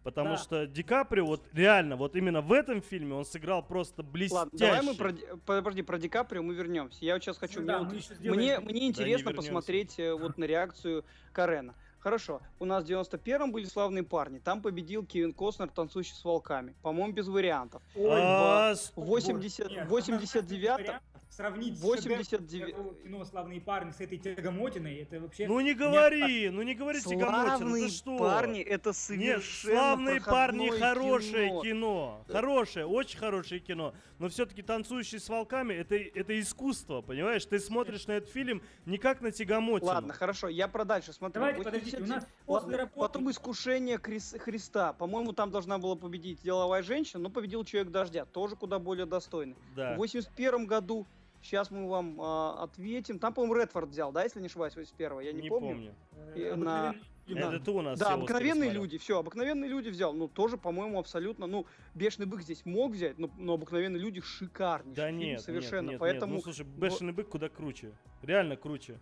Потому 0.03 0.31
да. 0.31 0.37
что 0.37 0.65
Ди 0.65 0.83
Каприо, 0.83 1.25
вот 1.25 1.43
реально, 1.51 1.95
вот 1.97 2.15
именно 2.15 2.41
в 2.41 2.53
этом 2.53 2.81
фильме 2.81 3.15
он 3.15 3.25
сыграл 3.25 3.61
просто 3.61 4.01
блестяще. 4.01 4.43
Ладно, 4.43 4.59
давай 4.59 4.81
мы 4.81 4.93
про, 4.95 5.13
подожди, 5.45 5.81
про 5.81 5.97
Ди 5.99 6.07
Каприо 6.07 6.41
мы 6.41 6.53
вернемся. 6.53 7.03
Я 7.03 7.15
вот 7.15 7.23
сейчас 7.23 7.37
хочу, 7.37 7.61
да, 7.63 7.79
мне, 7.79 7.99
вот, 7.99 8.37
мне, 8.37 8.59
мне 8.59 8.87
интересно 8.87 9.31
да, 9.31 9.37
посмотреть 9.37 9.99
э, 9.99 10.13
вот 10.13 10.37
на 10.37 10.45
реакцию 10.45 11.03
Карена. 11.33 11.75
Хорошо, 11.99 12.41
у 12.59 12.65
нас 12.65 12.85
в 12.85 12.87
91-м 12.87 13.51
были 13.51 13.65
славные 13.65 14.03
парни. 14.03 14.39
Там 14.39 14.61
победил 14.61 15.05
Кевин 15.05 15.33
Костнер, 15.33 15.69
танцующий 15.69 16.15
с 16.15 16.23
волками. 16.23 16.73
По-моему, 16.81 17.13
без 17.13 17.27
вариантов. 17.27 17.81
Ой, 17.95 18.21
в 18.21 18.91
80, 18.95 19.87
89 19.87 20.91
сравнить 21.39 21.79
89 21.79 23.03
кино 23.03 23.23
«Славные 23.23 23.61
парни» 23.61 23.91
с 23.91 24.01
этой 24.01 24.17
Тягомотиной, 24.17 24.97
это 24.97 25.21
вообще... 25.21 25.47
Ну 25.47 25.61
не 25.61 25.73
говори, 25.73 26.43
не... 26.43 26.49
ну 26.49 26.61
не 26.63 26.75
говори 26.75 27.01
Тягомотина, 27.01 27.75
ты 27.75 27.89
что? 27.89 28.17
парни, 28.17 28.59
это 28.59 28.91
совершенно 28.91 29.37
Нет, 29.37 29.43
«Славные 29.45 30.21
парни» 30.21 30.69
хорошее 30.69 31.47
кино. 31.47 31.61
кино. 31.61 32.25
Хорошее, 32.27 32.85
очень 32.85 33.17
хорошее 33.17 33.61
кино. 33.61 33.93
Но 34.17 34.27
все-таки 34.27 34.61
«Танцующий 34.61 35.17
с 35.17 35.29
волками» 35.29 35.73
это, 35.73 35.95
это 35.95 36.37
искусство, 36.37 36.99
понимаешь? 36.99 37.45
Ты 37.45 37.59
смотришь 37.59 38.05
на 38.07 38.13
этот 38.13 38.29
фильм 38.31 38.61
не 38.85 38.97
как 38.97 39.21
на 39.21 39.31
Тягомотину. 39.31 39.87
Ладно, 39.87 40.13
хорошо, 40.13 40.49
я 40.49 40.67
про 40.67 40.83
дальше 40.83 41.13
смотрю. 41.13 41.39
Давайте, 41.39 41.63
подождите, 41.63 41.97
у 42.01 42.05
нас 42.05 42.27
после 42.45 42.75
работы... 42.75 42.99
Потом 42.99 43.31
«Искушение 43.31 43.97
Христа». 43.97 44.91
По-моему, 44.91 45.31
там 45.31 45.51
должна 45.51 45.77
была 45.77 45.95
победить 45.95 46.41
«Деловая 46.41 46.83
женщина», 46.83 47.23
но 47.23 47.29
победил 47.29 47.63
«Человек 47.63 47.93
дождя». 47.93 48.25
Тоже 48.25 48.57
куда 48.57 48.77
более 48.77 49.05
достойный. 49.05 49.55
Да. 49.73 49.93
В 49.93 49.99
81 49.99 50.65
году 50.65 51.07
Сейчас 51.41 51.71
мы 51.71 51.87
вам 51.87 52.19
э, 52.19 52.63
ответим. 52.63 53.19
Там, 53.19 53.33
по-моему, 53.33 53.55
Редфорд 53.55 53.89
взял, 53.89 54.11
да, 54.11 54.23
если 54.23 54.39
не 54.39 54.47
ошибаюсь, 54.47 54.75
81 54.75 55.19
Я 55.19 55.31
не, 55.31 55.41
не 55.41 55.49
помню. 55.49 55.69
помню. 55.69 55.95
И, 56.35 56.55
на... 56.55 56.95
Это 57.27 57.59
ты 57.59 57.71
у 57.71 57.81
нас 57.81 57.99
Да, 57.99 58.13
обыкновенные 58.13 58.71
люди, 58.71 58.97
все, 58.97 59.19
обыкновенные 59.19 59.69
люди 59.69 59.89
взял. 59.89 60.13
Ну, 60.13 60.27
тоже, 60.27 60.57
по-моему, 60.57 60.99
абсолютно, 60.99 61.45
ну, 61.45 61.65
бешеный 61.93 62.25
бык 62.25 62.41
здесь 62.41 62.65
мог 62.65 62.93
взять, 62.93 63.19
но, 63.19 63.29
но 63.37 63.53
обыкновенные 63.53 64.01
люди 64.01 64.19
шикарнейший 64.21 64.95
да 64.95 65.07
фильм, 65.09 65.19
нет, 65.19 65.41
совершенно. 65.41 65.81
Нет, 65.81 65.91
нет, 65.91 65.99
Поэтому... 65.99 66.35
Нет. 66.35 66.45
Ну, 66.45 66.51
слушай, 66.51 66.65
бешеный 66.65 67.13
бык 67.13 67.29
куда 67.29 67.49
круче. 67.49 67.91
Реально 68.23 68.55
круче. 68.55 68.99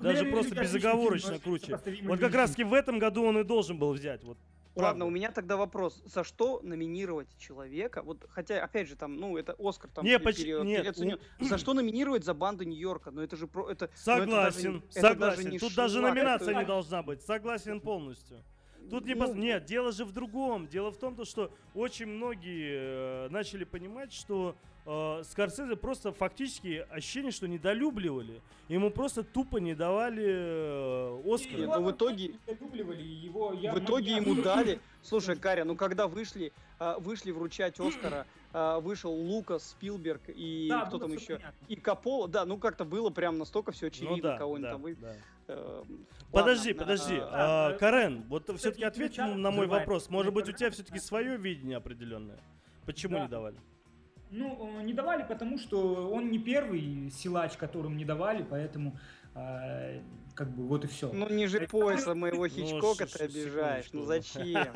Даже 0.00 0.24
просто 0.26 0.54
безоговорочно 0.54 1.38
круче. 1.38 1.78
Вот 2.02 2.20
как 2.20 2.34
раз 2.34 2.50
таки 2.50 2.64
в 2.64 2.74
этом 2.74 2.98
году 2.98 3.24
он 3.24 3.38
и 3.38 3.44
должен 3.44 3.78
был 3.78 3.92
взять. 3.92 4.22
Вот 4.24 4.38
Правда. 4.74 4.88
Ладно, 4.88 5.04
у 5.06 5.10
меня 5.10 5.30
тогда 5.30 5.56
вопрос. 5.56 6.02
За 6.06 6.24
что 6.24 6.60
номинировать 6.62 7.28
человека? 7.38 8.02
Вот, 8.02 8.24
хотя, 8.30 8.64
опять 8.64 8.88
же, 8.88 8.96
там, 8.96 9.16
ну, 9.16 9.36
это 9.36 9.54
Оскар 9.58 9.90
там 9.90 10.04
не, 10.04 10.18
поч... 10.18 10.36
пере... 10.36 10.62
нет. 10.62 10.96
За 11.40 11.58
что 11.58 11.74
номинировать 11.74 12.24
за 12.24 12.32
банду 12.32 12.64
Нью-Йорка? 12.64 13.10
Ну, 13.10 13.20
это 13.20 13.36
же 13.36 13.46
про... 13.46 13.68
Это, 13.70 13.90
согласен, 13.94 14.72
ну, 14.72 14.82
это 14.94 15.02
даже, 15.02 15.08
согласен. 15.08 15.40
Это 15.40 15.50
даже 15.50 15.58
Тут 15.58 15.72
шла, 15.72 15.82
даже 15.84 16.00
номинация 16.00 16.50
это... 16.50 16.60
не 16.60 16.66
должна 16.66 17.02
быть. 17.02 17.22
Согласен 17.22 17.80
полностью. 17.80 18.42
Тут 18.92 19.06
не 19.06 19.14
ну, 19.14 19.26
пос... 19.26 19.34
Нет, 19.34 19.64
дело 19.64 19.90
же 19.90 20.04
в 20.04 20.12
другом. 20.12 20.68
Дело 20.68 20.92
в 20.92 20.98
том, 20.98 21.16
что 21.24 21.50
очень 21.74 22.04
многие 22.04 23.24
э, 23.24 23.28
начали 23.30 23.64
понимать, 23.64 24.12
что 24.12 24.54
э, 24.84 25.22
Скорсезе 25.24 25.76
просто 25.76 26.12
фактически 26.12 26.86
ощущение, 26.90 27.32
что 27.32 27.48
недолюбливали. 27.48 28.42
Ему 28.68 28.90
просто 28.90 29.22
тупо 29.22 29.56
не 29.56 29.74
давали 29.74 30.26
э, 30.28 31.22
Оскар. 31.24 31.60
Нет, 31.60 31.70
ну 31.74 31.84
в 31.84 31.90
итоге... 31.90 32.34
Его, 32.46 33.54
я, 33.54 33.72
в 33.72 33.78
итоге 33.78 34.10
я... 34.10 34.16
ему 34.18 34.42
дали... 34.42 34.78
Слушай, 35.00 35.36
Каря, 35.36 35.64
ну 35.64 35.74
когда 35.74 36.06
вышли, 36.06 36.52
э, 36.78 36.94
вышли 36.98 37.30
вручать 37.30 37.80
Оскара, 37.80 38.26
э, 38.52 38.78
вышел 38.82 39.10
Лукас, 39.10 39.70
Спилберг 39.70 40.20
и 40.28 40.66
да, 40.68 40.84
кто 40.84 40.98
там 40.98 41.14
еще? 41.14 41.36
Понятно. 41.36 41.66
И 41.66 41.76
Капола. 41.76 42.28
Да, 42.28 42.44
ну 42.44 42.58
как-то 42.58 42.84
было 42.84 43.08
прям 43.08 43.38
настолько 43.38 43.72
все 43.72 43.86
очевидно, 43.86 44.16
ну, 44.16 44.22
да, 44.22 44.36
кого-нибудь 44.36 44.68
да, 44.68 44.72
там 44.72 44.82
вы... 44.82 44.94
Да. 44.96 45.14
Э, 45.48 45.82
подожди, 46.30 46.70
ладно, 46.70 46.80
подожди. 46.80 47.18
А, 47.20 47.72
а, 47.74 47.78
Карен, 47.78 48.24
вот 48.28 48.48
все-таки 48.58 48.84
ответь 48.84 49.18
на 49.18 49.50
мой 49.50 49.66
вопрос. 49.66 50.10
Может 50.10 50.32
быть, 50.32 50.48
у 50.48 50.52
тебя 50.52 50.70
все-таки 50.70 50.98
свое 50.98 51.36
видение 51.36 51.76
определенное? 51.76 52.40
Почему 52.86 53.16
да. 53.16 53.22
не 53.22 53.28
давали? 53.28 53.56
Ну, 54.30 54.80
не 54.80 54.94
давали, 54.94 55.24
потому 55.24 55.58
что 55.58 56.10
он 56.10 56.30
не 56.30 56.38
первый 56.38 57.10
силач, 57.10 57.56
которым 57.58 57.96
не 57.98 58.04
давали, 58.04 58.42
поэтому 58.42 58.98
э, 59.34 60.00
как 60.34 60.54
бы 60.54 60.66
вот 60.66 60.84
и 60.84 60.86
все. 60.86 61.10
Ну, 61.12 61.28
ниже 61.28 61.66
пояса 61.66 62.14
моего 62.14 62.44
ну, 62.44 62.48
Хичкока 62.48 63.06
ты 63.06 63.24
обижаешь. 63.24 63.88
Ну 63.92 64.04
зачем? 64.04 64.68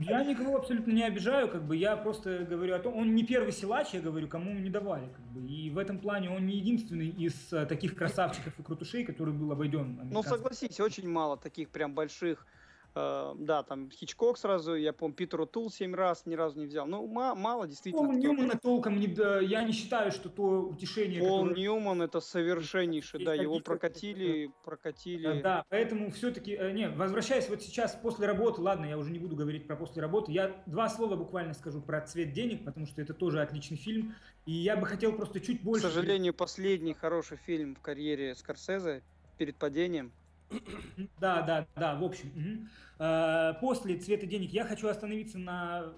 Я 0.00 0.24
никого 0.24 0.56
абсолютно 0.56 0.92
не 0.92 1.02
обижаю, 1.02 1.48
как 1.48 1.64
бы 1.64 1.76
я 1.76 1.96
просто 1.96 2.44
говорю 2.44 2.74
о 2.74 2.78
том, 2.78 2.96
он 2.96 3.14
не 3.14 3.24
первый 3.24 3.52
силач, 3.52 3.88
я 3.92 4.00
говорю, 4.00 4.28
кому 4.28 4.52
не 4.52 4.70
давали, 4.70 5.08
как 5.08 5.24
бы. 5.26 5.46
И 5.46 5.70
в 5.70 5.78
этом 5.78 5.98
плане 5.98 6.30
он 6.30 6.46
не 6.46 6.56
единственный 6.56 7.08
из 7.08 7.52
э, 7.52 7.66
таких 7.66 7.94
красавчиков 7.94 8.58
и 8.58 8.62
крутушей, 8.62 9.04
который 9.04 9.32
был 9.32 9.50
обойден. 9.52 10.00
Ну 10.10 10.22
согласись, 10.22 10.80
очень 10.80 11.08
мало 11.08 11.36
таких 11.36 11.70
прям 11.70 11.94
больших 11.94 12.46
да, 12.94 13.64
там 13.68 13.90
Хичкок 13.90 14.38
сразу, 14.38 14.74
я 14.74 14.92
помню, 14.92 15.16
Питер 15.16 15.46
Тул 15.46 15.70
семь 15.70 15.94
раз 15.94 16.26
ни 16.26 16.34
разу 16.34 16.60
не 16.60 16.66
взял. 16.66 16.86
Ну, 16.86 17.06
ма- 17.06 17.34
мало, 17.34 17.66
действительно. 17.66 18.06
Пол 18.06 18.12
Ньюмана 18.12 18.58
толком 18.62 19.00
не... 19.00 19.06
Я 19.44 19.64
не 19.64 19.72
считаю, 19.72 20.12
что 20.12 20.28
то 20.28 20.42
утешение... 20.42 21.20
Пол 21.20 21.42
которое... 21.42 21.60
Ньюман 21.60 22.02
это 22.02 22.20
совершеннейший, 22.20 23.24
да, 23.24 23.34
его 23.34 23.58
прокатили, 23.58 24.52
прокатили. 24.64 25.42
Да, 25.42 25.64
поэтому 25.68 26.10
все-таки... 26.12 26.54
Э, 26.54 26.70
не, 26.70 26.88
возвращаясь 26.88 27.48
вот 27.48 27.62
сейчас 27.62 27.98
после 28.00 28.26
работы, 28.26 28.60
ладно, 28.60 28.86
я 28.86 28.96
уже 28.96 29.10
не 29.10 29.18
буду 29.18 29.34
говорить 29.34 29.66
про 29.66 29.76
после 29.76 30.00
работы, 30.00 30.30
я 30.30 30.62
два 30.66 30.88
слова 30.88 31.16
буквально 31.16 31.54
скажу 31.54 31.80
про 31.80 32.00
«Цвет 32.00 32.32
денег», 32.32 32.64
потому 32.64 32.86
что 32.86 33.02
это 33.02 33.12
тоже 33.12 33.42
отличный 33.42 33.76
фильм, 33.76 34.14
и 34.46 34.52
я 34.52 34.76
бы 34.76 34.86
хотел 34.86 35.12
просто 35.14 35.40
чуть 35.40 35.62
больше... 35.62 35.88
К 35.88 35.90
сожалению, 35.90 36.32
последний 36.32 36.94
хороший 36.94 37.38
фильм 37.38 37.74
в 37.74 37.80
карьере 37.80 38.34
Скорсезе 38.36 39.02
перед 39.36 39.56
падением. 39.56 40.12
Да, 41.20 41.42
да, 41.42 41.66
да, 41.76 41.94
в 41.96 42.04
общем. 42.04 42.28
Угу. 42.28 43.60
После 43.60 43.96
«Цвета 43.96 44.26
денег» 44.26 44.50
я 44.50 44.64
хочу 44.64 44.88
остановиться 44.88 45.38
на 45.38 45.92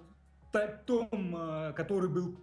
том, 0.87 1.09
э, 1.37 1.73
который 1.75 2.09
был 2.09 2.37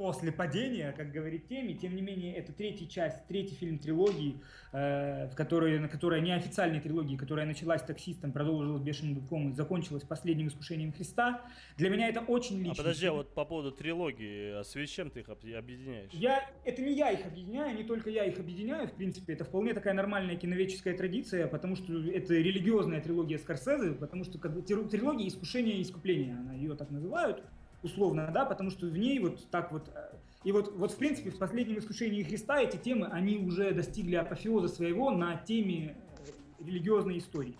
после 0.00 0.32
падения, 0.32 0.94
как 0.96 1.12
говорит 1.12 1.46
Теми. 1.46 1.74
Тем 1.74 1.94
не 1.94 2.00
менее, 2.00 2.34
это 2.34 2.54
третья 2.54 2.86
часть, 2.86 3.26
третий 3.26 3.54
фильм 3.54 3.78
трилогии, 3.78 4.40
э, 4.72 5.28
в 5.28 5.34
которой, 5.34 5.78
на 5.78 5.88
которой 5.88 6.22
неофициальной 6.22 6.80
трилогии, 6.80 7.16
которая 7.16 7.44
началась 7.44 7.82
таксистом, 7.82 8.32
продолжилась 8.32 8.80
бешеным 8.80 9.16
быком 9.16 9.50
и 9.50 9.52
закончилась 9.52 10.02
последним 10.02 10.48
искушением 10.48 10.94
Христа. 10.94 11.42
Для 11.76 11.90
меня 11.90 12.08
это 12.08 12.20
очень 12.20 12.60
лично. 12.60 12.72
А 12.72 12.76
подожди, 12.76 13.06
а 13.08 13.12
вот 13.12 13.34
по 13.34 13.44
поводу 13.44 13.72
трилогии, 13.72 14.58
а 14.58 14.64
с 14.64 14.72
чем 14.88 15.10
ты 15.10 15.20
их 15.20 15.28
объединяешь? 15.28 16.10
Я, 16.12 16.50
это 16.64 16.80
не 16.80 16.94
я 16.94 17.10
их 17.10 17.26
объединяю, 17.26 17.76
не 17.76 17.84
только 17.84 18.08
я 18.08 18.24
их 18.24 18.38
объединяю, 18.38 18.88
в 18.88 18.92
принципе, 18.92 19.34
это 19.34 19.44
вполне 19.44 19.74
такая 19.74 19.92
нормальная 19.92 20.36
киновеческая 20.36 20.96
традиция, 20.96 21.46
потому 21.46 21.76
что 21.76 21.92
это 22.08 22.32
религиозная 22.32 23.02
трилогия 23.02 23.36
Скорсезе, 23.36 23.92
потому 23.92 24.24
что 24.24 24.38
как 24.38 24.54
бы 24.54 24.62
трилогия 24.62 25.28
искушения 25.28 25.74
и 25.74 25.82
искупления, 25.82 26.38
она 26.38 26.54
ее 26.54 26.74
так 26.74 26.90
называют 26.90 27.44
условно, 27.82 28.30
да, 28.32 28.44
потому 28.44 28.70
что 28.70 28.86
в 28.86 28.96
ней 28.96 29.18
вот 29.18 29.48
так 29.50 29.72
вот... 29.72 29.90
Э, 29.94 30.16
и 30.44 30.52
вот, 30.52 30.72
вот 30.76 30.92
в 30.92 30.96
принципе, 30.96 31.30
в 31.30 31.38
последнем 31.38 31.78
искушении 31.78 32.22
Христа 32.22 32.60
эти 32.60 32.76
темы, 32.76 33.06
они 33.06 33.38
уже 33.38 33.72
достигли 33.72 34.16
апофеоза 34.16 34.68
своего 34.68 35.10
на 35.10 35.36
теме 35.36 35.96
э, 36.18 36.64
религиозной 36.64 37.18
истории. 37.18 37.56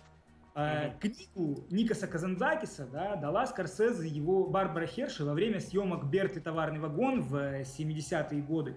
Mm-hmm. 0.53 0.99
Книгу 0.99 1.63
Никаса 1.69 2.07
Казанзакиса 2.07 2.85
да, 2.91 3.15
дала 3.15 3.47
Скорсезе 3.47 4.09
его 4.09 4.47
Барбара 4.47 4.85
Херши 4.85 5.23
во 5.23 5.33
время 5.33 5.61
съемок 5.61 6.09
«Берт 6.09 6.43
товарный 6.43 6.79
вагон» 6.79 7.21
в 7.21 7.61
70-е 7.61 8.41
годы. 8.41 8.75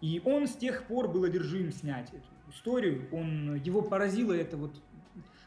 И 0.00 0.22
он 0.24 0.46
с 0.46 0.54
тех 0.54 0.84
пор 0.84 1.08
был 1.08 1.24
одержим 1.24 1.72
снять 1.72 2.10
эту 2.10 2.52
историю. 2.52 3.08
Он, 3.10 3.56
его 3.56 3.82
поразило 3.82 4.32
это 4.32 4.56
вот 4.56 4.80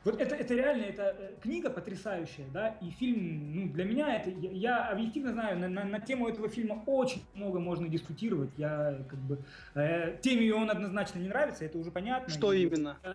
вот 0.05 0.19
это, 0.19 0.35
это 0.35 0.53
реально, 0.53 0.83
это 0.83 1.15
э, 1.17 1.33
книга 1.41 1.69
потрясающая, 1.69 2.45
да, 2.53 2.69
и 2.81 2.89
фильм, 2.91 3.53
ну, 3.53 3.73
для 3.73 3.83
меня 3.83 4.15
это, 4.15 4.29
я, 4.29 4.51
я 4.51 4.87
объективно 4.89 5.33
знаю, 5.33 5.59
на, 5.59 5.67
на, 5.67 5.83
на 5.83 5.99
тему 5.99 6.27
этого 6.29 6.47
фильма 6.47 6.83
очень 6.85 7.23
много 7.33 7.59
можно 7.59 7.89
дискутировать, 7.89 8.51
я 8.57 9.03
как 9.09 9.19
бы, 9.19 9.39
э, 9.75 10.17
теме 10.21 10.53
он 10.53 10.69
однозначно 10.69 11.19
не 11.19 11.27
нравится, 11.27 11.65
это 11.65 11.77
уже 11.77 11.91
понятно. 11.91 12.29
Что 12.29 12.53
и, 12.53 12.63
именно? 12.63 12.97
Э, 13.03 13.13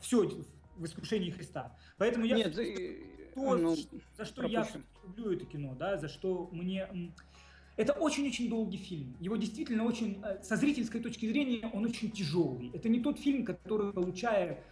все, 0.00 0.28
в 0.76 0.84
искушении 0.84 1.30
Христа. 1.30 1.72
Поэтому 1.96 2.26
я... 2.26 2.36
Нет, 2.36 2.54
то, 3.34 3.56
ну, 3.56 3.76
за 4.16 4.24
что 4.24 4.42
пропущим. 4.42 4.84
я 4.84 5.08
люблю 5.08 5.32
это 5.32 5.46
кино, 5.46 5.74
да, 5.78 5.96
за 5.96 6.08
что 6.08 6.48
мне... 6.52 6.88
Это 7.76 7.92
очень-очень 7.92 8.50
долгий 8.50 8.76
фильм. 8.76 9.16
Его 9.20 9.36
действительно 9.36 9.84
очень, 9.84 10.20
э, 10.24 10.42
со 10.42 10.56
зрительской 10.56 11.00
точки 11.00 11.26
зрения, 11.26 11.70
он 11.72 11.84
очень 11.84 12.10
тяжелый. 12.10 12.70
Это 12.74 12.88
не 12.88 13.00
тот 13.00 13.18
фильм, 13.18 13.44
который, 13.44 13.92
получая... 13.92 14.62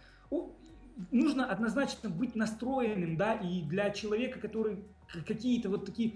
Нужно 1.11 1.45
однозначно 1.45 2.09
быть 2.09 2.35
настроенным, 2.35 3.17
да, 3.17 3.33
и 3.33 3.61
для 3.61 3.89
человека, 3.91 4.39
который 4.39 4.79
какие-то 5.25 5.69
вот 5.69 5.85
такие 5.85 6.13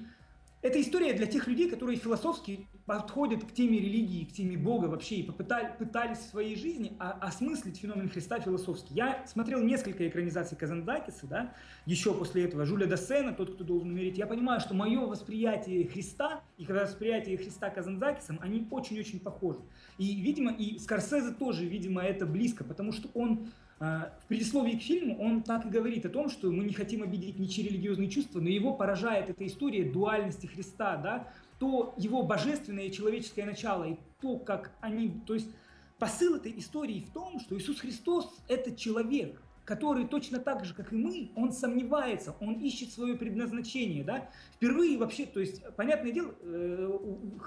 это 0.62 0.80
история 0.80 1.14
для 1.14 1.26
тех 1.26 1.48
людей, 1.48 1.70
которые 1.72 1.98
философски 1.98 2.68
подходят 2.86 3.44
к 3.44 3.52
теме 3.52 3.80
религии, 3.80 4.26
к 4.26 4.34
теме 4.34 4.58
Бога 4.58 4.86
вообще 4.86 5.16
и 5.16 5.24
попытали, 5.24 5.74
пытались 5.80 6.20
в 6.20 6.30
своей 6.30 6.56
жизни 6.56 6.96
осмыслить 7.00 7.80
феномен 7.80 8.10
Христа 8.10 8.40
философски. 8.40 8.94
Я 8.94 9.26
смотрел 9.26 9.60
несколько 9.64 10.08
экранизаций 10.08 10.56
Казандакиса, 10.56 11.26
да, 11.26 11.54
еще 11.88 12.14
после 12.14 12.44
этого 12.44 12.66
Жуля 12.66 12.86
Досена, 12.86 13.34
тот, 13.34 13.56
кто 13.56 13.64
должен 13.64 13.90
умереть. 13.90 14.20
Я 14.20 14.28
понимаю, 14.28 14.60
что 14.60 14.76
мое 14.76 15.00
восприятие 15.00 15.88
Христа 15.88 16.42
и 16.58 16.66
восприятие 16.66 17.38
Христа 17.38 17.72
Казандакисом, 17.72 18.38
они 18.42 18.68
очень-очень 18.70 19.20
похожи. 19.20 19.62
И, 19.98 20.22
видимо, 20.22 20.52
и 20.52 20.78
Скорсезе 20.78 21.32
тоже, 21.32 21.66
видимо, 21.66 22.04
это 22.04 22.28
близко, 22.28 22.64
потому 22.64 22.92
что 22.92 23.10
он 23.16 23.48
в 23.82 24.28
предисловии 24.28 24.78
к 24.78 24.82
фильму 24.84 25.18
он 25.20 25.42
так 25.42 25.66
и 25.66 25.70
говорит 25.70 26.06
о 26.06 26.10
том, 26.10 26.30
что 26.30 26.52
мы 26.52 26.66
не 26.66 26.74
хотим 26.74 27.02
обидеть 27.02 27.40
ничьи 27.40 27.68
религиозные 27.68 28.10
чувства, 28.10 28.40
но 28.40 28.48
его 28.48 28.76
поражает 28.76 29.32
эта 29.32 29.48
история 29.48 29.84
дуальности 29.84 30.46
Христа, 30.46 30.98
да, 30.98 31.28
то 31.58 31.96
его 31.98 32.22
божественное 32.22 32.86
и 32.86 32.92
человеческое 32.92 33.44
начало, 33.44 33.86
и 33.86 33.96
то, 34.22 34.38
как 34.38 34.72
они, 34.82 35.20
то 35.26 35.34
есть 35.34 35.50
посыл 35.98 36.36
этой 36.36 36.60
истории 36.60 37.08
в 37.10 37.12
том, 37.12 37.40
что 37.40 37.58
Иисус 37.58 37.80
Христос– 37.80 38.32
это 38.48 38.76
человек, 38.76 39.42
который 39.66 40.06
точно 40.06 40.38
так 40.38 40.64
же, 40.64 40.76
как 40.76 40.94
и 40.94 40.96
мы, 40.96 41.32
он 41.36 41.52
сомневается, 41.52 42.36
он 42.40 42.54
ищет 42.60 42.92
свое 42.92 43.16
предназначение, 43.16 44.04
да. 44.04 44.30
Впервые 44.58 45.00
вообще, 45.00 45.26
то 45.26 45.40
есть, 45.40 45.64
понятное 45.76 46.12
дело, 46.12 46.36
э, 46.42 47.00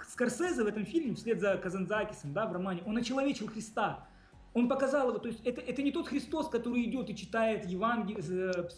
Скорсезе 0.09 0.65
в 0.65 0.67
этом 0.67 0.85
фильме, 0.85 1.15
вслед 1.15 1.41
за 1.41 1.57
Казанзакисом, 1.59 2.33
да, 2.33 2.47
в 2.47 2.53
романе, 2.53 2.83
он 2.87 2.97
очеловечил 2.97 3.47
Христа, 3.47 4.09
он 4.55 4.69
показал 4.69 5.09
его, 5.09 5.19
то 5.19 5.29
есть 5.29 5.41
это, 5.45 5.61
это 5.61 5.83
не 5.83 5.91
тот 5.91 6.07
Христос, 6.09 6.49
который 6.49 6.85
идет 6.85 7.11
и 7.11 7.17
читает 7.17 7.67
Евангел... 7.67 8.17
Э, 8.19 8.69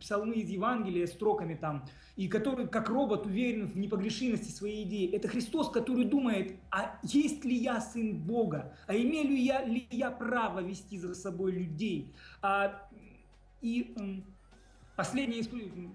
псалмы 0.00 0.36
из 0.36 0.48
Евангелия 0.48 1.06
строками 1.06 1.54
там, 1.54 1.86
и 2.16 2.28
который 2.28 2.68
как 2.68 2.88
робот 2.88 3.26
уверен 3.26 3.66
в 3.66 3.76
непогрешимости 3.76 4.50
своей 4.50 4.84
идеи. 4.84 5.10
Это 5.12 5.28
Христос, 5.28 5.70
который 5.70 6.04
думает, 6.04 6.56
а 6.70 6.98
есть 7.02 7.44
ли 7.44 7.56
я 7.56 7.80
сын 7.80 8.16
Бога, 8.16 8.76
а 8.86 8.94
имею 8.94 9.28
ли 9.28 9.42
я, 9.42 9.64
ли 9.64 9.86
я 9.90 10.10
право 10.10 10.60
вести 10.60 10.98
за 10.98 11.14
собой 11.14 11.52
людей. 11.52 12.12
А, 12.40 12.88
и 13.60 13.94
Последнее, 14.96 15.42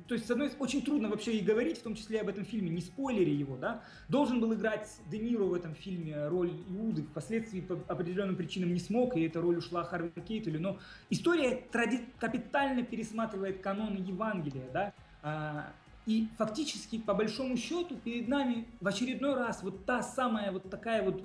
то 0.08 0.14
есть, 0.14 0.28
с 0.28 0.32
одной 0.32 0.52
очень 0.60 0.82
трудно 0.82 1.08
вообще 1.08 1.38
и 1.38 1.42
говорить, 1.42 1.78
в 1.78 1.84
том 1.84 1.96
числе 1.96 2.20
об 2.20 2.28
этом 2.28 2.44
фильме, 2.44 2.70
не 2.70 2.82
спойлере 2.82 3.34
его, 3.34 3.56
да. 3.56 3.82
Должен 4.10 4.42
был 4.42 4.54
играть 4.54 4.90
Де 5.10 5.20
Ниро 5.20 5.46
в 5.46 5.54
этом 5.54 5.74
фильме 5.74 6.28
роль 6.28 6.52
Иуды, 6.68 7.04
впоследствии 7.04 7.62
по 7.62 7.80
определенным 7.88 8.36
причинам 8.36 8.74
не 8.74 8.80
смог, 8.80 9.16
и 9.16 9.22
эта 9.22 9.40
роль 9.40 9.58
ушла 9.58 9.86
Харви 9.86 10.12
Кейтелю. 10.28 10.60
Но 10.60 10.80
история 11.10 11.64
тради... 11.72 12.02
капитально 12.20 12.84
пересматривает 12.84 13.62
каноны 13.62 13.98
Евангелия, 13.98 14.70
да. 14.74 14.94
А, 15.22 15.72
и 16.06 16.28
фактически, 16.38 16.98
по 16.98 17.14
большому 17.14 17.56
счету, 17.56 17.96
перед 17.96 18.28
нами 18.28 18.68
в 18.82 18.88
очередной 18.88 19.36
раз 19.36 19.64
вот 19.64 19.86
та 19.86 20.04
самая 20.04 20.52
вот 20.52 20.70
такая 20.70 21.04
вот 21.04 21.24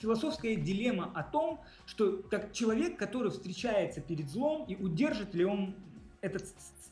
философская 0.00 0.56
дилемма 0.56 1.10
о 1.14 1.22
том, 1.22 1.60
что 1.86 2.22
как 2.30 2.52
человек, 2.52 2.98
который 2.98 3.30
встречается 3.30 4.02
перед 4.02 4.28
злом, 4.28 4.66
и 4.66 4.76
удержит 4.76 5.34
ли 5.34 5.44
он 5.44 5.74
этот 6.20 6.44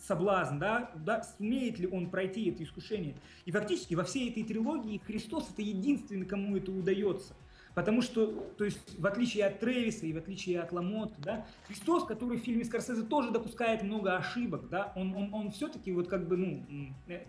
соблазн, 0.07 0.59
да, 0.59 0.91
да, 0.97 1.23
сумеет 1.23 1.79
ли 1.79 1.87
он 1.87 2.11
пройти 2.11 2.51
это 2.51 2.63
искушение. 2.63 3.17
И 3.45 3.51
фактически 3.51 3.95
во 3.95 4.05
всей 4.05 4.31
этой 4.31 4.45
трилогии 4.45 5.01
Христос 5.07 5.51
это 5.51 5.63
единственный, 5.63 6.27
кому 6.27 6.57
это 6.57 6.71
удается. 6.71 7.35
Потому 7.75 8.03
что, 8.03 8.27
то 8.57 8.65
есть, 8.65 8.99
в 8.99 9.05
отличие 9.05 9.47
от 9.47 9.59
Тревиса 9.59 10.07
и 10.07 10.13
в 10.13 10.17
отличие 10.17 10.61
от 10.61 10.71
Ламотта, 10.71 11.21
да, 11.21 11.47
Христос, 11.67 12.05
который 12.05 12.39
в 12.39 12.43
фильме 12.43 12.65
Скорсезе 12.65 13.03
тоже 13.03 13.33
допускает 13.33 13.83
много 13.83 14.17
ошибок, 14.17 14.69
да, 14.69 14.93
он, 14.95 15.13
он, 15.15 15.35
он 15.35 15.51
все-таки 15.51 15.91
вот 15.91 16.09
как 16.09 16.29
бы, 16.29 16.37
ну, 16.37 16.65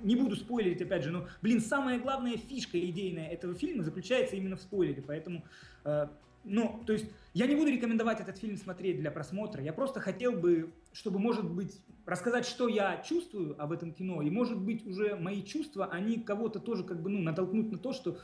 не 0.04 0.16
буду 0.16 0.36
спойлерить 0.36 0.82
опять 0.84 1.04
же, 1.04 1.10
но, 1.10 1.28
блин, 1.42 1.62
самая 1.62 2.00
главная 2.00 2.38
фишка 2.38 2.80
идейная 2.80 3.30
этого 3.30 3.56
фильма 3.56 3.84
заключается 3.84 4.36
именно 4.36 4.56
в 4.56 4.62
спойлере, 4.62 5.02
поэтому 5.02 5.44
э, 5.84 6.08
ну, 6.46 6.84
то 6.86 6.94
есть 6.94 7.06
я 7.34 7.48
не 7.48 7.56
буду 7.56 7.70
рекомендовать 7.70 8.22
этот 8.22 8.38
фильм 8.38 8.56
смотреть 8.56 9.00
для 9.00 9.12
просмотра. 9.12 9.62
Я 9.62 9.74
просто 9.74 10.00
хотел 10.00 10.34
бы, 10.34 10.74
чтобы, 10.94 11.20
может 11.20 11.50
быть, 11.50 11.82
рассказать, 12.06 12.46
что 12.46 12.68
я 12.68 12.98
чувствую 12.98 13.62
об 13.62 13.72
этом 13.72 13.92
кино. 13.92 14.22
И, 14.22 14.30
может 14.30 14.60
быть, 14.60 14.86
уже 14.86 15.16
мои 15.16 15.44
чувства, 15.44 15.88
они 15.88 16.20
кого-то 16.20 16.60
тоже 16.60 16.84
как 16.84 17.02
бы, 17.02 17.10
ну, 17.10 17.20
натолкнут 17.20 17.72
на 17.72 17.78
то, 17.78 17.92
что 17.92 18.18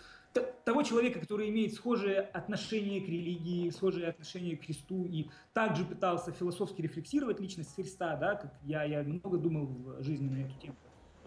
того 0.63 0.83
человека, 0.83 1.19
который 1.19 1.49
имеет 1.49 1.73
схожее 1.73 2.21
отношение 2.21 3.01
к 3.01 3.07
религии, 3.09 3.69
схожее 3.69 4.07
отношение 4.07 4.55
к 4.55 4.63
Христу 4.63 5.05
и 5.05 5.27
также 5.53 5.83
пытался 5.83 6.31
философски 6.31 6.81
рефлексировать 6.81 7.39
личность 7.39 7.75
Христа, 7.75 8.15
да, 8.15 8.35
как 8.35 8.53
я, 8.63 8.83
я 8.83 9.03
много 9.03 9.37
думал 9.37 9.65
в 9.65 10.03
жизни 10.03 10.29
на 10.29 10.45
эту 10.45 10.57
тему, 10.59 10.75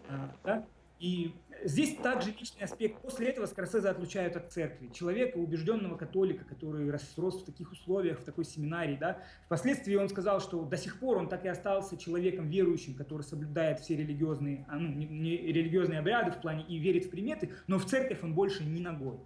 а, 0.09 0.35
да, 0.45 0.67
и 1.01 1.35
здесь 1.65 1.97
также 1.97 2.31
личный 2.31 2.65
аспект. 2.65 3.01
После 3.01 3.29
этого 3.29 3.47
Скорсезе 3.47 3.89
отлучают 3.89 4.37
от 4.37 4.53
церкви. 4.53 4.91
Человека, 4.93 5.39
убежденного 5.39 5.97
католика, 5.97 6.45
который 6.45 6.91
рос 6.91 7.43
в 7.43 7.45
таких 7.45 7.73
условиях, 7.73 8.21
в 8.21 8.25
такой 8.25 8.45
семинарии. 8.45 8.97
Да? 8.97 9.19
Впоследствии 9.47 9.95
он 9.97 10.09
сказал, 10.09 10.41
что 10.41 10.63
до 10.65 10.77
сих 10.77 10.99
пор 11.01 11.19
он 11.19 11.29
так 11.29 11.45
и 11.45 11.49
остался 11.49 11.97
человеком 11.97 12.49
верующим, 12.49 12.95
который 12.95 13.23
соблюдает 13.23 13.81
все 13.81 13.97
религиозные, 13.97 14.65
а, 14.69 14.77
ну, 14.77 14.89
не, 14.89 15.07
не 15.07 15.37
религиозные 15.37 15.99
обряды 15.99 16.31
в 16.31 16.41
плане 16.41 16.65
и 16.69 16.79
верит 16.79 17.07
в 17.07 17.11
приметы, 17.11 17.51
но 17.67 17.79
в 17.79 17.87
церковь 17.87 18.23
он 18.23 18.35
больше 18.35 18.65
не 18.65 18.81
ногой. 18.81 19.19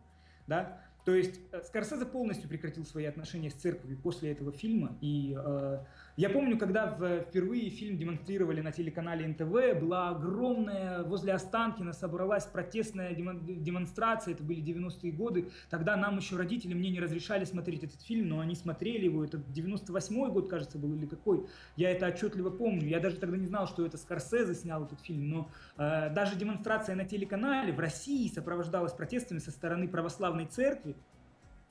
Да? 0.47 0.81
То 1.09 1.15
есть 1.15 1.41
э, 1.53 1.63
Скорсезе 1.65 2.05
полностью 2.05 2.51
прекратил 2.51 2.85
свои 2.85 3.07
отношения 3.07 3.49
с 3.51 3.55
церковью 3.55 3.99
после 3.99 4.31
этого 4.31 4.53
фильма. 4.53 4.95
И 5.01 5.35
э, 5.43 5.79
я 6.19 6.31
помню, 6.31 6.59
когда 6.59 6.99
впервые 7.21 7.71
фильм 7.71 7.97
демонстрировали 7.97 8.61
на 8.61 8.73
телеканале 8.73 9.29
НТВ, 9.29 9.81
была 9.81 10.09
огромная, 10.09 11.05
возле 11.05 11.33
Останкина 11.33 11.93
собралась 11.93 12.45
протестная 12.45 13.15
демонстрация, 13.15 14.35
это 14.35 14.43
были 14.43 14.61
90-е 14.61 15.13
годы. 15.13 15.49
Тогда 15.71 15.95
нам 15.97 16.17
еще 16.17 16.37
родители 16.37 16.75
мне 16.75 16.91
не 16.91 16.99
разрешали 16.99 17.45
смотреть 17.45 17.85
этот 17.85 18.03
фильм, 18.03 18.31
но 18.31 18.41
они 18.41 18.57
смотрели 18.57 19.05
его. 19.05 19.25
Это 19.25 19.37
98-й 19.37 20.33
год, 20.33 20.49
кажется, 20.49 20.77
был 20.77 20.93
или 20.93 21.07
какой. 21.07 21.47
Я 21.77 21.93
это 21.93 22.09
отчетливо 22.09 22.51
помню. 22.51 22.89
Я 22.89 22.99
даже 22.99 23.19
тогда 23.19 23.37
не 23.37 23.47
знал, 23.47 23.69
что 23.69 23.87
это 23.87 23.97
Скорсезе 23.97 24.55
снял 24.55 24.83
этот 24.83 25.01
фильм. 25.01 25.31
Но 25.31 25.51
э, 25.77 26.13
даже 26.13 26.35
демонстрация 26.35 26.97
на 26.97 27.05
телеканале 27.05 27.73
в 27.73 27.79
России 27.79 28.27
сопровождалась 28.27 28.93
протестами 28.93 29.39
со 29.39 29.53
стороны 29.53 29.87
православной 29.87 30.47
церкви 30.47 30.97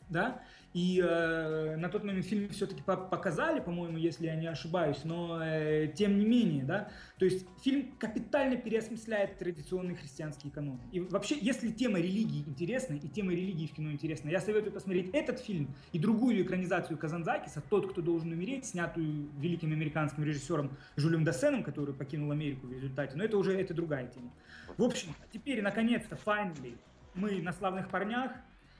да, 0.09 0.41
и 0.73 1.01
э, 1.03 1.75
на 1.77 1.89
тот 1.89 2.03
момент 2.03 2.25
фильм 2.25 2.49
все-таки 2.49 2.81
показали, 2.83 3.59
по-моему, 3.59 3.97
если 3.97 4.25
я 4.25 4.35
не 4.35 4.47
ошибаюсь, 4.47 5.03
но 5.03 5.41
э, 5.41 5.91
тем 5.95 6.19
не 6.19 6.25
менее, 6.25 6.63
да, 6.63 6.89
то 7.17 7.25
есть 7.25 7.47
фильм 7.63 7.91
капитально 7.97 8.57
переосмысляет 8.57 9.37
традиционные 9.37 9.95
христианские 9.95 10.51
каноны. 10.51 10.79
И 10.91 10.99
вообще, 10.99 11.37
если 11.39 11.71
тема 11.71 11.99
религии 11.99 12.43
интересна, 12.45 12.95
и 12.95 13.07
тема 13.07 13.31
религии 13.31 13.67
в 13.67 13.73
кино 13.73 13.91
интересна, 13.91 14.29
я 14.29 14.39
советую 14.39 14.73
посмотреть 14.73 15.09
этот 15.13 15.39
фильм 15.39 15.73
и 15.93 15.99
другую 15.99 16.43
экранизацию 16.43 16.97
Казанзакиса 16.97 17.61
«Тот, 17.69 17.91
кто 17.91 18.01
должен 18.01 18.31
умереть», 18.31 18.65
снятую 18.65 19.29
великим 19.39 19.71
американским 19.71 20.23
режиссером 20.23 20.77
Жюлем 20.95 21.23
Досеном, 21.23 21.63
который 21.63 21.95
покинул 21.95 22.31
Америку 22.31 22.67
в 22.67 22.71
результате, 22.73 23.17
но 23.17 23.23
это 23.23 23.37
уже 23.37 23.59
это 23.59 23.73
другая 23.73 24.07
тема. 24.07 24.31
В 24.77 24.83
общем, 24.83 25.15
теперь, 25.31 25.61
наконец-то, 25.61 26.17
finally, 26.23 26.77
мы 27.15 27.41
на 27.41 27.51
славных 27.51 27.89
парнях, 27.89 28.31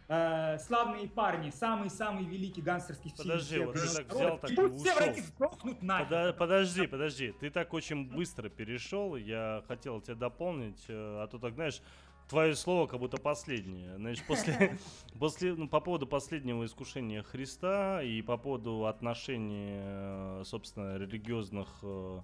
э, 0.08 0.58
славные 0.60 1.08
парни, 1.08 1.50
самый-самый 1.50 2.26
великий 2.26 2.62
гангстерский 2.62 3.12
фильм. 3.12 3.28
Подожди, 3.28 3.60
вот 3.60 3.76
ты 3.76 3.96
так 3.96 4.14
взял, 4.14 4.38
так 4.40 4.52
и 4.52 4.62
ушел. 4.62 5.76
Подо, 5.88 6.34
подожди, 6.34 6.88
подожди, 6.88 7.34
ты 7.40 7.50
так 7.50 7.74
очень 7.74 8.10
быстро 8.10 8.50
перешел, 8.50 9.16
я 9.16 9.64
хотел 9.68 10.02
тебя 10.02 10.16
дополнить, 10.16 10.84
э, 10.88 10.94
а 11.24 11.28
то 11.28 11.40
так, 11.40 11.56
знаешь, 11.56 11.82
твое 12.28 12.56
слово 12.56 12.88
как 12.88 13.00
будто 13.00 13.18
последнее. 13.18 13.96
Значит, 13.98 14.26
после, 14.28 14.78
после, 15.20 15.54
ну, 15.54 15.68
по 15.68 15.80
поводу 15.80 16.08
последнего 16.08 16.66
искушения 16.66 17.24
Христа 17.24 18.02
и 18.02 18.22
по 18.22 18.38
поводу 18.38 18.86
отношений, 18.86 19.78
э, 19.80 20.44
собственно, 20.46 20.98
религиозных 20.98 21.68
э, 21.84 22.22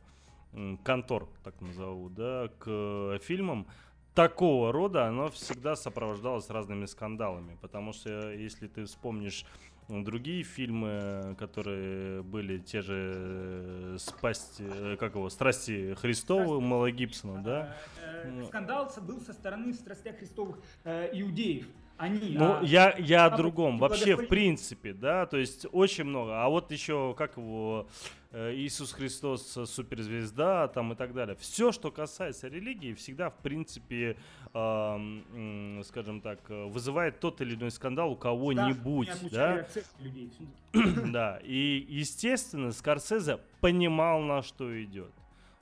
контор, 0.84 1.28
так 1.44 1.60
назову, 1.62 2.10
да, 2.10 2.50
к 2.60 3.20
фильмам, 3.24 3.68
такого 4.14 4.72
рода, 4.72 5.08
оно 5.08 5.30
всегда 5.30 5.76
сопровождалось 5.76 6.50
разными 6.50 6.86
скандалами. 6.86 7.58
Потому 7.62 7.94
что, 7.94 8.32
если 8.32 8.68
ты 8.68 8.86
вспомнишь 8.86 9.46
другие 9.90 10.44
фильмы, 10.44 11.36
которые 11.38 12.24
были 12.24 12.58
те 12.58 12.82
же 12.82 13.14
э, 13.16 13.98
спасти, 14.00 14.64
э, 14.66 14.98
как 14.98 15.16
его, 15.16 15.30
страсти 15.30 15.94
Христовы, 15.96 16.62
Мэла 16.62 16.92
Гибсона, 16.92 17.44
да? 17.44 17.76
Э, 18.02 18.44
скандал 18.48 18.92
был 19.02 19.20
со 19.20 19.34
стороны 19.34 19.74
в 19.74 19.76
страстях 19.76 20.18
Христовых 20.18 20.60
иудеев. 20.86 21.68
Они. 21.98 22.36
Ну, 22.38 22.58
а, 22.60 22.62
я, 22.64 22.96
я 22.98 23.26
о 23.26 23.38
другом. 23.38 23.78
Вообще, 23.78 24.16
в 24.16 24.28
принципе, 24.28 24.94
да, 24.94 25.26
то 25.26 25.38
есть 25.38 25.66
очень 25.72 26.04
много. 26.06 26.44
А 26.44 26.50
вот 26.50 26.72
еще, 26.72 27.14
как 27.18 27.38
его, 27.38 27.88
э, 28.32 28.54
Иисус 28.56 28.92
Христос, 28.94 29.56
э, 29.58 29.66
суперзвезда, 29.66 30.68
там 30.70 30.94
и 30.94 30.96
так 30.96 31.14
далее. 31.14 31.36
Все, 31.40 31.72
что 31.72 31.92
касается 31.92 32.48
религии, 32.48 32.94
всегда, 32.94 33.30
в 33.30 33.38
принципе, 33.38 34.18
м, 34.54 35.82
скажем 35.86 36.22
так, 36.22 36.40
э, 36.50 36.66
вызывает 36.66 37.20
тот 37.20 37.42
или 37.42 37.56
иной 37.56 37.72
скандал 37.72 38.12
у 38.12 38.16
кого-нибудь, 38.16 39.10
да. 39.32 39.66
Да, 41.06 41.40
и, 41.44 41.86
естественно, 41.88 42.72
Скорсезе 42.72 43.40
понимал, 43.62 44.22
на 44.22 44.42
что 44.42 44.82
идет. 44.84 45.12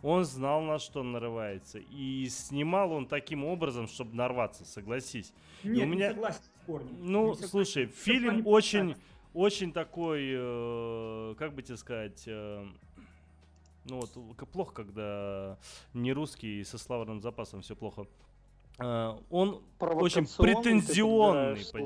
Он 0.03 0.25
знал, 0.25 0.61
на 0.61 0.79
что 0.79 1.03
нарывается. 1.03 1.79
И 1.79 2.27
снимал 2.29 2.91
он 2.91 3.05
таким 3.05 3.43
образом, 3.45 3.87
чтобы 3.87 4.15
нарваться, 4.15 4.65
согласись. 4.65 5.31
Нет, 5.63 5.87
меня- 5.87 6.07
не 6.09 6.13
согласен 6.15 6.41
с 6.41 6.65
корнем. 6.65 6.89
Ну, 6.99 7.27
Не 7.29 7.33
согласен. 7.35 7.47
слушай, 7.49 7.85
В 7.85 7.91
фильм 7.95 8.47
очень, 8.47 8.95
очень 9.33 9.71
такой, 9.71 10.21
э, 10.33 11.35
как 11.37 11.53
бы 11.53 11.61
тебе 11.61 11.77
сказать, 11.77 12.23
э, 12.25 12.65
ну 13.85 13.99
вот 14.01 14.49
плохо, 14.51 14.73
когда 14.73 15.57
не 15.93 16.13
русский 16.13 16.61
и 16.61 16.63
со 16.63 16.77
словарным 16.77 17.21
запасом 17.21 17.61
все 17.61 17.75
плохо. 17.75 18.07
Э, 18.79 19.15
он 19.29 19.61
очень 19.79 20.25
претензионный, 20.37 21.63
слово. 21.63 21.85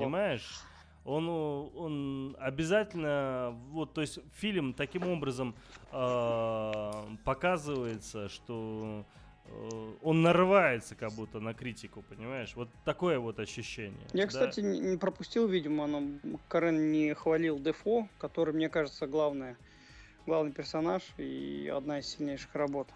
Он, 1.05 1.29
он 1.29 2.35
обязательно, 2.39 3.55
вот, 3.69 3.93
то 3.93 4.01
есть 4.01 4.19
фильм 4.33 4.73
таким 4.73 5.07
образом 5.07 5.55
э, 5.91 6.91
показывается, 7.23 8.27
что 8.27 9.05
э, 9.45 9.93
он 10.01 10.23
нарывается 10.23 10.95
как 10.95 11.11
будто 11.11 11.39
на 11.39 11.53
критику, 11.53 12.01
понимаешь? 12.01 12.55
Вот 12.55 12.69
такое 12.85 13.19
вот 13.19 13.39
ощущение. 13.39 14.07
Я, 14.13 14.23
да. 14.23 14.27
кстати, 14.29 14.61
не 14.61 14.97
пропустил, 14.97 15.47
видимо, 15.47 15.85
но 15.85 16.01
Карен 16.47 16.91
не 16.91 17.13
хвалил 17.13 17.59
Дефо, 17.59 18.09
который, 18.17 18.55
мне 18.55 18.67
кажется, 18.67 19.05
главный, 19.05 19.57
главный 20.25 20.53
персонаж 20.53 21.03
и 21.17 21.71
одна 21.71 21.99
из 21.99 22.07
сильнейших 22.07 22.55
работ. 22.55 22.87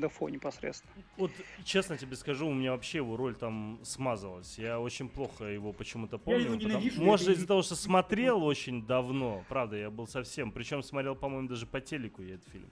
Дефо 0.00 0.28
непосредственно. 0.28 0.92
Вот 1.16 1.30
честно 1.64 1.96
тебе 1.96 2.16
скажу, 2.16 2.48
у 2.48 2.54
меня 2.54 2.72
вообще 2.72 2.98
его 2.98 3.16
роль 3.16 3.34
там 3.34 3.78
смазалась. 3.82 4.58
Я 4.58 4.80
очень 4.80 5.08
плохо 5.08 5.44
его 5.44 5.72
почему-то 5.72 6.18
помню. 6.18 6.40
его 6.40 6.54
потому- 6.54 6.70
ненавижу, 6.70 7.02
Может 7.02 7.28
это 7.28 7.36
из-за 7.36 7.46
того, 7.46 7.62
что 7.62 7.74
смотрел 7.76 8.42
очень 8.44 8.86
давно, 8.86 9.44
правда, 9.48 9.76
я 9.76 9.90
был 9.90 10.06
совсем. 10.06 10.52
Причем 10.52 10.82
смотрел, 10.82 11.14
по-моему, 11.14 11.48
даже 11.48 11.66
по 11.66 11.80
телеку 11.80 12.22
я 12.22 12.34
этот 12.34 12.48
фильм. 12.48 12.70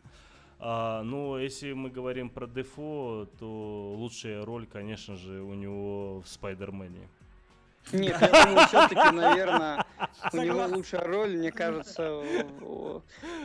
А, 0.62 1.02
но 1.02 1.38
если 1.38 1.72
мы 1.72 1.88
говорим 1.90 2.28
про 2.28 2.46
Дефо, 2.46 3.26
то 3.38 3.94
лучшая 3.96 4.44
роль, 4.44 4.66
конечно 4.66 5.16
же, 5.16 5.40
у 5.42 5.54
него 5.54 6.20
в 6.20 6.28
Спайдермене. 6.28 7.08
Нет, 7.92 8.16
я 8.20 8.28
думаю, 8.44 8.66
все-таки, 8.68 9.16
наверное, 9.16 9.84
у 10.32 10.36
него 10.36 10.66
лучшая 10.66 11.02
роль, 11.02 11.36
мне 11.36 11.50
кажется, 11.50 12.22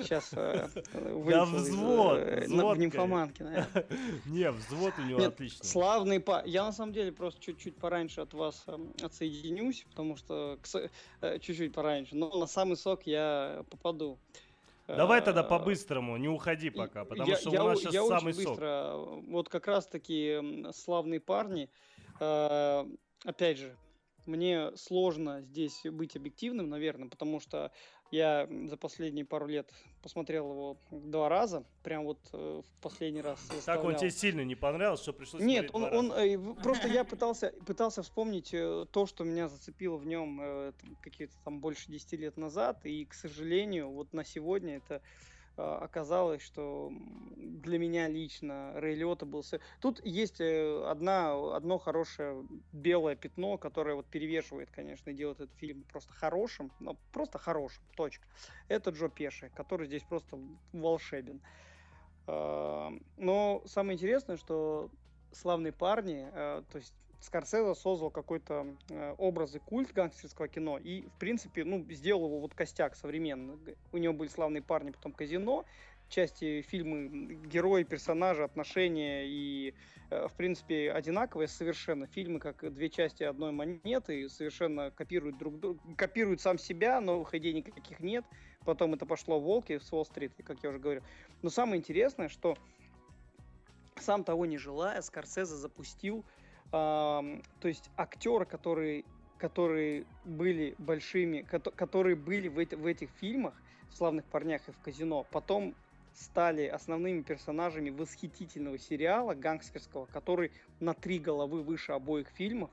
сейчас 0.01 0.29
Да 0.31 1.45
взвод, 1.45 2.19
в 2.19 2.77
нимфоманке, 2.77 3.43
наверное. 3.43 3.85
Не, 4.25 4.51
взвод 4.51 4.93
у 4.99 5.01
него 5.01 5.19
Нет, 5.19 5.33
отличный. 5.33 5.65
Славный 5.65 6.19
па. 6.19 6.43
Я 6.45 6.63
на 6.65 6.71
самом 6.73 6.93
деле 6.93 7.11
просто 7.11 7.41
чуть-чуть 7.41 7.77
пораньше 7.77 8.21
от 8.21 8.33
вас 8.33 8.63
эм, 8.67 8.93
отсоединюсь, 9.01 9.85
потому 9.89 10.15
что 10.15 10.59
э, 11.21 11.39
чуть-чуть 11.39 11.73
пораньше. 11.73 12.15
Но 12.15 12.29
на 12.37 12.45
самый 12.47 12.77
сок 12.77 13.03
я 13.07 13.63
попаду. 13.71 14.19
Давай 14.87 15.21
тогда 15.21 15.41
Э, 15.41 15.47
по-быстрому, 15.47 16.17
не 16.17 16.27
уходи 16.27 16.69
пока, 16.69 17.05
потому 17.05 17.27
я- 17.29 17.37
что 17.37 17.49
я 17.49 17.63
у 17.63 17.69
нас 17.69 17.79
сейчас 17.79 17.93
я 17.93 18.05
самый 18.07 18.33
очень 18.33 18.43
сок. 18.43 18.51
быстро. 18.51 18.93
Вот 19.27 19.49
как 19.49 19.65
раз 19.67 19.87
таки 19.87 20.39
славные 20.73 21.19
парни. 21.19 21.69
Э, 22.19 22.85
Опять 23.23 23.57
же, 23.57 23.75
мне 24.25 24.75
сложно 24.75 25.41
здесь 25.41 25.81
быть 25.83 26.15
объективным, 26.15 26.69
наверное, 26.69 27.09
потому 27.09 27.39
что 27.39 27.71
я 28.11 28.47
за 28.67 28.77
последние 28.77 29.25
пару 29.25 29.47
лет 29.47 29.69
посмотрел 30.01 30.51
его 30.51 30.77
два 30.91 31.27
раза, 31.27 31.65
прям 31.83 32.05
вот 32.05 32.19
э, 32.33 32.61
в 32.63 32.81
последний 32.81 33.21
раз. 33.21 33.39
Так 33.65 33.83
он 33.83 33.95
тебе 33.95 34.11
сильно 34.11 34.41
не 34.41 34.55
понравился, 34.55 35.03
что 35.03 35.13
пришлось 35.13 35.41
Нет, 35.41 35.69
он, 35.73 35.83
он 35.83 36.11
э, 36.11 36.37
просто 36.61 36.87
я 36.87 37.03
пытался 37.05 37.53
пытался 37.65 38.03
вспомнить 38.03 38.53
э, 38.53 38.85
то, 38.91 39.05
что 39.05 39.23
меня 39.23 39.47
зацепило 39.47 39.97
в 39.97 40.05
нем 40.05 40.39
э, 40.41 40.71
какие-то 41.01 41.33
там 41.43 41.59
больше 41.59 41.91
10 41.91 42.13
лет 42.13 42.37
назад, 42.37 42.85
и, 42.85 43.05
к 43.05 43.13
сожалению, 43.13 43.89
вот 43.89 44.13
на 44.13 44.23
сегодня 44.23 44.77
это 44.77 45.01
оказалось, 45.57 46.41
что 46.41 46.91
для 47.37 47.79
меня 47.79 48.07
лично 48.07 48.73
Рэй 48.75 48.95
Лиотта 48.95 49.25
был... 49.25 49.43
Тут 49.81 50.03
есть 50.05 50.41
э, 50.41 50.83
одна, 50.85 51.55
одно 51.55 51.77
хорошее 51.77 52.45
белое 52.71 53.15
пятно, 53.15 53.57
которое 53.57 53.95
вот 53.95 54.05
перевешивает, 54.07 54.69
конечно, 54.71 55.09
и 55.09 55.13
делает 55.13 55.41
этот 55.41 55.55
фильм 55.55 55.83
просто 55.83 56.13
хорошим, 56.13 56.71
но 56.79 56.97
просто 57.11 57.37
хорошим, 57.37 57.83
точка. 57.95 58.27
Это 58.67 58.89
Джо 58.91 59.07
Пеши, 59.07 59.49
который 59.55 59.87
здесь 59.87 60.03
просто 60.03 60.37
волшебен. 60.73 61.41
А, 62.27 62.91
Но 63.17 63.63
самое 63.65 63.95
интересное, 63.95 64.37
что 64.37 64.89
славные 65.31 65.73
парни, 65.73 66.27
э, 66.31 66.63
то 66.71 66.77
есть 66.77 66.93
Скорсезе 67.19 67.73
создал 67.75 68.11
какой-то 68.11 68.67
э, 68.89 69.15
образ 69.17 69.55
и 69.55 69.59
культ 69.59 69.91
гангстерского 69.93 70.47
кино 70.47 70.77
и, 70.77 71.07
в 71.07 71.17
принципе, 71.19 71.63
ну, 71.63 71.85
сделал 71.89 72.27
его 72.27 72.39
вот 72.39 72.53
костяк 72.53 72.95
современный. 72.95 73.77
У 73.91 73.97
него 73.97 74.13
были 74.13 74.29
славные 74.29 74.61
парни, 74.61 74.91
потом 74.91 75.11
казино, 75.11 75.65
части 76.09 76.61
фильмы, 76.61 77.35
герои, 77.45 77.83
персонажи, 77.83 78.43
отношения 78.43 79.25
и, 79.25 79.73
э, 80.09 80.27
в 80.27 80.33
принципе, 80.33 80.91
одинаковые 80.91 81.47
совершенно. 81.47 82.07
Фильмы 82.07 82.39
как 82.39 82.73
две 82.73 82.89
части 82.89 83.23
одной 83.23 83.51
монеты, 83.51 84.29
совершенно 84.29 84.91
копируют 84.91 85.37
друг 85.37 85.59
друга, 85.59 85.79
копируют 85.97 86.41
сам 86.41 86.57
себя, 86.57 87.01
новых 87.01 87.33
идей 87.33 87.53
никаких 87.53 87.99
нет. 87.99 88.25
Потом 88.65 88.93
это 88.93 89.05
пошло 89.05 89.39
Волки 89.39 89.77
с 89.77 89.91
Уолл-стрит, 89.91 90.33
как 90.43 90.63
я 90.63 90.69
уже 90.69 90.79
говорил. 90.79 91.03
Но 91.41 91.49
самое 91.49 91.79
интересное, 91.79 92.29
что 92.29 92.57
сам 93.99 94.23
того 94.23 94.45
не 94.45 94.57
желая, 94.57 95.01
Скорсезе 95.01 95.55
запустил, 95.55 96.17
ам, 96.19 96.44
то 96.75 97.67
есть 97.67 97.89
актеры, 97.95 98.45
которые, 98.45 99.05
которые 99.37 100.05
были 100.25 100.75
большими, 100.77 101.45
кото- 101.49 101.71
которые 101.71 102.15
были 102.15 102.47
в, 102.47 102.55
в 102.55 102.85
этих 102.85 103.09
фильмах, 103.11 103.53
в 103.89 103.95
«Славных 103.95 104.25
парнях» 104.25 104.67
и 104.67 104.71
в 104.71 104.79
«Казино», 104.79 105.25
потом 105.31 105.73
стали 106.13 106.65
основными 106.65 107.21
персонажами 107.21 107.89
восхитительного 107.89 108.77
сериала 108.77 109.33
гангстерского, 109.33 110.05
который 110.07 110.51
на 110.79 110.93
три 110.93 111.19
головы 111.19 111.61
выше 111.61 111.91
обоих 111.93 112.27
фильмов. 112.29 112.71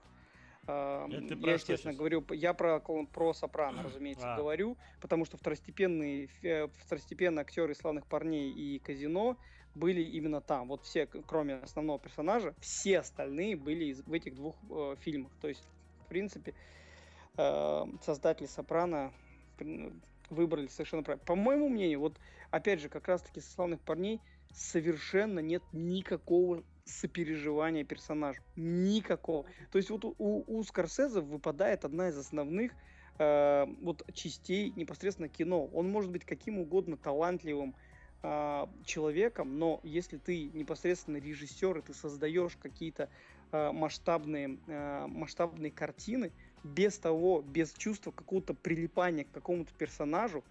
Это 0.62 1.37
про 1.37 1.49
я, 1.49 1.55
естественно, 1.55 1.93
говорю, 1.93 2.24
я 2.31 2.55
про, 2.55 2.79
про 2.81 3.35
Сопрано, 3.35 3.83
разумеется, 3.83 4.35
А. 4.35 4.37
говорю, 4.37 4.77
потому 5.01 5.24
что 5.24 5.37
второстепенные, 5.37 6.29
фе- 6.41 6.70
второстепенные 6.79 7.43
актеры 7.43 7.74
«Славных 7.74 8.07
парней» 8.07 8.51
и 8.51 8.79
«Казино» 8.79 9.37
были 9.74 10.03
именно 10.03 10.40
там. 10.40 10.69
Вот 10.69 10.85
все, 10.85 11.07
кроме 11.07 11.55
основного 11.57 11.99
персонажа, 11.99 12.55
все 12.61 13.01
остальные 13.01 13.57
были 13.57 13.86
из- 13.86 14.03
в 14.05 14.12
этих 14.12 14.35
двух 14.35 14.57
э, 14.70 14.97
фильмах. 15.01 15.32
То 15.40 15.49
есть, 15.49 15.62
в 16.05 16.09
принципе, 16.09 16.55
э, 17.36 17.85
создатели 18.03 18.47
«Сопрано» 18.47 19.12
м, 19.59 20.03
выбрали 20.31 20.66
совершенно 20.66 21.03
правильно. 21.03 21.24
По 21.24 21.35
моему 21.35 21.69
мнению, 21.69 22.01
вот 22.01 22.19
опять 22.51 22.81
же, 22.81 22.89
как 22.89 23.09
раз-таки 23.09 23.40
со 23.40 23.51
«Славных 23.53 23.81
парней» 23.81 24.20
совершенно 24.53 25.40
нет 25.40 25.62
никакого 25.73 26.62
сопереживания 26.85 27.85
персонажу. 27.85 28.43
Никакого. 28.57 29.47
То 29.70 29.78
есть 29.78 29.90
вот 29.90 30.05
у, 30.05 30.15
у 30.19 30.62
Скорсезе 30.65 31.20
выпадает 31.20 31.85
одна 31.85 32.09
из 32.09 32.19
основных 32.19 32.73
э, 33.19 33.66
вот 33.81 34.03
частей 34.12 34.73
непосредственно 34.77 35.28
кино. 35.28 35.66
Он 35.66 35.89
может 35.90 36.11
быть 36.11 36.24
каким 36.24 36.59
угодно 36.59 36.97
талантливым 36.97 37.74
э, 38.23 38.66
человеком, 38.85 39.59
но 39.59 39.81
если 39.82 40.19
ты 40.19 40.51
непосредственно 40.53 41.16
режиссер, 41.19 41.78
и 41.78 41.82
ты 41.82 41.94
создаешь 41.94 42.57
какие-то 42.57 43.09
э, 43.53 43.73
масштабные, 43.73 44.59
э, 44.66 45.07
масштабные 45.09 45.70
картины, 45.70 46.32
без 46.65 46.99
того, 46.99 47.43
без 47.43 47.73
чувства 47.73 48.12
какого-то 48.12 48.55
прилипания 48.55 49.24
к 49.24 49.31
какому-то 49.32 49.73
персонажу, 49.74 50.44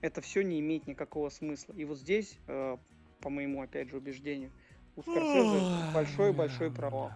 это 0.00 0.20
все 0.20 0.42
не 0.42 0.60
имеет 0.60 0.86
никакого 0.86 1.28
смысла. 1.28 1.74
И 1.74 1.84
вот 1.84 1.98
здесь, 1.98 2.38
э, 2.46 2.76
по 3.20 3.30
моему, 3.30 3.62
опять 3.62 3.90
же, 3.90 3.96
убеждению, 3.96 4.50
у 4.96 5.02
Скорсезе 5.02 5.92
большой-большой 5.94 6.70
провал. 6.70 7.10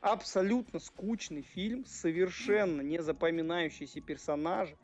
Абсолютно 0.00 0.78
скучный 0.78 1.42
фильм, 1.42 1.84
совершенно 1.84 2.80
не 2.82 3.02
запоминающийся 3.02 4.00
персонажи. 4.00 4.76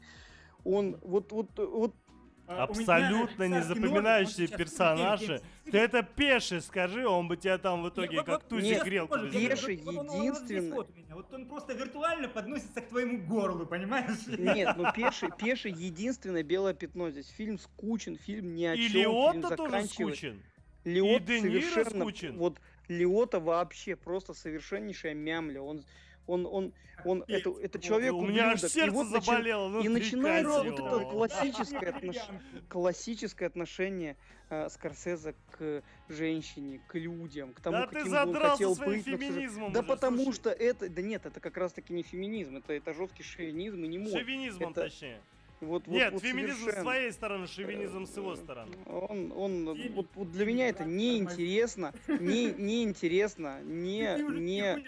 Он 0.65 0.99
вот, 1.03 1.31
вот, 1.31 1.51
вот 1.57 1.95
А, 1.95 2.04
Абсолютно 2.47 3.45
не 3.45 3.61
царский 3.61 3.81
нож, 3.81 3.83
запоминающие 3.89 4.47
вот 4.47 4.49
сейчас 4.49 4.59
персонажи. 4.59 5.43
Ты 5.71 5.79
это 5.79 6.03
пеший 6.03 6.61
скажи, 6.61 7.07
он 7.07 7.29
бы 7.29 7.37
тебя 7.37 7.59
там 7.59 7.83
в 7.83 7.89
итоге 7.89 8.23
как 8.23 8.45
тузик 8.45 8.85
грелку 8.85 9.19
Пеший 9.31 9.77
единственный. 9.77 10.71
вот 10.71 11.33
он 11.33 11.47
просто 11.47 11.73
виртуально 11.73 12.29
подносится 12.29 12.81
к 12.81 12.89
твоему 12.89 13.19
горлу, 13.27 13.67
понимаешь? 13.67 14.27
Нет, 14.27 14.77
ну 14.77 14.93
Пеший, 14.93 15.31
Пеший 15.39 15.73
единственное 15.73 16.43
белое 16.43 16.75
пятно 16.75 17.11
здесь. 17.11 17.29
Фильм 17.31 17.59
скучен, 17.59 18.17
фильм 18.17 18.55
ни 18.55 18.65
о 18.65 18.75
И 18.75 18.83
чем, 18.83 18.93
фильм 18.93 19.03
Лиотта 19.03 19.57
тоже 19.57 19.87
скучен. 19.87 20.43
Лиот 20.85 21.31
И 21.31 21.41
совершенно, 21.41 22.01
скучен. 22.03 22.37
вот 22.37 22.61
Лиота 22.89 23.41
вообще 23.41 23.97
просто 23.97 24.35
совершеннейшая 24.35 25.15
мямля. 25.15 25.63
Он, 25.63 25.83
Он, 26.27 26.47
он, 26.47 26.73
он, 27.05 27.23
это, 27.29 27.51
это 27.61 27.79
человек 27.79 28.15
У 28.15 28.23
меня 28.25 28.51
аж 28.53 28.63
ублюдок. 28.63 28.71
И 28.71 28.73
сердце 28.75 28.93
вот 28.93 29.07
начи- 29.09 29.25
заболело. 29.25 29.69
ну, 29.69 29.81
и 29.83 29.89
начинается 29.89 30.63
вот 30.63 30.79
это 30.81 31.05
классическое, 31.11 31.93
отнош- 31.93 32.41
классическое 32.71 33.49
отношение 33.49 34.17
э, 34.49 34.69
Скорсезе 34.71 35.35
к 35.51 35.83
женщине, 36.09 36.81
к 36.89 36.95
людям, 36.95 37.53
к 37.53 37.61
тому, 37.61 37.77
Да 37.79 37.87
ты 37.89 37.95
каким 37.97 38.11
бы 38.13 38.19
он 38.21 38.35
хотел 38.35 38.75
своим 38.75 38.93
быть. 39.03 39.05
феминизмом 39.05 39.73
Да 39.73 39.81
уже, 39.81 39.89
потому 39.89 40.23
слушай. 40.25 40.37
что 40.37 40.51
это, 40.51 40.89
да 40.89 41.03
нет, 41.03 41.27
это 41.27 41.41
как 41.41 41.57
раз 41.59 41.73
таки 41.73 41.93
не 41.93 42.03
феминизм, 42.03 42.57
это, 42.57 42.73
это 42.73 42.95
жесткий 42.95 43.23
шовинизм 43.23 43.85
и 43.85 43.89
не 43.89 43.99
мод. 43.99 44.13
Шовинизмом, 44.13 44.71
Это- 44.73 44.83
точнее. 44.85 45.21
Вот, 45.61 45.87
Нет, 45.87 46.13
вот 46.13 46.21
феминизм 46.23 46.57
с 46.57 46.61
совершенно. 46.61 46.83
твоей 46.83 47.13
стороны, 47.13 47.47
шовинизм 47.47 48.07
с 48.07 48.17
его 48.17 48.35
стороны. 48.37 48.73
Он, 48.87 49.33
он, 49.35 49.93
вот, 49.95 50.07
вот 50.15 50.31
для 50.33 50.45
меня 50.45 50.69
это 50.69 50.85
неинтересно, 50.85 51.95
не, 52.09 52.53
неинтересно, 52.53 53.63
не, 53.63 54.03
Ты 54.17 54.23
не, 54.25 54.85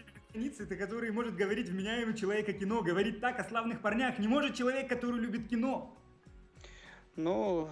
ты, 0.67 0.77
который 0.77 1.11
может 1.11 1.37
говорить 1.37 1.69
вменяемый 1.69 2.15
человек 2.15 2.49
о 2.49 2.53
кино, 2.53 2.83
говорить 2.83 3.21
так 3.21 3.39
о 3.41 3.45
славных 3.45 3.81
парнях, 3.81 4.19
не 4.19 4.29
может 4.29 4.55
человек, 4.55 4.89
который 4.89 5.21
любит 5.21 5.49
кино. 5.49 5.97
ну, 7.17 7.71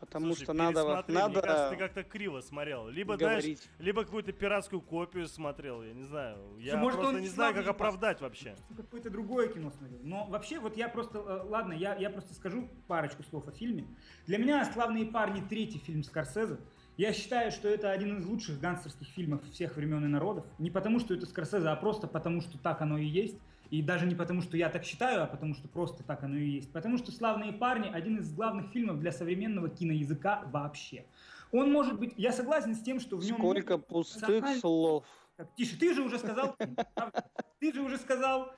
потому 0.00 0.26
Слушай, 0.26 0.44
что 0.44 0.52
надо, 0.52 0.82
пересмотри, 0.82 1.14
мне 1.14 1.22
кажется, 1.34 1.64
надо 1.64 1.70
ты 1.70 1.76
как-то 1.76 2.02
криво 2.04 2.40
смотрел. 2.40 2.88
Либо, 2.88 3.16
знаешь, 3.16 3.42
говорить. 3.42 3.68
либо 3.78 4.04
какую-то 4.04 4.32
пиратскую 4.32 4.80
копию 4.80 5.28
смотрел, 5.28 5.82
я 5.82 5.92
не 5.92 6.04
знаю. 6.04 6.38
Я 6.58 6.76
может, 6.76 7.00
просто 7.00 7.16
он 7.16 7.22
не 7.22 7.28
знаю, 7.28 7.54
как 7.54 7.64
славный 7.64 7.76
оправдать 7.76 8.20
вообще. 8.20 8.56
Какое-то 8.76 9.10
другое 9.10 9.48
кино 9.48 9.70
смотрел. 9.70 10.00
Но 10.02 10.26
вообще, 10.26 10.58
вот 10.58 10.76
я 10.76 10.88
просто, 10.88 11.18
э, 11.18 11.42
ладно, 11.48 11.72
я, 11.72 11.96
я 11.96 12.10
просто 12.10 12.34
скажу 12.34 12.68
парочку 12.86 13.22
слов 13.24 13.46
о 13.48 13.52
фильме. 13.52 13.86
Для 14.26 14.38
меня 14.38 14.64
«Славные 14.72 15.06
парни» 15.06 15.42
третий 15.48 15.78
фильм 15.78 16.02
Скорсезе. 16.02 16.58
Я 16.98 17.12
считаю, 17.12 17.52
что 17.52 17.68
это 17.68 17.92
один 17.92 18.18
из 18.18 18.26
лучших 18.26 18.58
гангстерских 18.58 19.06
фильмов 19.06 19.40
всех 19.52 19.76
времен 19.76 20.04
и 20.04 20.08
народов. 20.08 20.44
Не 20.58 20.68
потому, 20.68 20.98
что 20.98 21.14
это 21.14 21.26
Скорсезе, 21.26 21.68
а 21.68 21.76
просто 21.76 22.08
потому, 22.08 22.40
что 22.40 22.58
так 22.58 22.82
оно 22.82 22.98
и 22.98 23.06
есть. 23.06 23.38
И 23.70 23.82
даже 23.82 24.04
не 24.04 24.16
потому, 24.16 24.42
что 24.42 24.56
я 24.56 24.68
так 24.68 24.82
считаю, 24.82 25.22
а 25.22 25.26
потому, 25.26 25.54
что 25.54 25.68
просто 25.68 26.02
так 26.02 26.24
оно 26.24 26.36
и 26.36 26.48
есть. 26.48 26.72
Потому 26.72 26.98
что 26.98 27.12
«Славные 27.12 27.52
парни»— 27.52 27.88
один 27.92 28.18
из 28.18 28.34
главных 28.34 28.72
фильмов 28.72 28.98
для 28.98 29.12
современного 29.12 29.68
киноязыка 29.68 30.42
вообще. 30.46 31.04
Он 31.52 31.70
может 31.70 32.00
быть... 32.00 32.14
Я 32.16 32.32
согласен 32.32 32.74
с 32.74 32.80
тем, 32.80 32.98
что 32.98 33.16
в 33.16 33.24
нем... 33.24 33.36
Сколько 33.36 33.78
пустых 33.78 34.28
эмоциональной- 34.28 34.58
слов. 34.58 35.04
так, 35.36 35.54
тише, 35.54 35.78
ты 35.78 35.94
же 35.94 36.02
уже 36.02 36.18
сказал, 36.18 36.56
ты 37.60 37.72
же 37.72 37.80
уже 37.80 37.98
сказал. 37.98 38.52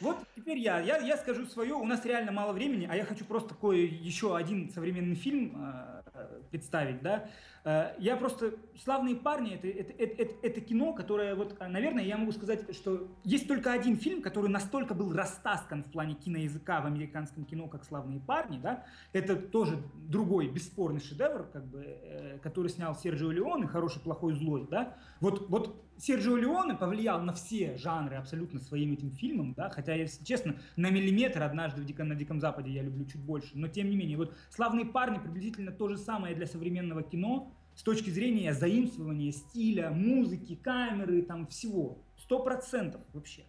Вот 0.00 0.18
теперь 0.34 0.58
я, 0.58 0.80
я, 0.80 0.98
я 0.98 1.16
скажу 1.16 1.46
свое. 1.46 1.74
У 1.74 1.86
нас 1.86 2.04
реально 2.04 2.32
мало 2.32 2.52
времени, 2.52 2.86
а 2.90 2.94
я 2.94 3.06
хочу 3.06 3.24
просто 3.24 3.50
такой 3.50 3.86
еще 3.86 4.36
один 4.36 4.68
современный 4.68 5.14
фильм 5.14 5.52
э, 5.56 6.02
представить, 6.50 7.02
да. 7.02 7.28
Э, 7.66 7.94
я 7.98 8.16
просто 8.16 8.54
славные 8.82 9.16
парни. 9.16 9.54
Это, 9.54 9.66
это, 9.66 9.92
это, 10.22 10.34
это, 10.42 10.60
кино, 10.60 10.92
которое 10.92 11.34
вот, 11.34 11.56
э, 11.58 11.66
наверное, 11.66 12.04
я 12.04 12.16
могу 12.16 12.30
сказать, 12.30 12.74
что 12.74 13.08
есть 13.24 13.48
только 13.48 13.72
один 13.72 13.96
фильм, 13.96 14.22
который 14.22 14.48
настолько 14.48 14.94
был 14.94 15.12
растаскан 15.12 15.82
в 15.82 15.90
плане 15.90 16.14
киноязыка 16.14 16.80
в 16.80 16.86
американском 16.86 17.44
кино, 17.44 17.66
как 17.66 17.84
славные 17.84 18.20
парни, 18.20 18.58
да. 18.62 18.84
Это 19.12 19.34
тоже 19.34 19.82
другой 19.94 20.48
бесспорный 20.48 21.00
шедевр, 21.00 21.48
как 21.52 21.66
бы, 21.66 21.82
э, 21.84 22.38
который 22.38 22.68
снял 22.68 22.94
Серджио 22.94 23.32
Леоне, 23.32 23.66
хороший, 23.66 24.00
плохой, 24.00 24.34
злой, 24.34 24.68
да. 24.70 24.94
Вот, 25.20 25.48
вот 25.48 25.82
Серджио 25.98 26.36
Леоне 26.36 26.74
повлиял 26.74 27.22
на 27.22 27.32
все 27.32 27.76
жанры 27.78 28.16
абсолютно 28.16 28.60
своим 28.60 28.92
этим 28.92 29.10
фильмом, 29.12 29.54
да, 29.54 29.70
хотя, 29.70 29.94
если 29.94 30.24
честно, 30.24 30.56
на 30.76 30.90
миллиметр 30.90 31.42
однажды 31.42 31.80
в 31.80 31.86
Диком, 31.86 32.08
на 32.08 32.14
Диком 32.14 32.40
Западе 32.40 32.70
я 32.70 32.82
люблю 32.82 33.06
чуть 33.06 33.22
больше, 33.22 33.52
но 33.54 33.68
тем 33.68 33.88
не 33.88 33.96
менее, 33.96 34.18
вот 34.18 34.36
«Славные 34.50 34.84
парни» 34.84 35.18
приблизительно 35.18 35.72
то 35.72 35.88
же 35.88 35.96
самое 36.06 36.34
для 36.34 36.46
современного 36.46 37.02
кино 37.02 37.52
с 37.74 37.82
точки 37.82 38.10
зрения 38.10 38.54
заимствования 38.54 39.32
стиля, 39.32 39.90
музыки, 39.90 40.54
камеры, 40.54 41.22
там 41.22 41.46
всего, 41.48 41.98
сто 42.16 42.38
процентов 42.38 43.02
вообще. 43.12 43.42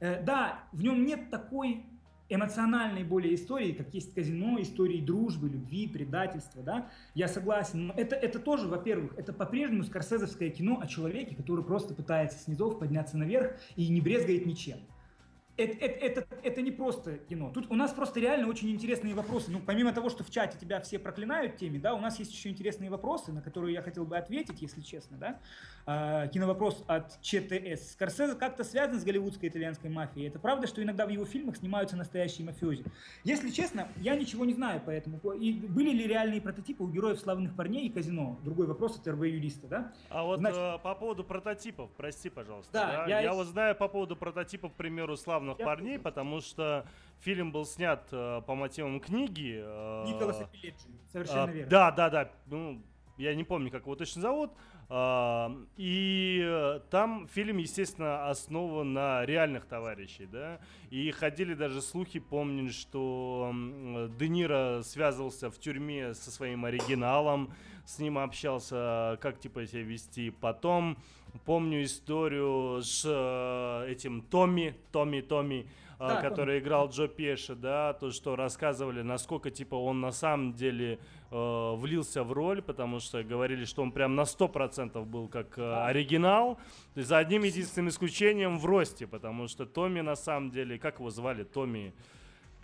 Э, 0.00 0.22
да, 0.22 0.60
в 0.72 0.82
нем 0.82 1.04
нет 1.04 1.30
такой 1.30 1.84
эмоциональной 2.28 3.04
более 3.04 3.34
истории, 3.34 3.72
как 3.72 3.92
есть 3.94 4.14
казино, 4.14 4.60
истории 4.60 5.00
дружбы, 5.00 5.48
любви, 5.48 5.86
предательства, 5.86 6.62
да, 6.62 6.90
я 7.14 7.28
согласен, 7.28 7.88
но 7.88 7.94
это, 7.96 8.16
это 8.16 8.38
тоже, 8.38 8.66
во-первых, 8.66 9.14
это 9.16 9.32
по-прежнему 9.32 9.84
скорсезовское 9.84 10.50
кино 10.50 10.80
о 10.80 10.86
человеке, 10.86 11.36
который 11.36 11.64
просто 11.64 11.94
пытается 11.94 12.38
с 12.38 12.48
низов 12.48 12.78
подняться 12.78 13.16
наверх 13.16 13.56
и 13.76 13.88
не 13.88 14.00
брезгает 14.00 14.46
ничем. 14.46 14.78
Это, 15.56 15.72
это, 15.78 16.20
это, 16.20 16.38
это 16.42 16.62
не 16.62 16.70
просто 16.70 17.18
кино. 17.18 17.50
Тут 17.50 17.70
у 17.70 17.74
нас 17.74 17.92
просто 17.92 18.20
реально 18.20 18.48
очень 18.48 18.70
интересные 18.70 19.14
вопросы. 19.14 19.50
Ну, 19.50 19.60
помимо 19.64 19.92
того, 19.92 20.10
что 20.10 20.22
в 20.22 20.30
чате 20.30 20.58
тебя 20.58 20.80
все 20.80 20.98
проклинают 20.98 21.56
теми, 21.56 21.78
да, 21.78 21.94
у 21.94 22.00
нас 22.00 22.18
есть 22.18 22.32
еще 22.32 22.50
интересные 22.50 22.90
вопросы, 22.90 23.32
на 23.32 23.40
которые 23.40 23.72
я 23.74 23.82
хотел 23.82 24.04
бы 24.04 24.18
ответить, 24.18 24.60
если 24.60 24.82
честно, 24.82 25.16
да. 25.16 25.40
А, 25.86 26.26
киновопрос 26.28 26.84
от 26.86 27.20
ЧТС. 27.22 27.92
Скорсезе 27.92 28.34
как-то 28.34 28.64
связан 28.64 29.00
с 29.00 29.04
голливудской 29.04 29.48
итальянской 29.48 29.88
мафией. 29.88 30.28
Это 30.28 30.38
правда, 30.38 30.66
что 30.66 30.82
иногда 30.82 31.06
в 31.06 31.08
его 31.08 31.24
фильмах 31.24 31.56
снимаются 31.56 31.96
настоящие 31.96 32.44
мафиози? 32.44 32.84
Если 33.24 33.50
честно, 33.50 33.88
я 33.96 34.14
ничего 34.14 34.44
не 34.44 34.52
знаю 34.52 34.80
по 34.80 34.90
этому. 34.90 35.18
И 35.32 35.52
были 35.52 35.90
ли 35.90 36.06
реальные 36.06 36.40
прототипы 36.42 36.82
у 36.82 36.88
героев 36.88 37.18
славных 37.18 37.54
парней 37.56 37.86
и 37.86 37.90
казино? 37.90 38.38
Другой 38.42 38.66
вопрос 38.66 38.98
от 38.98 39.08
РБ-юриста, 39.08 39.68
да? 39.68 39.92
А 40.10 40.24
вот 40.24 40.40
Значит- 40.40 40.58
э, 40.58 40.78
по 40.82 40.94
поводу 40.94 41.24
прототипов, 41.24 41.90
прости, 41.96 42.28
пожалуйста. 42.28 42.72
Да, 42.72 42.86
да, 42.86 43.06
я 43.06 43.20
я, 43.20 43.32
вот 43.32 43.46
знаю 43.46 43.74
по 43.74 43.88
поводу 43.88 44.16
прототипов, 44.16 44.72
к 44.72 44.74
примеру, 44.74 45.16
славных 45.16 45.45
Я 45.58 45.64
парней, 45.64 45.98
потому 45.98 46.40
что 46.40 46.86
фильм 47.20 47.52
был 47.52 47.64
снят 47.64 48.06
э, 48.12 48.42
по 48.46 48.54
мотивам 48.54 49.00
книги. 49.00 49.60
э, 49.62 50.04
Николаса 50.06 50.48
Пиледжи. 50.52 50.88
Совершенно 51.12 51.44
а, 51.44 51.50
верно. 51.50 51.70
Да, 51.70 51.90
да, 51.90 52.10
да. 52.10 52.30
Ну, 52.46 52.82
я 53.16 53.34
не 53.34 53.44
помню, 53.44 53.70
как 53.70 53.82
его 53.82 53.94
точно 53.94 54.22
зовут. 54.22 54.52
А, 54.88 55.50
и 55.76 56.40
э, 56.44 56.80
там 56.90 57.26
фильм, 57.28 57.56
естественно, 57.56 58.28
основан 58.28 58.92
на 58.92 59.24
реальных 59.24 59.66
товарищей, 59.66 60.26
да. 60.26 60.60
И 60.90 61.10
ходили 61.10 61.54
даже 61.54 61.82
слухи, 61.82 62.20
помню, 62.20 62.70
что 62.70 63.48
м, 63.50 64.16
Де 64.16 64.28
Ниро 64.28 64.82
связывался 64.82 65.50
в 65.50 65.58
тюрьме 65.58 66.14
со 66.14 66.30
своим 66.30 66.64
оригиналом, 66.64 67.52
с 67.84 67.98
ним 67.98 68.18
общался, 68.18 69.18
как 69.20 69.40
типа 69.40 69.66
себя 69.66 69.82
вести. 69.82 70.30
Потом 70.30 70.98
помню 71.44 71.82
историю 71.84 72.82
с 72.82 73.02
э, 73.04 73.90
этим 73.90 74.22
Томми, 74.22 74.74
Томми, 74.92 75.20
Томми, 75.20 75.66
а, 75.98 76.08
Да, 76.08 76.20
который 76.20 76.58
играл 76.58 76.90
Джо 76.90 77.08
Пеши, 77.08 77.54
да, 77.54 77.94
то, 77.94 78.10
что 78.10 78.36
рассказывали, 78.36 79.00
насколько, 79.00 79.50
типа, 79.50 79.76
он 79.76 80.00
на 80.00 80.12
самом 80.12 80.52
деле 80.52 80.98
э, 81.30 81.74
влился 81.76 82.22
в 82.22 82.32
роль, 82.32 82.60
потому 82.60 83.00
что 83.00 83.24
говорили, 83.24 83.64
что 83.64 83.82
он 83.82 83.92
прям 83.92 84.14
на 84.14 84.22
100% 84.22 85.02
был 85.06 85.28
как 85.28 85.56
э, 85.56 85.84
оригинал, 85.84 86.56
то 86.92 86.98
есть 86.98 87.08
за 87.08 87.16
одним 87.16 87.44
единственным 87.44 87.88
исключением 87.88 88.58
в 88.58 88.66
росте, 88.66 89.06
потому 89.06 89.48
что 89.48 89.64
Томми 89.64 90.02
на 90.02 90.16
самом 90.16 90.50
деле, 90.50 90.78
как 90.78 90.98
его 90.98 91.08
звали, 91.08 91.44
Томми... 91.44 91.94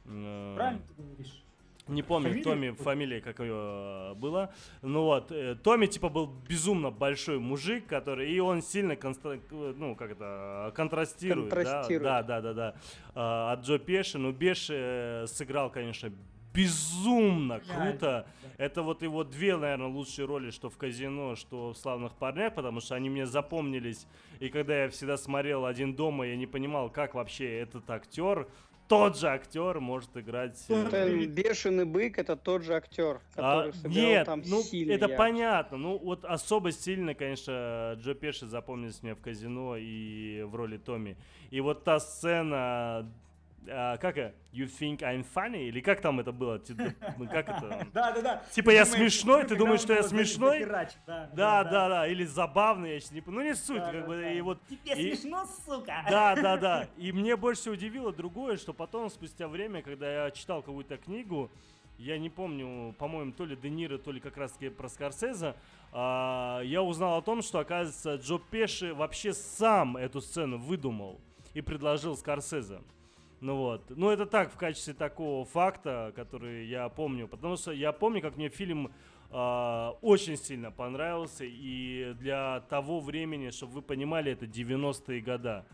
э, 0.05 0.55
Правильно 0.57 0.82
ты 0.94 1.03
говоришь. 1.03 1.43
Не 1.88 2.02
помню, 2.02 2.28
Фамилия 2.28 2.42
Томми, 2.44 2.70
фамилия 2.70 3.20
как 3.20 3.40
ее 3.40 4.14
было. 4.14 4.52
Ну 4.82 5.02
вот, 5.02 5.32
э, 5.32 5.56
Томми, 5.56 5.86
типа, 5.86 6.09
был 6.09 6.26
безумно 6.48 6.90
большой 6.90 7.38
мужик, 7.38 7.86
который, 7.86 8.30
и 8.32 8.38
он 8.40 8.62
сильно, 8.62 8.92
констра- 8.92 9.40
ну, 9.50 9.96
как 9.96 10.12
это, 10.12 10.72
контрастирует. 10.76 11.48
да, 11.48 11.56
Контрастирует. 11.56 12.02
Да, 12.02 12.22
да, 12.22 12.40
да, 12.40 12.52
да. 12.54 12.74
А, 13.14 13.52
От 13.52 13.64
Джо 13.64 13.78
Пеши. 13.78 14.18
Ну, 14.18 14.32
Беши 14.32 14.74
э, 14.76 15.26
сыграл, 15.26 15.70
конечно, 15.70 16.12
безумно 16.54 17.60
круто. 17.60 17.98
да. 18.00 18.26
Это 18.59 18.82
вот 18.82 19.02
его 19.02 19.24
две, 19.24 19.56
наверное, 19.56 19.88
лучшие 19.88 20.26
роли, 20.26 20.50
что 20.50 20.70
в 20.70 20.76
«Казино», 20.76 21.34
что 21.34 21.72
в 21.72 21.76
«Славных 21.76 22.12
парнях», 22.14 22.54
потому 22.54 22.80
что 22.80 22.94
они 22.94 23.10
мне 23.10 23.26
запомнились. 23.26 24.06
И 24.38 24.50
когда 24.50 24.84
я 24.84 24.88
всегда 24.90 25.16
смотрел 25.16 25.64
«Один 25.64 25.94
дома», 25.94 26.26
я 26.26 26.36
не 26.36 26.46
понимал, 26.46 26.90
как 26.90 27.14
вообще 27.14 27.59
этот 27.60 27.90
актер, 27.90 28.46
тот 28.88 29.18
же 29.18 29.28
актер 29.28 29.80
может 29.80 30.16
играть... 30.16 30.62
э, 30.68 30.86
Это 30.86 31.26
бешеный 31.26 31.84
бык, 31.84 32.18
это 32.18 32.36
тот 32.36 32.62
же 32.62 32.74
актер, 32.74 33.20
а, 33.36 33.62
который 33.62 33.72
сыграл 33.72 33.94
нет, 33.94 34.26
там 34.26 34.42
ну 34.46 34.62
сильно. 34.62 34.92
это 34.92 35.09
понятно. 35.09 35.76
Ну 35.78 35.98
вот 35.98 36.24
особо 36.24 36.72
сильно, 36.72 37.14
конечно, 37.14 37.94
Джо 37.98 38.14
Пеши 38.14 38.46
запомнился 38.46 39.00
мне 39.02 39.14
в 39.14 39.20
казино 39.20 39.76
и 39.78 40.42
в 40.42 40.54
роли 40.54 40.76
Томми. 40.76 41.16
И 41.50 41.60
вот 41.60 41.84
та 41.84 42.00
сцена, 42.00 43.10
а, 43.68 43.97
как? 43.97 44.16
You 44.52 44.66
think 44.66 44.98
I'm 44.98 45.24
funny? 45.34 45.68
Или 45.68 45.80
как 45.80 46.01
там 46.01 46.20
это 46.20 46.32
было? 46.32 46.59
Ти- 46.59 46.74
Ну 47.18 47.26
как 47.30 47.48
это? 47.48 47.86
Да, 47.93 48.12
да, 48.12 48.20
да. 48.22 48.43
Типа, 48.51 48.70
я 48.70 48.84
смешной? 48.84 49.44
Ты 49.44 49.56
думаешь, 49.56 49.80
он 49.80 49.84
что 49.84 49.94
я 49.94 50.02
смешной? 50.02 50.64
Да, 51.06 51.28
Да, 51.32 51.64
да. 51.64 52.06
Или 52.09 52.24
забавный, 52.24 52.94
я 52.94 53.01
сейчас 53.01 53.12
не. 53.12 53.22
Ну 53.26 53.40
не 53.43 53.55
суть, 53.55 53.82
как 53.82 54.06
бы. 54.06 54.32
И 54.34 54.40
вот 54.40 54.59
Тебе 54.68 54.94
смешно, 55.16 55.47
сука? 55.66 56.05
да, 56.09 56.34
да, 56.34 56.56
да. 56.59 56.89
И 56.97 57.12
мне 57.12 57.36
больше 57.36 57.70
удивило 57.70 58.12
другое, 58.12 58.56
что 58.56 58.72
потом, 58.72 59.09
спустя 59.10 59.48
время, 59.48 59.82
когда 59.82 60.24
я 60.26 60.30
читал 60.30 60.62
какую-то 60.62 60.97
книгу, 60.97 61.51
я 61.98 62.18
не 62.18 62.30
помню, 62.30 62.94
по-моему, 62.98 63.32
то 63.32 63.44
ли 63.44 63.55
Де 63.55 63.70
Ниро, 63.70 63.97
то 63.98 64.10
ли 64.10 64.18
как 64.20 64.36
раз-таки 64.36 64.70
про 64.70 64.89
Скорсезе, 64.89 65.55
а, 65.93 66.60
я 66.64 66.82
узнал 66.82 67.18
о 67.18 67.22
том, 67.22 67.43
что, 67.43 67.60
оказывается, 67.60 68.16
Джо 68.16 68.39
Пеши 68.39 68.93
вообще 68.93 69.32
сам 69.32 69.97
эту 69.97 70.20
сцену 70.20 70.59
выдумал 70.59 71.20
и 71.55 71.60
предложил 71.60 72.16
Скорсезе. 72.16 72.80
Ну 73.43 73.56
вот. 73.56 73.82
Ну 73.90 74.09
это 74.10 74.24
так, 74.24 74.52
в 74.52 74.56
качестве 74.56 74.94
такого 74.94 75.44
факта, 75.44 76.12
который 76.14 76.64
я 76.66 76.89
помню. 76.89 77.27
Потому 77.27 77.56
что 77.56 77.73
я 77.73 77.90
помню, 77.90 78.23
как 78.23 78.36
мне 78.36 78.48
фильм 78.48 78.93
а, 79.31 79.97
очень 80.01 80.36
сильно 80.36 80.70
понравился. 80.70 81.44
И 81.44 82.14
для 82.20 82.60
того 82.70 83.01
времени, 83.01 83.51
чтобы 83.51 83.73
вы 83.74 83.82
понимали, 83.82 84.31
это 84.31 84.47
90-е 84.47 85.20
года. 85.23 85.66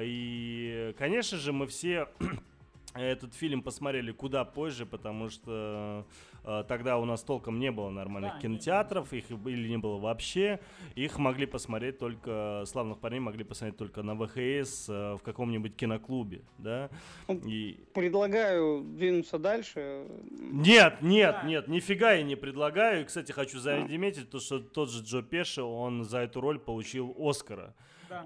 И, 0.00 0.94
конечно 0.96 1.38
же, 1.38 1.52
мы 1.52 1.66
все 1.66 2.08
этот 2.94 3.34
фильм 3.34 3.62
посмотрели 3.62 4.12
куда 4.12 4.44
позже, 4.44 4.86
потому 4.86 5.28
что 5.28 6.06
э, 6.37 6.37
тогда 6.66 6.98
у 6.98 7.04
нас 7.04 7.22
толком 7.22 7.58
не 7.58 7.70
было 7.70 7.90
нормальных 7.90 8.34
да, 8.34 8.40
кинотеатров, 8.40 9.12
их 9.12 9.30
или 9.30 9.68
не 9.68 9.76
было 9.76 9.98
вообще. 9.98 10.60
Их 10.94 11.18
могли 11.18 11.46
посмотреть 11.46 11.98
только, 11.98 12.64
славных 12.66 12.98
парней 12.98 13.20
могли 13.20 13.44
посмотреть 13.44 13.76
только 13.76 14.02
на 14.02 14.14
ВХС 14.14 14.88
э, 14.88 15.14
в 15.14 15.20
каком-нибудь 15.22 15.76
киноклубе, 15.76 16.42
да. 16.56 16.88
Ну, 17.26 17.40
И... 17.44 17.78
Предлагаю 17.92 18.82
двинуться 18.82 19.38
дальше. 19.38 20.06
Нет, 20.30 21.02
нет, 21.02 21.36
да. 21.42 21.48
нет, 21.48 21.68
нифига 21.68 22.12
я 22.12 22.22
не 22.22 22.36
предлагаю. 22.36 23.02
И, 23.02 23.04
кстати, 23.04 23.32
хочу 23.32 23.58
заметить, 23.58 24.30
то, 24.30 24.40
что 24.40 24.60
тот 24.60 24.90
же 24.90 25.02
Джо 25.02 25.22
Пеши, 25.22 25.62
он 25.62 26.04
за 26.04 26.18
эту 26.18 26.40
роль 26.40 26.58
получил 26.58 27.14
Оскара. 27.18 27.74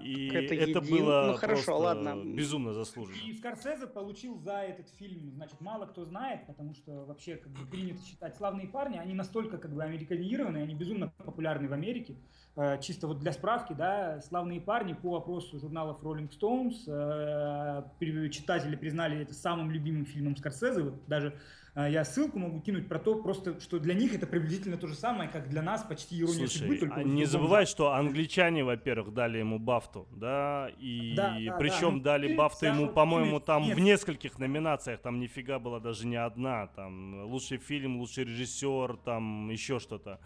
И 0.01 0.27
это, 0.27 0.53
это 0.55 0.79
един... 0.79 0.97
было 0.97 1.23
ну, 1.31 1.37
хорошо, 1.37 1.77
ладно. 1.77 2.21
безумно 2.25 2.73
заслуженно. 2.73 3.17
И 3.25 3.33
Скорсезе 3.33 3.87
получил 3.87 4.37
за 4.39 4.57
этот 4.57 4.89
фильм, 4.89 5.31
значит, 5.35 5.59
мало 5.61 5.85
кто 5.85 6.05
знает, 6.05 6.45
потому 6.47 6.73
что 6.73 7.05
вообще 7.05 7.35
как 7.37 7.51
бы 7.51 7.65
принято 7.65 8.03
считать 8.05 8.35
«Славные 8.37 8.67
парни», 8.67 8.97
они 8.97 9.13
настолько 9.13 9.57
как 9.57 9.73
бы 9.73 9.83
американизированы, 9.83 10.57
они 10.57 10.75
безумно 10.75 11.13
популярны 11.17 11.67
в 11.67 11.73
Америке. 11.73 12.15
Э, 12.55 12.79
чисто 12.79 13.07
вот 13.07 13.19
для 13.19 13.31
справки, 13.31 13.73
да, 13.73 14.21
«Славные 14.21 14.61
парни» 14.61 14.93
по 14.93 15.17
опросу 15.17 15.59
журналов 15.59 16.01
Rolling 16.03 16.29
Stones 16.29 16.83
э, 16.87 18.29
читатели 18.29 18.75
признали 18.75 19.21
это 19.21 19.33
самым 19.33 19.71
любимым 19.71 20.05
фильмом 20.05 20.35
Скорсезе, 20.35 20.83
вот 20.83 21.07
даже 21.07 21.39
я 21.75 22.05
ссылку 22.05 22.37
могу 22.37 22.61
кинуть 22.61 22.87
про 22.87 22.99
то, 22.99 23.15
просто, 23.15 23.59
что 23.59 23.79
для 23.79 23.95
них 23.95 24.13
это 24.13 24.27
приблизительно 24.27 24.77
то 24.77 24.87
же 24.87 24.93
самое, 24.93 25.27
как 25.27 25.49
для 25.49 25.63
нас 25.63 25.83
почти 25.83 26.19
ирония 26.19 26.47
Слушай, 26.47 26.57
судьбы. 26.59 26.77
Только 26.77 26.95
а 26.97 27.03
не 27.03 27.25
забывай, 27.25 27.65
что 27.65 27.93
англичане, 27.93 28.63
во-первых, 28.63 29.13
дали 29.13 29.39
ему 29.39 29.57
бафту, 29.57 30.07
да, 30.11 30.69
и 30.77 31.15
да, 31.15 31.35
да, 31.43 31.57
причем 31.57 32.01
да, 32.01 32.11
дали 32.11 32.35
бафту 32.35 32.67
ему, 32.67 32.89
по-моему, 32.89 33.39
там 33.39 33.63
нет. 33.63 33.77
в 33.77 33.79
нескольких 33.79 34.37
номинациях, 34.37 35.01
там 35.01 35.19
нифига 35.19 35.57
была 35.57 35.79
даже 35.79 36.05
не 36.05 36.17
одна, 36.17 36.67
там 36.67 37.25
лучший 37.25 37.57
фильм, 37.57 37.97
лучший 37.97 38.25
режиссер, 38.25 38.97
там 38.97 39.49
еще 39.49 39.79
что-то. 39.79 40.19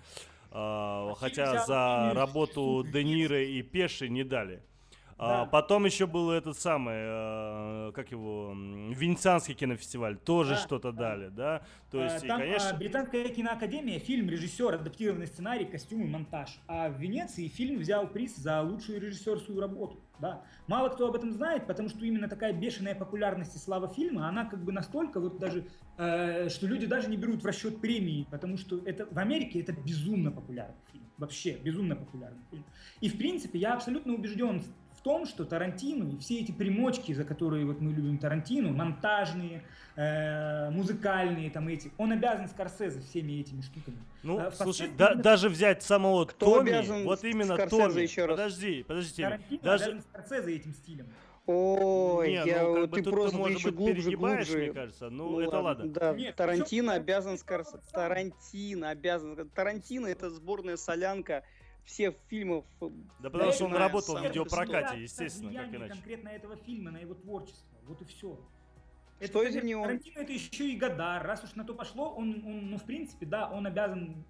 Uh, 0.49 1.13
хотя 1.15 1.65
за 1.65 2.13
работу 2.13 2.81
Де 2.81 3.03
Ниро 3.03 3.43
и 3.43 3.61
Пеши 3.61 4.07
не 4.07 4.23
дали. 4.23 4.63
А, 5.19 5.45
потом 5.45 5.85
еще 5.85 6.05
был 6.05 6.29
этот 6.29 6.57
самый, 6.59 6.95
э, 6.95 7.91
как 7.93 8.11
его, 8.11 8.53
Венецианский 8.53 9.55
кинофестиваль, 9.55 10.17
тоже 10.17 10.51
да, 10.51 10.57
что-то 10.57 10.91
да. 10.91 11.09
дали, 11.09 11.29
да? 11.29 11.61
То 11.89 12.03
есть, 12.03 12.27
Там, 12.27 12.39
и, 12.39 12.43
конечно... 12.43 12.69
А, 12.69 12.73
Британская 12.73 13.29
киноакадемия, 13.29 13.99
фильм, 13.99 14.29
режиссер, 14.29 14.75
адаптированный 14.75 15.25
сценарий, 15.25 15.65
костюмы, 15.65 16.05
монтаж. 16.05 16.59
А 16.67 16.89
в 16.89 16.99
Венеции 16.99 17.47
фильм 17.47 17.79
взял 17.79 18.07
приз 18.07 18.35
за 18.35 18.61
лучшую 18.61 19.01
режиссерскую 19.01 19.59
работу. 19.59 19.99
Да. 20.19 20.43
Мало 20.67 20.89
кто 20.89 21.07
об 21.07 21.15
этом 21.15 21.31
знает, 21.31 21.67
потому 21.67 21.89
что 21.89 22.03
именно 22.05 22.27
такая 22.27 22.53
бешеная 22.53 22.95
популярность 22.95 23.55
и 23.55 23.59
слава 23.59 23.87
фильма, 23.87 24.27
она 24.27 24.45
как 24.45 24.63
бы 24.63 24.71
настолько 24.71 25.19
вот 25.19 25.37
даже, 25.39 25.65
э, 25.97 26.49
что 26.49 26.67
люди 26.67 26.85
даже 26.85 27.09
не 27.09 27.17
берут 27.17 27.43
в 27.43 27.45
расчет 27.45 27.81
премии, 27.81 28.27
потому 28.31 28.57
что 28.57 28.79
это 28.85 29.07
в 29.09 29.17
Америке 29.17 29.61
это 29.61 29.73
безумно 29.73 30.31
популярный 30.31 30.75
фильм. 30.91 31.05
Вообще, 31.17 31.57
безумно 31.57 31.95
популярный 31.95 32.41
фильм. 32.51 32.63
И 32.99 33.09
в 33.09 33.17
принципе 33.17 33.59
я 33.59 33.73
абсолютно 33.73 34.13
убежден 34.13 34.61
том, 35.01 35.25
что 35.25 35.45
Тарантино 35.45 36.11
и 36.11 36.17
все 36.17 36.39
эти 36.39 36.51
примочки, 36.51 37.13
за 37.13 37.23
которые 37.23 37.65
вот 37.65 37.81
мы 37.81 37.93
любим 37.93 38.17
Тарантино, 38.17 38.71
монтажные, 38.71 39.63
э, 39.95 40.69
музыкальные, 40.69 41.49
там 41.49 41.67
эти, 41.67 41.91
он 41.97 42.11
обязан 42.11 42.47
Скорсезе 42.47 43.01
всеми 43.01 43.39
этими 43.39 43.61
штуками. 43.61 43.97
Ну, 44.23 44.39
э, 44.39 44.51
слушай, 44.51 44.89
да, 44.97 45.15
даже 45.15 45.49
взять 45.49 45.83
самого 45.83 46.25
Кто 46.25 46.55
Томми, 46.57 47.03
вот 47.03 47.23
именно 47.23 47.55
Скорсезе 47.55 47.83
Томми, 47.83 48.01
еще 48.01 48.25
раз? 48.25 48.37
подожди, 48.37 48.83
подожди, 48.87 49.21
Тарантино 49.23 49.61
даже... 49.63 49.83
обязан 49.85 50.01
Скорсезе 50.01 50.55
этим 50.55 50.73
стилем. 50.73 51.07
Ой, 51.47 52.27
Не, 52.27 52.45
я, 52.45 52.63
ну, 52.63 52.87
ты 52.87 53.01
просто 53.01 53.41
ты, 53.41 53.51
еще 53.51 53.71
глубже, 53.71 54.11
глубже. 54.17 54.57
мне 54.57 54.73
кажется. 54.73 55.09
Ну, 55.09 55.29
ну 55.29 55.39
это 55.39 55.59
ладно. 55.61 55.87
Да, 55.87 56.13
Нет, 56.13 56.35
Тарантино 56.35 56.93
обязан 56.93 57.37
Скорсезе. 57.37 57.79
Тарантино 57.93 58.89
обязан. 58.89 59.49
Тарантино 59.55 60.07
это 60.07 60.29
сборная 60.29 60.75
солянка 60.75 61.45
всех 61.87 62.15
фильмов. 62.27 62.65
Да 63.19 63.29
потому 63.29 63.51
что 63.51 63.65
он 63.65 63.73
работал 63.73 64.17
в 64.17 64.23
видеопрокате, 64.23 65.01
естественно, 65.01 65.51
как 65.53 65.73
иначе. 65.73 65.93
конкретно 65.93 66.29
этого 66.29 66.57
фильма, 66.57 66.91
на 66.91 66.97
его 66.97 67.13
творчество. 67.15 67.77
Вот 67.87 68.01
и 68.01 68.05
все. 68.05 68.37
Это, 69.19 69.31
что 69.31 69.43
из 69.43 69.63
него? 69.63 69.83
Тарантино 69.83 70.19
это 70.19 70.31
еще 70.31 70.69
и 70.69 70.75
Гадар. 70.75 71.25
Раз 71.25 71.43
уж 71.43 71.55
на 71.55 71.63
то 71.63 71.73
пошло, 71.73 72.13
он, 72.13 72.43
он, 72.45 72.69
ну, 72.69 72.77
в 72.77 72.83
принципе, 72.83 73.25
да, 73.25 73.49
он 73.49 73.65
обязан 73.65 74.23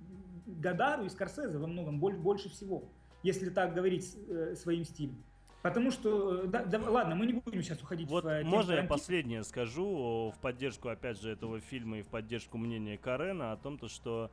Гадару 0.46 1.06
и 1.06 1.10
Скорсезе 1.10 1.58
во 1.58 1.68
многом 1.68 2.00
больше, 2.00 2.20
больше 2.20 2.50
всего, 2.50 2.88
если 3.24 3.50
так 3.50 3.74
говорить 3.74 4.16
э, 4.30 4.56
своим 4.56 4.86
стилем. 4.86 5.22
Потому 5.64 5.92
что, 5.92 6.44
э, 6.44 6.48
да, 6.48 6.64
да, 6.64 6.80
ладно, 6.80 7.16
мы 7.16 7.26
не 7.26 7.34
будем 7.34 7.62
сейчас 7.64 7.82
уходить 7.82 8.08
вот 8.08 8.24
в 8.24 8.28
э, 8.28 8.44
Можно 8.44 8.74
я 8.74 8.84
последнее 8.84 9.44
скажу 9.44 10.32
в 10.34 10.40
поддержку, 10.40 10.88
опять 10.90 11.20
же, 11.20 11.32
этого 11.32 11.60
фильма 11.60 12.00
и 12.00 12.02
в 12.04 12.08
поддержку 12.08 12.58
мнения 12.58 12.98
Карена 12.98 13.52
о 13.52 13.58
том, 13.58 13.78
то, 13.78 13.90
что 13.90 14.32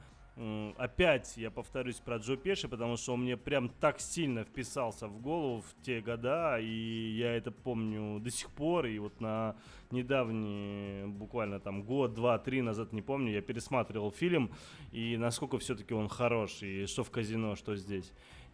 опять 0.77 1.37
я 1.37 1.51
повторюсь 1.51 1.97
про 1.97 2.17
Джо 2.17 2.37
Пеши, 2.37 2.69
потому 2.69 2.97
что 2.97 3.15
он 3.15 3.23
мне 3.23 3.37
прям 3.37 3.69
так 3.69 4.01
сильно 4.01 4.45
вписался 4.45 5.07
в 5.07 5.21
голову 5.21 5.63
в 5.63 5.85
те 5.85 6.01
года, 6.01 6.59
и 6.59 7.15
я 7.17 7.37
это 7.37 7.53
помню 7.53 8.19
до 8.21 8.31
сих 8.31 8.51
пор, 8.51 8.87
и 8.87 8.99
вот 8.99 9.21
на 9.21 9.57
недавний, 9.91 11.07
буквально 11.07 11.61
там 11.61 11.83
год, 11.83 12.15
два, 12.15 12.39
три 12.39 12.63
назад, 12.63 12.93
не 12.93 13.03
помню, 13.03 13.33
я 13.33 13.43
пересматривал 13.43 14.11
фильм, 14.11 14.51
и 14.91 15.17
насколько 15.17 15.59
все-таки 15.59 15.95
он 15.95 16.09
хорош, 16.09 16.63
и 16.63 16.87
что 16.87 17.05
в 17.05 17.11
казино, 17.11 17.55
что 17.55 17.77
здесь. 17.77 18.13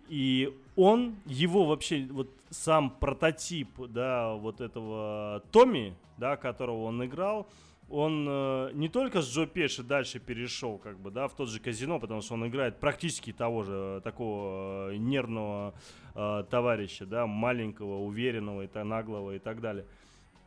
И 0.08 0.52
он, 0.76 1.16
его 1.24 1.64
вообще, 1.66 2.06
вот 2.10 2.30
сам 2.50 2.90
прототип, 2.90 3.68
да, 3.88 4.34
вот 4.34 4.60
этого 4.60 5.42
Томми, 5.52 5.94
да, 6.18 6.36
которого 6.36 6.84
он 6.84 7.04
играл, 7.04 7.48
он 7.90 8.26
э, 8.28 8.70
не 8.72 8.88
только 8.88 9.20
с 9.20 9.28
Джо 9.28 9.46
Пеши 9.46 9.82
дальше 9.82 10.20
перешел, 10.20 10.78
как 10.78 10.98
бы, 10.98 11.10
да, 11.10 11.26
в 11.28 11.34
тот 11.34 11.48
же 11.48 11.58
казино, 11.58 11.98
потому 11.98 12.20
что 12.22 12.34
он 12.34 12.46
играет 12.46 12.78
практически 12.78 13.32
того 13.32 13.64
же 13.64 13.72
э, 13.72 14.00
такого 14.02 14.92
э, 14.92 14.96
нервного 14.96 15.74
э, 16.14 16.44
товарища, 16.48 17.04
да, 17.04 17.26
маленького, 17.26 17.98
уверенного, 17.98 18.62
и 18.62 18.66
то, 18.68 18.84
наглого 18.84 19.34
и 19.34 19.38
так 19.38 19.60
далее. 19.60 19.84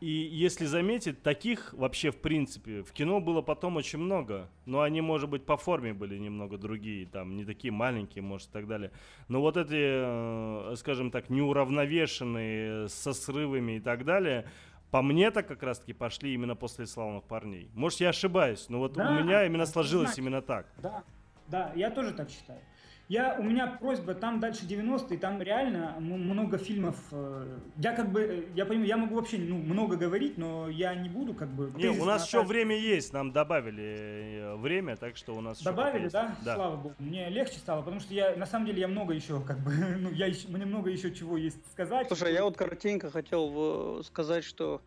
И 0.00 0.10
если 0.10 0.66
заметить, 0.66 1.22
таких 1.22 1.72
вообще 1.72 2.10
в 2.10 2.16
принципе 2.16 2.82
в 2.82 2.92
кино 2.92 3.20
было 3.20 3.40
потом 3.40 3.76
очень 3.76 3.98
много. 3.98 4.50
Но 4.66 4.82
они, 4.82 5.00
может 5.00 5.30
быть, 5.30 5.46
по 5.46 5.56
форме 5.56 5.94
были 5.94 6.18
немного 6.18 6.58
другие, 6.58 7.06
там 7.06 7.36
не 7.36 7.44
такие 7.44 7.72
маленькие, 7.72 8.22
может, 8.22 8.48
и 8.48 8.52
так 8.52 8.66
далее. 8.66 8.90
Но 9.28 9.40
вот 9.40 9.56
эти, 9.56 10.72
э, 10.72 10.74
скажем 10.76 11.10
так, 11.10 11.30
неуравновешенные, 11.30 12.88
со 12.88 13.12
срывами 13.12 13.76
и 13.76 13.80
так 13.80 14.04
далее, 14.04 14.46
по 14.94 15.02
мне 15.02 15.32
так 15.32 15.48
как 15.48 15.64
раз-таки 15.64 15.92
пошли 15.92 16.34
именно 16.34 16.54
после 16.54 16.86
славных 16.86 17.24
парней. 17.24 17.68
Может, 17.74 17.98
я 17.98 18.10
ошибаюсь, 18.10 18.66
но 18.68 18.78
вот 18.78 18.92
да, 18.92 19.10
у 19.10 19.24
меня 19.24 19.44
именно 19.44 19.66
сложилось 19.66 20.10
значит, 20.10 20.18
именно 20.20 20.40
так. 20.40 20.68
Да, 20.76 21.02
да, 21.48 21.72
я 21.74 21.90
тоже 21.90 22.12
так 22.12 22.30
считаю. 22.30 22.60
Я, 23.08 23.36
у 23.38 23.42
меня 23.42 23.66
просьба, 23.66 24.14
там 24.14 24.40
дальше 24.40 24.64
90-е, 24.64 25.18
там 25.18 25.42
реально 25.42 25.96
много 26.00 26.56
фильмов. 26.56 26.96
Э, 27.12 27.58
я 27.76 27.92
как 27.92 28.10
бы, 28.10 28.22
э, 28.22 28.44
я 28.54 28.64
понимаю, 28.64 28.88
я 28.88 28.96
могу 28.96 29.16
вообще 29.16 29.36
ну, 29.36 29.56
много 29.56 29.96
говорить, 29.96 30.38
но 30.38 30.70
я 30.70 30.94
не 30.94 31.10
буду 31.10 31.34
как 31.34 31.50
бы... 31.50 31.70
Не, 31.76 31.88
у 31.88 32.06
нас 32.06 32.26
еще 32.26 32.42
время 32.42 32.78
есть, 32.78 33.12
нам 33.12 33.30
добавили 33.30 34.40
э, 34.40 34.56
время, 34.56 34.96
так 34.96 35.18
что 35.18 35.36
у 35.36 35.42
нас 35.42 35.62
Добавили, 35.62 36.08
да? 36.08 36.34
да? 36.42 36.54
Слава 36.54 36.76
богу. 36.76 36.94
Мне 36.98 37.28
легче 37.28 37.58
стало, 37.58 37.82
потому 37.82 38.00
что 38.00 38.14
я, 38.14 38.36
на 38.36 38.46
самом 38.46 38.66
деле, 38.66 38.80
я 38.80 38.88
много 38.88 39.12
еще, 39.12 39.38
как 39.42 39.58
бы, 39.58 39.72
ну, 40.00 40.10
я 40.10 40.26
еще, 40.26 40.48
мне 40.48 40.64
много 40.64 40.88
еще 40.88 41.14
чего 41.14 41.36
есть 41.36 41.58
сказать. 41.72 42.06
Слушай, 42.06 42.32
я 42.32 42.44
вот 42.44 42.56
коротенько 42.56 43.10
хотел 43.10 44.02
сказать, 44.04 44.44
что 44.44 44.80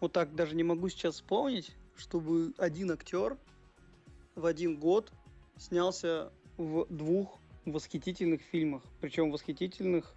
вот 0.00 0.12
так 0.12 0.34
даже 0.34 0.56
не 0.56 0.64
могу 0.64 0.88
сейчас 0.88 1.14
вспомнить, 1.14 1.76
чтобы 1.96 2.52
один 2.58 2.90
актер 2.90 3.36
в 4.34 4.44
один 4.44 4.76
год 4.76 5.12
снялся 5.56 6.32
в 6.56 6.86
двух 6.88 7.38
восхитительных 7.64 8.42
фильмах. 8.42 8.82
Причем 9.00 9.30
восхитительных, 9.30 10.14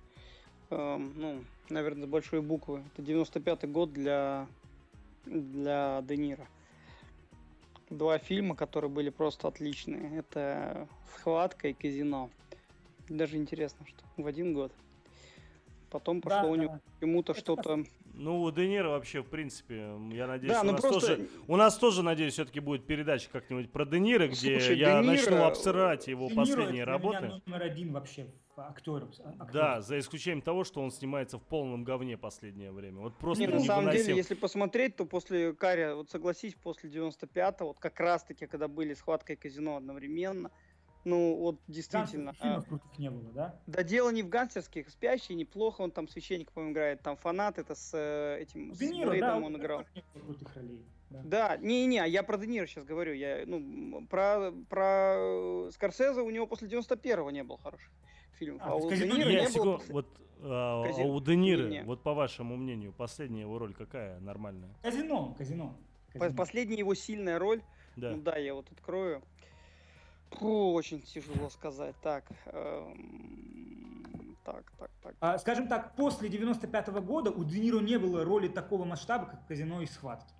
э, 0.70 0.98
ну, 0.98 1.44
наверное, 1.70 2.06
с 2.06 2.10
большой 2.10 2.42
буквы. 2.42 2.84
Это 2.94 3.02
95-й 3.02 3.68
год 3.68 3.94
для, 3.94 4.48
для 5.26 6.02
Де 6.04 6.18
Ниро. 6.18 6.48
Два 7.90 8.18
фильма, 8.18 8.56
которые 8.56 8.90
были 8.90 9.10
просто 9.10 9.48
отличные. 9.48 10.18
Это 10.18 10.88
«Схватка» 11.14 11.68
и 11.68 11.74
«Казино». 11.74 12.30
Даже 13.10 13.38
интересно, 13.38 13.86
что 13.86 14.04
в 14.18 14.26
один 14.26 14.54
год. 14.54 14.72
Потом 15.90 16.22
пошло 16.22 16.44
да, 16.44 16.48
у 16.48 16.56
него 16.56 16.74
да. 16.74 16.82
почему-то 17.00 17.34
что-то 17.34 17.84
ну, 18.14 18.42
у 18.42 18.52
Де 18.52 18.68
Ниро 18.68 18.90
вообще, 18.90 19.22
в 19.22 19.28
принципе, 19.28 19.96
я 20.12 20.28
надеюсь, 20.28 20.54
да, 20.54 20.62
у, 20.62 20.66
ну 20.66 20.72
нас 20.74 20.82
просто... 20.82 21.00
тоже, 21.00 21.30
у 21.48 21.56
нас 21.56 21.78
тоже, 21.78 22.04
надеюсь, 22.04 22.34
все-таки 22.34 22.60
будет 22.60 22.86
передача 22.86 23.30
как-нибудь 23.32 23.72
про 23.72 23.86
Де 23.86 24.00
Ниро, 24.00 24.28
где 24.28 24.60
Слушай, 24.60 24.78
я 24.78 25.02
Де 25.02 25.08
Ниро... 25.08 25.22
начну 25.22 25.44
обсирать 25.44 26.08
его 26.08 26.30
Де 26.30 26.36
последние 26.36 26.84
работы. 26.84 27.26
Меня 27.26 27.42
номер 27.46 27.64
один 27.64 27.92
вообще 27.92 28.28
актер, 28.56 29.08
актер. 29.40 29.52
Да, 29.52 29.82
за 29.82 30.00
исключением 30.00 30.42
того, 30.42 30.64
что 30.64 30.82
он 30.82 30.92
снимается 30.92 31.38
в 31.38 31.44
полном 31.44 31.84
говне 31.84 32.18
последнее 32.18 32.72
время. 32.72 33.02
Вот 33.02 33.18
просто 33.18 33.44
Нет, 33.44 33.54
на 33.54 33.60
самом 33.62 33.92
деле, 33.92 34.16
если 34.16 34.36
посмотреть, 34.36 34.96
то 34.96 35.06
после 35.06 35.54
Каря, 35.54 35.96
вот 35.96 36.10
согласись, 36.10 36.56
после 36.56 36.90
95-го, 36.90 37.68
вот 37.68 37.80
как 37.80 38.00
раз-таки, 38.00 38.46
когда 38.46 38.68
были 38.68 38.94
схватка 38.94 39.34
и 39.34 39.36
казино 39.36 39.78
одновременно, 39.78 40.52
Ну, 41.06 41.36
вот 41.36 41.58
действительно. 41.68 42.34
Фильмов 42.34 42.66
крутых 42.68 42.98
не 42.98 43.10
было, 43.10 43.32
да? 43.34 43.60
Да 43.68 43.84
дело 43.84 44.10
не 44.10 44.24
в 44.24 44.30
гангстерских. 44.30 44.90
Спящий 44.90 45.36
неплохо, 45.36 45.82
он 45.82 45.92
там 45.92 46.08
священник, 46.08 46.52
по-моему, 46.52 46.74
играет. 46.74 47.02
Там 47.02 47.18
фанат, 47.18 47.58
это 47.58 47.76
с 47.76 47.92
э, 47.94 48.42
этим... 48.42 48.74
С 48.74 48.78
Де 48.78 48.90
Ниро, 48.90 49.10
Блейдом 49.10 49.42
да, 49.42 49.46
он 49.48 49.58
играл. 49.58 49.84
крутых 50.14 50.56
ролей. 50.56 50.86
Да. 51.10 51.22
Да, 51.24 51.58
не-не, 51.58 52.08
я 52.08 52.24
про 52.24 52.38
Де 52.38 52.48
Ниро 52.48 52.66
сейчас 52.66 52.86
говорю. 52.86 53.14
Я, 53.14 53.44
ну, 53.46 54.06
про, 54.10 54.52
про 54.70 55.70
Скорсезе 55.72 56.22
у 56.22 56.30
него 56.30 56.48
после 56.48 56.68
91-го 56.68 57.30
не 57.32 57.44
был 57.44 57.58
хороший 57.58 57.90
фильм. 58.40 58.58
А, 58.62 58.72
А, 58.72 58.76
у 58.76 58.90
Де 58.90 59.06
Ниро 59.06 59.30
не 59.30 59.48
секу- 59.48 59.64
было... 59.64 59.78
после- 59.78 59.94
Вот 59.94 60.08
а, 60.42 60.84
а 60.86 61.04
у 61.04 61.20
Де 61.22 61.36
Ниро, 61.36 61.84
вот 61.86 62.02
по 62.02 62.14
вашему 62.14 62.56
мнению, 62.56 62.94
последняя 62.94 63.42
его 63.42 63.60
роль 63.60 63.74
какая 63.74 64.20
нормальная? 64.22 64.70
Казино, 64.82 65.36
казино. 65.38 65.78
казино. 66.12 66.36
Последняя 66.36 66.78
его 66.78 66.96
сильная 66.96 67.40
роль 67.40 67.62
Да. 67.96 68.12
Ну 68.12 68.22
да, 68.22 68.38
я 68.38 68.54
вот 68.54 68.72
открою. 68.72 69.22
Фу, 70.40 70.74
очень 70.74 71.02
тяжело 71.02 71.50
сказать. 71.50 71.96
Так, 72.02 72.24
эм, 72.46 74.38
так, 74.44 74.64
так, 74.80 74.92
так. 75.02 75.16
А, 75.20 75.38
скажем 75.38 75.68
так, 75.68 75.96
после 75.96 76.30
95 76.30 76.88
года 77.02 77.32
у 77.32 77.44
Де 77.44 77.60
Ниро 77.60 77.80
не 77.80 77.98
было 77.98 78.24
роли 78.24 78.48
такого 78.48 78.86
масштаба, 78.86 79.26
как 79.26 79.48
«Казино» 79.48 79.82
и 79.82 79.86
«Схватки». 79.86 80.34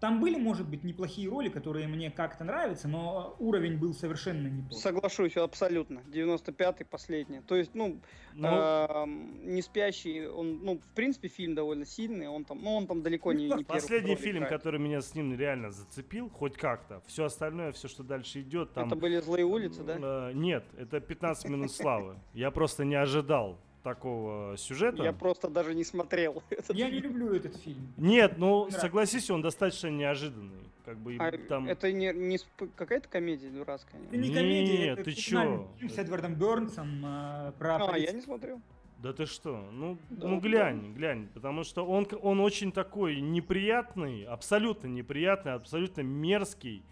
Там 0.00 0.18
были, 0.18 0.36
может 0.36 0.66
быть, 0.66 0.82
неплохие 0.82 1.28
роли, 1.28 1.50
которые 1.50 1.86
мне 1.86 2.10
как-то 2.10 2.42
нравятся, 2.42 2.88
но 2.88 3.36
уровень 3.38 3.76
был 3.76 3.92
совершенно 3.92 4.48
неплохой. 4.48 4.80
Соглашусь 4.80 5.36
абсолютно. 5.36 5.98
95-й 6.10 6.86
последний. 6.86 7.40
То 7.42 7.54
есть, 7.54 7.74
ну, 7.74 8.00
Ну, 8.32 8.48
эм, 8.48 9.54
не 9.54 9.60
спящий, 9.60 10.26
он, 10.26 10.60
ну, 10.62 10.78
в 10.78 10.94
принципе, 10.94 11.28
фильм 11.28 11.54
довольно 11.54 11.84
сильный. 11.84 12.28
Он 12.28 12.44
там, 12.44 12.62
ну, 12.62 12.76
он 12.76 12.86
там 12.86 13.02
далеко 13.02 13.32
не, 13.32 13.44
не 13.44 13.48
первую 13.48 13.66
последний 13.66 14.14
фильм, 14.14 14.38
играет. 14.38 14.52
который 14.52 14.80
меня 14.80 15.02
с 15.02 15.14
ним 15.14 15.36
реально 15.36 15.70
зацепил, 15.70 16.30
хоть 16.30 16.56
как-то. 16.56 17.02
Все 17.06 17.24
остальное, 17.24 17.72
все, 17.72 17.88
что 17.88 18.02
дальше 18.02 18.40
идет, 18.40 18.72
там... 18.72 18.86
Это 18.86 18.96
были 18.96 19.20
злые 19.20 19.44
улицы, 19.44 19.82
да? 19.82 20.30
э, 20.30 20.32
нет, 20.32 20.64
это 20.78 21.00
15 21.00 21.50
минут 21.50 21.72
славы. 21.72 22.16
Я 22.32 22.50
просто 22.50 22.84
не 22.84 22.94
ожидал 22.94 23.58
такого 23.82 24.56
сюжета. 24.56 25.02
Я 25.02 25.12
просто 25.12 25.48
даже 25.48 25.74
не 25.74 25.84
смотрел. 25.84 26.42
этот 26.50 26.76
Я 26.76 26.86
не 26.90 27.00
фильм. 27.00 27.04
люблю 27.18 27.34
этот 27.34 27.56
фильм. 27.56 27.92
Нет, 27.96 28.34
ну 28.38 28.58
Нравится. 28.60 28.80
согласись, 28.80 29.30
он 29.30 29.42
достаточно 29.42 29.88
неожиданный. 29.88 30.58
Как 30.84 30.98
бы 30.98 31.16
А 31.20 31.30
там... 31.48 31.68
Это 31.68 31.92
не, 31.92 32.12
не 32.12 32.36
сп- 32.36 32.70
какая-то 32.74 33.08
комедия 33.08 33.48
дурацкая? 33.50 34.00
Это 34.02 34.16
нет? 34.16 34.28
не 34.28 34.34
комедия, 34.34 34.78
Нет, 34.78 34.98
это 34.98 35.04
ты 35.04 35.12
чё? 35.12 35.68
фильм 35.78 35.90
с 35.90 35.98
Эдвардом 35.98 36.34
Бернсом 36.34 37.04
э, 37.04 37.52
про 37.58 37.76
А, 37.76 37.92
полиц- 37.92 38.06
я 38.06 38.12
не 38.12 38.22
смотрел. 38.22 38.60
Да 38.98 39.12
ты 39.12 39.24
что? 39.26 39.64
Ну, 39.72 39.96
Да, 40.10 40.26
ну 40.28 40.40
да. 40.40 40.48
глянь, 40.48 40.92
глянь, 40.94 41.28
потому 41.32 41.64
что 41.64 41.86
он, 41.86 42.06
он 42.22 42.40
очень 42.40 42.72
такой 42.72 43.20
неприятный, 43.20 44.24
абсолютно 44.24 44.88
неприятный, 44.88 45.52
абсолютно 45.54 46.00
мерзкий, 46.02 46.82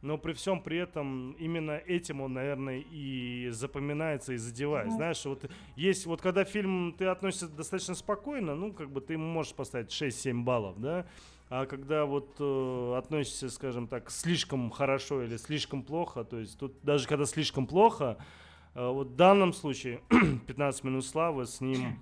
но 0.00 0.16
при 0.16 0.32
всем 0.32 0.62
при 0.62 0.78
этом 0.78 1.32
именно 1.32 1.72
этим 1.72 2.20
он, 2.20 2.34
наверное, 2.34 2.84
и 2.90 3.48
запоминается 3.50 4.32
и 4.32 4.36
задевает. 4.36 4.88
Ну. 4.88 4.96
Знаешь, 4.96 5.24
вот 5.24 5.50
есть, 5.76 6.06
вот 6.06 6.20
когда 6.20 6.44
фильм 6.44 6.94
ты 6.96 7.06
относишься 7.06 7.48
достаточно 7.48 7.94
спокойно, 7.94 8.54
ну, 8.54 8.72
как 8.72 8.90
бы 8.90 9.00
ты 9.00 9.14
ему 9.14 9.26
можешь 9.26 9.54
поставить 9.54 9.90
6-7 9.90 10.42
баллов, 10.42 10.80
да, 10.80 11.06
а 11.50 11.66
когда 11.66 12.04
вот 12.04 12.36
э, 12.38 12.94
относишься, 12.96 13.48
скажем 13.48 13.88
так, 13.88 14.10
слишком 14.10 14.70
хорошо 14.70 15.22
или 15.22 15.36
слишком 15.36 15.82
плохо, 15.82 16.24
то 16.24 16.38
есть 16.38 16.58
тут 16.58 16.74
даже 16.82 17.08
когда 17.08 17.24
слишком 17.24 17.66
плохо, 17.66 18.18
э, 18.74 18.86
вот 18.86 19.08
в 19.08 19.16
данном 19.16 19.52
случае 19.52 20.00
15 20.46 20.84
минут 20.84 21.06
славы 21.06 21.46
с 21.46 21.60
ним 21.60 22.00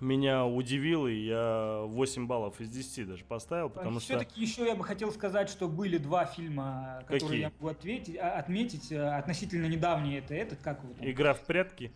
меня 0.00 0.46
удивил, 0.46 1.06
и 1.06 1.14
я 1.14 1.80
8 1.86 2.26
баллов 2.26 2.60
из 2.60 2.68
10 2.70 3.08
даже 3.08 3.24
поставил, 3.24 3.68
потому 3.70 4.00
что... 4.00 4.14
Все-таки 4.16 4.40
еще 4.40 4.64
я 4.66 4.74
бы 4.74 4.84
хотел 4.84 5.10
сказать, 5.12 5.48
что 5.48 5.68
были 5.68 5.98
два 5.98 6.24
фильма, 6.24 7.00
которые 7.06 7.20
Какие? 7.20 7.40
я 7.40 7.50
могу 7.50 7.68
ответить, 7.68 8.16
а- 8.16 8.38
отметить. 8.38 8.92
э, 8.92 9.08
Относительно 9.18 9.66
недавние 9.66 10.18
это 10.20 10.34
этот, 10.34 10.60
как 10.62 10.82
его 10.84 10.92
там? 10.94 11.08
Игра 11.10 11.34
в 11.34 11.40
прятки. 11.40 11.92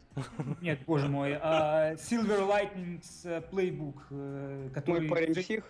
Нет, 0.61 0.81
боже 0.87 1.09
мой. 1.09 1.35
а, 1.41 1.95
Silver 1.95 2.47
Lightning's 2.49 3.21
э, 3.25 3.43
Playbook, 3.51 3.95
э, 4.11 4.71
который... 4.75 5.09
парень 5.09 5.33
Джек 5.33 5.45
псих? 5.45 5.65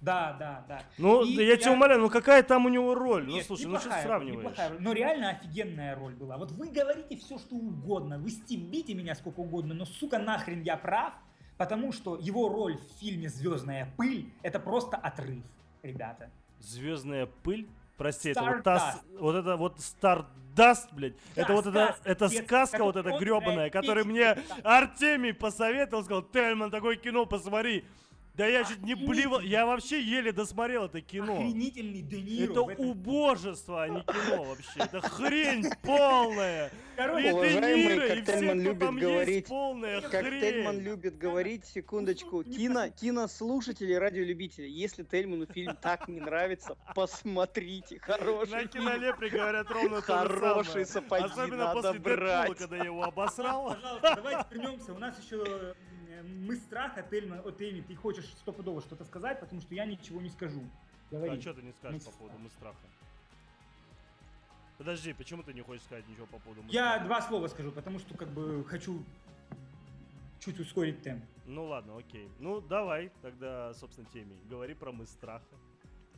Да, 0.00 0.36
да, 0.38 0.64
да. 0.68 0.82
Ну, 0.98 1.24
И 1.24 1.36
да 1.36 1.42
я 1.42 1.56
тебя 1.56 1.70
я- 1.70 1.76
умоляю, 1.76 2.00
ну 2.00 2.10
какая 2.10 2.42
там 2.42 2.66
у 2.66 2.68
него 2.68 2.94
роль? 2.94 3.24
ну 3.24 3.32
Нет, 3.32 3.46
слушай, 3.46 3.66
ну 3.66 3.78
что 3.78 3.88
неплохая 3.88 4.02
роль, 4.02 4.08
сравниваешь? 4.08 4.38
неплохая. 4.44 4.72
Но 4.78 4.92
реально 4.92 5.30
офигенная 5.30 5.96
роль 5.96 6.14
была. 6.14 6.36
Вот 6.36 6.52
вы 6.52 6.68
говорите 6.70 7.16
все, 7.16 7.38
что 7.38 7.56
угодно, 7.56 8.18
вы 8.18 8.30
стебите 8.30 8.94
меня 8.94 9.14
сколько 9.14 9.40
угодно, 9.40 9.74
но, 9.74 9.84
сука, 9.84 10.18
нахрен 10.18 10.62
я 10.62 10.76
прав, 10.76 11.12
потому 11.56 11.92
что 11.92 12.16
его 12.16 12.48
роль 12.48 12.76
в 12.76 13.00
фильме 13.00 13.28
«Звездная 13.28 13.92
пыль»— 13.96 14.32
это 14.42 14.58
просто 14.58 14.96
отрыв, 14.96 15.44
ребята. 15.82 16.30
Звездная 16.60 17.26
пыль? 17.26 17.68
Прости, 17.96 18.30
это 18.30 18.42
вот, 18.42 18.50
Stardust. 18.50 18.62
та, 18.62 19.00
вот 19.18 19.34
это 19.36 19.56
вот 19.56 19.80
Стардаст, 19.80 20.92
блядь. 20.92 21.14
Да, 21.36 21.42
это 21.42 21.52
вот 21.52 21.66
это, 21.66 21.86
сказка, 21.86 22.08
это 22.08 22.28
детская, 22.28 22.46
сказка 22.46 22.84
вот 22.84 22.96
эта 22.96 23.18
гребаная, 23.18 23.70
которую 23.70 24.06
мне. 24.06 24.36
Артемий 24.64 25.34
посоветовал, 25.34 26.02
сказал, 26.02 26.22
Тельман, 26.22 26.70
такое 26.70 26.96
кино 26.96 27.26
посмотри. 27.26 27.84
Да 28.34 28.46
я 28.46 28.64
чуть 28.64 28.82
не 28.82 28.94
блевал, 28.94 29.40
я 29.40 29.66
вообще 29.66 30.00
еле 30.00 30.32
досмотрел 30.32 30.86
это 30.86 31.02
кино. 31.02 31.34
Охренительный 31.34 32.00
Де 32.00 32.22
Ниро 32.22 32.52
Это 32.52 32.72
этом- 32.72 32.86
убожество, 32.88 33.82
а 33.82 33.88
не 33.90 34.00
кино 34.00 34.44
вообще. 34.44 34.70
Это 34.76 35.00
хрень 35.02 35.66
полная. 35.82 36.68
И 36.68 36.70
Короче, 36.96 37.22
Де 37.28 37.32
Уважаемый 37.34 37.84
Ниро, 37.84 38.06
и 38.14 38.22
все, 38.22 38.54
любит 38.54 38.78
там 38.78 38.96
есть, 38.96 39.06
говорить, 39.06 39.46
полная 39.48 40.00
Как 40.00 40.10
Тельман 40.10 40.74
хрень. 40.76 40.84
любит 40.84 41.18
говорить, 41.18 41.64
секундочку, 41.66 42.42
кино, 42.42 42.88
кинослушатели, 42.88 43.92
радиолюбители, 43.92 44.66
если 44.66 45.02
Тельману 45.02 45.44
фильм 45.46 45.76
так 45.76 46.08
не 46.08 46.20
нравится, 46.20 46.76
посмотрите, 46.94 47.96
На 47.96 48.14
хороший 48.16 48.58
фильм. 48.60 48.68
кинолепре 48.68 49.28
говорят 49.28 49.70
ровно 49.70 50.00
Хорошие 50.00 50.86
сапоги 50.86 51.24
Особенно 51.26 51.56
надо 51.66 51.74
после 51.82 51.92
Дэдпула, 51.98 52.16
брать. 52.16 52.56
когда 52.58 52.76
я 52.78 52.84
его 52.84 53.02
обосрал. 53.02 53.74
Пожалуйста, 53.74 54.12
давайте 54.16 54.44
вернемся. 54.50 54.92
У 54.94 54.98
нас 54.98 55.18
еще 55.22 55.74
э, 56.12 56.22
мы 56.22 56.56
страха, 56.56 57.02
Тельма, 57.10 57.40
о 57.40 57.50
Тельме, 57.50 57.82
ты 57.82 57.94
хочешь 57.94 58.26
стопудово 58.40 58.80
что-то 58.80 59.04
сказать, 59.04 59.40
потому 59.40 59.60
что 59.60 59.74
я 59.74 59.84
ничего 59.86 60.20
не 60.20 60.28
скажу. 60.30 60.60
Говори. 61.10 61.36
А 61.36 61.40
что 61.40 61.54
ты 61.54 61.62
не 61.62 61.72
скажешь 61.72 62.02
Мы 62.04 62.12
по 62.12 62.18
поводу 62.18 62.38
мы 62.38 62.50
страха? 62.50 62.76
Подожди, 64.78 65.12
почему 65.12 65.42
ты 65.42 65.52
не 65.52 65.60
хочешь 65.62 65.84
сказать 65.84 66.08
ничего 66.08 66.26
по 66.26 66.38
поводу 66.38 66.62
мы 66.62 66.70
Я 66.70 66.90
страха? 66.92 67.04
два 67.06 67.22
слова 67.22 67.48
скажу, 67.48 67.70
потому 67.72 67.98
что 67.98 68.16
как 68.16 68.28
бы 68.28 68.64
хочу 68.64 69.02
чуть 70.40 70.58
ускорить 70.58 71.02
темп. 71.02 71.24
Ну 71.46 71.66
ладно, 71.66 71.98
окей. 71.98 72.28
Ну 72.40 72.60
давай 72.60 73.12
тогда, 73.20 73.74
собственно, 73.74 74.08
теме. 74.12 74.36
Говори 74.48 74.74
про 74.74 74.90
мы 74.92 75.06
страха. 75.06 75.44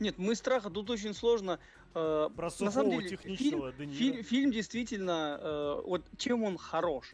Нет, 0.01 0.19
мы 0.19 0.35
страха 0.35 0.71
тут 0.71 0.91
очень 0.91 1.15
сложно. 1.15 1.61
э, 1.95 2.29
Про 2.35 2.45
на 2.45 2.51
самом 2.51 2.73
сухого 2.73 3.03
деле, 3.03 3.09
техничного 3.17 3.73
фильм, 3.73 3.93
фильм, 3.93 4.25
фильм 4.25 4.51
действительно, 4.51 5.39
э, 5.41 5.83
вот 5.85 6.03
чем 6.17 6.43
он 6.43 6.57
хорош. 6.59 7.13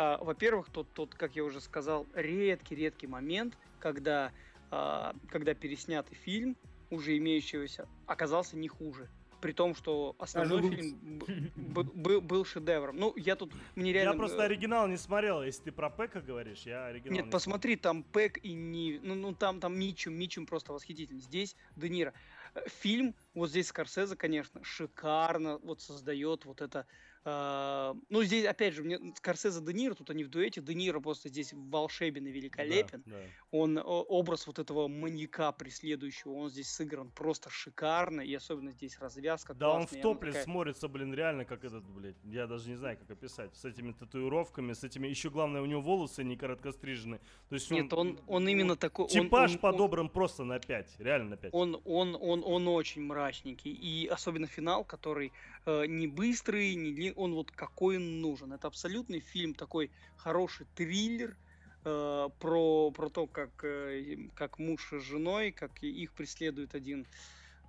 А, 0.00 0.16
во-первых, 0.16 0.70
тот, 0.70 0.90
тот, 0.94 1.14
как 1.14 1.36
я 1.36 1.44
уже 1.44 1.60
сказал, 1.60 2.06
редкий-редкий 2.14 3.06
момент, 3.06 3.58
когда, 3.78 4.32
а, 4.70 5.14
когда 5.28 5.52
переснятый 5.52 6.16
фильм, 6.16 6.56
уже 6.88 7.18
имеющегося, 7.18 7.86
оказался 8.06 8.56
не 8.56 8.66
хуже. 8.66 9.10
При 9.42 9.52
том, 9.52 9.74
что 9.74 10.16
основной 10.18 10.62
Даже 10.62 10.74
фильм 10.74 11.18
б- 11.18 11.82
б- 11.82 11.92
был, 11.92 12.20
был 12.22 12.44
шедевром. 12.46 12.96
Ну, 12.96 13.12
я 13.14 13.36
тут, 13.36 13.52
мне 13.74 13.92
реально... 13.92 14.12
Я 14.12 14.16
просто 14.16 14.38
э, 14.38 14.46
оригинал 14.46 14.88
не 14.88 14.96
смотрел. 14.96 15.42
Если 15.42 15.64
ты 15.64 15.72
про 15.72 15.90
Пека 15.90 16.22
говоришь, 16.22 16.62
я 16.62 16.86
оригинал 16.86 17.16
Нет, 17.16 17.26
не 17.26 17.30
посмотри, 17.30 17.76
там 17.76 18.02
Пэк 18.02 18.38
и 18.38 18.54
не... 18.54 19.00
Ну, 19.02 19.14
ну 19.14 19.34
там, 19.34 19.60
там 19.60 19.78
Мичум, 19.78 20.14
Мичум 20.14 20.46
просто 20.46 20.72
восхитительный. 20.72 21.20
Здесь 21.20 21.56
Де 21.76 21.90
Ниро. 21.90 22.14
Э, 22.54 22.60
Фильм, 22.80 23.14
вот 23.34 23.50
здесь 23.50 23.66
Скорсезе, 23.66 24.16
конечно, 24.16 24.64
шикарно 24.64 25.58
вот 25.58 25.82
создает 25.82 26.46
вот 26.46 26.62
это... 26.62 26.86
э, 27.24 27.94
ну, 28.08 28.22
здесь, 28.22 28.46
опять 28.46 28.74
же, 28.74 28.82
мне 28.82 28.98
Скорсезе 29.16 29.60
Де 29.60 29.72
Ниро, 29.72 29.94
тут 29.94 30.10
они 30.10 30.24
в 30.24 30.28
дуэте. 30.28 30.60
Де 30.60 30.74
Ниро 30.74 31.00
просто 31.00 31.28
здесь 31.28 31.52
волшебен 31.52 32.26
и 32.26 32.30
великолепен. 32.30 33.02
Да, 33.06 33.12
да. 33.12 33.22
Он, 33.50 33.80
образ 33.84 34.46
вот 34.46 34.58
этого 34.58 34.88
маньяка 34.88 35.52
преследующего, 35.52 36.32
он 36.32 36.50
здесь 36.50 36.68
сыгран 36.70 37.10
просто 37.10 37.50
шикарно. 37.50 38.20
И 38.20 38.34
особенно 38.34 38.72
здесь 38.72 38.98
развязка 38.98 39.54
Да, 39.54 39.70
он 39.70 39.74
в 39.86 39.90
классная, 39.90 40.00
она 40.00 40.02
топлес 40.02 40.32
такая- 40.34 40.44
смотрится, 40.44 40.88
блин, 40.88 41.14
реально 41.14 41.44
как 41.44 41.64
этот, 41.64 41.84
блядь. 41.88 42.16
Я 42.24 42.46
даже 42.46 42.68
не 42.68 42.76
знаю, 42.76 42.96
как 42.98 43.10
описать. 43.10 43.54
С 43.56 43.64
этими 43.64 43.92
татуировками, 43.92 44.72
с 44.72 44.84
этими... 44.84 45.08
Еще 45.08 45.30
главное, 45.30 45.60
у 45.62 45.66
него 45.66 45.80
волосы 45.80 46.24
не 46.24 46.36
короткострижены. 46.36 47.18
То 47.48 47.54
есть 47.54 47.70
Нет, 47.70 47.92
он, 47.92 48.18
он 48.26 48.48
именно 48.48 48.76
такой... 48.76 49.04
он- 49.04 49.10
Типаж 49.10 49.50
он- 49.50 49.56
он- 49.56 49.60
по-добрым 49.60 50.08
просто 50.08 50.44
на 50.44 50.58
5. 50.58 50.96
Реально 50.98 51.30
на 51.30 51.36
5. 51.36 51.52
Он, 51.54 51.80
он, 51.84 52.16
он, 52.20 52.42
он 52.44 52.68
очень 52.68 53.02
мрачненький. 53.02 53.72
И 53.72 54.06
особенно 54.06 54.46
финал, 54.46 54.84
который 54.84 55.32
э, 55.66 55.86
не 55.86 56.06
быстрый, 56.06 56.74
не 56.74 56.92
длинный, 56.92 57.14
он 57.14 57.34
вот 57.34 57.50
какой 57.50 57.96
он 57.96 58.20
нужен. 58.20 58.52
Это 58.52 58.66
абсолютный 58.68 59.20
фильм, 59.20 59.54
такой 59.54 59.90
хороший 60.16 60.66
триллер 60.74 61.36
э, 61.84 62.28
про, 62.38 62.90
про 62.90 63.08
то, 63.08 63.26
как, 63.26 63.50
э, 63.64 64.16
как 64.34 64.58
муж 64.58 64.88
с 64.92 65.02
женой, 65.02 65.52
как 65.52 65.82
их 65.82 66.12
преследует 66.12 66.74
один 66.74 67.06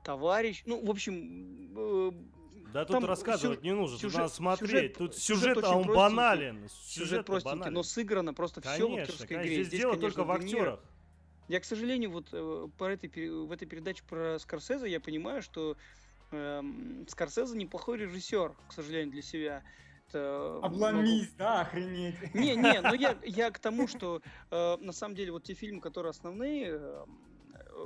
товарищ. 0.03 0.63
Ну, 0.65 0.84
в 0.85 0.89
общем... 0.89 1.72
э, 1.77 2.11
Да 2.73 2.85
тут 2.85 3.03
рассказывать 3.03 3.59
сю- 3.59 3.65
не 3.65 3.73
нужно, 3.73 3.97
сюжет- 3.97 4.18
надо 4.22 4.34
смотреть. 4.34 4.69
сюжет- 4.69 4.97
тут 4.97 5.15
сюжет 5.15 5.41
сюжет, 5.55 5.63
а 5.63 5.69
он 5.77 5.84
простенький. 5.84 5.95
банален. 5.95 6.69
Сюжет 6.69 6.72
Сюжет 6.72 7.26
простенький, 7.26 7.59
банален. 7.59 7.73
но 7.73 7.84
сыграно 7.84 8.34
просто 8.34 8.61
все 8.61 8.69
в 8.77 8.80
Конечно, 8.89 9.01
актерской 9.03 9.27
конечно. 9.27 9.53
игре. 9.53 9.63
Здесь, 9.65 9.80
дело 9.80 9.91
конечно, 9.91 10.07
только 10.09 10.23
в 10.27 10.31
актерах. 10.31 10.80
Я, 11.47 11.59
к 11.59 11.65
сожалению, 11.65 12.11
вот 12.11 12.30
э, 12.31 12.68
по 12.77 12.85
этой, 12.85 13.09
в 13.30 13.51
этой 13.51 13.65
передаче 13.68 14.03
про 14.07 14.39
Скорсезе 14.39 14.89
я 14.89 15.01
понимаю, 15.01 15.41
что 15.41 15.76
эм, 16.32 17.06
Скорсезе 17.08 17.58
неплохой 17.58 17.98
режиссер, 17.98 18.56
к 18.68 18.74
сожалению, 18.74 19.12
для 19.12 19.22
себя. 19.22 19.64
э, 20.14 20.60
Обломись, 20.64 21.28
могу... 21.28 21.38
да, 21.38 21.62
охренеть. 21.62 22.34
Не, 22.34 22.56
не, 22.56 22.82
ну 22.82 22.94
я, 22.94 23.18
я 23.24 23.52
к 23.52 23.60
тому, 23.60 23.88
что 23.88 24.22
э, 24.49 24.78
на 24.78 24.91
самом 24.91 25.16
деле 25.16 25.32
вот 25.32 25.44
те 25.44 25.53
фильмы, 25.53 25.82
которые 25.82 26.12
основные, 26.12 26.70
э, 26.72 27.06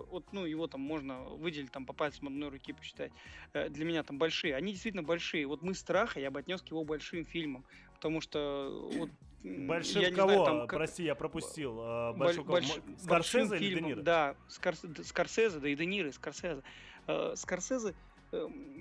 вот, 0.09 0.31
ну, 0.33 0.45
его 0.45 0.67
там 0.67 0.81
можно 0.81 1.21
выделить 1.23 1.71
там 1.71 1.85
по 1.85 1.93
пальцам 1.93 2.27
одной 2.27 2.49
руки 2.49 2.73
посчитать, 2.73 3.11
э, 3.53 3.69
для 3.69 3.85
меня 3.85 4.03
там 4.03 4.17
большие, 4.17 4.55
они 4.55 4.71
действительно 4.71 5.03
большие. 5.03 5.45
Вот 5.45 5.61
«Мы 5.61 5.75
страха» 5.75 6.19
я 6.19 6.31
бы 6.31 6.39
отнес 6.39 6.61
к 6.61 6.67
его 6.67 6.83
большим 6.83 7.25
фильмам, 7.25 7.65
потому 7.93 8.21
что 8.21 8.89
вот 8.95 9.09
Большим 9.45 10.01
я 10.01 10.11
кого? 10.11 10.29
Знаю, 10.29 10.45
там, 10.45 10.59
как... 10.67 10.79
Прости, 10.79 11.03
я 11.03 11.13
пропустил. 11.13 11.77
А, 11.79 12.13
большого 12.13 12.45
Больш... 12.45 12.79
Скорсезе 12.97 13.57
или 13.57 13.93
Де 13.93 14.01
Да, 14.01 14.35
Скорс... 14.47 14.83
Скорсезе, 15.03 15.59
да 15.59 15.69
и 15.69 15.75
Де 15.75 15.85
Ниро, 15.85 16.09
и 16.09 16.11
Скорсезе. 16.11 16.63
Э, 17.07 17.33
Скорсезе, 17.35 17.93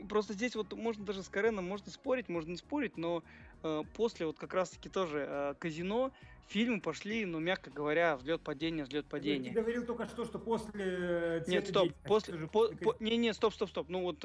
просто 0.08 0.34
здесь 0.34 0.54
вот 0.54 0.72
можно 0.72 1.04
даже 1.04 1.22
с 1.22 1.28
Кареном 1.28 1.66
можно 1.66 1.90
спорить, 1.90 2.28
можно 2.28 2.50
не 2.50 2.56
спорить, 2.56 2.96
но 2.96 3.22
э, 3.62 3.82
после 3.94 4.26
вот 4.26 4.38
как 4.38 4.54
раз-таки 4.54 4.88
тоже 4.88 5.26
э, 5.28 5.54
казино 5.58 6.12
фильмы 6.48 6.80
пошли, 6.80 7.24
ну, 7.24 7.38
мягко 7.38 7.70
говоря, 7.70 8.16
взлет-падение, 8.16 8.84
взлет-падение. 8.84 9.52
Ты 9.52 9.60
говорил 9.60 9.86
только 9.86 10.06
что, 10.06 10.26
что 10.26 10.38
после... 10.38 11.42
Нет, 11.46 11.68
стоп, 11.68 11.90
после... 12.04 12.36
По, 12.48 12.68
по, 12.68 12.94
не, 13.00 13.16
не, 13.16 13.32
стоп, 13.32 13.54
стоп, 13.54 13.70
стоп. 13.70 13.88
Ну, 13.88 14.02
вот 14.02 14.18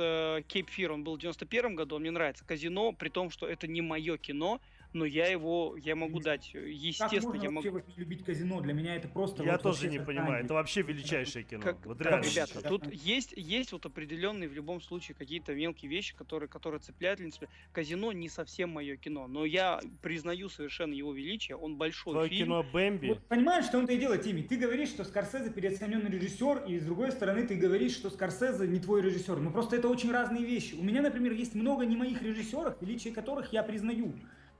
Кейп 0.47 0.69
Фир, 0.69 0.91
он 0.91 1.05
был 1.05 1.15
в 1.15 1.19
91 1.19 1.75
году, 1.75 1.95
он 1.95 2.01
мне 2.01 2.11
нравится. 2.11 2.43
Казино, 2.45 2.91
при 2.91 3.07
том, 3.07 3.29
что 3.29 3.47
это 3.47 3.67
не 3.67 3.81
мое 3.81 4.17
кино, 4.17 4.59
но 4.93 5.05
я 5.05 5.27
его, 5.27 5.75
я 5.77 5.95
могу 5.95 6.19
дать, 6.19 6.51
э, 6.53 6.69
естественно, 6.71 7.33
как 7.33 7.43
я 7.43 7.51
могу... 7.51 7.69
вообще 7.69 7.93
любить 7.95 8.23
казино? 8.23 8.59
Для 8.61 8.73
меня 8.73 8.95
это 8.95 9.07
просто... 9.07 9.43
Я 9.43 9.53
вот 9.53 9.61
тоже 9.61 9.87
не 9.89 9.99
понимаю, 9.99 10.45
это 10.45 10.53
вообще 10.53 10.81
величайшее 10.81 11.43
кино. 11.43 11.61
Как, 11.61 11.85
вот 11.85 12.01
реально. 12.01 12.23
Ребята, 12.25 12.61
тут 12.61 12.91
есть, 12.91 13.33
есть 13.35 13.71
вот 13.71 13.85
определенные 13.85 14.49
в 14.49 14.53
любом 14.53 14.81
случае 14.81 15.15
какие-то 15.15 15.53
мелкие 15.53 15.89
вещи, 15.89 16.15
которые, 16.15 16.49
которые 16.49 16.79
цепляют 16.79 17.19
для 17.19 17.29
себя. 17.31 17.47
Казино 17.71 18.11
не 18.11 18.29
совсем 18.29 18.71
мое 18.71 18.97
кино, 18.97 19.27
но 19.27 19.45
я 19.45 19.79
признаю 20.01 20.49
совершенно 20.49 20.93
его 20.93 21.13
величие, 21.13 21.55
он 21.55 21.77
большой 21.77 22.13
Твое 22.13 22.29
фильм. 22.29 22.45
кино 22.45 22.65
Бэмби. 22.71 23.07
Вот, 23.09 23.27
понимаешь, 23.27 23.65
что 23.65 23.77
он-то 23.77 23.93
и 23.93 23.97
делает, 23.97 24.23
Тимми? 24.23 24.41
Ты 24.41 24.57
говоришь, 24.57 24.89
что 24.89 25.03
Скорсезе 25.03 25.51
переоцененный 25.51 26.09
режиссер, 26.09 26.63
и 26.67 26.79
с 26.79 26.83
другой 26.83 27.11
стороны 27.11 27.45
ты 27.45 27.55
говоришь, 27.55 27.93
что 27.93 28.09
Скорсезе 28.09 28.67
не 28.67 28.79
твой 28.79 29.01
режиссер. 29.01 29.37
Ну 29.39 29.51
просто 29.51 29.75
это 29.75 29.87
очень 29.87 30.11
разные 30.11 30.43
вещи. 30.43 30.73
У 30.73 30.83
меня, 30.83 31.01
например, 31.01 31.33
есть 31.33 31.53
много 31.53 31.85
не 31.85 31.95
моих 31.95 32.21
режиссеров, 32.21 32.81
величие 32.81 33.13
которых 33.13 33.53
я 33.53 33.63
признаю. 33.63 34.13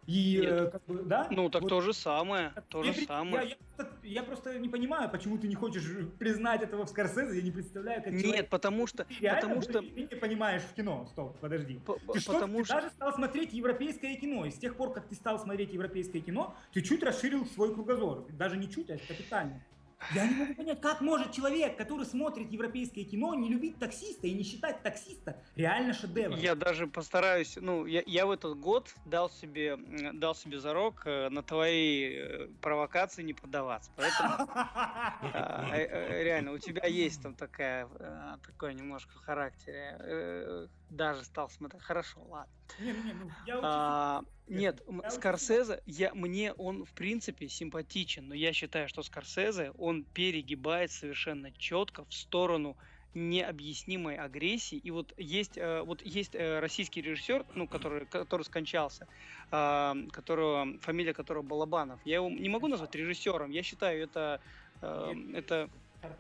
И, 0.10 0.42
э, 0.44 0.72
как 0.72 0.84
бы, 0.86 1.04
да? 1.04 1.28
Ну, 1.30 1.52
так 1.52 1.62
вот, 1.62 1.70
то 1.70 1.82
же 1.82 1.94
самое, 1.94 2.52
то 2.70 2.82
же 2.82 2.94
самое. 3.06 3.50
Я, 3.50 3.56
я, 3.78 3.90
я 4.02 4.24
просто 4.24 4.58
не 4.58 4.68
понимаю, 4.68 5.08
почему 5.08 5.38
ты 5.38 5.48
не 5.48 5.54
хочешь 5.54 5.84
признать 6.18 6.64
этого 6.64 6.88
в 6.88 6.90
Скорсезе, 6.90 7.38
я 7.38 7.44
не 7.44 7.52
представляю, 7.52 8.02
как 8.02 8.12
Нет, 8.12 8.24
человек... 8.24 8.50
потому 8.50 8.88
что... 8.88 9.04
Ты 9.04 9.14
реально, 9.20 9.42
потому 9.42 9.62
что... 9.62 9.82
Ты 9.82 10.02
не 10.02 10.20
понимаешь 10.20 10.64
в 10.64 10.74
кино, 10.74 11.08
стоп, 11.12 11.38
подожди. 11.40 11.80
П 11.86 11.94
ты 12.12 12.20
что, 12.22 12.34
потому 12.34 12.58
ты 12.58 12.66
что... 12.66 12.74
даже 12.74 12.90
стал 12.90 13.14
смотреть 13.14 13.54
европейское 13.54 14.16
кино, 14.16 14.46
и 14.46 14.50
с 14.50 14.58
тех 14.58 14.76
пор, 14.76 14.94
как 14.94 15.08
ты 15.08 15.14
стал 15.14 15.38
смотреть 15.38 15.74
европейское 15.74 16.24
кино, 16.24 16.56
ты 16.74 16.82
чуть 16.82 17.04
расширил 17.04 17.46
свой 17.46 17.72
кругозор, 17.76 18.26
даже 18.32 18.58
не 18.58 18.68
чуть, 18.68 18.90
а 18.90 18.98
капитально. 18.98 19.64
Я 20.14 20.28
не 20.28 20.36
могу 20.36 20.56
понять, 20.56 20.82
как 20.82 21.02
может 21.02 21.32
человек, 21.32 21.78
который 21.78 22.06
смотрит 22.06 22.52
европейское 22.52 23.04
кино, 23.04 23.36
не 23.36 23.50
любить 23.50 23.78
таксиста 23.80 24.28
и 24.28 24.34
не 24.34 24.44
считать 24.44 24.82
таксиста 24.82 25.42
реально 25.56 25.94
шедевром. 25.94 26.40
Я 26.40 26.56
даже 26.56 26.88
постараюсь, 26.88 27.58
ну, 27.60 27.86
я, 27.86 28.04
я 28.06 28.26
в 28.26 28.32
этот 28.32 28.58
год 28.58 28.94
дал 29.06 29.30
себе, 29.30 29.78
дал 30.14 30.36
себе 30.36 30.60
зарок 30.60 31.04
э, 31.06 31.30
на 31.30 31.44
твои 31.44 32.14
э, 32.16 32.48
провокации 32.62 33.24
не 33.24 33.34
поддаваться. 33.34 33.92
Поэтому 33.96 34.30
а, 34.56 35.70
э, 35.74 36.24
реально, 36.24 36.54
у 36.54 36.58
тебя 36.58 36.88
есть 36.88 37.22
там 37.22 37.36
такая, 37.36 37.88
такой 38.46 38.74
немножко 38.74 39.12
в 39.14 39.22
характере. 39.24 40.70
Даже 40.90 41.24
стал 41.24 41.50
смотреть. 41.50 41.84
Хорошо, 41.84 42.22
ладно. 42.28 42.52
Не, 42.80 42.94
не, 42.94 43.14
ну, 43.14 43.32
я 43.46 43.60
а, 43.62 44.24
нет, 44.48 44.82
я 44.88 45.12
Скорсезе, 45.12 45.82
я, 45.86 46.14
мне 46.14 46.54
он 46.54 46.86
в 46.86 46.92
принципе 46.94 47.48
симпатичен, 47.48 48.28
но 48.28 48.36
я 48.36 48.54
считаю, 48.54 48.90
что 48.90 49.04
Скорсезе, 49.04 49.72
он 49.78 50.04
перегибает 50.04 50.92
совершенно 50.92 51.52
четко 51.52 52.06
в 52.06 52.14
сторону 52.14 52.76
необъяснимой 53.14 54.18
агрессии. 54.18 54.78
И 54.78 54.92
вот 54.92 55.14
есть, 55.18 55.58
э, 55.58 55.82
вот 55.82 56.02
есть 56.04 56.36
э, 56.36 56.60
российский 56.60 57.02
режиссер, 57.02 57.46
ну, 57.56 57.68
который, 57.68 58.06
который 58.06 58.44
скончался, 58.44 59.08
э, 59.52 59.94
которого, 60.12 60.80
фамилия 60.82 61.14
которого 61.14 61.44
Балабанов. 61.44 62.00
Я 62.06 62.16
его 62.16 62.30
не 62.30 62.50
могу 62.50 62.68
назвать 62.68 62.94
режиссером. 62.96 63.52
Я 63.52 63.64
считаю, 63.64 64.04
это, 64.04 64.42
это 64.82 65.70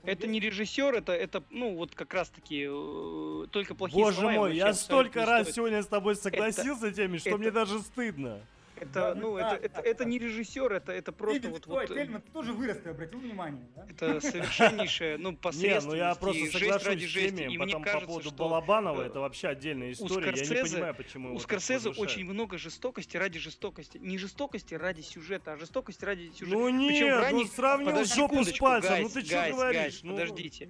это 0.03 0.27
не 0.27 0.39
режиссер, 0.39 0.95
это, 0.95 1.13
это, 1.13 1.43
ну, 1.49 1.75
вот 1.75 1.95
как 1.95 2.13
раз-таки 2.13 2.67
э, 2.69 3.45
только 3.51 3.75
плохие 3.75 4.03
Боже 4.03 4.17
слова. 4.17 4.31
мой, 4.31 4.55
я 4.55 4.73
столько 4.73 5.25
раз 5.25 5.51
сегодня 5.51 5.81
с 5.83 5.87
тобой 5.87 6.15
согласился 6.15 6.87
это, 6.87 6.95
теми, 6.95 7.17
что 7.17 7.29
это, 7.29 7.37
мне 7.37 7.51
даже 7.51 7.79
стыдно. 7.79 8.39
Это, 8.81 8.93
да, 8.93 9.15
ну, 9.15 9.35
да, 9.35 9.41
это, 9.41 9.49
да, 9.49 9.65
это, 9.65 9.75
да. 9.75 9.89
это 9.89 10.05
не 10.05 10.19
режиссер, 10.19 10.73
это, 10.73 10.91
это 10.91 11.11
просто 11.11 11.41
Ты, 11.41 11.49
вот... 11.49 11.67
Ой, 11.67 11.87
вот 11.87 11.95
Тельман, 11.95 12.21
ты 12.21 12.31
тоже 12.31 12.53
вырос, 12.53 12.77
ты 12.77 12.89
обратил 12.89 13.19
внимание, 13.19 13.67
да? 13.75 13.85
Это 13.89 14.21
совершеннейшее, 14.21 15.17
ну, 15.17 15.35
посредственность. 15.35 15.85
Не, 15.85 15.91
ну 15.91 15.95
я 15.95 16.15
просто 16.15 16.45
соглашусь 16.51 17.09
с 17.09 17.13
теми, 17.13 17.57
потом 17.57 17.83
кажется, 17.83 18.05
по 18.05 18.13
поводу 18.13 18.31
Балабанова, 18.31 19.01
это 19.01 19.19
вообще 19.19 19.49
отдельная 19.49 19.91
история, 19.91 20.33
я 20.35 20.63
не 20.63 20.69
понимаю, 20.69 20.95
почему 20.95 21.35
У 21.35 21.39
Скорсезе 21.39 21.89
очень 21.89 22.25
много 22.25 22.57
жестокости 22.57 23.17
ради 23.17 23.39
жестокости. 23.39 23.97
Не 23.97 24.17
жестокости 24.17 24.73
ради 24.73 25.01
сюжета, 25.01 25.53
а 25.53 25.57
жестокости 25.57 26.05
ради 26.05 26.31
сюжета. 26.31 26.57
Ну 26.57 26.69
нет, 26.69 27.31
ну 27.31 27.45
сравнил 27.45 28.05
жопу 28.05 28.43
с 28.43 28.57
пальцем, 28.57 29.03
ну 29.03 29.09
ты 29.09 29.25
что 29.25 29.49
говоришь? 29.49 29.99
Ну, 30.03 30.13
подождите. 30.13 30.69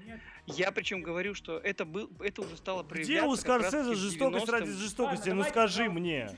Я 0.57 0.71
причем 0.71 1.01
говорю, 1.01 1.33
что 1.33 1.57
это 1.57 1.85
был, 1.85 2.09
это 2.19 2.41
уже 2.41 2.57
стало 2.57 2.83
проявляться. 2.83 3.11
Где 3.11 3.23
у 3.23 3.35
Скорсезе 3.35 3.95
жестокость 3.95 4.49
ради 4.49 4.71
жестокости? 4.71 5.29
Ну 5.29 5.43
скажи 5.43 5.89
мне 5.89 6.37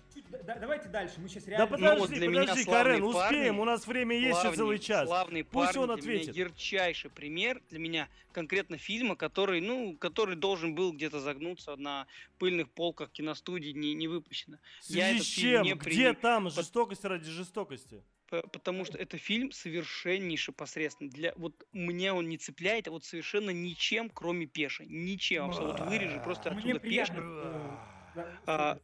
давайте 0.59 0.89
дальше, 0.89 1.15
мы 1.19 1.29
сейчас 1.29 1.47
реально... 1.47 1.65
Да 1.65 1.71
подожди, 1.71 2.19
ну, 2.19 2.31
вот 2.31 2.45
подожди, 2.45 2.65
Карен, 2.65 3.03
успеем, 3.03 3.59
у 3.59 3.65
нас 3.65 3.87
время 3.87 4.17
есть 4.17 4.43
еще 4.43 4.55
целый 4.55 4.79
час. 4.79 5.07
Славный 5.07 5.43
Пусть 5.43 5.75
он 5.77 5.91
ответит. 5.91 6.33
Для 6.33 6.43
меня 6.43 6.49
ярчайший 6.49 7.09
пример 7.09 7.61
для 7.69 7.79
меня 7.79 8.09
конкретно 8.31 8.77
фильма, 8.77 9.15
который, 9.15 9.61
ну, 9.61 9.95
который 9.97 10.35
должен 10.35 10.75
был 10.75 10.93
где-то 10.93 11.19
загнуться 11.19 11.75
на 11.75 12.07
пыльных 12.39 12.69
полках 12.69 13.11
киностудии, 13.11 13.71
не, 13.71 13.93
не 13.93 14.07
выпущено. 14.07 14.57
Я 14.83 15.11
этот 15.11 15.25
чем? 15.25 15.63
Не 15.63 15.73
Где 15.73 16.13
там 16.13 16.49
жестокость 16.49 17.03
ради 17.05 17.29
жестокости? 17.29 18.03
Потому 18.53 18.85
что 18.85 18.97
это 18.97 19.17
фильм 19.17 19.51
совершеннейше 19.51 20.51
посредственный. 20.51 21.11
Для, 21.11 21.33
вот 21.35 21.65
мне 21.71 22.13
он 22.13 22.29
не 22.29 22.37
цепляет, 22.37 22.87
а 22.87 22.91
вот 22.91 23.03
совершенно 23.03 23.49
ничем, 23.49 24.09
кроме 24.09 24.45
Пеши. 24.45 24.85
Ничем 24.85 25.45
абсолютно. 25.45 25.85
Вырежи 25.85 26.19
просто 26.19 26.51
оттуда 26.51 26.79
Пеши. 26.79 27.13
А, 28.45 28.77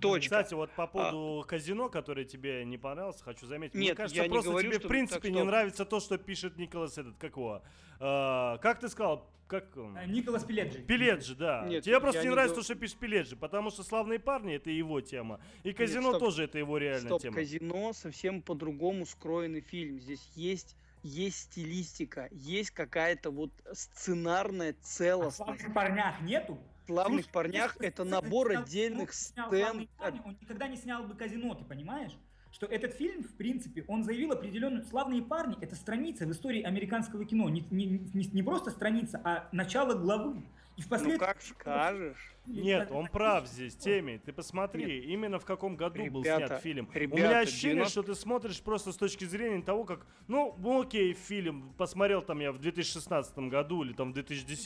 Точка. 0.00 0.36
Кстати, 0.36 0.54
вот 0.54 0.70
по 0.72 0.84
а 0.84 0.86
поводу 0.86 1.40
а... 1.40 1.48
казино, 1.48 1.88
который 1.88 2.24
тебе 2.24 2.64
не 2.64 2.76
понравился, 2.76 3.24
хочу 3.24 3.46
заметить. 3.46 3.74
Нет, 3.74 3.82
Мне 3.82 3.94
кажется, 3.94 4.22
я 4.22 4.28
просто 4.28 4.48
не 4.48 4.52
говорю, 4.52 4.68
тебе 4.70 4.78
что... 4.78 4.88
в 4.88 4.90
принципе 4.90 5.20
так, 5.20 5.30
не 5.30 5.42
нравится 5.42 5.84
то, 5.84 6.00
что 6.00 6.18
пишет 6.18 6.58
Николас 6.58 6.98
этот, 6.98 7.16
как 7.16 7.36
его? 7.36 7.62
А, 7.98 8.58
как 8.58 8.80
ты 8.80 8.88
сказал? 8.88 9.30
Как 9.46 9.76
он? 9.76 9.96
А, 9.96 10.06
Николас 10.06 10.44
Пиледжи. 10.44 10.80
Пиледжи, 10.80 11.34
да. 11.34 11.64
Нет, 11.66 11.84
тебе 11.84 12.00
просто 12.00 12.20
не, 12.20 12.28
не 12.28 12.34
нравится 12.34 12.56
то, 12.56 12.62
что 12.62 12.74
пишет 12.74 12.98
Пиледжи, 12.98 13.36
потому 13.36 13.70
что 13.70 13.82
«Славные 13.82 14.18
парни»— 14.18 14.54
это 14.56 14.70
его 14.70 15.00
тема. 15.00 15.40
И 15.62 15.72
«Казино» 15.72 16.12
Нет, 16.12 16.20
тоже 16.20 16.44
это 16.44 16.58
его 16.58 16.78
реальная 16.78 17.08
стоп, 17.08 17.22
тема. 17.22 17.36
«Казино» 17.36 17.92
совсем 17.92 18.42
по-другому 18.42 19.06
скроенный 19.06 19.60
фильм. 19.60 20.00
Здесь 20.00 20.26
есть 20.34 20.76
есть 21.02 21.50
стилистика, 21.50 22.28
есть 22.30 22.70
какая-то 22.70 23.30
вот 23.30 23.50
сценарная 23.72 24.74
целостность. 24.82 25.40
А 25.40 25.44
в 25.52 25.56
«Славных 25.56 25.74
парнях» 25.74 26.20
нету? 26.22 26.58
Славных 26.92 27.24
Слушай, 27.24 27.32
парнях 27.32 27.76
это 27.80 28.04
набор 28.04 28.52
отдельных 28.52 29.12
сцен. 29.12 29.88
Он 30.24 30.36
никогда 30.40 30.68
не 30.68 30.76
снял 30.76 31.04
бы 31.04 31.14
казино, 31.14 31.54
ты 31.54 31.64
понимаешь? 31.64 32.12
Что 32.52 32.66
этот 32.66 32.92
фильм, 32.92 33.22
в 33.24 33.34
принципе, 33.34 33.82
он 33.88 34.04
заявил 34.04 34.32
определенную... 34.32 34.84
«Славные 34.84 35.22
парни»— 35.22 35.56
это 35.62 35.74
страница 35.74 36.26
в 36.26 36.32
истории 36.32 36.62
американского 36.62 37.24
кино. 37.24 37.48
Не, 37.48 37.64
не, 37.70 37.86
не, 38.12 38.26
не 38.26 38.42
просто 38.42 38.70
страница, 38.70 39.20
а 39.24 39.48
начало 39.52 39.94
главы. 39.94 40.42
И 40.76 40.82
впоследствии... 40.82 41.18
Ну 41.18 41.26
как 41.26 41.40
скажешь. 41.40 42.34
Нет, 42.46 42.90
он 42.90 43.06
прав 43.06 43.46
здесь, 43.46 43.76
Теми. 43.76 44.20
Ты 44.24 44.32
посмотри, 44.32 44.84
Нет. 44.84 45.04
именно 45.04 45.38
в 45.38 45.44
каком 45.44 45.76
году 45.76 45.98
ребята, 45.98 46.12
был 46.12 46.24
снят 46.24 46.60
фильм. 46.60 46.88
Ребята, 46.92 47.22
У 47.22 47.26
меня 47.26 47.38
ощущение, 47.38 47.84
90... 47.84 47.90
что 47.90 48.02
ты 48.02 48.14
смотришь 48.14 48.60
просто 48.60 48.92
с 48.92 48.96
точки 48.96 49.24
зрения 49.24 49.62
того, 49.62 49.84
как, 49.84 50.06
ну, 50.26 50.56
окей, 50.80 51.12
фильм, 51.12 51.72
посмотрел 51.78 52.20
там 52.22 52.40
я 52.40 52.50
в 52.50 52.58
2016 52.58 53.38
году 53.38 53.84
или 53.84 53.92
там 53.92 54.10
в 54.10 54.14
2010. 54.14 54.64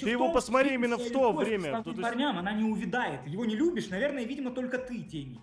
Ты 0.00 0.10
его 0.10 0.32
посмотри 0.32 0.74
именно 0.74 0.96
в 0.96 1.10
то 1.10 1.32
время. 1.32 1.82
С 1.86 2.00
парням 2.00 2.38
она 2.38 2.52
не 2.52 2.64
увядает. 2.64 3.26
Его 3.26 3.44
не 3.44 3.54
любишь, 3.54 3.88
наверное, 3.88 4.24
видимо, 4.24 4.50
только 4.50 4.78
ты, 4.78 5.02
Теми. 5.02 5.40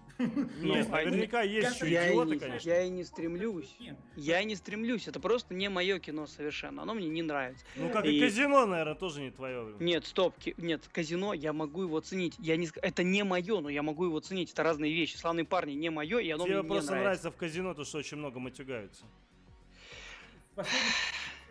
Нет, 0.61 0.89
наверняка 0.89 1.41
есть 1.41 1.81
еще 1.81 1.87
идиоты, 1.87 2.39
конечно. 2.39 2.69
Я 2.69 2.83
и 2.83 2.89
не 2.89 3.03
стремлюсь. 3.03 3.77
Я 4.15 4.41
и 4.41 4.45
не 4.45 4.55
стремлюсь. 4.55 5.07
Это 5.07 5.19
просто 5.19 5.53
не 5.53 5.69
мое 5.69 5.99
кино 5.99 6.27
совершенно. 6.27 6.83
Оно 6.83 6.93
мне 6.93 7.09
не 7.09 7.23
нравится. 7.23 7.65
Ну, 7.75 7.89
как 7.89 8.05
и 8.05 8.19
казино, 8.19 8.65
наверное, 8.65 8.95
тоже 8.95 9.21
не 9.21 9.31
твое. 9.31 9.73
Нет, 9.79 10.05
стоп. 10.05 10.35
Нет, 10.57 10.87
казино 10.91 11.33
я 11.33 11.53
могу 11.61 11.83
его 11.83 11.99
ценить. 11.99 12.35
Я 12.39 12.57
не, 12.57 12.69
это 12.81 13.03
не 13.03 13.23
мое, 13.23 13.61
но 13.61 13.69
я 13.69 13.83
могу 13.83 14.05
его 14.05 14.19
ценить. 14.19 14.51
Это 14.51 14.63
разные 14.63 14.93
вещи. 14.93 15.15
Славные 15.15 15.45
парни 15.45 15.73
не 15.73 15.89
мое, 15.89 16.19
и 16.19 16.29
оно 16.31 16.45
Тебе 16.45 16.61
мне 16.61 16.67
просто 16.67 16.93
не 16.93 16.99
нравится. 16.99 17.23
нравится 17.25 17.31
в 17.31 17.37
казино 17.37 17.73
то, 17.73 17.83
что 17.85 17.97
очень 17.99 18.17
много 18.17 18.39
матюгаются. 18.39 19.05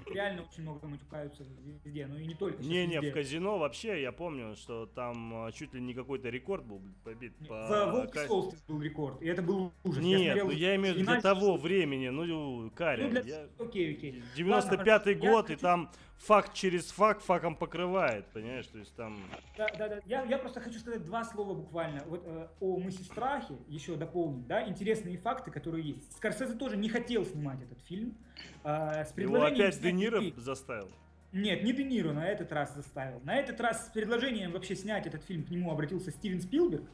реально 0.07 0.43
очень 0.43 0.63
много 0.63 0.87
матюкаются 0.87 1.45
везде, 1.65 2.07
ну 2.07 2.17
и 2.19 2.27
не 2.27 2.35
только. 2.35 2.63
Не-не, 2.63 3.01
в 3.01 3.13
казино 3.13 3.59
вообще, 3.59 4.03
я 4.03 4.13
помню, 4.13 4.57
что 4.57 4.87
там 4.87 5.45
а, 5.45 5.53
чуть 5.53 5.75
ли 5.75 5.81
не 5.81 5.95
какой-то 5.95 6.29
рекорд 6.29 6.65
был 6.65 6.81
побит. 7.05 7.33
По... 7.49 7.67
В 7.67 7.93
Волке 7.93 8.27
был 8.69 8.83
рекорд, 8.83 9.23
и 9.23 9.27
это 9.27 9.43
был 9.43 9.73
ужас. 9.85 10.03
Нет, 10.03 10.21
я, 10.21 10.33
смотрел, 10.33 10.47
ну, 10.47 10.53
я 10.53 10.77
имею 10.77 10.95
в 10.95 10.99
виду 10.99 11.11
для 11.11 11.21
того 11.21 11.57
времени, 11.57 12.09
ну, 12.09 12.71
Каря. 12.75 13.05
Ну, 13.05 13.11
для... 13.11 13.21
я... 13.23 13.47
Окей, 13.59 13.97
окей. 13.97 14.23
95-й 14.37 15.15
год, 15.15 15.49
я 15.49 15.55
и 15.55 15.59
там 15.59 15.91
факт 16.21 16.55
через 16.55 16.91
факт 16.91 17.23
факом 17.23 17.57
покрывает, 17.57 18.27
понимаешь, 18.27 18.67
то 18.67 18.79
есть 18.79 18.95
там... 18.95 19.19
Да, 19.57 19.69
да, 19.79 19.89
да. 19.89 20.01
Я, 20.05 20.23
я 20.25 20.39
просто 20.39 20.61
хочу 20.61 20.79
сказать 20.79 21.05
два 21.05 21.25
слова 21.25 21.55
буквально. 21.55 22.03
Вот 22.07 22.23
э, 22.27 22.49
о 22.61 22.79
мысли 22.79 23.03
страхе 23.03 23.55
еще 23.69 23.97
дополнить, 23.97 24.47
да, 24.47 24.69
интересные 24.69 25.17
факты, 25.17 25.51
которые 25.51 25.85
есть. 25.85 26.13
Скорсезе 26.17 26.55
тоже 26.55 26.77
не 26.77 26.89
хотел 26.89 27.25
снимать 27.25 27.63
этот 27.63 27.81
фильм. 27.81 28.17
Э, 28.65 29.05
с 29.05 29.17
Его 29.17 29.43
опять 29.43 29.81
Де 29.81 29.93
Ниро 29.93 30.23
заставил? 30.37 30.91
Нет, 31.33 31.63
не 31.63 31.73
Де 31.73 31.85
Ниро 31.85 32.13
на 32.13 32.27
этот 32.27 32.53
раз 32.53 32.75
заставил. 32.75 33.21
На 33.21 33.37
этот 33.37 33.61
раз 33.61 33.87
с 33.87 33.91
предложением 33.91 34.53
вообще 34.53 34.77
снять 34.77 35.07
этот 35.07 35.25
фильм 35.25 35.45
к 35.45 35.51
нему 35.51 35.71
обратился 35.71 36.11
Стивен 36.11 36.41
Спилберг. 36.43 36.85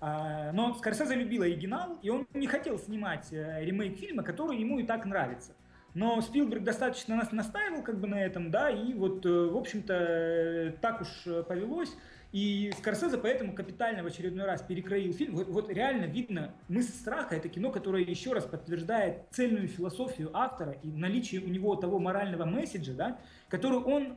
А, 0.00 0.52
но 0.52 0.74
Скорсезе 0.74 1.14
любил 1.14 1.42
оригинал, 1.42 1.98
и 2.02 2.10
он 2.10 2.26
не 2.34 2.46
хотел 2.46 2.78
снимать 2.78 3.32
э, 3.32 3.64
ремейк 3.64 3.98
фильма, 3.98 4.22
который 4.22 4.58
ему 4.58 4.78
и 4.78 4.84
так 4.84 5.04
нравится. 5.04 5.52
Но 5.94 6.20
Спилберг 6.20 6.64
достаточно 6.64 7.14
нас 7.16 7.30
настаивал 7.30 7.82
как 7.82 8.00
бы 8.00 8.08
на 8.08 8.20
этом, 8.20 8.50
да, 8.50 8.68
и 8.68 8.92
вот, 8.94 9.24
э, 9.24 9.28
в 9.28 9.56
общем-то, 9.56 9.94
э, 9.94 10.72
так 10.80 11.00
уж 11.02 11.08
э, 11.26 11.44
повелось. 11.44 11.96
И 12.32 12.72
Скорсезе 12.78 13.16
поэтому 13.16 13.54
капитально 13.54 14.02
в 14.02 14.06
очередной 14.06 14.44
раз 14.44 14.60
перекроил 14.60 15.12
фильм. 15.12 15.36
Вот, 15.36 15.46
вот 15.46 15.70
реально 15.70 16.06
видно, 16.06 16.52
«Мысль 16.66 16.90
страха»— 16.90 17.36
это 17.36 17.48
кино, 17.48 17.70
которое 17.70 18.02
еще 18.02 18.32
раз 18.32 18.44
подтверждает 18.44 19.22
цельную 19.30 19.68
философию 19.68 20.30
автора 20.32 20.72
и 20.82 20.88
наличие 20.88 21.42
у 21.42 21.48
него 21.48 21.76
того 21.76 22.00
морального 22.00 22.44
месседжа, 22.44 22.92
да, 22.92 23.18
который 23.48 23.78
он 23.78 24.16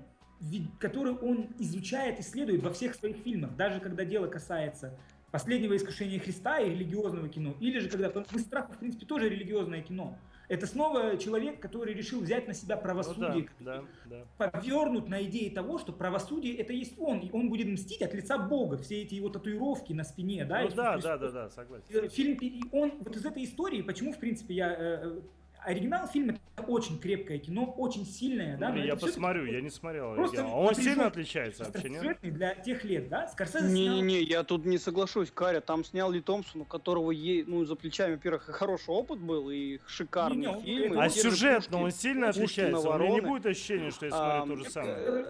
который 0.80 1.14
он 1.14 1.48
изучает, 1.58 2.20
исследует 2.20 2.62
во 2.62 2.72
всех 2.72 2.94
своих 2.94 3.18
фильмах, 3.18 3.56
даже 3.56 3.80
когда 3.80 4.06
дело 4.06 4.28
касается 4.28 4.96
последнего 5.32 5.76
искушения 5.76 6.20
Христа 6.20 6.60
и 6.60 6.70
религиозного 6.70 7.28
кино, 7.28 7.56
или 7.60 7.80
же 7.80 7.90
когда 7.90 8.12
«Мы 8.32 8.40
страха», 8.40 8.74
в 8.74 8.78
принципе, 8.78 9.06
тоже 9.06 9.30
религиозное 9.30 9.82
кино. 9.82 10.18
Это 10.48 10.66
снова 10.66 11.18
человек, 11.18 11.60
который 11.60 11.94
решил 11.94 12.22
взять 12.22 12.48
на 12.48 12.54
себя 12.54 12.78
правосудие, 12.78 13.50
ну, 13.60 13.66
да, 13.66 13.84
да, 14.06 14.26
да. 14.38 14.50
повернут 14.52 15.10
на 15.10 15.22
идее 15.24 15.52
того, 15.52 15.78
что 15.78 15.92
правосудие 15.92 16.56
это 16.56 16.72
есть 16.72 16.94
он, 16.98 17.20
и 17.20 17.32
он 17.32 17.50
будет 17.50 17.68
мстить 17.68 18.02
от 18.02 18.14
лица 18.14 18.38
Бога, 18.38 18.78
все 18.78 19.02
эти 19.02 19.16
его 19.16 19.30
татуировки 19.30 19.92
на 19.92 20.06
спине, 20.06 20.46
да? 20.46 20.62
Ну, 20.62 20.70
да, 20.70 20.98
да, 20.98 21.18
да, 21.18 21.32
да, 21.32 21.50
согласен. 21.50 21.86
Э, 21.90 22.08
фильм, 22.08 22.38
и 22.40 22.62
он 22.72 22.94
вот 23.00 23.16
из 23.16 23.26
этой 23.26 23.44
истории, 23.44 23.82
почему, 23.82 24.14
в 24.14 24.20
принципе, 24.20 24.56
я 24.56 24.74
э, 24.78 25.20
оригинал 25.64 26.08
фильма 26.08 26.36
это 26.56 26.68
очень 26.68 27.00
крепкое 27.00 27.38
кино, 27.38 27.74
очень 27.78 28.06
сильное, 28.06 28.58
да. 28.58 28.70
Ну, 28.70 28.78
я 28.78 28.96
посмотрю, 28.96 29.46
я 29.46 29.62
не 29.62 29.70
смотрел. 29.70 30.16
Просто 30.16 30.42
оригинал. 30.42 30.60
Он 30.60 30.76
сильно 30.76 31.08
отличается 31.08 31.66
вообще, 31.66 31.90
нет? 31.90 32.18
Для 32.22 32.56
тех 32.56 32.84
лет, 32.84 33.10
да? 33.10 33.28
Скорсезе 33.28 33.68
Не-не-не, 33.68 34.22
я 34.22 34.44
тут 34.44 34.66
не 34.66 34.78
соглашусь, 34.78 35.32
Каря, 35.32 35.62
там 35.62 35.84
снял 35.84 36.12
Ли 36.12 36.22
Томпсон, 36.22 36.62
у 36.62 36.66
которого 36.66 37.12
е... 37.12 37.44
ну, 37.46 37.64
за 37.66 37.76
плечами, 37.76 38.14
во-первых, 38.14 38.44
хороший 38.46 38.90
опыт 38.90 39.20
был 39.20 39.50
и 39.50 39.80
шикарный 39.88 40.48
не, 40.48 40.54
не, 40.54 40.62
фильм. 40.62 41.00
А 41.00 41.10
сюжет, 41.10 41.68
но 41.70 41.82
он 41.82 41.92
сильно 41.92 42.30
отличается. 42.30 42.90
У 42.90 42.98
меня 42.98 43.10
не 43.10 43.22
будет 43.22 43.46
ощущения, 43.46 43.92
что 43.92 44.06
я 44.06 44.12
смотрю 44.12 44.42
а, 44.42 44.48
то 44.48 44.56
же 44.56 44.70
самое. 44.70 45.26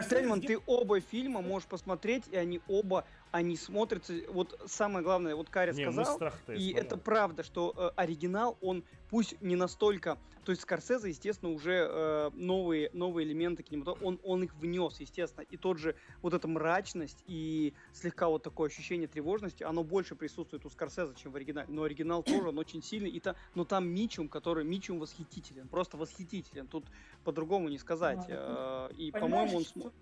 Стельман, 0.00 0.40
ты 0.40 0.58
оба 0.66 1.00
фильма 1.00 1.40
можешь 1.40 1.68
посмотреть, 1.68 2.24
и 2.30 2.36
они 2.36 2.60
оба 2.68 3.04
они 3.32 3.56
смотрятся, 3.56 4.14
вот 4.28 4.58
самое 4.66 5.04
главное, 5.04 5.34
вот 5.34 5.50
Каря 5.50 5.72
сказал, 5.72 6.20
и 6.48 6.72
это 6.72 6.96
правда, 6.96 7.42
что 7.42 7.74
э, 7.76 7.90
оригинал, 7.96 8.58
он 8.60 8.84
пусть 9.08 9.40
не 9.40 9.56
настолько, 9.56 10.18
то 10.50 10.52
есть 10.52 10.62
Скорсезе, 10.62 11.10
естественно, 11.10 11.52
уже 11.52 11.86
э, 11.88 12.30
новые, 12.34 12.90
новые 12.92 13.24
элементы 13.24 13.62
к 13.62 13.70
нему, 13.70 13.84
он, 14.02 14.18
он 14.24 14.42
их 14.42 14.52
внес, 14.56 14.98
естественно, 14.98 15.46
и 15.48 15.56
тот 15.56 15.78
же 15.78 15.94
вот 16.22 16.34
эта 16.34 16.48
мрачность 16.48 17.22
и 17.28 17.72
слегка 17.92 18.26
вот 18.26 18.42
такое 18.42 18.68
ощущение 18.68 19.06
тревожности, 19.06 19.62
оно 19.62 19.84
больше 19.84 20.16
присутствует 20.16 20.66
у 20.66 20.68
Скорсезе, 20.68 21.14
чем 21.14 21.30
в 21.30 21.36
оригинале, 21.36 21.68
но 21.70 21.84
оригинал 21.84 22.24
тоже, 22.24 22.48
он 22.48 22.58
очень 22.58 22.82
сильный, 22.82 23.10
и 23.10 23.20
та, 23.20 23.36
но 23.54 23.64
там 23.64 23.86
Мичум, 23.86 24.28
который, 24.28 24.64
Мичум 24.64 24.98
восхитителен, 24.98 25.68
просто 25.68 25.96
восхитителен, 25.96 26.66
тут 26.66 26.84
по-другому 27.22 27.68
не 27.68 27.78
сказать, 27.78 28.24
э, 28.26 28.90
и, 28.98 29.12
по-моему, 29.12 29.58
он... 29.58 29.92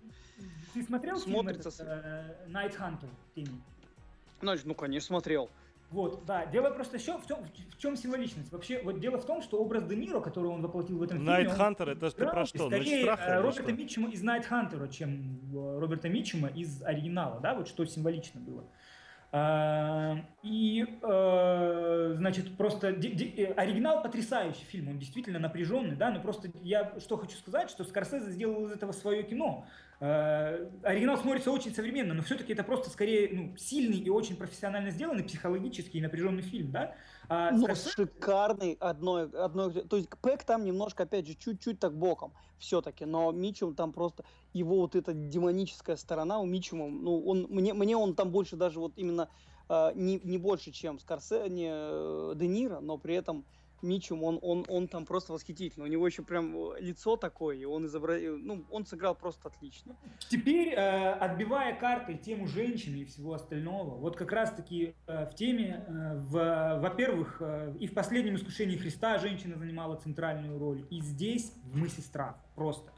Ты 0.73 0.81
смотрел 0.81 1.19
смотрится... 1.19 1.69
фильм 1.69 1.89
этот, 1.91 2.05
э, 2.05 2.49
Night 2.49 2.75
Hunter, 2.75 3.09
Тимми? 3.35 3.61
Значит, 4.41 4.65
ну, 4.65 4.73
конечно, 4.73 5.05
смотрел. 5.05 5.49
Вот, 5.91 6.25
да. 6.25 6.45
Дело 6.45 6.69
просто 6.69 6.97
еще 6.97 7.17
в, 7.17 7.25
чем, 7.25 7.39
в 7.43 7.77
чем 7.77 7.95
символичность. 7.95 8.51
Вообще, 8.51 8.81
вот 8.83 8.99
дело 8.99 9.17
в 9.17 9.25
том, 9.25 9.41
что 9.41 9.59
образ 9.59 9.85
Де 9.85 9.95
Ниро, 9.95 10.19
который 10.19 10.47
он 10.47 10.61
воплотил 10.61 10.99
в 10.99 11.03
этом 11.03 11.17
фильме... 11.17 11.31
Найт 11.31 11.51
Хантер, 11.51 11.89
это 11.89 12.11
ты 12.11 12.25
про 12.25 12.45
что? 12.45 12.67
Скорее 12.67 13.07
э, 13.07 13.41
Роберта 13.41 13.71
Митчема 13.71 14.09
из 14.09 14.21
Найт 14.21 14.45
Хантера, 14.45 14.87
чем 14.87 15.39
э, 15.51 15.79
Роберта 15.79 16.07
Митчема 16.07 16.49
из 16.49 16.83
оригинала, 16.83 17.39
да, 17.39 17.55
вот 17.55 17.67
что 17.67 17.85
символично 17.85 18.39
было. 18.39 18.65
А, 19.31 20.17
и, 20.43 20.85
э, 21.01 22.13
значит, 22.17 22.55
просто 22.55 22.87
оригинал 22.87 24.03
потрясающий 24.03 24.65
фильм, 24.65 24.89
он 24.89 24.99
действительно 24.99 25.39
напряженный, 25.39 25.95
да, 25.95 26.11
но 26.11 26.19
просто 26.19 26.49
я 26.61 26.99
что 26.99 27.17
хочу 27.17 27.35
сказать, 27.37 27.69
что 27.69 27.83
Скорсезе 27.83 28.31
сделал 28.31 28.65
из 28.65 28.71
этого 28.71 28.91
свое 28.91 29.23
кино. 29.23 29.65
Э, 30.01 30.69
оригинал 30.83 31.17
смотрится 31.17 31.51
очень 31.51 31.75
современно, 31.75 32.13
но 32.13 32.21
все-таки 32.21 32.53
это 32.53 32.63
просто 32.63 32.89
скорее 32.89 33.29
ну, 33.33 33.57
сильный 33.57 33.97
и 33.97 34.09
очень 34.09 34.37
профессионально 34.37 34.91
сделанный 34.91 35.25
психологический 35.25 35.97
и 35.97 36.01
напряженный 36.01 36.41
фильм, 36.41 36.71
да? 36.71 36.95
А, 37.27 37.51
но 37.51 37.63
Скорсезе... 37.63 37.89
шикарный 37.91 38.77
одной, 38.79 39.29
одной, 39.29 39.73
то 39.73 39.97
есть 39.97 40.09
Пэк 40.21 40.45
там 40.45 40.63
немножко, 40.63 41.03
опять 41.03 41.27
же, 41.27 41.35
чуть-чуть 41.35 41.81
так 41.81 41.97
боком 41.97 42.33
все-таки, 42.59 43.03
но 43.03 43.33
Мичем 43.33 43.75
там 43.75 43.91
просто, 43.91 44.23
его 44.53 44.77
вот 44.77 44.95
эта 44.95 45.13
демоническая 45.13 45.97
сторона 45.97 46.39
у 46.39 46.45
Мичема, 46.45 46.87
ну, 46.87 47.21
он, 47.25 47.47
мне, 47.49 47.73
мне 47.73 47.97
он 47.97 48.15
там 48.15 48.31
больше 48.31 48.55
даже 48.55 48.79
вот 48.79 48.93
именно 48.95 49.27
э, 49.67 49.91
не, 49.95 50.21
не 50.23 50.37
больше, 50.37 50.71
чем 50.71 50.97
Скорсе, 50.99 51.49
не 51.49 51.69
э, 51.69 52.33
Де 52.37 52.47
Ниро, 52.47 52.79
но 52.79 52.97
при 52.97 53.15
этом 53.15 53.43
Мичум, 53.81 54.23
он, 54.23 54.39
он, 54.41 54.65
он 54.67 54.87
там 54.87 55.05
просто 55.05 55.33
восхитительный. 55.33 55.87
У 55.87 55.91
него 55.91 56.05
еще 56.07 56.23
прям 56.23 56.55
э, 56.55 56.81
лицо 56.81 57.15
такое, 57.15 57.55
и 57.55 57.65
он 57.65 57.85
изобразил, 57.85 58.37
ну, 58.37 58.65
он 58.69 58.85
сыграл 58.85 59.15
просто 59.15 59.47
отлично. 59.47 59.95
Теперь, 60.29 60.69
э, 60.69 61.11
отбивая 61.13 61.75
карты 61.75 62.15
тему 62.15 62.47
женщины 62.47 62.97
и 62.97 63.05
всего 63.05 63.33
остального, 63.33 63.95
вот 63.95 64.15
как 64.15 64.31
раз-таки 64.31 64.95
э, 65.07 65.25
в 65.25 65.35
теме, 65.35 65.85
э, 65.87 66.17
в, 66.17 66.79
во-первых, 66.81 67.37
э, 67.39 67.75
и 67.79 67.87
в 67.87 67.93
последнем 67.93 68.35
искушении 68.35 68.77
Христа 68.77 69.17
женщина 69.19 69.57
занимала 69.57 69.95
центральную 69.95 70.59
роль, 70.59 70.85
и 70.89 71.01
здесь 71.01 71.53
«Мы 71.73 71.89
сестра» 71.89 72.37
просто. 72.55 72.91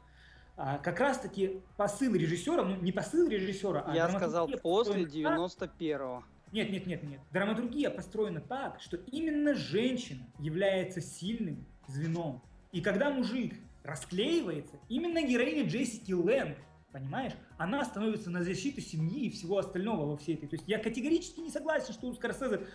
А, 0.56 0.78
как 0.78 1.00
раз-таки 1.00 1.62
посыл 1.76 2.14
режиссера, 2.14 2.62
ну 2.62 2.76
не 2.76 2.92
посыл 2.92 3.28
режиссера, 3.28 3.84
а... 3.86 3.94
Я 3.94 4.08
сказал 4.10 4.48
после 4.62 5.04
91-го. 5.04 6.24
Нет, 6.52 6.70
нет, 6.70 6.86
нет, 6.86 7.02
нет. 7.02 7.20
Драматургия 7.32 7.88
построена 7.88 8.40
так, 8.40 8.80
что 8.80 8.98
именно 9.10 9.54
женщина 9.54 10.26
является 10.38 11.00
сильным 11.00 11.66
звеном. 11.88 12.42
И 12.72 12.82
когда 12.82 13.10
мужик 13.10 13.54
расклеивается, 13.82 14.76
именно 14.88 15.22
героиня 15.22 15.66
Джессики 15.66 16.12
Лэнг, 16.12 16.56
понимаешь, 16.92 17.32
она 17.56 17.84
становится 17.86 18.30
на 18.30 18.44
защиту 18.44 18.82
семьи 18.82 19.26
и 19.26 19.30
всего 19.30 19.58
остального 19.58 20.04
во 20.04 20.16
всей 20.18 20.34
этой. 20.34 20.48
То 20.48 20.56
есть 20.56 20.68
я 20.68 20.78
категорически 20.78 21.40
не 21.40 21.50
согласен, 21.50 21.94
что 21.94 22.06
у 22.06 22.14
Скорсезе 22.14 22.66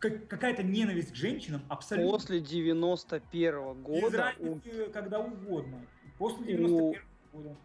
какая-то 0.00 0.64
ненависть 0.64 1.12
к 1.12 1.14
женщинам 1.14 1.62
абсолютно. 1.68 2.10
После 2.10 2.40
91 2.40 3.54
-го 3.54 3.74
года... 3.80 4.06
Без 4.06 4.14
разницы, 4.14 4.86
у... 4.88 4.90
когда 4.90 5.20
угодно. 5.20 5.86
После 6.18 6.46
91 6.46 6.80
-го 6.80 6.96
года 7.32 7.56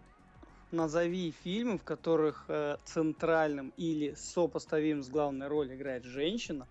назови 0.71 1.33
фильмы, 1.43 1.77
в 1.77 1.83
которых 1.83 2.45
э, 2.47 2.77
центральным 2.85 3.73
или 3.77 4.13
сопоставим 4.15 5.03
с 5.03 5.09
главной 5.09 5.47
ролью 5.47 5.75
играет 5.75 6.03
женщина, 6.03 6.67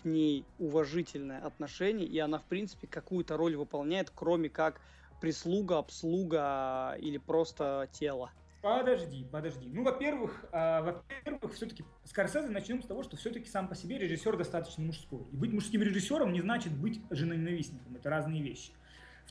к 0.00 0.04
ней 0.04 0.44
уважительное 0.58 1.40
отношение, 1.40 2.06
и 2.06 2.18
она, 2.18 2.38
в 2.38 2.44
принципе, 2.44 2.86
какую-то 2.86 3.36
роль 3.36 3.56
выполняет, 3.56 4.10
кроме 4.14 4.48
как 4.48 4.80
прислуга, 5.20 5.78
обслуга 5.78 6.96
или 6.98 7.18
просто 7.18 7.88
тело. 7.92 8.30
Подожди, 8.62 9.26
подожди. 9.30 9.68
Ну, 9.72 9.82
во-первых, 9.82 10.44
э, 10.52 10.82
во-первых, 10.82 11.52
все-таки 11.54 11.84
Скорсезе 12.04 12.48
начнем 12.48 12.80
с 12.80 12.86
того, 12.86 13.02
что 13.02 13.16
все-таки 13.16 13.48
сам 13.48 13.68
по 13.68 13.74
себе 13.74 13.98
режиссер 13.98 14.36
достаточно 14.36 14.84
мужской. 14.84 15.24
И 15.32 15.36
быть 15.36 15.52
мужским 15.52 15.82
режиссером 15.82 16.32
не 16.32 16.40
значит 16.40 16.72
быть 16.72 17.00
женоненавистником. 17.10 17.96
Это 17.96 18.08
разные 18.08 18.40
вещи. 18.40 18.72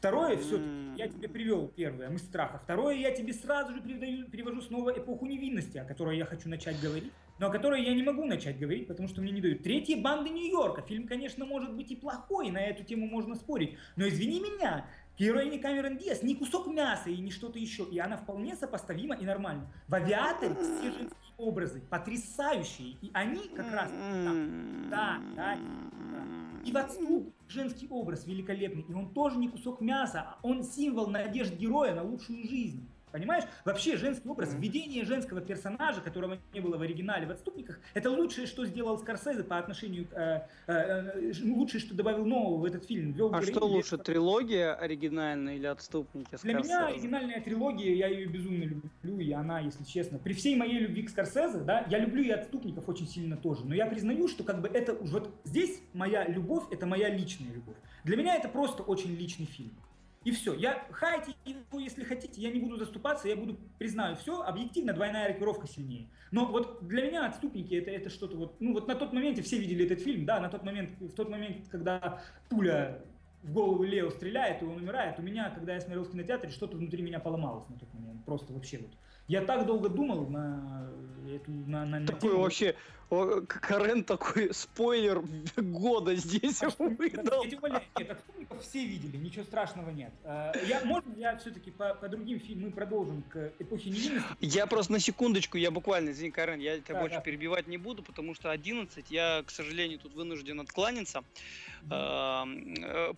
Второе, 0.02 0.36
все 0.36 0.60
я 0.98 1.07
тебе 1.07 1.30
привел 1.30 1.68
первое, 1.68 2.10
мы 2.10 2.18
страха. 2.18 2.57
Второе, 2.57 2.95
я 2.95 3.11
тебе 3.11 3.34
сразу 3.34 3.72
же 3.72 3.82
передаю, 3.82 4.28
привожу 4.30 4.60
снова 4.61 4.90
эпоху 4.98 5.28
невинности, 5.28 5.78
о 5.78 5.86
которой 5.86 6.18
я 6.18 6.26
хочу 6.26 6.49
начать 6.49 6.82
говорить, 6.82 7.11
но 7.38 7.48
о 7.48 7.49
которой 7.52 7.84
я 7.84 7.94
не 7.94 8.02
могу 8.02 8.26
начать 8.26 8.57
говорить, 8.57 8.88
потому 8.88 9.07
что 9.07 9.22
мне 9.22 9.32
не 9.32 9.41
дают. 9.41 9.61
Третье, 9.61 9.98
банды 9.98 10.32
Нью-Йорка. 10.32 10.82
Фильм, 10.82 11.07
конечно, 11.07 11.45
может 11.45 11.76
быть 11.76 11.91
и 11.91 11.95
плохой, 11.95 12.49
на 12.49 12.60
эту 12.60 12.84
тему 12.84 13.06
можно 13.06 13.36
спорить. 13.36 13.78
Но 13.95 14.07
извини 14.07 14.40
меня, 14.40 14.88
героиня 15.18 15.60
Камерон 15.60 15.98
Диас 15.98 16.24
не 16.24 16.36
кусок 16.36 16.68
мяса 16.68 17.10
и 17.10 17.18
не 17.18 17.32
что-то 17.32 17.60
еще. 17.60 17.84
И 17.84 18.00
она 18.00 18.18
вполне 18.18 18.56
сопоставима 18.56 19.16
и 19.16 19.26
нормальна. 19.26 19.72
В 19.88 19.96
«Авиаторе» 19.96 20.56
все 20.56 20.92
женские 20.92 21.34
образы 21.38 21.82
потрясающие. 21.90 22.98
И 23.02 23.12
они 23.14 23.48
как 23.50 23.72
раз... 23.72 23.92
Да, 24.90 25.20
да, 25.36 25.58
да. 26.12 26.24
И 26.64 26.72
в 26.72 26.78
отступ 26.78 27.34
женский 27.48 27.88
образ 27.90 28.26
великолепный, 28.28 28.86
и 28.88 28.94
он 28.94 29.14
тоже 29.14 29.38
не 29.38 29.50
кусок 29.50 29.82
мяса, 29.82 30.22
а 30.22 30.40
он 30.44 30.64
символ 30.64 31.08
надежд 31.08 31.56
героя 31.56 31.96
на 31.96 32.04
лучшую 32.04 32.48
жизнь. 32.48 32.88
Понимаешь? 33.12 33.44
Вообще 33.66 33.98
женский 33.98 34.28
образ, 34.30 34.54
введение 34.54 35.04
женского 35.04 35.42
персонажа, 35.42 36.02
которого 36.02 36.38
не 36.54 36.60
было 36.62 36.78
в 36.78 36.82
оригинале 36.82 37.28
в 37.28 37.32
«Отступниках», 37.32 37.80
это 37.94 38.10
лучшее, 38.10 38.48
что 38.48 38.66
сделал 38.66 38.98
Скорсезе 38.98 39.44
по 39.44 39.58
отношению 39.58 40.08
к... 40.08 40.14
Э, 40.14 40.48
э, 40.68 40.74
э, 40.74 41.34
лучшее, 41.44 41.82
что 41.82 41.94
добавил 41.94 42.26
нового 42.26 42.62
в 42.62 42.66
этот 42.66 42.86
фильм. 42.86 43.12
Ввел 43.12 43.34
А 43.34 43.42
что 43.42 43.52
без- 43.52 43.62
лучше, 43.62 43.98
трилогия 43.98 44.74
оригинальная 44.74 45.56
или 45.56 45.66
отступники? 45.66 46.38
Для 46.42 46.54
меня 46.54 46.64
Скорсезе? 46.64 46.94
оригинальная 46.94 47.42
трилогия, 47.42 47.96
я 47.96 48.08
ее 48.08 48.28
безумно 48.28 48.64
люблю, 48.64 49.20
и 49.20 49.32
она, 49.32 49.60
если 49.60 49.84
честно, 49.84 50.18
при 50.18 50.34
всей 50.34 50.56
моей 50.56 50.80
любви 50.80 51.04
к 51.04 51.10
Скорсезе, 51.10 51.60
да, 51.60 51.86
я 51.90 52.00
люблю 52.00 52.24
и 52.24 52.30
«Отступников» 52.30 52.88
очень 52.88 53.08
сильно 53.08 53.36
тоже, 53.36 53.66
но 53.66 53.76
я 53.76 53.86
признаю, 53.88 54.28
что 54.28 54.44
как 54.44 54.62
бы 54.62 54.70
это 54.70 54.94
вот 54.94 55.34
здесь 55.44 55.82
моя 55.94 56.26
любовь, 56.28 56.64
это 56.72 56.86
моя 56.86 57.10
личная 57.10 57.52
любовь. 57.52 57.76
Для 58.04 58.16
меня 58.16 58.36
это 58.36 58.48
просто 58.48 58.84
очень 58.84 59.16
личный 59.16 59.46
фильм. 59.46 59.72
И 60.23 60.31
все. 60.31 60.53
Я 60.53 60.85
хайте 60.91 61.34
его, 61.45 61.80
если 61.80 62.03
хотите, 62.03 62.41
я 62.41 62.52
не 62.52 62.60
буду 62.60 62.77
заступаться, 62.77 63.27
я 63.27 63.35
буду, 63.35 63.57
признаю, 63.80 64.15
все, 64.15 64.41
объективно 64.43 64.93
двойная 64.93 65.27
рокировка 65.27 65.68
сильнее. 65.68 66.10
Но 66.30 66.45
вот 66.45 66.88
для 66.88 67.03
меня 67.07 67.26
отступники 67.26 67.73
это, 67.73 67.89
это 67.89 68.10
что-то 68.11 68.38
вот, 68.38 68.61
ну 68.61 68.73
вот 68.73 68.88
на 68.88 68.95
тот 68.95 69.14
момент 69.14 69.39
все 69.39 69.57
видели 69.57 69.85
этот 69.85 70.02
фильм, 70.02 70.26
да, 70.26 70.39
на 70.39 70.49
тот 70.49 70.64
момент, 70.64 70.91
в 70.99 71.14
тот 71.14 71.30
момент, 71.30 71.68
когда 71.69 72.22
пуля 72.49 73.03
в 73.41 73.52
голову 73.52 73.84
Лео 73.84 74.11
стреляет, 74.11 74.61
и 74.61 74.65
он 74.65 74.77
умирает, 74.77 75.18
у 75.18 75.23
меня, 75.23 75.49
когда 75.49 75.73
я 75.73 75.81
смотрел 75.81 76.03
в 76.03 76.11
кинотеатре, 76.11 76.52
что-то 76.52 76.77
внутри 76.77 77.02
меня 77.02 77.19
поломалось 77.19 77.68
на 77.69 77.80
тот 77.80 77.91
момент. 77.93 78.23
Просто 78.23 78.53
вообще 78.53 78.77
вот. 78.77 78.91
Я 79.27 79.41
так 79.41 79.65
долго 79.65 79.89
думал 79.89 80.27
на 80.27 80.89
эту, 81.27 81.52
на, 81.52 81.85
на, 81.85 81.99
на 81.99 82.07
Такой 82.07 82.31
тему. 82.31 82.41
вообще, 82.43 82.76
Карен 83.46 84.06
такой 84.06 84.54
спойлер 84.54 85.22
года 85.58 86.16
здесь 86.16 86.62
выдал. 86.80 87.44
Я 87.44 87.50
тем 87.50 87.60
более, 87.60 87.82
нет, 88.00 88.18
все 88.62 88.86
видели, 88.86 89.18
ничего 89.18 89.44
страшного 89.44 89.90
нет. 89.90 90.14
Э, 90.24 90.54
Я, 90.66 90.86
можно 90.86 91.14
я 91.18 91.36
все-таки 91.36 91.72
по, 91.72 91.94
по 91.94 92.08
другим 92.08 92.40
фильмам, 92.40 92.72
продолжим 92.72 93.24
к 93.24 93.52
эпохе 93.60 93.90
невинности? 93.90 94.30
Я 94.40 94.66
просто 94.66 94.94
на 94.94 95.00
секундочку, 95.00 95.58
я 95.58 95.72
буквально, 95.72 96.12
извини, 96.12 96.32
Карен, 96.32 96.60
я 96.62 96.80
тебя 96.80 96.96
Да, 96.96 97.02
больше 97.02 97.18
да. 97.18 97.22
перебивать 97.22 97.68
не 97.68 97.78
буду, 97.78 98.02
потому 98.02 98.34
что 98.34 98.50
11, 98.50 99.12
я, 99.12 99.44
к 99.46 99.52
сожалению, 99.52 100.00
тут 100.00 100.14
вынужден 100.14 100.62
откланяться. 100.62 101.24
Э, 101.90 102.44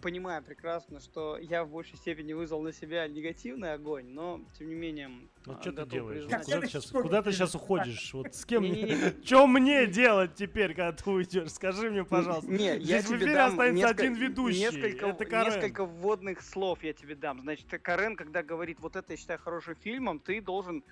Понимаю 0.01 0.41
прекрасно, 0.43 0.99
что 1.01 1.37
я 1.37 1.63
в 1.63 1.69
большей 1.69 1.97
степени 1.97 2.33
вызвал 2.33 2.61
на 2.61 2.73
себя 2.73 3.07
негативный 3.07 3.73
огонь, 3.73 4.07
но, 4.09 4.41
тем 4.57 4.69
не 4.69 4.75
менее, 4.75 5.11
Вот 5.45 5.57
а, 5.59 5.61
что 5.61 5.71
ты 5.71 5.85
делаешь? 5.85 6.23
Куда 6.23 6.39
ты 6.59 6.67
сейчас, 6.67 6.85
куда 6.87 7.21
ты 7.21 7.31
сейчас 7.31 7.53
уходишь? 7.55 8.13
Вот 8.13 8.33
с 8.33 8.43
кем 8.45 8.63
мне? 8.67 9.82
Мне 9.83 9.93
делать 9.93 10.35
теперь, 10.35 10.73
когда 10.73 10.91
ты 10.91 11.09
уйдешь? 11.09 11.51
Скажи 11.51 11.89
мне, 11.89 12.03
пожалуйста. 12.03 12.49
Не, 12.49 12.77
я 12.77 12.79
Здесь 12.79 13.03
в 13.05 13.07
тебе 13.07 13.17
эфире 13.17 13.33
дам 13.33 13.49
останется 13.51 13.75
несколько- 13.87 14.03
один 14.03 14.13
ведущий. 14.15 14.59
Несколько, 14.59 15.05
Это 15.07 15.25
Карен. 15.25 15.53
несколько 15.53 15.85
вводных 15.85 16.41
слов 16.41 16.83
я 16.83 16.93
тебе 16.93 17.15
дам. 17.15 17.41
Значит, 17.41 17.67
Карен, 17.81 18.15
когда 18.15 18.43
говорит, 18.43 18.79
вот 18.79 18.95
это 18.95 19.13
я 19.13 19.17
считаю 19.17 19.39
хорошим 19.39 19.75
фильмом, 19.75 20.19
ты 20.19 20.41
должен 20.41 20.83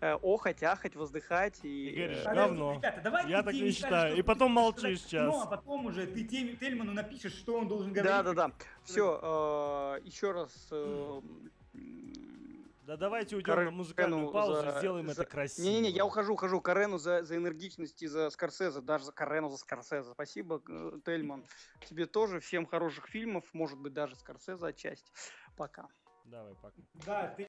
э, 0.00 0.12
охать, 0.22 0.62
ахать, 0.62 0.94
воздыхать 0.94 1.58
и... 1.64 1.88
И 1.88 1.96
говоришь, 1.96 2.18
э, 2.24 2.32
говно. 2.34 2.74
Ребята, 2.74 3.00
давайте 3.02 3.30
Я 3.30 3.42
так 3.42 3.52
не 3.52 3.70
считаю. 3.72 4.12
что 4.12 4.20
И 4.20 4.22
потом 4.22 4.52
молчишь 4.52 5.00
в 5.00 5.02
сейчас. 5.02 5.42
а 5.42 5.46
потом 5.46 5.86
уже 5.86 6.06
ты 6.06 6.22
Тем- 6.22 6.56
Тельману 6.56 6.92
напишешь, 6.92 7.32
что 7.34 7.58
он 7.58 7.66
должен 7.66 7.92
говорить. 7.92 8.08
Да, 8.12 8.22
да, 8.22 8.32
да. 8.32 8.52
Все, 8.84 9.98
еще 10.04 10.30
раз. 10.30 10.68
э, 10.70 11.20
Да 12.88 12.96
давайте 12.96 13.36
уйдем 13.36 13.50
на 13.50 13.56
Карену 13.56 13.76
музыкальную 13.76 14.30
паузу, 14.32 14.62
за- 14.62 14.78
сделаем 14.78 15.08
за- 15.08 15.20
это 15.20 15.30
красиво. 15.30 15.62
Не-не-не, 15.66 15.90
я 15.90 16.06
ухожу, 16.06 16.32
ухожу. 16.32 16.62
Карену 16.62 16.96
за, 16.96 17.22
за 17.22 17.36
энергичность 17.36 18.00
и 18.02 18.06
за 18.06 18.30
Скорсезе, 18.30 18.80
даже 18.80 19.04
за 19.04 19.12
Карену 19.12 19.50
за 19.50 19.58
Скорсезе. 19.58 20.10
Спасибо, 20.14 20.62
э, 20.66 20.92
Тельман. 21.04 21.44
Тебе 21.86 22.06
тоже. 22.06 22.40
Всем 22.40 22.64
хороших 22.64 23.08
фильмов, 23.08 23.44
может 23.52 23.78
быть, 23.78 23.92
даже 23.92 24.16
Скорсезе 24.16 24.64
отчасти. 24.68 25.12
Пока. 25.54 25.86
Давай, 26.24 26.54
пока. 26.54 26.76
Да, 27.04 27.28
ты 27.36 27.44